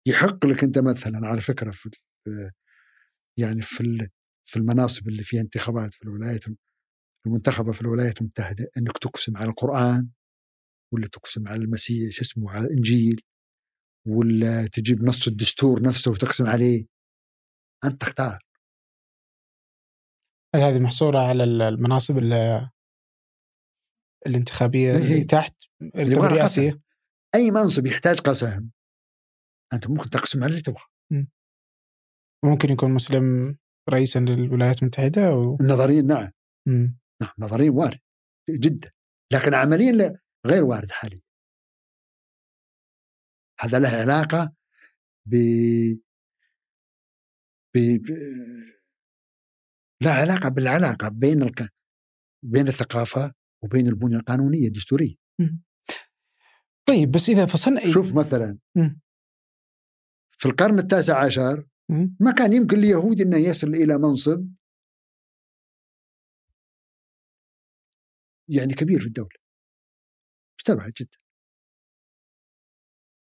يحق 0.06 0.46
لك 0.46 0.64
أنت 0.64 0.78
مثلا 0.78 1.26
على 1.26 1.40
فكرة 1.40 1.70
في 1.70 1.90
يعني 3.38 3.62
في 3.62 4.08
في 4.44 4.56
المناصب 4.56 5.08
اللي 5.08 5.22
فيها 5.22 5.40
انتخابات 5.40 5.94
في 5.94 6.02
الولايات 6.02 6.44
المنتخبة 7.26 7.72
في 7.72 7.82
الولايات 7.82 8.20
المتحدة 8.20 8.70
أنك 8.78 8.98
تقسم 8.98 9.36
على 9.36 9.50
القرآن 9.50 10.08
ولا 10.94 11.06
تقسم 11.06 11.48
على 11.48 11.64
المسيح 11.64 12.12
شو 12.12 12.22
اسمه 12.22 12.50
على 12.50 12.66
الإنجيل 12.66 13.20
ولا 14.06 14.66
تجيب 14.66 15.02
نص 15.02 15.28
الدستور 15.28 15.82
نفسه 15.82 16.10
وتقسم 16.10 16.46
عليه. 16.46 16.86
أنت 17.84 18.00
تختار. 18.00 18.38
هل 20.54 20.60
هذه 20.60 20.78
محصورة 20.78 21.18
على 21.18 21.44
المناصب 21.44 22.18
الانتخابية 24.26 24.96
اللي 24.96 25.14
إيه. 25.14 25.26
تحت 25.26 25.54
الرئاسية؟ 25.94 26.80
أي 27.34 27.50
منصب 27.50 27.86
يحتاج 27.86 28.20
قسم 28.20 28.70
أنت 29.72 29.88
ممكن 29.88 30.10
تقسم 30.10 30.42
على 30.44 30.50
اللي 30.50 30.62
تبغى. 30.62 30.84
ممكن 32.44 32.70
يكون 32.70 32.90
مسلم 32.90 33.56
رئيسا 33.90 34.18
للولايات 34.18 34.82
المتحدة 34.82 35.28
أو... 35.28 35.58
نظريا 35.60 36.02
نعم. 36.02 36.30
مم. 36.66 36.98
نعم 37.22 37.32
نظريا 37.38 37.70
وارد 37.70 37.98
جدا. 38.50 38.90
لكن 39.32 39.54
عمليا 39.54 40.18
غير 40.46 40.64
وارد 40.64 40.90
حاليا. 40.90 41.20
هذا 43.60 43.78
له 43.78 43.88
علاقة 43.88 44.52
ب... 45.26 45.36
ب... 47.76 47.78
لا 50.02 50.12
علاقة 50.12 50.48
بالعلاقة 50.48 51.08
بين 51.08 51.42
الك... 51.42 51.72
بين 52.44 52.68
الثقافة 52.68 53.34
وبين 53.64 53.88
البنية 53.88 54.16
القانونية 54.16 54.66
الدستورية. 54.66 55.14
طيب 56.88 57.10
بس 57.10 57.28
إذا 57.28 57.46
فصلنا 57.46 57.92
شوف 57.92 58.14
مثلا 58.14 58.58
في 60.38 60.46
القرن 60.46 60.78
التاسع 60.78 61.24
عشر 61.24 61.66
ما 62.20 62.32
كان 62.38 62.52
يمكن 62.52 62.80
ليهودي 62.80 63.22
أنه 63.22 63.36
يصل 63.36 63.68
إلى 63.68 63.98
منصب 63.98 64.54
يعني 68.48 68.74
كبير 68.74 69.00
في 69.00 69.06
الدولة. 69.06 69.38
مستبعد 70.58 70.92
جدا. 70.92 71.18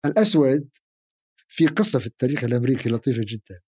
الأسود 0.07 0.71
في 1.49 1.67
قصة 1.67 1.99
في 1.99 2.07
التاريخ 2.07 2.45
الأمريكي 2.45 2.89
لطيفة 2.89 3.23
جدا. 3.27 3.61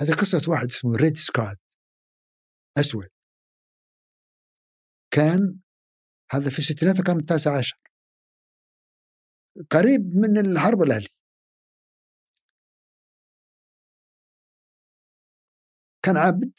هذه 0.00 0.12
قصة 0.12 0.50
واحد 0.50 0.66
اسمه 0.66 0.92
ريد 0.96 1.16
سكوت 1.16 1.58
أسود. 2.78 3.08
كان 5.10 5.60
هذا 6.32 6.50
في 6.50 6.62
ستينات 6.62 6.98
القرن 7.00 7.20
التاسع 7.20 7.58
عشر. 7.58 7.80
قريب 9.70 10.00
من 10.16 10.38
الحرب 10.38 10.82
الأهلية. 10.82 11.21
كان 16.04 16.16
عبد 16.16 16.52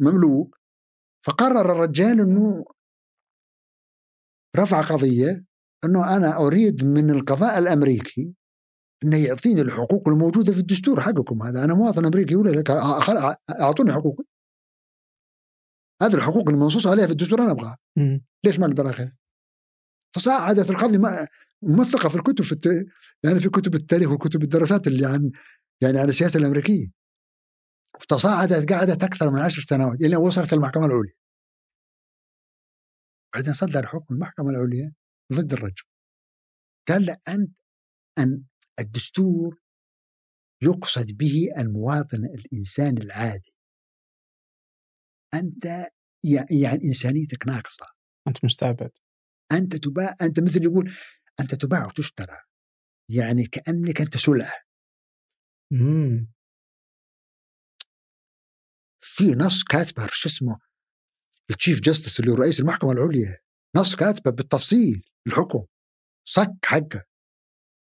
مملوك 0.00 0.58
فقرر 1.26 1.72
الرجال 1.72 2.20
إنه 2.20 2.64
رفع 4.56 4.80
قضية 4.80 5.44
إنه 5.84 6.16
أنا 6.16 6.36
أريد 6.36 6.84
من 6.84 7.10
القضاء 7.10 7.58
الأمريكي 7.58 8.34
إنه 9.04 9.26
يعطيني 9.26 9.60
الحقوق 9.60 10.08
الموجودة 10.08 10.52
في 10.52 10.58
الدستور 10.58 11.00
حقكم 11.00 11.42
هذا 11.42 11.64
أنا 11.64 11.74
مواطن 11.74 12.04
أمريكي 12.06 12.36
ولا 12.36 12.50
لك 12.50 12.70
أعطوني 13.50 13.92
حقوقي 13.92 14.24
هذه 16.02 16.14
الحقوق 16.14 16.48
المنصوص 16.48 16.86
عليها 16.86 17.06
في 17.06 17.12
الدستور 17.12 17.42
أنا 17.42 17.50
أبغاها. 17.50 17.78
ليش 18.44 18.58
ما 18.58 18.66
أقدر 18.66 18.90
اخذ؟ 18.90 19.08
تصاعدت 20.12 20.70
القضية 20.70 21.26
موثقة 21.62 22.08
في 22.08 22.14
الكتب 22.14 22.44
في 22.44 22.52
الت... 22.52 22.66
يعني 23.24 23.40
في 23.40 23.48
كتب 23.48 23.74
التاريخ 23.74 24.10
وكتب 24.10 24.42
الدراسات 24.42 24.86
اللي 24.86 25.06
عن 25.06 25.30
يعني 25.82 25.98
عن 25.98 26.08
السياسة 26.08 26.38
الأمريكية 26.38 26.97
تصاعدت 28.04 28.72
قعدت 28.72 29.02
أكثر 29.02 29.30
من 29.30 29.38
عشر 29.38 29.62
سنوات 29.62 30.00
إلى 30.00 30.16
أن 30.16 30.20
وصلت 30.20 30.52
المحكمة 30.52 30.84
العليا. 30.86 31.14
بعدين 33.34 33.54
صدر 33.54 33.86
حكم 33.86 34.14
المحكمة 34.14 34.50
العليا 34.50 34.94
ضد 35.32 35.52
الرجل. 35.52 35.82
قال 36.88 37.06
له 37.06 37.16
أنت 37.28 37.52
أن 38.18 38.44
الدستور 38.80 39.60
يقصد 40.62 41.06
به 41.12 41.48
المواطن 41.58 42.24
الإنسان 42.24 42.98
العادي. 42.98 43.54
أنت 45.34 45.66
يع- 46.24 46.46
يعني 46.62 46.84
إنسانيتك 46.84 47.46
ناقصة. 47.46 47.86
أنت 48.28 48.44
مستعبد. 48.44 48.90
أنت 49.52 49.76
تباع 49.76 50.14
أنت 50.22 50.40
مثل 50.40 50.62
يقول 50.62 50.92
أنت 51.40 51.54
تباع 51.54 51.86
وتشترى. 51.86 52.36
يعني 53.10 53.44
كأنك 53.44 54.00
أنت 54.00 54.16
سلعه 54.16 54.60
مم. 55.72 56.32
في 59.16 59.24
نص 59.24 59.64
كاتبه 59.64 60.06
شو 60.12 60.28
اسمه؟ 60.28 60.58
التشيف 61.50 61.80
جاستس 61.80 62.20
اللي 62.20 62.30
هو 62.30 62.34
رئيس 62.34 62.60
المحكمة 62.60 62.92
العليا. 62.92 63.38
نص 63.76 63.96
كاتبه 63.96 64.30
بالتفصيل 64.30 65.04
الحكم. 65.26 65.64
صك 66.24 66.52
حقه. 66.64 67.08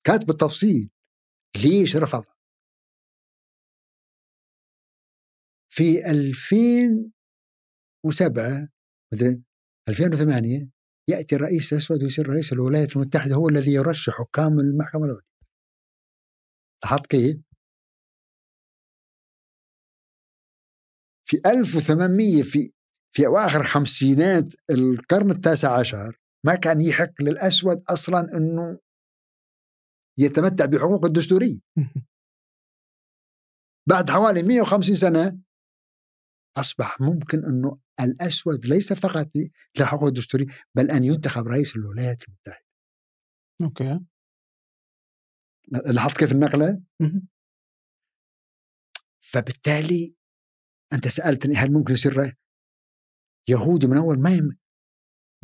كاتب 0.07 0.27
بالتفصيل 0.27 0.91
ليش 1.57 1.97
رفض 1.97 2.25
في 5.71 6.11
2007 6.11 8.69
مثلا 9.13 9.43
2008 9.89 10.69
يأتي 11.09 11.37
الرئيس 11.37 11.73
الأسود 11.73 12.03
ويصير 12.03 12.29
رئيس 12.29 12.53
الولايات 12.53 12.97
المتحدة 12.97 13.35
هو 13.35 13.49
الذي 13.49 13.73
يرشح 13.73 14.13
حكام 14.19 14.61
المحكمة 14.61 15.05
العليا. 15.05 15.23
لاحظت 16.85 17.07
كيف؟ 17.07 17.46
في 21.29 21.37
1800 21.47 22.43
في 22.43 22.73
في 23.13 23.27
أواخر 23.27 23.63
خمسينات 23.63 24.55
القرن 24.71 25.31
التاسع 25.31 25.79
عشر 25.79 26.19
ما 26.47 26.55
كان 26.55 26.81
يحق 26.81 27.23
للأسود 27.23 27.83
أصلا 27.89 28.37
إنه 28.37 28.79
يتمتع 30.19 30.65
بحقوق 30.65 31.05
الدستورية. 31.05 31.59
بعد 33.89 34.11
حوالي 34.11 34.43
150 34.43 34.97
سنة 34.97 35.39
أصبح 36.57 37.01
ممكن 37.01 37.45
إنه 37.45 37.79
الأسود 38.01 38.67
ليس 38.67 38.93
فقط 38.93 39.31
له 39.79 39.87
حقوق 39.87 40.09
دستوريه 40.09 40.47
بل 40.75 40.91
أن 40.91 41.05
ينتخب 41.05 41.47
رئيس 41.47 41.77
الولايات 41.77 42.23
المتحدة. 42.29 42.67
أوكي. 43.63 44.01
لاحظت 45.87 46.17
كيف 46.17 46.33
النقلة؟ 46.33 46.83
فبالتالي 49.21 50.15
أنت 50.93 51.09
سألتني 51.09 51.55
هل 51.55 51.73
ممكن 51.73 51.95
يصير؟ 51.95 52.33
يهودي 53.49 53.87
من 53.87 53.97
أول 53.97 54.21
ما 54.21 54.31
يم... 54.31 54.57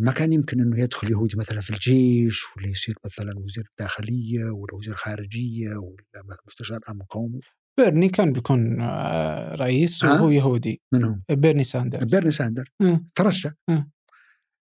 ما 0.00 0.12
كان 0.12 0.32
يمكن 0.32 0.60
إنه 0.60 0.80
يدخل 0.80 1.10
يهودي 1.10 1.36
مثلا 1.36 1.60
في 1.60 1.70
الجيش 1.70 2.42
ولا 2.56 2.68
يصير 2.68 2.94
مثلا 3.04 3.32
وزير 3.38 3.64
داخلية 3.78 4.44
ولا 4.44 4.74
وزير 4.74 4.94
خارجية 4.94 5.68
ولا 5.68 6.36
مستشار 6.46 6.78
أمن 6.90 7.02
قومي. 7.02 7.40
بيرني 7.78 8.08
كان 8.08 8.32
بيكون 8.32 8.80
آه، 8.80 9.54
رئيس؟ 9.54 10.04
وهو 10.04 10.30
يهودي. 10.30 10.82
منهم. 10.92 11.22
بيرني 11.30 11.64
ساندرز. 11.64 12.10
بيرني 12.14 12.32
ساندر 12.32 12.64
مم. 12.80 13.08
ترشح. 13.14 13.50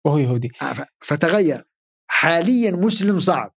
وهو 0.06 0.18
يهودي. 0.18 0.49
آه، 0.61 0.85
فتغير. 1.03 1.64
حاليا 2.10 2.72
مسلم 2.72 3.19
صعب. 3.19 3.56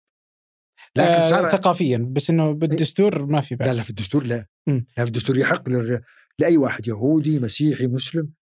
لكن 0.97 1.10
آه 1.10 1.30
صار 1.30 1.48
ثقافيا. 1.48 1.98
بس 2.12 2.30
إنه 2.30 2.52
بالدستور 2.52 3.26
ما 3.26 3.40
في 3.40 3.55
لا 3.55 3.64
بأس. 3.66 3.76
لا 3.76 3.82
في 3.82 3.90
الدستور 3.90 4.24
لا. 4.24 4.47
مم. 4.66 4.86
لا 4.98 5.05
في 5.05 5.09
الدستور 5.10 5.36
يحق 5.39 5.68
لل- 5.68 6.02
لأي 6.38 6.56
واحد 6.56 6.88
يهودي 6.88 7.38
مسيحي 7.38 7.86
مسلم 7.86 8.32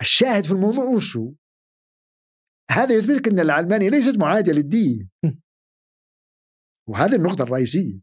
الشاهد 0.00 0.44
في 0.44 0.52
الموضوع 0.52 0.84
وشو؟ 0.84 1.32
هذا 2.70 2.94
يثبت 2.94 3.10
لك 3.14 3.28
إن 3.28 3.40
العلمانيه 3.40 3.88
ليست 3.90 4.18
معادية 4.18 4.52
للدين. 4.52 5.10
وهذه 6.88 7.14
النقطة 7.14 7.42
الرئيسية 7.42 8.00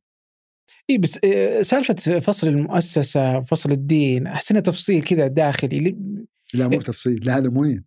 اي 0.89 0.97
بس 0.97 1.19
آه، 1.25 1.61
سالفة 1.61 2.19
فصل 2.19 2.47
المؤسسة 2.47 3.37
وفصل 3.37 3.71
الدين 3.71 4.27
أحسن 4.27 4.63
تفصيل 4.63 5.03
كذا 5.03 5.27
داخلي 5.27 5.79
لي- 5.79 6.25
لا 6.53 6.67
مو 6.67 6.71
إيه. 6.73 6.79
بتفصيل 6.79 7.25
لا 7.25 7.37
هذا 7.37 7.49
مهم 7.49 7.85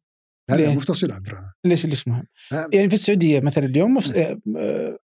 ليه؟ 0.51 0.69
مو 0.69 0.81
تفصيل 0.81 1.13
عبد 1.13 1.27
الرحمن 1.27 1.49
ليش 1.65 1.87
ليش 1.87 2.09
مهم؟ 2.09 2.27
يعني 2.53 2.89
في 2.89 2.95
السعودية 2.95 3.41
مثلا 3.41 3.65
اليوم 3.65 3.95
مفص... 3.95 4.11
آه، 4.11 4.41
آه، 4.57 4.99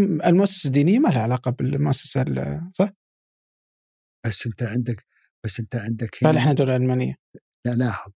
المؤسسة 0.00 0.66
الدينية 0.66 0.98
ما 0.98 1.08
لها 1.08 1.22
علاقة 1.22 1.50
بالمؤسسة 1.50 2.22
ال- 2.22 2.70
صح؟ 2.74 2.90
بس 4.26 4.46
أنت 4.46 4.62
عندك 4.62 5.06
بس 5.44 5.60
أنت 5.60 5.76
عندك 5.76 6.24
هنا 6.24 6.38
إحنا 6.38 6.52
دولة 6.52 6.72
علمانيه 6.72 7.14
لا 7.64 7.70
لاحظ 7.70 8.12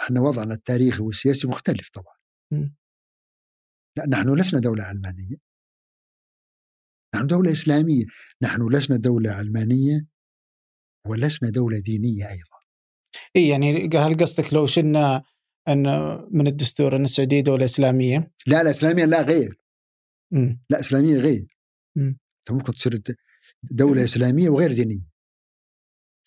إحنا 0.00 0.20
وضعنا 0.20 0.54
التاريخي 0.54 1.02
والسياسي 1.02 1.48
مختلف 1.48 1.90
طبعا. 1.90 2.14
مم. 2.52 2.76
لا 3.96 4.06
نحن 4.06 4.40
لسنا 4.40 4.60
دولة 4.60 4.84
علمانيه 4.84 5.36
نحن 7.14 7.26
دولة 7.26 7.52
إسلامية. 7.52 8.04
نحن 8.42 8.72
لسنا 8.72 8.96
دولة 8.96 9.30
علمانيه 9.30 10.06
ولسنا 11.06 11.50
دولة 11.50 11.78
دينية 11.78 12.28
أيضا. 12.28 12.56
اي 13.36 13.48
يعني 13.48 13.88
هل 13.94 14.16
قصدك 14.16 14.54
لو 14.54 14.66
شلنا 14.66 15.22
إن 15.68 15.82
من 16.30 16.46
الدستور 16.46 16.96
إن 16.96 17.04
السعودية 17.04 17.40
دولة 17.40 17.64
إسلامية؟ 17.64 18.32
لا 18.46 18.62
لا 18.62 18.70
إسلامية 18.70 19.04
لا 19.04 19.22
غير. 19.22 19.60
مم. 20.32 20.60
لا 20.70 20.80
إسلامية 20.80 21.16
غير. 21.16 21.58
مم. 21.96 22.18
أنت 22.38 22.50
ممكن 22.50 22.72
تصير 22.72 23.02
دولة 23.62 24.04
إسلامية 24.04 24.48
وغير 24.48 24.72
دينية. 24.72 25.06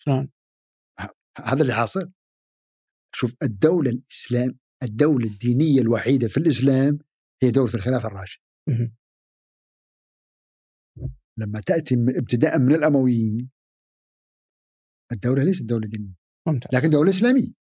شلون؟ 0.02 0.30
هذا 1.38 1.62
اللي 1.62 1.72
حاصل. 1.72 2.12
شوف 3.14 3.34
الدولة 3.42 3.90
الإسلام 3.90 4.58
الدولة 4.82 5.26
الدينية 5.26 5.80
الوحيدة 5.80 6.28
في 6.28 6.36
الإسلام 6.36 6.98
هي 7.42 7.50
دولة 7.50 7.74
الخلافة 7.74 8.08
الراشدة. 8.08 8.42
مم. 8.68 8.96
لما 11.38 11.60
تأتي 11.60 11.96
م- 11.96 12.16
ابتداء 12.16 12.58
من 12.58 12.74
الأمويين. 12.74 13.50
الدولة 15.12 15.44
ليست 15.44 15.62
دولة 15.62 15.88
دينية. 15.88 16.14
ممتاز. 16.48 16.70
لكن 16.74 16.90
دولة 16.90 17.10
إسلامية. 17.10 17.52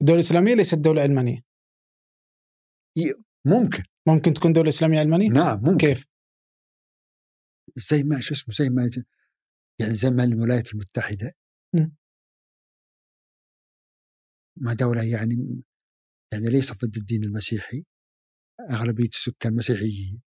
الدولة 0.00 0.20
الاسلاميه 0.20 0.54
ليست 0.54 0.74
دولة 0.78 1.02
علمانية. 1.02 1.40
ممكن. 3.46 3.82
ممكن 4.08 4.32
تكون 4.34 4.52
دولة 4.52 4.68
إسلامية 4.68 4.98
علمانية؟ 4.98 5.28
نعم 5.28 5.58
ممكن. 5.62 5.86
كيف؟ 5.86 6.06
زي 7.76 8.02
ما 8.02 8.20
شو 8.20 8.34
اسمه 8.34 8.54
زي 8.54 8.68
ما 8.70 8.90
يعني 9.80 9.94
زي 9.94 10.10
ما 10.10 10.24
الولايات 10.24 10.74
المتحدة 10.74 11.32
مم. 11.74 11.96
ما 14.60 14.74
دوله 14.74 15.02
يعني 15.02 15.62
يعني 16.32 16.48
ليست 16.48 16.84
ضد 16.84 16.96
الدين 16.96 17.24
المسيحي. 17.24 17.84
أغلبية 18.70 19.08
السكان 19.08 19.54
مسيحيين 19.54 20.22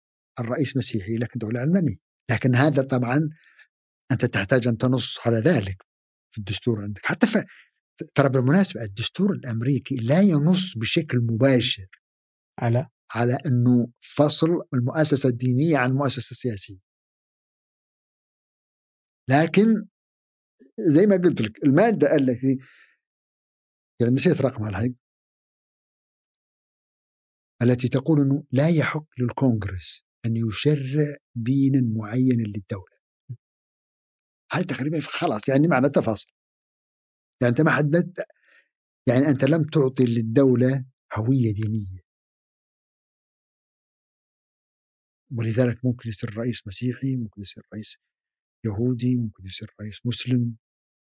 الرئيس 0.40 0.76
مسيحي 0.76 1.16
لكن 1.16 1.38
دولة 1.38 1.60
علمانيه 1.60 1.96
لكن 2.30 2.54
هذا 2.54 2.82
طبعا 2.82 3.30
أنت 4.12 4.24
تحتاج 4.24 4.66
أن 4.66 4.78
تنص 4.78 5.18
على 5.26 5.36
ذلك 5.36 5.86
في 6.34 6.38
الدستور 6.38 6.82
عندك. 6.82 7.06
حتى 7.06 7.26
ف... 7.26 7.44
ترى 8.14 8.28
بالمناسبة 8.28 8.82
الدستور 8.82 9.32
الأمريكي 9.32 9.96
لا 9.96 10.20
ينص 10.20 10.78
بشكل 10.78 11.18
مباشر 11.18 11.86
على؟ 12.58 12.88
على 13.14 13.38
إنه 13.46 13.88
فصل 14.00 14.48
المؤسسة 14.74 15.28
الدينية 15.28 15.78
عن 15.78 15.90
المؤسسة 15.90 16.30
السياسية. 16.30 16.85
لكن 19.28 19.86
زي 20.80 21.06
ما 21.06 21.16
قلت 21.16 21.40
لك 21.40 21.64
المادة 21.64 22.14
التي 22.16 22.58
يعني 24.00 24.14
نسيت 24.14 24.40
رقمها 24.40 24.70
الحين 24.70 24.96
التي 27.62 27.88
تقول 27.88 28.20
إنه 28.20 28.44
لا 28.52 28.68
يحق 28.68 29.06
للكونغرس 29.18 30.04
أن 30.26 30.36
يشرع 30.36 31.16
دينا 31.34 31.80
معينا 31.96 32.42
للدولة. 32.42 32.96
هذه 34.52 34.62
تقريبا 34.62 35.00
خلاص 35.00 35.48
يعني 35.48 35.68
معنى 35.68 35.88
تفاصيل 35.88 36.32
يعني 37.42 37.50
أنت 37.50 37.60
ما 37.60 37.70
حددت 37.70 38.26
يعني 39.08 39.28
أنت 39.28 39.44
لم 39.44 39.64
تعطي 39.64 40.04
للدولة 40.04 40.84
هوية 41.16 41.54
دينية. 41.54 42.06
ولذلك 45.38 45.84
ممكن 45.84 46.08
يصير 46.08 46.38
رئيس 46.38 46.66
مسيحي 46.66 47.16
ممكن 47.16 47.42
يصير 47.42 47.62
رئيس 47.74 47.96
يهودي 48.66 49.16
ممكن 49.16 49.46
يصير 49.46 49.68
رئيس 49.80 50.06
مسلم 50.06 50.56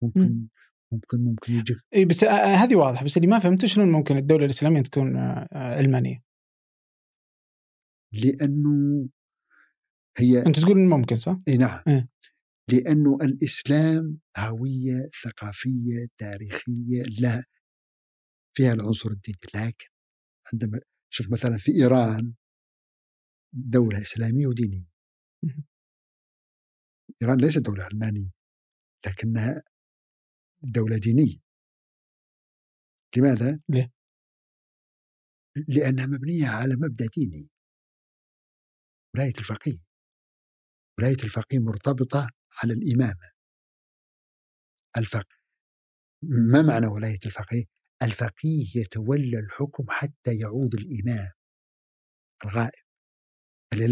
ممكن 0.04 0.22
مم. 0.22 0.48
ممكن 0.92 1.24
ممكن 1.24 1.54
يجي 1.54 1.76
إي 1.96 2.06
بس 2.06 2.24
آه، 2.24 2.30
آه، 2.30 2.56
هذه 2.56 2.76
واضحة 2.76 3.06
بس 3.06 3.18
اللي 3.18 3.28
ما 3.28 3.40
فهمته 3.40 3.68
شلون 3.68 3.92
ممكن 3.92 4.18
الدولة 4.18 4.46
الإسلامية 4.46 4.82
تكون 4.82 5.18
آه، 5.18 5.48
علمانية؟ 5.52 6.24
لأنه 8.14 9.10
هي 10.18 10.46
أنت 10.46 10.60
تقول 10.60 10.78
ممكن 10.78 11.16
صح؟ 11.16 11.38
إي 11.48 11.58
نعم 11.58 11.84
إيه. 11.88 12.10
لأنه 12.72 13.18
الإسلام 13.22 14.20
هوية 14.38 15.10
ثقافية 15.24 16.08
تاريخية 16.18 17.04
لا 17.20 17.44
فيها 18.58 18.74
العنصر 18.74 19.10
الديني 19.10 19.38
لكن 19.56 19.88
عندما 20.54 20.80
شوف 21.14 21.32
مثلا 21.32 21.58
في 21.58 21.72
إيران 21.76 22.34
دولة 23.54 24.02
إسلامية 24.02 24.48
ودينية 24.48 24.92
مهم. 27.22 27.30
إيران 27.30 27.42
ليست 27.42 27.58
دولة 27.58 27.84
علمانيه 27.84 28.30
لكنها 29.06 29.64
دولة 30.64 30.98
دينية 30.98 31.38
لماذا؟ 33.18 33.60
ليه؟ 33.70 33.92
لأنها 35.68 36.06
مبنية 36.06 36.48
على 36.48 36.76
مبدأ 36.76 37.06
ديني 37.18 37.50
ولاية 39.16 39.34
الفقيه 39.40 39.80
ولاية 41.00 41.24
الفقيه 41.24 41.60
مرتبطة 41.60 42.30
على 42.64 42.74
الإمامة 42.74 43.32
الفقيه 44.98 45.42
ما 46.24 46.62
معنى 46.62 46.88
ولاية 46.88 47.20
الفقيه؟ 47.26 47.64
الفقيه 48.04 48.66
يتولى 48.82 49.40
الحكم 49.40 49.86
حتى 49.90 50.38
يعود 50.40 50.74
الإمام 50.74 51.32
الغائب 52.46 52.84
اللي 53.74 53.88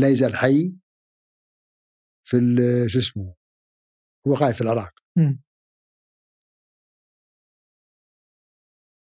لا 0.00 0.08
يزال 0.08 0.36
حي 0.36 0.81
في 2.24 2.36
ال- 2.36 2.90
شو 2.90 2.98
اسمه 2.98 3.34
هو 4.26 4.34
غائب 4.34 4.54
في 4.54 4.60
العراق. 4.60 4.92
مم. 5.16 5.42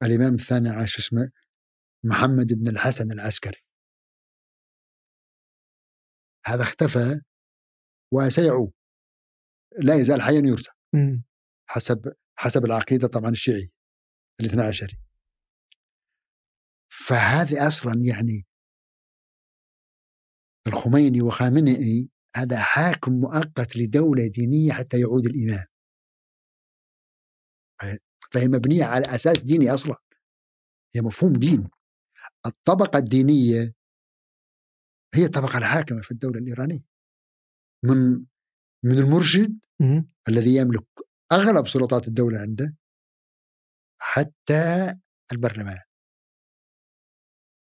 الإمام 0.02 0.34
الثاني 0.34 0.68
عاش 0.68 0.98
اسمه 0.98 1.30
محمد 2.04 2.52
بن 2.52 2.68
الحسن 2.68 3.12
العسكري. 3.12 3.60
هذا 6.46 6.62
اختفى 6.62 7.20
وسيعود. 8.12 8.72
لا 9.78 9.94
يزال 9.94 10.22
حيا 10.22 10.56
مم. 10.94 11.22
حسب 11.66 12.12
حسب 12.36 12.64
العقيدة 12.64 13.08
طبعا 13.08 13.30
الشيعية 13.30 13.68
الاثنى 14.40 14.62
عشري 14.62 14.98
فهذه 16.88 17.68
أصلا 17.68 17.92
يعني 18.04 18.46
الخميني 20.66 21.22
وخامنئي 21.22 22.10
هذا 22.36 22.60
حاكم 22.60 23.12
مؤقت 23.12 23.76
لدولة 23.76 24.26
دينية 24.26 24.72
حتى 24.72 25.00
يعود 25.00 25.26
الامام 25.26 25.66
فهي 28.32 28.48
مبنية 28.48 28.84
على 28.84 29.04
أساس 29.14 29.38
ديني 29.38 29.74
أصلا. 29.74 29.96
هي 30.94 31.00
مفهوم 31.00 31.32
دين 31.32 31.68
الطبقة 32.46 32.98
الدينية 32.98 33.74
هي 35.14 35.24
الطبقة 35.24 35.58
الحاكمة 35.58 36.00
في 36.02 36.10
الدولة 36.10 36.38
الإيرانية. 36.38 36.82
من 37.84 38.26
من 38.84 38.98
المرشد. 38.98 39.58
الذي 40.28 40.56
يملك 40.56 40.86
أغلب 41.32 41.68
سلطات 41.68 42.08
الدولة 42.08 42.38
عنده 42.40 42.76
حتى 44.00 44.94
البرلمان. 45.32 45.80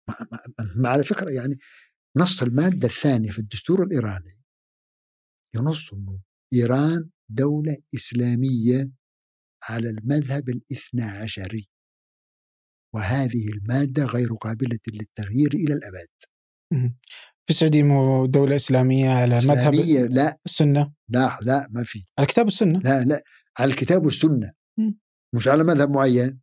مع- 0.08 0.90
على 0.90 1.04
فكرة 1.04 1.30
يعني 1.30 1.56
نص 2.16 2.42
المادة 2.42 2.86
الثانية 2.88 3.30
في 3.30 3.38
الدستور 3.38 3.82
الإيراني 3.82 4.41
ينص 5.56 5.92
انه 5.92 6.22
إيران 6.52 7.10
دولة 7.30 7.76
إسلامية 7.94 8.90
على 9.62 9.88
المذهب 9.88 10.48
الاثنى 10.48 11.02
عشري. 11.02 11.68
وهذه 12.94 13.48
المادة 13.48 14.04
غير 14.04 14.28
قابلة 14.34 14.78
للتغيير 14.88 15.54
إلى 15.54 15.74
الأبد. 15.74 16.08
في 17.46 17.50
السعودية 17.50 17.82
مو 17.82 18.26
دولة 18.26 18.56
إسلامية 18.56 19.10
على 19.10 19.34
مذهب 19.36 19.74
إسلامية؟ 19.74 20.02
لا. 20.02 20.38
السنة؟ 20.46 20.94
لا 21.08 21.38
لا 21.42 21.68
ما 21.70 21.84
في. 21.84 22.06
على 22.18 22.26
كتاب 22.26 22.46
السنة؟ 22.46 22.78
لا 22.78 23.04
لا. 23.04 23.22
على 23.58 23.70
الكتاب 23.70 24.04
والسنة. 24.04 24.52
مم. 24.78 24.98
مش 25.34 25.48
على 25.48 25.64
مذهب 25.64 25.90
معين. 25.90 26.40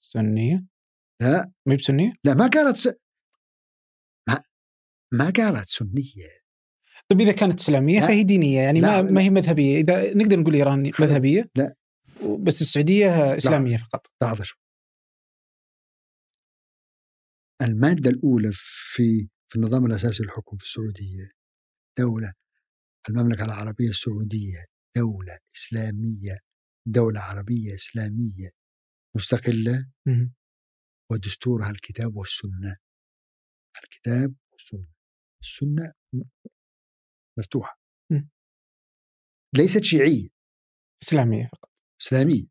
سنية؟ 0.00 0.66
لا. 1.22 1.52
ما 1.66 1.72
هي 1.72 1.76
بسنية؟ 1.76 2.12
لا 2.24 2.34
ما 2.34 2.46
قالت 2.46 2.76
س... 2.76 2.86
ما 4.28 4.42
ما 5.12 5.24
قالت 5.36 5.68
سنية. 5.68 6.43
طيب 7.10 7.20
إذا 7.20 7.32
كانت 7.32 7.60
إسلامية 7.60 8.00
لا. 8.00 8.06
فهي 8.06 8.22
دينية 8.22 8.60
يعني 8.60 8.80
لا، 8.80 9.02
ما, 9.02 9.06
لا. 9.06 9.12
ما 9.12 9.20
هي 9.20 9.30
مذهبية 9.30 9.80
إذا 9.80 10.14
نقدر 10.14 10.40
نقول 10.40 10.54
إيران 10.54 10.92
خلاص. 10.92 11.10
مذهبية 11.10 11.50
لا. 11.56 11.74
بس 12.40 12.60
السعودية 12.62 13.36
إسلامية 13.36 13.76
فقط 13.76 14.06
لحظه 14.22 14.44
شوف 14.44 14.58
المادة 17.62 18.10
الأولى 18.10 18.50
في 18.54 19.28
في 19.48 19.56
النظام 19.56 19.86
الأساسي 19.86 20.22
للحكم 20.22 20.56
في 20.56 20.64
السعودية 20.64 21.30
دولة 21.98 22.32
المملكة 23.08 23.44
العربية 23.44 23.88
السعودية 23.90 24.64
دولة 24.96 25.38
إسلامية 25.56 26.38
دولة 26.86 27.20
عربية 27.20 27.74
إسلامية 27.74 28.50
مستقلة. 29.16 29.88
ودستورها 31.12 31.70
الكتاب 31.70 32.16
والسنة 32.16 32.76
الكتاب 33.84 34.34
والسنة 34.52 34.86
السنة 35.42 35.92
مفتوحة. 37.38 37.78
مم. 38.10 38.28
ليست 39.54 39.82
شيعية. 39.82 40.28
إسلامية 41.02 41.46
فقط. 41.46 41.70
إسلامية. 42.00 42.46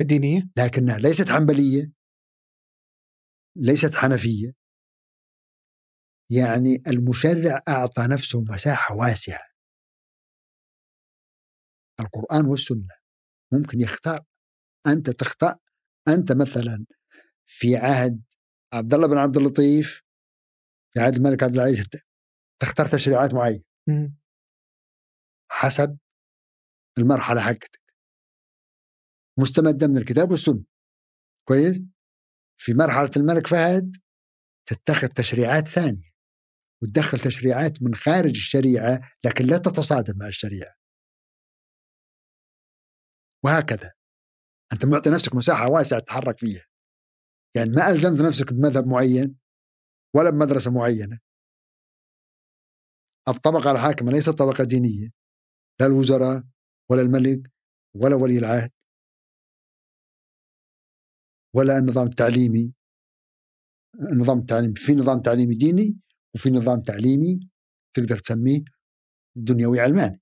الدينية 0.00 0.50
لكنها 0.58 0.98
ليست 0.98 1.28
حنبلية. 1.28 1.92
ليست 3.56 3.94
حنفية. 3.94 4.52
يعني 6.30 6.82
المشرع 6.86 7.62
أعطى 7.68 8.02
نفسه 8.10 8.42
مساحة 8.42 8.94
واسعة. 8.96 9.48
القرآن 12.00 12.46
والسنة 12.46 12.88
ممكن 13.52 13.80
يختار. 13.80 14.24
أنت 14.86 15.10
تختار 15.10 15.56
أنت 16.08 16.32
مثلا 16.32 16.86
في 17.46 17.76
عهد 17.76 18.22
عبد 18.72 18.94
الله 18.94 19.06
بن 19.06 19.18
عبد 19.18 19.36
اللطيف 19.36 20.02
في 20.94 21.00
عهد 21.00 21.16
الملك 21.16 21.42
عبد 21.42 21.54
العزيز 21.54 21.88
تختار 22.62 22.86
تشريعات 22.86 23.34
معينة. 23.34 23.73
حسب 25.50 25.98
المرحلة 26.98 27.40
حقتك. 27.40 27.82
مستمدة 29.38 29.86
من 29.86 29.98
الكتاب 29.98 30.30
والسنة. 30.30 30.64
كويس؟ 31.48 31.80
في 32.60 32.74
مرحلة 32.74 33.10
الملك 33.16 33.46
فهد 33.46 33.96
تتخذ 34.66 35.08
تشريعات 35.08 35.68
ثانية 35.68 36.10
وتدخل 36.82 37.18
تشريعات 37.18 37.82
من 37.82 37.94
خارج 37.94 38.30
الشريعة 38.30 39.00
لكن 39.24 39.46
لا 39.46 39.58
تتصادم 39.58 40.18
مع 40.18 40.28
الشريعة. 40.28 40.74
وهكذا. 43.44 43.92
أنت 44.72 44.84
معطي 44.84 45.10
نفسك 45.10 45.34
مساحة 45.34 45.68
واسعة 45.70 46.00
تتحرك 46.00 46.38
فيها. 46.38 46.64
يعني 47.56 47.70
ما 47.70 47.90
ألزمت 47.90 48.20
نفسك 48.20 48.52
بمذهب 48.52 48.86
معين 48.86 49.38
ولا 50.16 50.30
بمدرسة 50.30 50.70
معينة. 50.70 51.23
الطبقة 53.28 53.70
الحاكمة 53.70 54.12
ليست 54.12 54.30
طبقة 54.30 54.64
دينية 54.64 55.08
لا 55.80 55.86
الوزراء 55.86 56.42
ولا 56.90 57.02
الملك 57.02 57.50
ولا 57.94 58.16
ولي 58.16 58.38
العهد 58.38 58.70
ولا 61.56 61.78
النظام 61.78 62.06
التعليمي 62.06 62.74
النظام 64.12 64.38
التعليمي 64.38 64.74
في 64.76 64.94
نظام 64.94 65.20
تعليمي 65.22 65.54
ديني 65.54 65.96
وفي 66.34 66.50
نظام 66.50 66.82
تعليمي 66.82 67.40
تقدر 67.96 68.18
تسميه 68.18 68.64
دنيوي 69.36 69.80
علماني. 69.80 70.20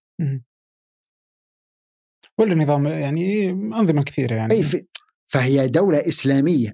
ولا 2.38 2.54
نظام 2.54 2.86
يعني 2.86 3.50
أنظمة 3.50 4.02
كثيرة 4.02 4.34
يعني. 4.34 4.54
أي 4.54 4.62
في 4.62 4.86
فهي 5.32 5.68
دولة 5.68 6.08
إسلامية. 6.08 6.72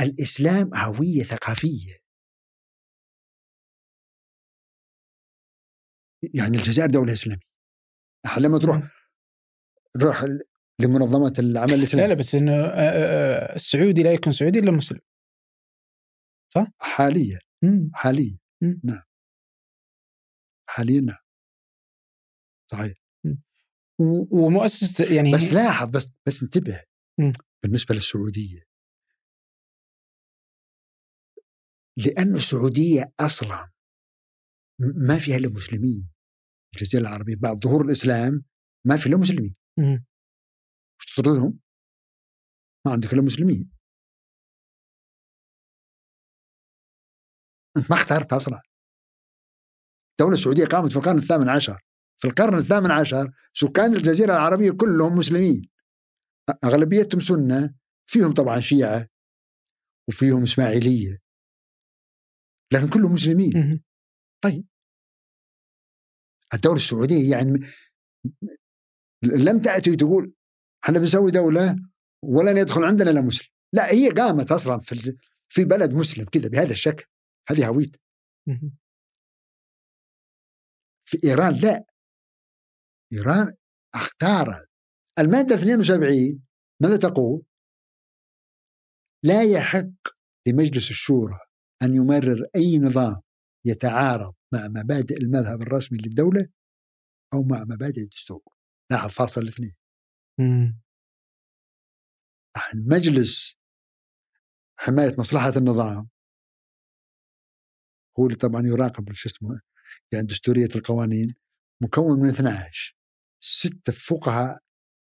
الإسلام 0.00 0.74
هوية 0.74 1.22
ثقافية. 1.22 2.01
يعني 6.22 6.56
الجزائر 6.56 6.90
دولة 6.90 7.12
إسلامية. 7.12 7.42
لما 8.38 8.58
تروح. 8.58 8.88
تروح 10.00 10.24
لمنظمة 10.80 11.32
العمل 11.38 11.70
لا 11.70 11.74
الاسلامي 11.76 12.08
لا 12.08 12.14
بس 12.14 12.34
إنه 12.34 12.52
آه، 12.52 12.66
آه، 12.68 13.54
السعودي 13.54 14.02
لا 14.02 14.12
يكون 14.12 14.32
سعودي 14.32 14.58
إلا 14.58 14.70
مسلم. 14.70 15.00
حاليا. 16.80 17.38
مم. 17.64 17.90
حاليا. 17.94 18.38
مم. 18.62 18.80
نعم. 18.84 19.02
حاليا 20.68 21.00
نعم. 21.00 21.18
صحيح. 22.70 22.94
و- 24.00 24.44
ومؤسسة 24.46 25.14
يعني 25.14 25.32
بس 25.34 25.52
لاحظ 25.52 25.88
بس 25.88 26.08
بس 26.26 26.42
انتبه. 26.42 26.82
مم. 27.20 27.32
بالنسبة 27.62 27.94
للسعودية. 27.94 28.62
لأن 31.96 32.34
السعودية 32.36 33.12
أصلا 33.20 33.70
م- 34.80 35.06
ما 35.06 35.18
فيها 35.18 35.36
إلا 35.36 35.48
مسلمين. 35.48 36.11
الجزيرة 36.74 37.00
العربية 37.02 37.36
بعد 37.36 37.56
ظهور 37.64 37.84
الإسلام 37.84 38.44
ما 38.86 38.96
في 38.96 39.06
إلا 39.06 39.16
مسلمين. 39.16 39.54
وش؟ 39.78 39.98
ما 42.86 42.92
عندك 42.92 43.12
إلا 43.12 43.22
مسلمين. 43.22 43.70
أنت 47.76 47.90
ما 47.90 47.96
اخترت 47.96 48.32
أصلا. 48.32 48.60
الدولة 50.12 50.34
السعودية 50.34 50.64
قامت 50.64 50.92
في 50.92 50.98
القرن 50.98 51.18
الثامن 51.18 51.48
عشر. 51.48 51.78
في 52.20 52.28
القرن 52.28 52.58
الثامن 52.58 52.90
عشر 52.90 53.32
سكان 53.52 53.96
الجزيرة 53.96 54.32
العربية 54.32 54.70
كلهم 54.70 55.14
مسلمين. 55.14 55.68
أغلبيتهم 56.64 57.20
سنة 57.20 57.74
فيهم 58.10 58.34
طبعا 58.34 58.60
شيعة 58.60 59.08
وفيهم 60.08 60.42
إسماعيلية. 60.42 61.18
لكن 62.72 62.90
كلهم 62.90 63.12
مسلمين. 63.12 63.82
طيب. 64.44 64.66
الدولة 66.54 66.76
السعودية 66.76 67.30
يعني 67.30 67.66
لم 69.22 69.60
تأتي 69.60 69.96
تقول 69.96 70.32
إحنا 70.84 70.98
بنسوي 70.98 71.30
دولة 71.30 71.76
ولن 72.22 72.56
يدخل 72.58 72.84
عندنا 72.84 73.10
الا 73.10 73.20
مسلم. 73.20 73.48
لا 73.72 73.92
هي 73.92 74.10
قامت 74.10 74.52
أصلا 74.52 74.80
في 74.80 75.16
في 75.48 75.64
بلد 75.64 75.92
مسلم 75.92 76.24
كذا 76.24 76.48
بهذا 76.48 76.72
الشكل 76.72 77.04
هذه 77.48 77.68
هويته 77.68 77.98
في 81.04 81.18
إيران 81.24 81.54
لا. 81.54 81.84
إيران 83.12 83.54
أختارت. 83.94 84.68
المادة 85.18 85.54
72 85.54 86.42
ماذا 86.82 86.96
تقول؟ 86.96 87.42
لا 89.24 89.42
يحق 89.42 89.90
لمجلس 90.46 90.90
الشورى 90.90 91.38
أن 91.82 91.94
يمرر 91.94 92.46
أي 92.56 92.78
نظام 92.78 93.20
يتعارض 93.66 94.34
مع 94.52 94.68
مبادئ 94.68 95.16
المذهب 95.16 95.62
الرسمي 95.62 95.98
للدولة 95.98 96.48
أو 97.34 97.42
مع 97.42 97.64
مبادئ 97.64 98.00
الدستور. 98.00 98.42
لاحظ 98.90 99.10
فاصل 99.10 99.40
الاثنين. 99.40 99.76
مجلس 102.74 103.56
حماية 104.76 105.16
مصلحة 105.18 105.52
النظام. 105.56 106.08
هو 108.18 108.26
اللي 108.26 108.36
طبعا 108.36 108.62
يراقب 108.64 109.12
شو 109.12 109.28
اسمه 109.28 109.60
يعني 110.12 110.26
دستورية 110.26 110.68
القوانين 110.76 111.34
مكون 111.82 112.20
من 112.20 112.28
12 112.28 112.96
ستة 113.40 113.92
فقهاء 113.92 114.62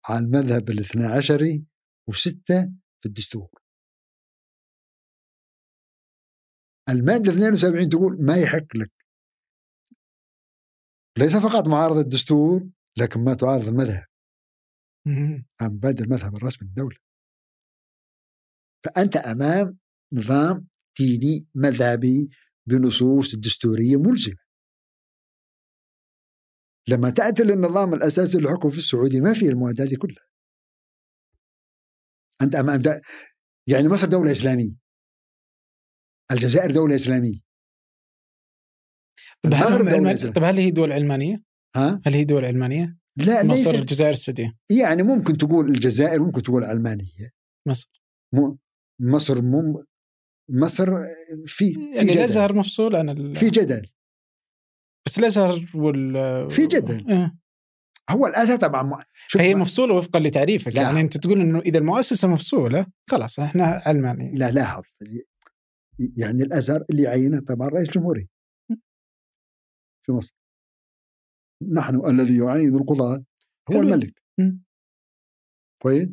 على 0.10 0.26
المذهب 0.26 0.70
الاثنى 0.70 1.06
عشري 1.06 1.66
وستة 2.10 2.72
في 3.00 3.06
الدستور. 3.06 3.50
المادة 6.90 7.32
72 7.32 7.90
تقول 7.90 8.26
ما 8.26 8.38
يحق 8.38 8.76
لك 8.76 8.92
ليس 11.20 11.36
فقط 11.36 11.68
معارضة 11.68 12.02
الدستور 12.02 12.70
لكن 12.98 13.20
ما 13.24 13.34
تعارض 13.34 13.68
المذهب. 13.68 14.06
مبادئ 15.62 16.04
المذهب 16.04 16.36
الرسمي 16.36 16.68
للدولة. 16.68 16.98
فأنت 18.86 19.16
أمام 19.16 19.78
نظام 20.14 20.68
ديني 21.00 21.48
مذهبي 21.56 22.30
بنصوص 22.66 23.36
دستورية 23.36 23.96
ملزمة. 23.96 24.38
لما 26.90 27.10
تأتي 27.10 27.44
للنظام 27.44 27.94
الأساسي 27.94 28.38
للحكم 28.38 28.70
في 28.70 28.78
السعودية 28.78 29.22
ما 29.22 29.34
فيه 29.34 29.50
المواد 29.50 29.82
هذه 29.82 29.96
كلها. 30.02 30.28
أنت 32.42 32.56
أمام 32.56 32.82
يعني 33.68 33.88
مصر 33.88 34.08
دولة 34.08 34.32
إسلامية. 34.32 34.76
الجزائر 36.32 36.72
دولة 36.72 36.96
إسلامية. 36.96 37.47
طب 39.44 39.54
هل, 39.54 40.34
طب 40.34 40.44
هل 40.44 40.58
هي 40.58 40.72
دول 40.72 40.92
علمانية؟ 40.92 41.44
ها؟ 41.76 42.02
هل 42.06 42.14
هي 42.14 42.24
دول 42.24 42.46
علمانية؟ 42.46 42.98
لا 43.18 43.44
مصر 43.44 43.76
الجزائر 43.76 44.10
السعودية. 44.10 44.52
يعني 44.70 45.04
ممكن 45.04 45.38
تقول 45.38 45.70
الجزائر 45.70 46.24
ممكن 46.24 46.42
تقول 46.42 46.64
علمانية 46.64 47.30
مصر. 47.68 48.04
مصر 49.02 49.42
مم 49.42 49.84
مصر 50.50 50.88
في 51.46 51.72
يعني 51.96 52.12
الأزهر 52.12 52.54
مفصول 52.54 52.96
عن 52.96 53.10
ال... 53.10 53.36
في 53.36 53.50
جدل. 53.50 53.90
بس 55.06 55.20
الأزهر 55.20 55.72
وال 55.76 56.52
في 56.52 56.68
جدل. 56.68 57.12
آه. 57.12 57.38
هو 58.10 58.28
الأزهر 58.28 58.58
طبعا 58.58 59.04
هي 59.36 59.56
مفصولة 59.56 59.94
وفقا 59.94 60.20
لتعريفك. 60.20 60.76
لا. 60.76 60.82
يعني 60.82 61.02
أنت 61.02 61.18
تقول 61.18 61.42
إنه 61.42 61.60
إذا 61.60 61.78
المؤسسة 61.80 62.28
مفصولة 62.28 62.86
خلاص 63.10 63.40
إحنا 63.40 63.82
علماني 63.86 64.32
لا 64.36 64.52
لاحظ 64.52 64.84
يعني 66.18 66.44
الأزهر 66.44 66.86
اللي 66.90 67.04
يعينه 67.04 67.40
طبعا 67.40 67.68
رئيس 67.68 67.90
جمهوري. 67.90 68.28
في 70.08 70.12
مصر. 70.12 70.34
نحن 71.74 72.10
الذي 72.10 72.38
يعين 72.38 72.76
القضاة 72.76 73.26
هو 73.74 73.82
الملك. 73.82 74.24
كويس. 75.82 76.10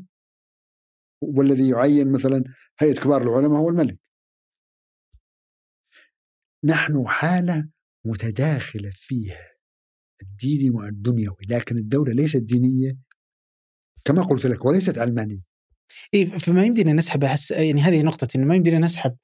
والذي 1.22 1.68
يعين 1.68 2.12
مثلا 2.12 2.44
هيئة 2.78 3.00
كبار 3.00 3.22
العلماء 3.22 3.60
هو 3.60 3.68
الملك. 3.68 3.98
نحن 6.64 7.04
حالة 7.06 7.68
متداخلة 8.06 8.90
فيها 8.92 9.54
الديني 10.22 10.70
مع 10.70 10.88
الدنيوي 10.88 11.36
لكن 11.50 11.76
الدولة 11.76 12.12
ليست 12.12 12.42
دينية 12.42 12.98
كما 14.04 14.22
قلت 14.22 14.46
لك 14.46 14.64
وليست 14.64 14.98
علمانية 14.98 15.42
إيه 16.14 16.24
فما 16.24 16.64
يمدينا 16.64 16.92
نسحب 16.92 17.22
يعني 17.50 17.80
هذه 17.80 18.02
نقطة 18.02 18.28
إنه 18.36 18.46
ما 18.46 18.56
يمدينا 18.56 18.78
نسحب 18.78 19.16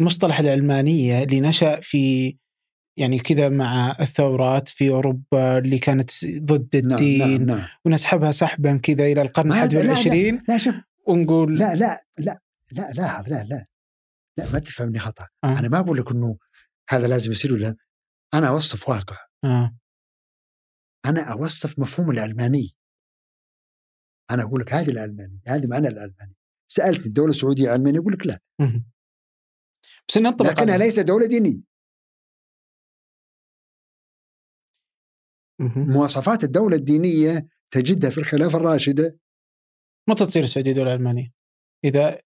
مصطلح 0.00 0.40
العلمانية 0.40 1.22
اللي 1.22 1.40
نشأ 1.40 1.80
في 1.80 2.36
يعني 2.96 3.18
كذا 3.18 3.48
مع 3.48 3.96
الثورات 4.00 4.68
في 4.68 4.90
أوروبا 4.90 5.58
اللي 5.58 5.78
كانت 5.78 6.10
ضد 6.26 6.76
الدين 6.76 7.18
نعم 7.18 7.30
نعم 7.30 7.58
نعم. 7.58 7.68
ونسحبها 7.84 8.32
سحبا 8.32 8.76
كذا 8.76 9.04
إلى 9.04 9.22
القرن 9.22 9.52
الحادي 9.52 9.76
والعشرين 9.76 10.34
لا, 10.34 10.40
لا, 10.40 10.52
لا 10.52 10.58
شوف 10.58 10.74
ونقول 11.06 11.58
لا 11.58 11.74
لا 11.74 12.06
لا 12.18 12.40
لا 12.72 12.92
لا 12.92 13.24
لا 13.26 13.42
لا 13.42 13.66
لا 14.38 14.52
ما 14.52 14.58
تفهمني 14.58 14.98
خطأ. 14.98 15.26
آه. 15.44 15.58
أنا 15.58 15.68
ما 15.68 15.80
أقول 15.80 15.98
لك 15.98 16.10
إنه 16.10 16.36
هذا 16.90 17.06
لازم 17.06 17.32
يصير 17.32 17.52
ولا 17.52 17.76
أنا 18.34 18.48
أوصف 18.48 18.88
واقع. 18.88 19.16
آه. 19.44 19.76
أنا 21.06 21.32
أوصف 21.32 21.78
مفهوم 21.78 22.10
العلماني 22.10 22.74
أنا 24.30 24.42
أقول 24.42 24.60
لك 24.60 24.72
هذه 24.72 24.90
العلمانيه 24.90 25.40
هذه 25.46 25.66
معنى 25.66 25.88
العلماني 25.88 26.34
سالت 26.68 27.06
الدولة 27.06 27.30
السعوديه 27.30 27.70
علمانيه 27.70 27.98
يقول 27.98 28.12
لك 28.12 28.26
لا. 28.26 28.38
بس 30.08 30.18
ننطبق 30.18 30.50
لكنها 30.50 30.78
ليست 30.78 31.00
دولة 31.00 31.26
دينية. 31.26 31.73
مواصفات 35.60 36.44
الدولة 36.44 36.76
الدينية 36.76 37.48
تجدها 37.70 38.10
في 38.10 38.18
الخلافة 38.18 38.58
الراشدة. 38.58 39.18
متى 40.10 40.26
تصير 40.26 40.42
السعودية 40.42 40.72
دولة 40.72 40.90
علمانية؟ 40.90 41.32
إذا 41.84 42.20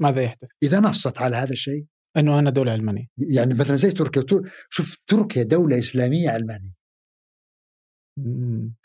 ماذا 0.00 0.22
يحدث؟ 0.22 0.48
إذا 0.62 0.80
نصت 0.80 1.18
على 1.20 1.36
هذا 1.36 1.52
الشيء. 1.52 1.86
أنه 2.16 2.38
أنا 2.38 2.50
دولة 2.50 2.72
علمانية 2.72 3.06
يعني 3.18 3.54
مثلا 3.54 3.76
زي 3.76 3.90
تركيا. 3.90 4.22
شوف 4.70 4.96
تركيا 5.06 5.42
دولة 5.42 5.78
إسلامية 5.78 6.30
علمانية 6.30 6.72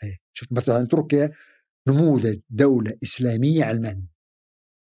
إيه، 0.02 0.16
شوف 0.32 0.52
مثلا 0.52 0.86
تركيا 0.86 1.30
نموذج 1.88 2.40
دولة 2.50 2.98
إسلامية 3.02 3.64
علمانية 3.64 4.08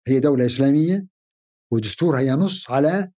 هي 0.07 0.19
دولة 0.19 0.45
إسلامية 0.45 1.07
ودستورها 1.73 2.19
ينص 2.19 2.71
على 2.71 3.11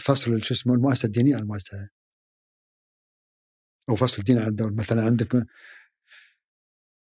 فصل 0.00 0.42
شو 0.42 0.54
اسمه 0.54 0.74
المؤسسة 0.74 1.06
الدينية 1.06 1.36
عن 1.36 1.42
المؤسسة 1.42 1.88
أو 3.88 3.94
فصل 3.94 4.18
الدين 4.18 4.38
عن 4.38 4.48
الدولة 4.48 4.74
مثلا 4.74 5.02
عندك 5.02 5.46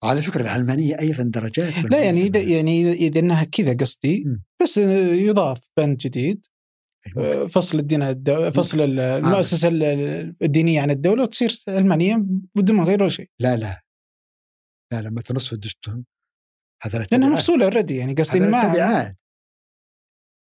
على 0.03 0.21
فكرة 0.21 0.41
العلمانيه 0.41 0.99
أيضا 0.99 1.23
درجات 1.23 1.91
لا 1.91 2.03
يعني 2.03 2.21
إذا 2.21 2.39
يعني 2.39 2.91
إذا 2.91 3.19
إنها 3.19 3.43
كذا 3.43 3.73
قصدي 3.73 4.25
بس 4.61 4.77
يضاف 4.77 5.59
بند 5.77 5.97
جديد 5.97 6.45
أيوة. 7.07 7.47
فصل 7.47 7.79
الدين 7.79 8.03
عن 8.03 8.09
الدولة 8.09 8.49
فصل 8.49 8.81
المؤسسة 8.99 9.67
الدينية 10.41 10.81
عن 10.81 10.91
الدولة 10.91 11.23
وتصير 11.23 11.63
علمانيه 11.67 12.25
بدون 12.55 12.75
ما 12.75 12.83
غير 12.83 13.03
ولا 13.03 13.09
شيء. 13.09 13.29
لا 13.39 13.57
لا. 13.57 13.81
لا 14.93 15.01
لما 15.01 15.21
تنص 15.21 15.47
في 15.47 15.53
الدستور. 15.53 16.03
هذا 16.83 17.07
لأنها 17.11 17.29
مفصولة 17.29 17.65
already 17.65 17.95
يعني 17.95 18.13
قصدي 18.13 18.39
ما 18.39 18.67
التبعات. 18.67 19.17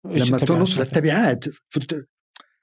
لما 0.04 0.38
تنص 0.38 0.78
التبعات 0.78 1.44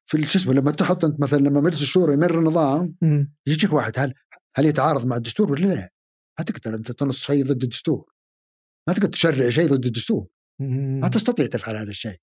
في 0.05 0.23
شو 0.25 0.39
اسمه 0.39 0.53
لما 0.53 0.71
تحط 0.71 1.05
أنت 1.05 1.19
مثلا 1.19 1.37
لما 1.39 1.61
مجلس 1.61 1.81
الشورى 1.81 2.13
يمرر 2.13 2.43
نظام 2.43 2.95
يجيك 3.47 3.73
واحد 3.73 3.99
هل 3.99 4.13
هل 4.55 4.65
يتعارض 4.65 5.05
مع 5.05 5.15
الدستور 5.15 5.51
ولا 5.51 5.65
لا؟ 5.65 5.89
ما 6.39 6.45
تقدر 6.45 6.75
أنت 6.75 6.91
تنص 6.91 7.17
شيء 7.17 7.45
ضد 7.45 7.63
الدستور. 7.63 8.11
ما 8.87 8.93
تقدر 8.93 9.07
تشرع 9.07 9.49
شيء 9.49 9.69
ضد 9.69 9.85
الدستور. 9.85 10.27
ما 11.01 11.07
تستطيع 11.07 11.45
تفعل 11.45 11.75
هذا 11.75 11.91
الشيء. 11.91 12.17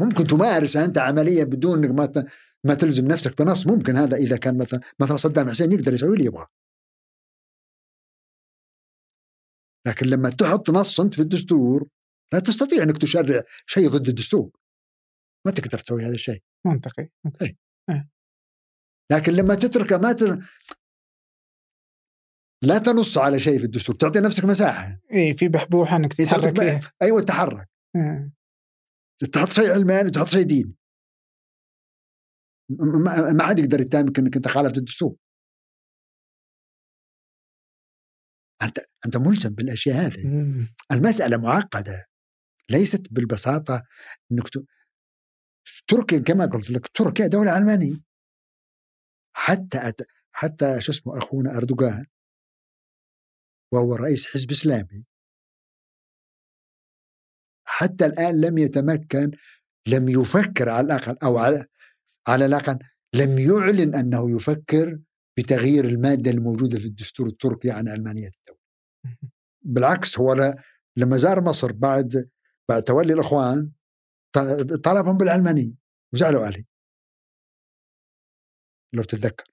ممكن 0.00 0.24
تمارس 0.24 0.76
أنت 0.76 0.98
عملية 0.98 1.44
بدون 1.44 1.84
إنك 1.84 1.90
ما 1.90 2.24
ما 2.64 2.74
تلزم 2.74 3.06
نفسك 3.06 3.42
بنص. 3.42 3.66
ممكن 3.66 3.96
هذا 3.96 4.16
إذا 4.16 4.36
كان 4.36 4.58
مثلا 4.58 4.80
مثلا 5.00 5.16
صدام 5.16 5.50
حسين 5.50 5.72
يقدر 5.72 5.94
يسوي 5.94 6.14
اللي 6.14 6.24
يبغاه 6.24 6.46
لكن 9.86 10.06
لما 10.06 10.30
تحط 10.30 10.70
نص 10.70 11.00
أنت 11.00 11.14
في 11.14 11.22
الدستور 11.22 11.88
لا 12.32 12.38
تستطيع 12.38 12.82
إنك 12.82 12.98
تشرع 12.98 13.42
شيء 13.66 13.88
ضد 13.88 14.08
الدستور. 14.08 14.50
ما 15.46 15.52
تقدر 15.52 15.78
تسوي 15.78 16.04
هذا 16.04 16.14
الشيء 16.14 16.42
منطقي 16.66 17.08
أي. 17.42 17.56
أه. 17.90 18.08
لكن 19.12 19.32
لما 19.32 19.54
تتركه 19.54 19.98
ما 19.98 20.12
تر... 20.12 20.38
لا 22.62 22.78
تنص 22.78 23.18
على 23.18 23.40
شيء 23.40 23.58
في 23.58 23.64
الدستور 23.64 23.96
تعطي 23.96 24.20
نفسك 24.20 24.44
مساحة 24.44 25.00
اي 25.12 25.34
في 25.34 25.48
بحبوحة 25.48 25.96
إنك 25.96 26.12
تتحرك 26.12 26.60
إيه 26.60 26.80
أيوه 27.02 27.22
تحرك 27.22 27.68
أه. 27.96 28.30
تحط 29.32 29.48
شيء 29.48 29.70
علماني 29.70 30.08
وتحط 30.08 30.28
شيء 30.28 30.42
ديني 30.42 30.74
ما 32.70 33.32
ما 33.32 33.46
حد 33.46 33.58
يقدر 33.58 33.80
يتهمك 33.80 34.18
إنك 34.18 34.36
أنت 34.36 34.48
خالفت 34.48 34.78
الدستور 34.78 35.16
أنت 38.62 38.78
أنت 39.06 39.16
ملزم 39.16 39.50
بالأشياء 39.50 39.96
هذه 39.96 40.28
مم. 40.28 40.74
المسألة 40.92 41.36
معقدة 41.36 42.04
ليست 42.70 43.06
بالبساطة 43.10 43.82
إنك. 44.32 44.75
تركيا 45.88 46.18
كما 46.18 46.46
قلت 46.46 46.70
لك 46.70 46.86
تركيا 46.88 47.26
دولة 47.26 47.50
علمانيه 47.50 47.94
حتى 49.36 49.88
أت... 49.88 50.00
حتى 50.32 50.80
شو 50.80 50.92
اسمه 50.92 51.18
أخونا 51.18 51.56
أردوغان 51.56 52.06
وهو 53.72 53.94
رئيس 53.94 54.26
حزب 54.26 54.50
إسلامي 54.50 55.06
حتى 57.68 58.06
الآن 58.06 58.40
لم 58.40 58.58
يتمكن 58.58 59.30
لم 59.88 60.08
يفكر 60.08 60.68
على 60.68 60.86
الأقل 60.86 61.16
أو 61.22 61.38
على 61.38 61.66
على 62.28 62.44
الأقل 62.44 62.78
لم 63.14 63.38
يعلن 63.38 63.94
أنه 63.94 64.36
يفكر 64.36 64.98
بتغيير 65.38 65.84
المادة 65.84 66.30
الموجودة 66.30 66.78
في 66.78 66.84
الدستور 66.86 67.26
التركي 67.26 67.70
عن 67.70 67.88
علمانيه 67.88 68.28
الدولة. 68.28 68.60
بالعكس 69.74 70.18
هو 70.18 70.34
ل- 70.34 70.54
لما 70.96 71.16
زار 71.16 71.40
مصر 71.44 71.72
بعد 71.72 72.30
بعد 72.68 72.82
تولي 72.82 73.12
الإخوان 73.12 73.70
ط- 73.70 73.75
طلبهم 74.84 75.16
بالعلمانيه 75.16 75.72
وزعلوا 76.14 76.46
عليه. 76.46 76.64
لو 78.92 79.02
تتذكر. 79.02 79.44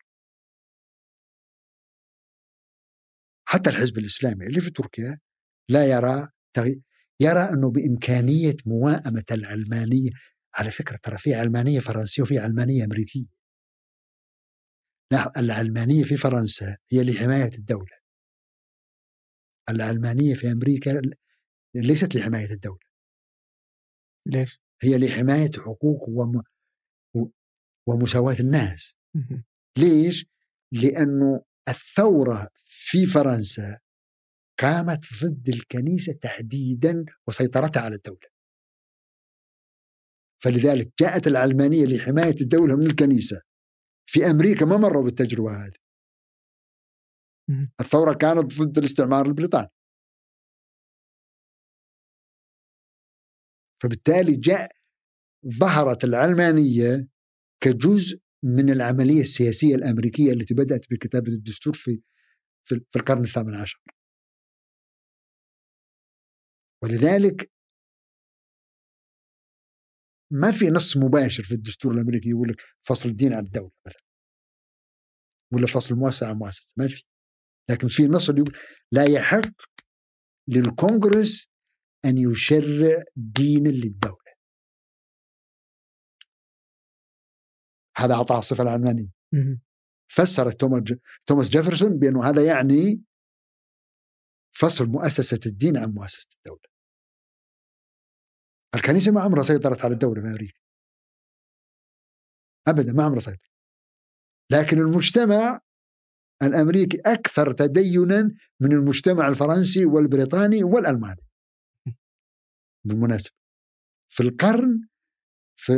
حتى 3.45 3.69
الحزب 3.69 3.97
الإسلامي 3.97 4.45
اللي 4.47 4.61
في 4.61 4.71
تركيا 4.71 5.19
لا 5.69 5.85
يرى 5.87 6.27
تغيير 6.53 6.81
يرى 7.19 7.39
أنه 7.39 7.71
بإمكانية 7.71 8.55
موائمه 8.65 9.23
العلمانيه 9.31 10.09
على 10.55 10.71
فكرة 10.71 10.99
ترى 11.03 11.17
في 11.17 11.33
علمانيه 11.35 11.79
فرنسية 11.79 12.23
وفي 12.23 12.39
علمانيه 12.39 12.85
أمريكية. 12.85 13.25
لا 15.11 15.31
العلمانيه 15.37 16.03
في 16.03 16.17
فرنسا 16.17 16.77
هي 16.91 17.03
لحماية 17.03 17.51
الدولة. 17.59 17.97
العلمانيه 19.69 20.35
في 20.35 20.51
أمريكا 20.51 21.01
ليست 21.75 22.15
لحماية 22.15 22.51
الدولة، 22.51 22.79
ليش؟ 24.27 24.62
هي 24.83 24.97
لحماية 24.97 25.51
حقوق 25.57 26.09
وم... 26.09 26.41
ومساواة 27.87 28.35
الناس. 28.39 28.95
ليش؟ 29.77 30.25
لأنه 30.71 31.43
الثورة 31.69 32.49
في 32.65 33.05
فرنسا 33.05 33.79
قامت 34.59 35.05
ضد 35.23 35.49
الكنيسة 35.49 36.13
تحديدا 36.13 37.05
وسيطرتها 37.27 37.81
على 37.81 37.95
الدولة. 37.95 38.27
فلذلك 40.43 40.93
جاءت 40.99 41.27
العلمانيه 41.27 41.85
لحماية 41.85 42.35
الدولة 42.41 42.75
من 42.75 42.85
الكنيسة. 42.85 43.41
في 44.05 44.25
أمريكا 44.25 44.65
ما 44.65 44.77
مروا 44.77 45.03
بالتجربة 45.03 45.65
هذه. 45.65 45.77
مم. 47.49 47.71
الثورة 47.79 48.13
كانت 48.13 48.61
ضد 48.61 48.77
الاستعمار 48.77 49.25
البريطاني. 49.25 49.69
فبالتالي 53.83 54.35
جاء 54.35 54.71
ظهرت 55.59 56.03
العلمانية 56.03 57.07
كجزء 57.63 58.19
من 58.43 58.69
العملية 58.69 59.21
السياسية 59.21 59.75
الأمريكية 59.75 60.33
التي 60.33 60.53
بدأت 60.53 60.85
بكتابة 60.91 61.31
الدستور 61.31 61.73
في 61.73 62.01
في 62.65 62.95
القرن 62.95 63.21
الثامن 63.23 63.55
عشر. 63.55 63.83
ولذلك 66.83 67.51
ما 70.31 70.51
في 70.51 70.65
نص 70.65 70.97
مباشر 70.97 71.43
في 71.43 71.53
الدستور 71.53 71.93
الأمريكي 71.93 72.29
يقول 72.29 72.49
لك 72.49 72.61
فصل 72.81 73.09
الدين 73.09 73.33
عن 73.33 73.45
الدولة 73.45 73.71
مثلا 73.87 74.03
ولا 75.53 75.67
فصل 75.67 75.95
المؤسسه 75.95 76.27
عن 76.27 76.35
مؤسسة 76.35 76.73
ما 76.77 76.87
في 76.87 77.03
لكن 77.69 77.87
في 77.87 78.03
نص 78.03 78.29
يقول 78.29 78.57
لا 78.91 79.03
يحق 79.03 79.53
للكونغرس 80.47 81.52
أن 82.05 82.17
يشرع 82.17 83.03
دينا 83.15 83.69
للدولة 83.69 84.33
هذا 87.97 88.13
اعطاه 88.13 88.39
الصفة 88.39 88.63
العلمانية 88.63 89.09
مم. 89.33 89.61
فسر 90.07 90.51
توماس 90.51 91.49
جيفرسون 91.49 91.99
بأنه 91.99 92.29
هذا 92.29 92.45
يعني 92.45 93.03
فصل 94.55 94.85
مؤسسة 94.85 95.39
الدين 95.45 95.77
عن 95.77 95.91
مؤسسة 95.91 96.27
الدولة. 96.37 96.73
الكنيسة 98.75 99.11
ما 99.11 99.21
عمرها 99.21 99.43
سيطرت 99.43 99.85
على 99.85 99.93
الدولة 99.93 100.21
في 100.21 100.27
أمريكا. 100.27 100.59
ابدا 102.67 102.93
ما 102.93 103.03
عمرها 103.03 103.19
سيطرت. 103.19 103.51
لكن 104.51 104.77
المجتمع 104.77 105.59
الأمريكي 106.43 106.97
أكثر 107.05 107.51
تدينا 107.51 108.35
من 108.59 108.71
المجتمع 108.71 109.27
الفرنسي 109.27 109.85
والبريطاني 109.85 110.63
والألماني. 110.63 111.21
بالمناسبة. 112.85 113.35
في 114.09 114.23
القرن 114.23 114.87
في 115.55 115.73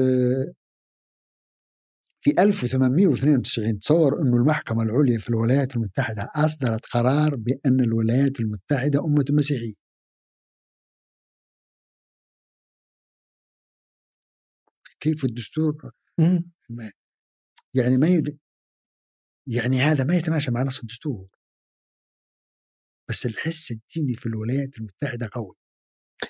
في 2.22 2.32
1892 2.44 3.80
تصور 3.80 4.22
إنه 4.22 4.38
المحكمة 4.38 4.84
العليا 4.84 5.20
في 5.20 5.30
الولايات 5.30 5.76
المتحدة 5.76 6.28
أصدرت 6.36 6.86
قرار 6.86 7.36
بأن 7.36 7.82
الولايات 7.82 8.40
المتحدة 8.40 9.00
أمة 9.06 9.26
مسيحية. 9.32 9.74
كيف 15.00 15.26
الدستور. 15.26 15.92
ما- 16.70 16.92
يعني 17.74 17.98
ما 17.98 18.08
يد... 18.08 18.40
يعني 19.48 19.76
هذا 19.78 20.04
ما 20.04 20.16
يتماشى 20.16 20.52
مع 20.52 20.64
نص 20.64 20.80
الدستور. 20.80 21.28
بس 23.10 23.26
الحس 23.26 23.72
الديني 23.72 24.14
في 24.14 24.26
الولايات 24.26 24.78
المتحدة 24.78 25.30
قوي. 25.34 25.56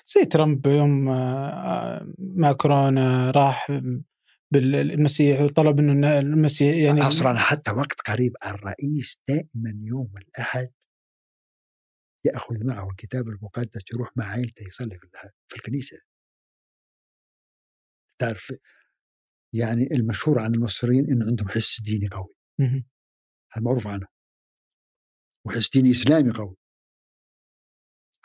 زي 0.06 0.24
ترامب 0.24 0.66
يوم 0.66 1.08
آه، 1.08 1.48
آه، 1.48 2.14
مع 2.18 2.52
كورونا 2.52 3.30
راح 3.30 3.72
بالمسيح 4.50 5.40
وطلب 5.40 5.78
إنه 5.78 6.18
المسيح 6.18 6.76
يعني 6.76 7.02
أصلا 7.02 7.38
حتى 7.38 7.70
وقت 7.70 8.00
قريب 8.00 8.32
الرئيس 8.46 9.20
دائما 9.28 9.72
يوم 9.82 10.12
الأحد 10.18 10.72
يأخذ 12.26 12.66
معه 12.66 12.90
الكتاب 12.90 13.28
المقدس 13.28 13.82
يروح 13.92 14.10
مع 14.16 14.24
عائلته 14.24 14.68
يصلي 14.68 14.98
في 15.48 15.56
الكنيسة. 15.56 15.96
تعرف 18.20 18.52
يعني 19.54 19.88
المشهور 19.92 20.38
عن 20.38 20.54
المصريين 20.54 21.10
إنه 21.10 21.26
عندهم 21.26 21.48
حس 21.48 21.80
ديني 21.80 22.08
قوي. 22.08 22.34
هذا 23.52 23.64
معروف 23.64 23.86
عنه. 23.86 24.06
وحس 25.46 25.70
ديني 25.70 25.90
إسلامي 25.90 26.30
قوي. 26.30 26.56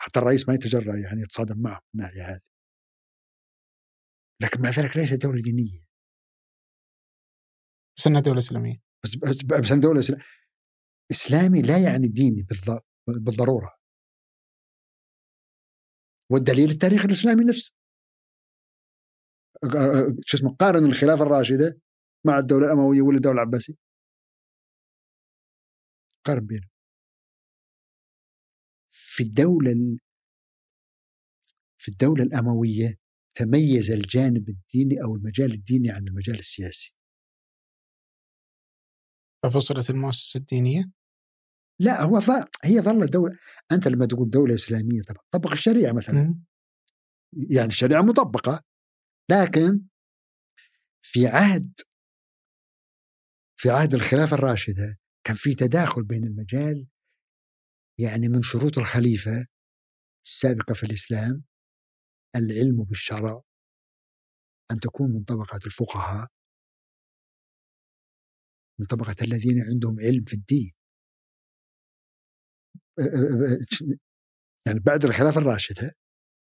حتى 0.02 0.18
الرئيس 0.18 0.48
ما 0.48 0.54
يتجرأ 0.54 0.96
يعني 0.96 1.22
يتصادم 1.22 1.62
معه 1.62 1.80
من 1.94 2.00
الناحيه 2.00 2.22
هذه. 2.22 2.40
لكن 4.42 4.62
مع 4.62 4.70
ذلك 4.70 4.96
ليست 4.96 5.22
دولة 5.22 5.42
دينية. 5.42 5.80
بس 7.96 8.06
إنها 8.06 8.20
دولة 8.20 8.38
إسلامية. 8.38 8.82
بس 9.04 9.16
بس, 9.16 9.72
دولة 9.72 10.00
إسلام 10.00 10.20
إسلامي 11.10 11.62
لا 11.62 11.78
يعني 11.78 12.08
ديني 12.08 12.42
بالض- 12.42 12.82
بالضرورة. 13.08 13.70
والدليل 16.30 16.70
التاريخ 16.70 17.04
الإسلامي 17.04 17.44
نفسه. 17.44 17.72
شو 20.24 20.36
اسمه 20.36 20.56
قارن 20.56 20.84
الخلافة 20.86 21.22
الراشدة 21.22 21.80
مع 22.26 22.38
الدولة 22.38 22.66
الأموية 22.66 23.02
ولا 23.02 23.16
الدولة 23.16 23.34
العباسية. 23.34 23.74
قارن 26.26 26.46
بينهم. 26.46 26.71
في 28.92 29.22
الدولة 29.22 29.72
ال- 29.72 29.98
في 31.78 31.88
الدولة 31.88 32.22
الأموية 32.22 32.98
تميز 33.34 33.90
الجانب 33.90 34.48
الديني 34.48 35.02
أو 35.04 35.16
المجال 35.16 35.52
الديني 35.52 35.90
عن 35.90 36.06
المجال 36.08 36.38
السياسي. 36.38 36.96
ففصلت 39.42 39.90
المؤسسة 39.90 40.38
الدينية؟ 40.38 40.90
لا 41.80 42.02
هو 42.02 42.20
ف... 42.20 42.30
هي 42.64 42.80
ظلت 42.80 43.12
دولة 43.12 43.38
أنت 43.72 43.88
لما 43.88 44.06
تقول 44.06 44.30
دولة 44.30 44.54
إسلامية 44.54 45.02
طبعا 45.08 45.22
طبق 45.30 45.52
الشريعة 45.52 45.92
مثلا. 45.92 46.22
مم. 46.22 46.44
يعني 47.50 47.68
الشريعة 47.68 48.02
مطبقة 48.02 48.62
لكن 49.30 49.86
في 51.02 51.26
عهد 51.26 51.72
في 53.60 53.70
عهد 53.70 53.94
الخلافة 53.94 54.36
الراشدة 54.36 54.98
كان 55.26 55.36
في 55.36 55.54
تداخل 55.54 56.04
بين 56.04 56.24
المجال 56.24 56.86
يعني 57.98 58.28
من 58.28 58.42
شروط 58.42 58.78
الخليفة 58.78 59.46
السابقة 60.26 60.74
في 60.74 60.82
الإسلام 60.82 61.44
العلم 62.36 62.84
بالشرع 62.84 63.42
أن 64.70 64.80
تكون 64.80 65.10
من 65.12 65.24
طبقة 65.24 65.60
الفقهاء. 65.66 66.28
من 68.80 68.86
طبقة 68.86 69.16
الذين 69.22 69.56
عندهم 69.72 70.00
علم 70.00 70.24
في 70.24 70.34
الدين. 70.34 70.72
يعني 74.66 74.80
بعد 74.80 75.04
الخلافة 75.04 75.40
الراشدة. 75.40 75.92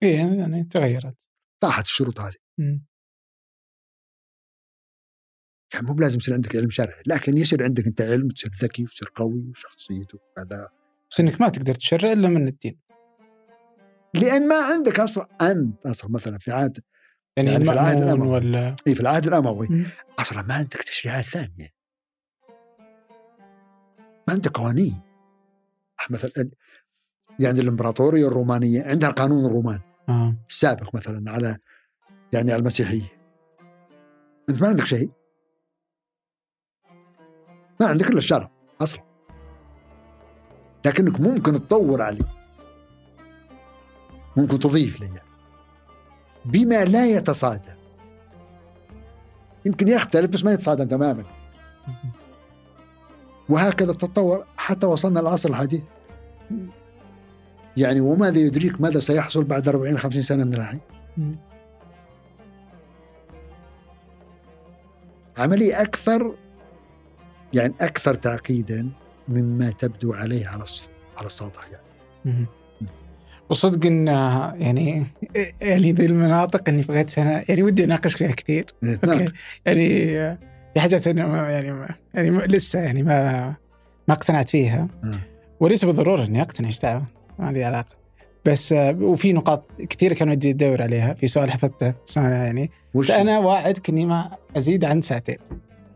إيه 0.02 0.16
يعني 0.16 0.64
تغيرت. 0.64 1.28
طاحت 1.62 1.84
الشروط 1.84 2.20
هذه. 2.20 2.36
مم. 2.58 2.86
يعني 5.74 5.86
مو 5.86 5.94
لازم 5.94 6.16
يصير 6.16 6.34
عندك 6.34 6.56
علم 6.56 6.70
شرعي 6.70 7.02
لكن 7.06 7.38
يصير 7.38 7.62
عندك 7.62 7.86
أنت 7.86 8.00
علم 8.00 8.28
تصير 8.28 8.50
ذكي 8.50 8.82
وتصير 8.82 9.08
قوي 9.14 9.50
وشخصيته 9.50 10.18
وكذا. 10.18 10.83
بس 11.14 11.20
انك 11.20 11.40
ما 11.40 11.48
تقدر 11.48 11.74
تشرع 11.74 12.12
إلا 12.12 12.28
من 12.28 12.48
الدين. 12.48 12.78
لأن 14.14 14.48
ما 14.48 14.64
عندك 14.64 15.00
أصلا 15.00 15.26
انت 15.42 15.86
أصلا 15.86 16.10
مثلا 16.10 16.38
في 16.38 16.52
عهد 16.52 16.78
يعني, 17.36 17.50
يعني 17.50 17.64
في 17.64 17.72
العهد 17.72 18.02
الأموي. 18.02 18.28
ولا 18.28 18.76
إي 18.86 18.94
في 18.94 19.00
العهد 19.00 19.26
الأموي. 19.26 19.68
أصلا 20.18 20.42
ما 20.42 20.54
عندك 20.54 20.82
تشريعات 20.82 21.24
ثانية. 21.24 21.68
ما 24.28 24.34
عندك 24.34 24.50
قوانين. 24.50 25.00
مثلا 26.10 26.30
يعني 27.40 27.60
الإمبراطورية 27.60 28.28
الرومانية 28.28 28.82
عندها 28.82 29.08
القانون 29.08 29.46
الروماني 29.46 29.82
آه. 30.08 30.36
السابق 30.48 30.94
مثلا 30.94 31.30
على 31.30 31.56
يعني 32.32 32.52
على 32.52 32.60
المسيحية. 32.60 33.20
أنت 34.48 34.62
ما 34.62 34.68
عندك 34.68 34.84
شيء. 34.84 35.10
ما 37.80 37.86
عندك 37.86 38.08
إلا 38.08 38.18
الشرع. 38.18 38.53
لكنك 40.84 41.20
ممكن 41.20 41.52
تطور 41.52 42.02
عليه 42.02 42.24
ممكن 44.36 44.58
تضيف 44.58 45.00
يعني. 45.00 45.20
بما 46.44 46.84
لا 46.84 47.06
يتصادم. 47.06 47.74
يمكن 49.64 49.88
يختلف 49.88 50.30
بس 50.30 50.44
ما 50.44 50.52
يتصادم 50.52 50.88
تماما. 50.88 51.24
وهكذا 53.48 53.92
تتطور 53.92 54.44
حتى 54.56 54.86
وصلنا 54.86 55.20
العصر 55.20 55.48
الحديث. 55.48 55.82
يعني 57.76 58.00
وماذا 58.00 58.38
يدريك 58.38 58.80
ماذا 58.80 59.00
سيحصل 59.00 59.44
بعد 59.44 59.68
40 59.68 59.98
50 59.98 60.22
سنة 60.22 60.44
من 60.44 60.54
الحين. 60.54 60.80
عملية 65.38 65.82
أكثر 65.82 66.34
يعني 67.52 67.74
أكثر 67.80 68.14
تعقيدا. 68.14 68.90
مما 69.28 69.70
تبدو 69.70 70.12
عليه 70.12 70.46
على 70.48 70.64
على 71.16 71.26
السطح 71.26 71.66
يعني. 72.24 72.46
وصدق 73.50 73.86
إن 73.86 74.06
يعني 74.06 75.06
يعني 75.60 75.92
ذي 75.92 76.06
المناطق 76.06 76.68
اللي 76.68 76.82
بغيت 76.82 77.18
أنا 77.18 77.44
يعني 77.48 77.62
ودي 77.62 77.84
أناقش 77.84 78.14
فيها 78.14 78.30
كثير. 78.32 78.66
نعم 78.82 78.98
أوكي. 79.04 79.32
يعني 79.66 80.18
آه، 80.20 80.38
في 80.74 80.80
حاجات 80.80 81.08
أنا 81.08 81.26
ما- 81.26 81.50
يعني 81.50 81.72
ما 81.72 81.88
يعني 82.14 82.30
ما- 82.30 82.42
لسه 82.42 82.78
يعني 82.80 83.02
ما 83.02 83.44
ما 84.08 84.14
اقتنعت 84.14 84.48
فيها. 84.48 84.88
نعم. 85.04 85.20
وليس 85.60 85.84
بالضرورة 85.84 86.24
إني 86.24 86.42
أقتنع 86.42 86.68
إيش 86.68 86.80
دعوة؟ 86.80 87.04
ما 87.38 87.52
لي 87.52 87.64
علاقة. 87.64 87.96
بس 88.44 88.72
وفي 89.00 89.32
نقاط 89.32 89.64
كثيرة 89.90 90.14
كان 90.14 90.28
ودي 90.28 90.50
أدور 90.50 90.82
عليها 90.82 91.14
في 91.14 91.26
سؤال 91.26 91.50
حفظته. 91.50 91.94
يعني 92.16 92.70
بس 92.94 93.10
أنا 93.10 93.38
واعدك 93.38 93.88
إني 93.88 94.06
ما 94.06 94.30
أزيد 94.56 94.84
عن 94.84 95.00
ساعتين. 95.02 95.36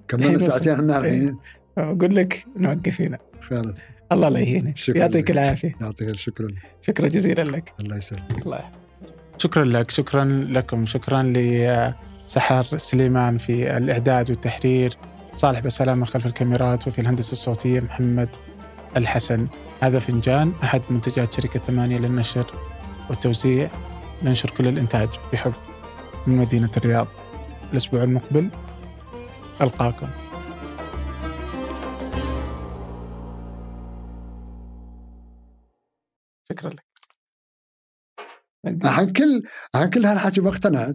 كملنا 0.09 0.26
الحين 0.34 0.40
ساعتين 0.50 0.72
إحنا 0.72 0.98
الحين 0.98 1.36
أقول 1.78 2.16
لك 2.16 2.46
نوقف 2.56 3.00
هنا. 3.00 3.18
خلاص 3.48 3.74
الله 4.12 4.28
لا 4.28 4.40
يهينك. 4.40 4.76
شكراً 4.76 4.98
يعطيك. 4.98 5.30
العافية. 5.30 5.76
يعطيك 5.80 6.09
الشكر 6.09 6.44
شكرا 6.82 7.09
جزيلا 7.09 7.42
لك. 7.42 7.72
الله 7.80 7.96
يسلمك. 7.96 8.46
الله. 8.46 8.64
شكرا 9.38 9.64
لك. 9.64 9.90
شكرا 9.90 10.24
لكم. 10.24 10.86
شكرا 10.86 11.22
لسحر 11.22 12.78
سليمان 12.78 13.38
في 13.38 13.76
الإعداد 13.76 14.30
والتحرير. 14.30 14.96
صالح 15.36 15.60
بسلامة 15.60 16.06
خلف 16.06 16.26
الكاميرات 16.26 16.88
وفي 16.88 17.00
الهندسة 17.00 17.32
الصوتية 17.32 17.80
محمد 17.80 18.28
الحسن. 18.96 19.48
هذا 19.80 19.98
فنجان 19.98 20.52
أحد 20.62 20.82
منتجات 20.90 21.34
شركة 21.34 21.60
ثمانية 21.66 21.98
للنشر 21.98 22.46
والتوزيع. 23.09 23.70
ننشر 24.22 24.50
كل 24.50 24.68
الإنتاج 24.68 25.09
بحب 25.32 25.52
من 26.26 26.36
مدينة 26.36 26.70
الرياض. 26.76 27.06
الأسبوع 27.72 28.02
المقبل 28.02 28.48
ألقاكم. 29.60 30.06
شكرا 36.52 36.70
لك. 36.70 36.84
عن 38.84 39.12
كل 39.12 39.42
عن 39.74 39.90
كل 39.90 40.04
هالحكي 40.06 40.40
ما 40.40 40.48
اقتنعت 40.50 40.94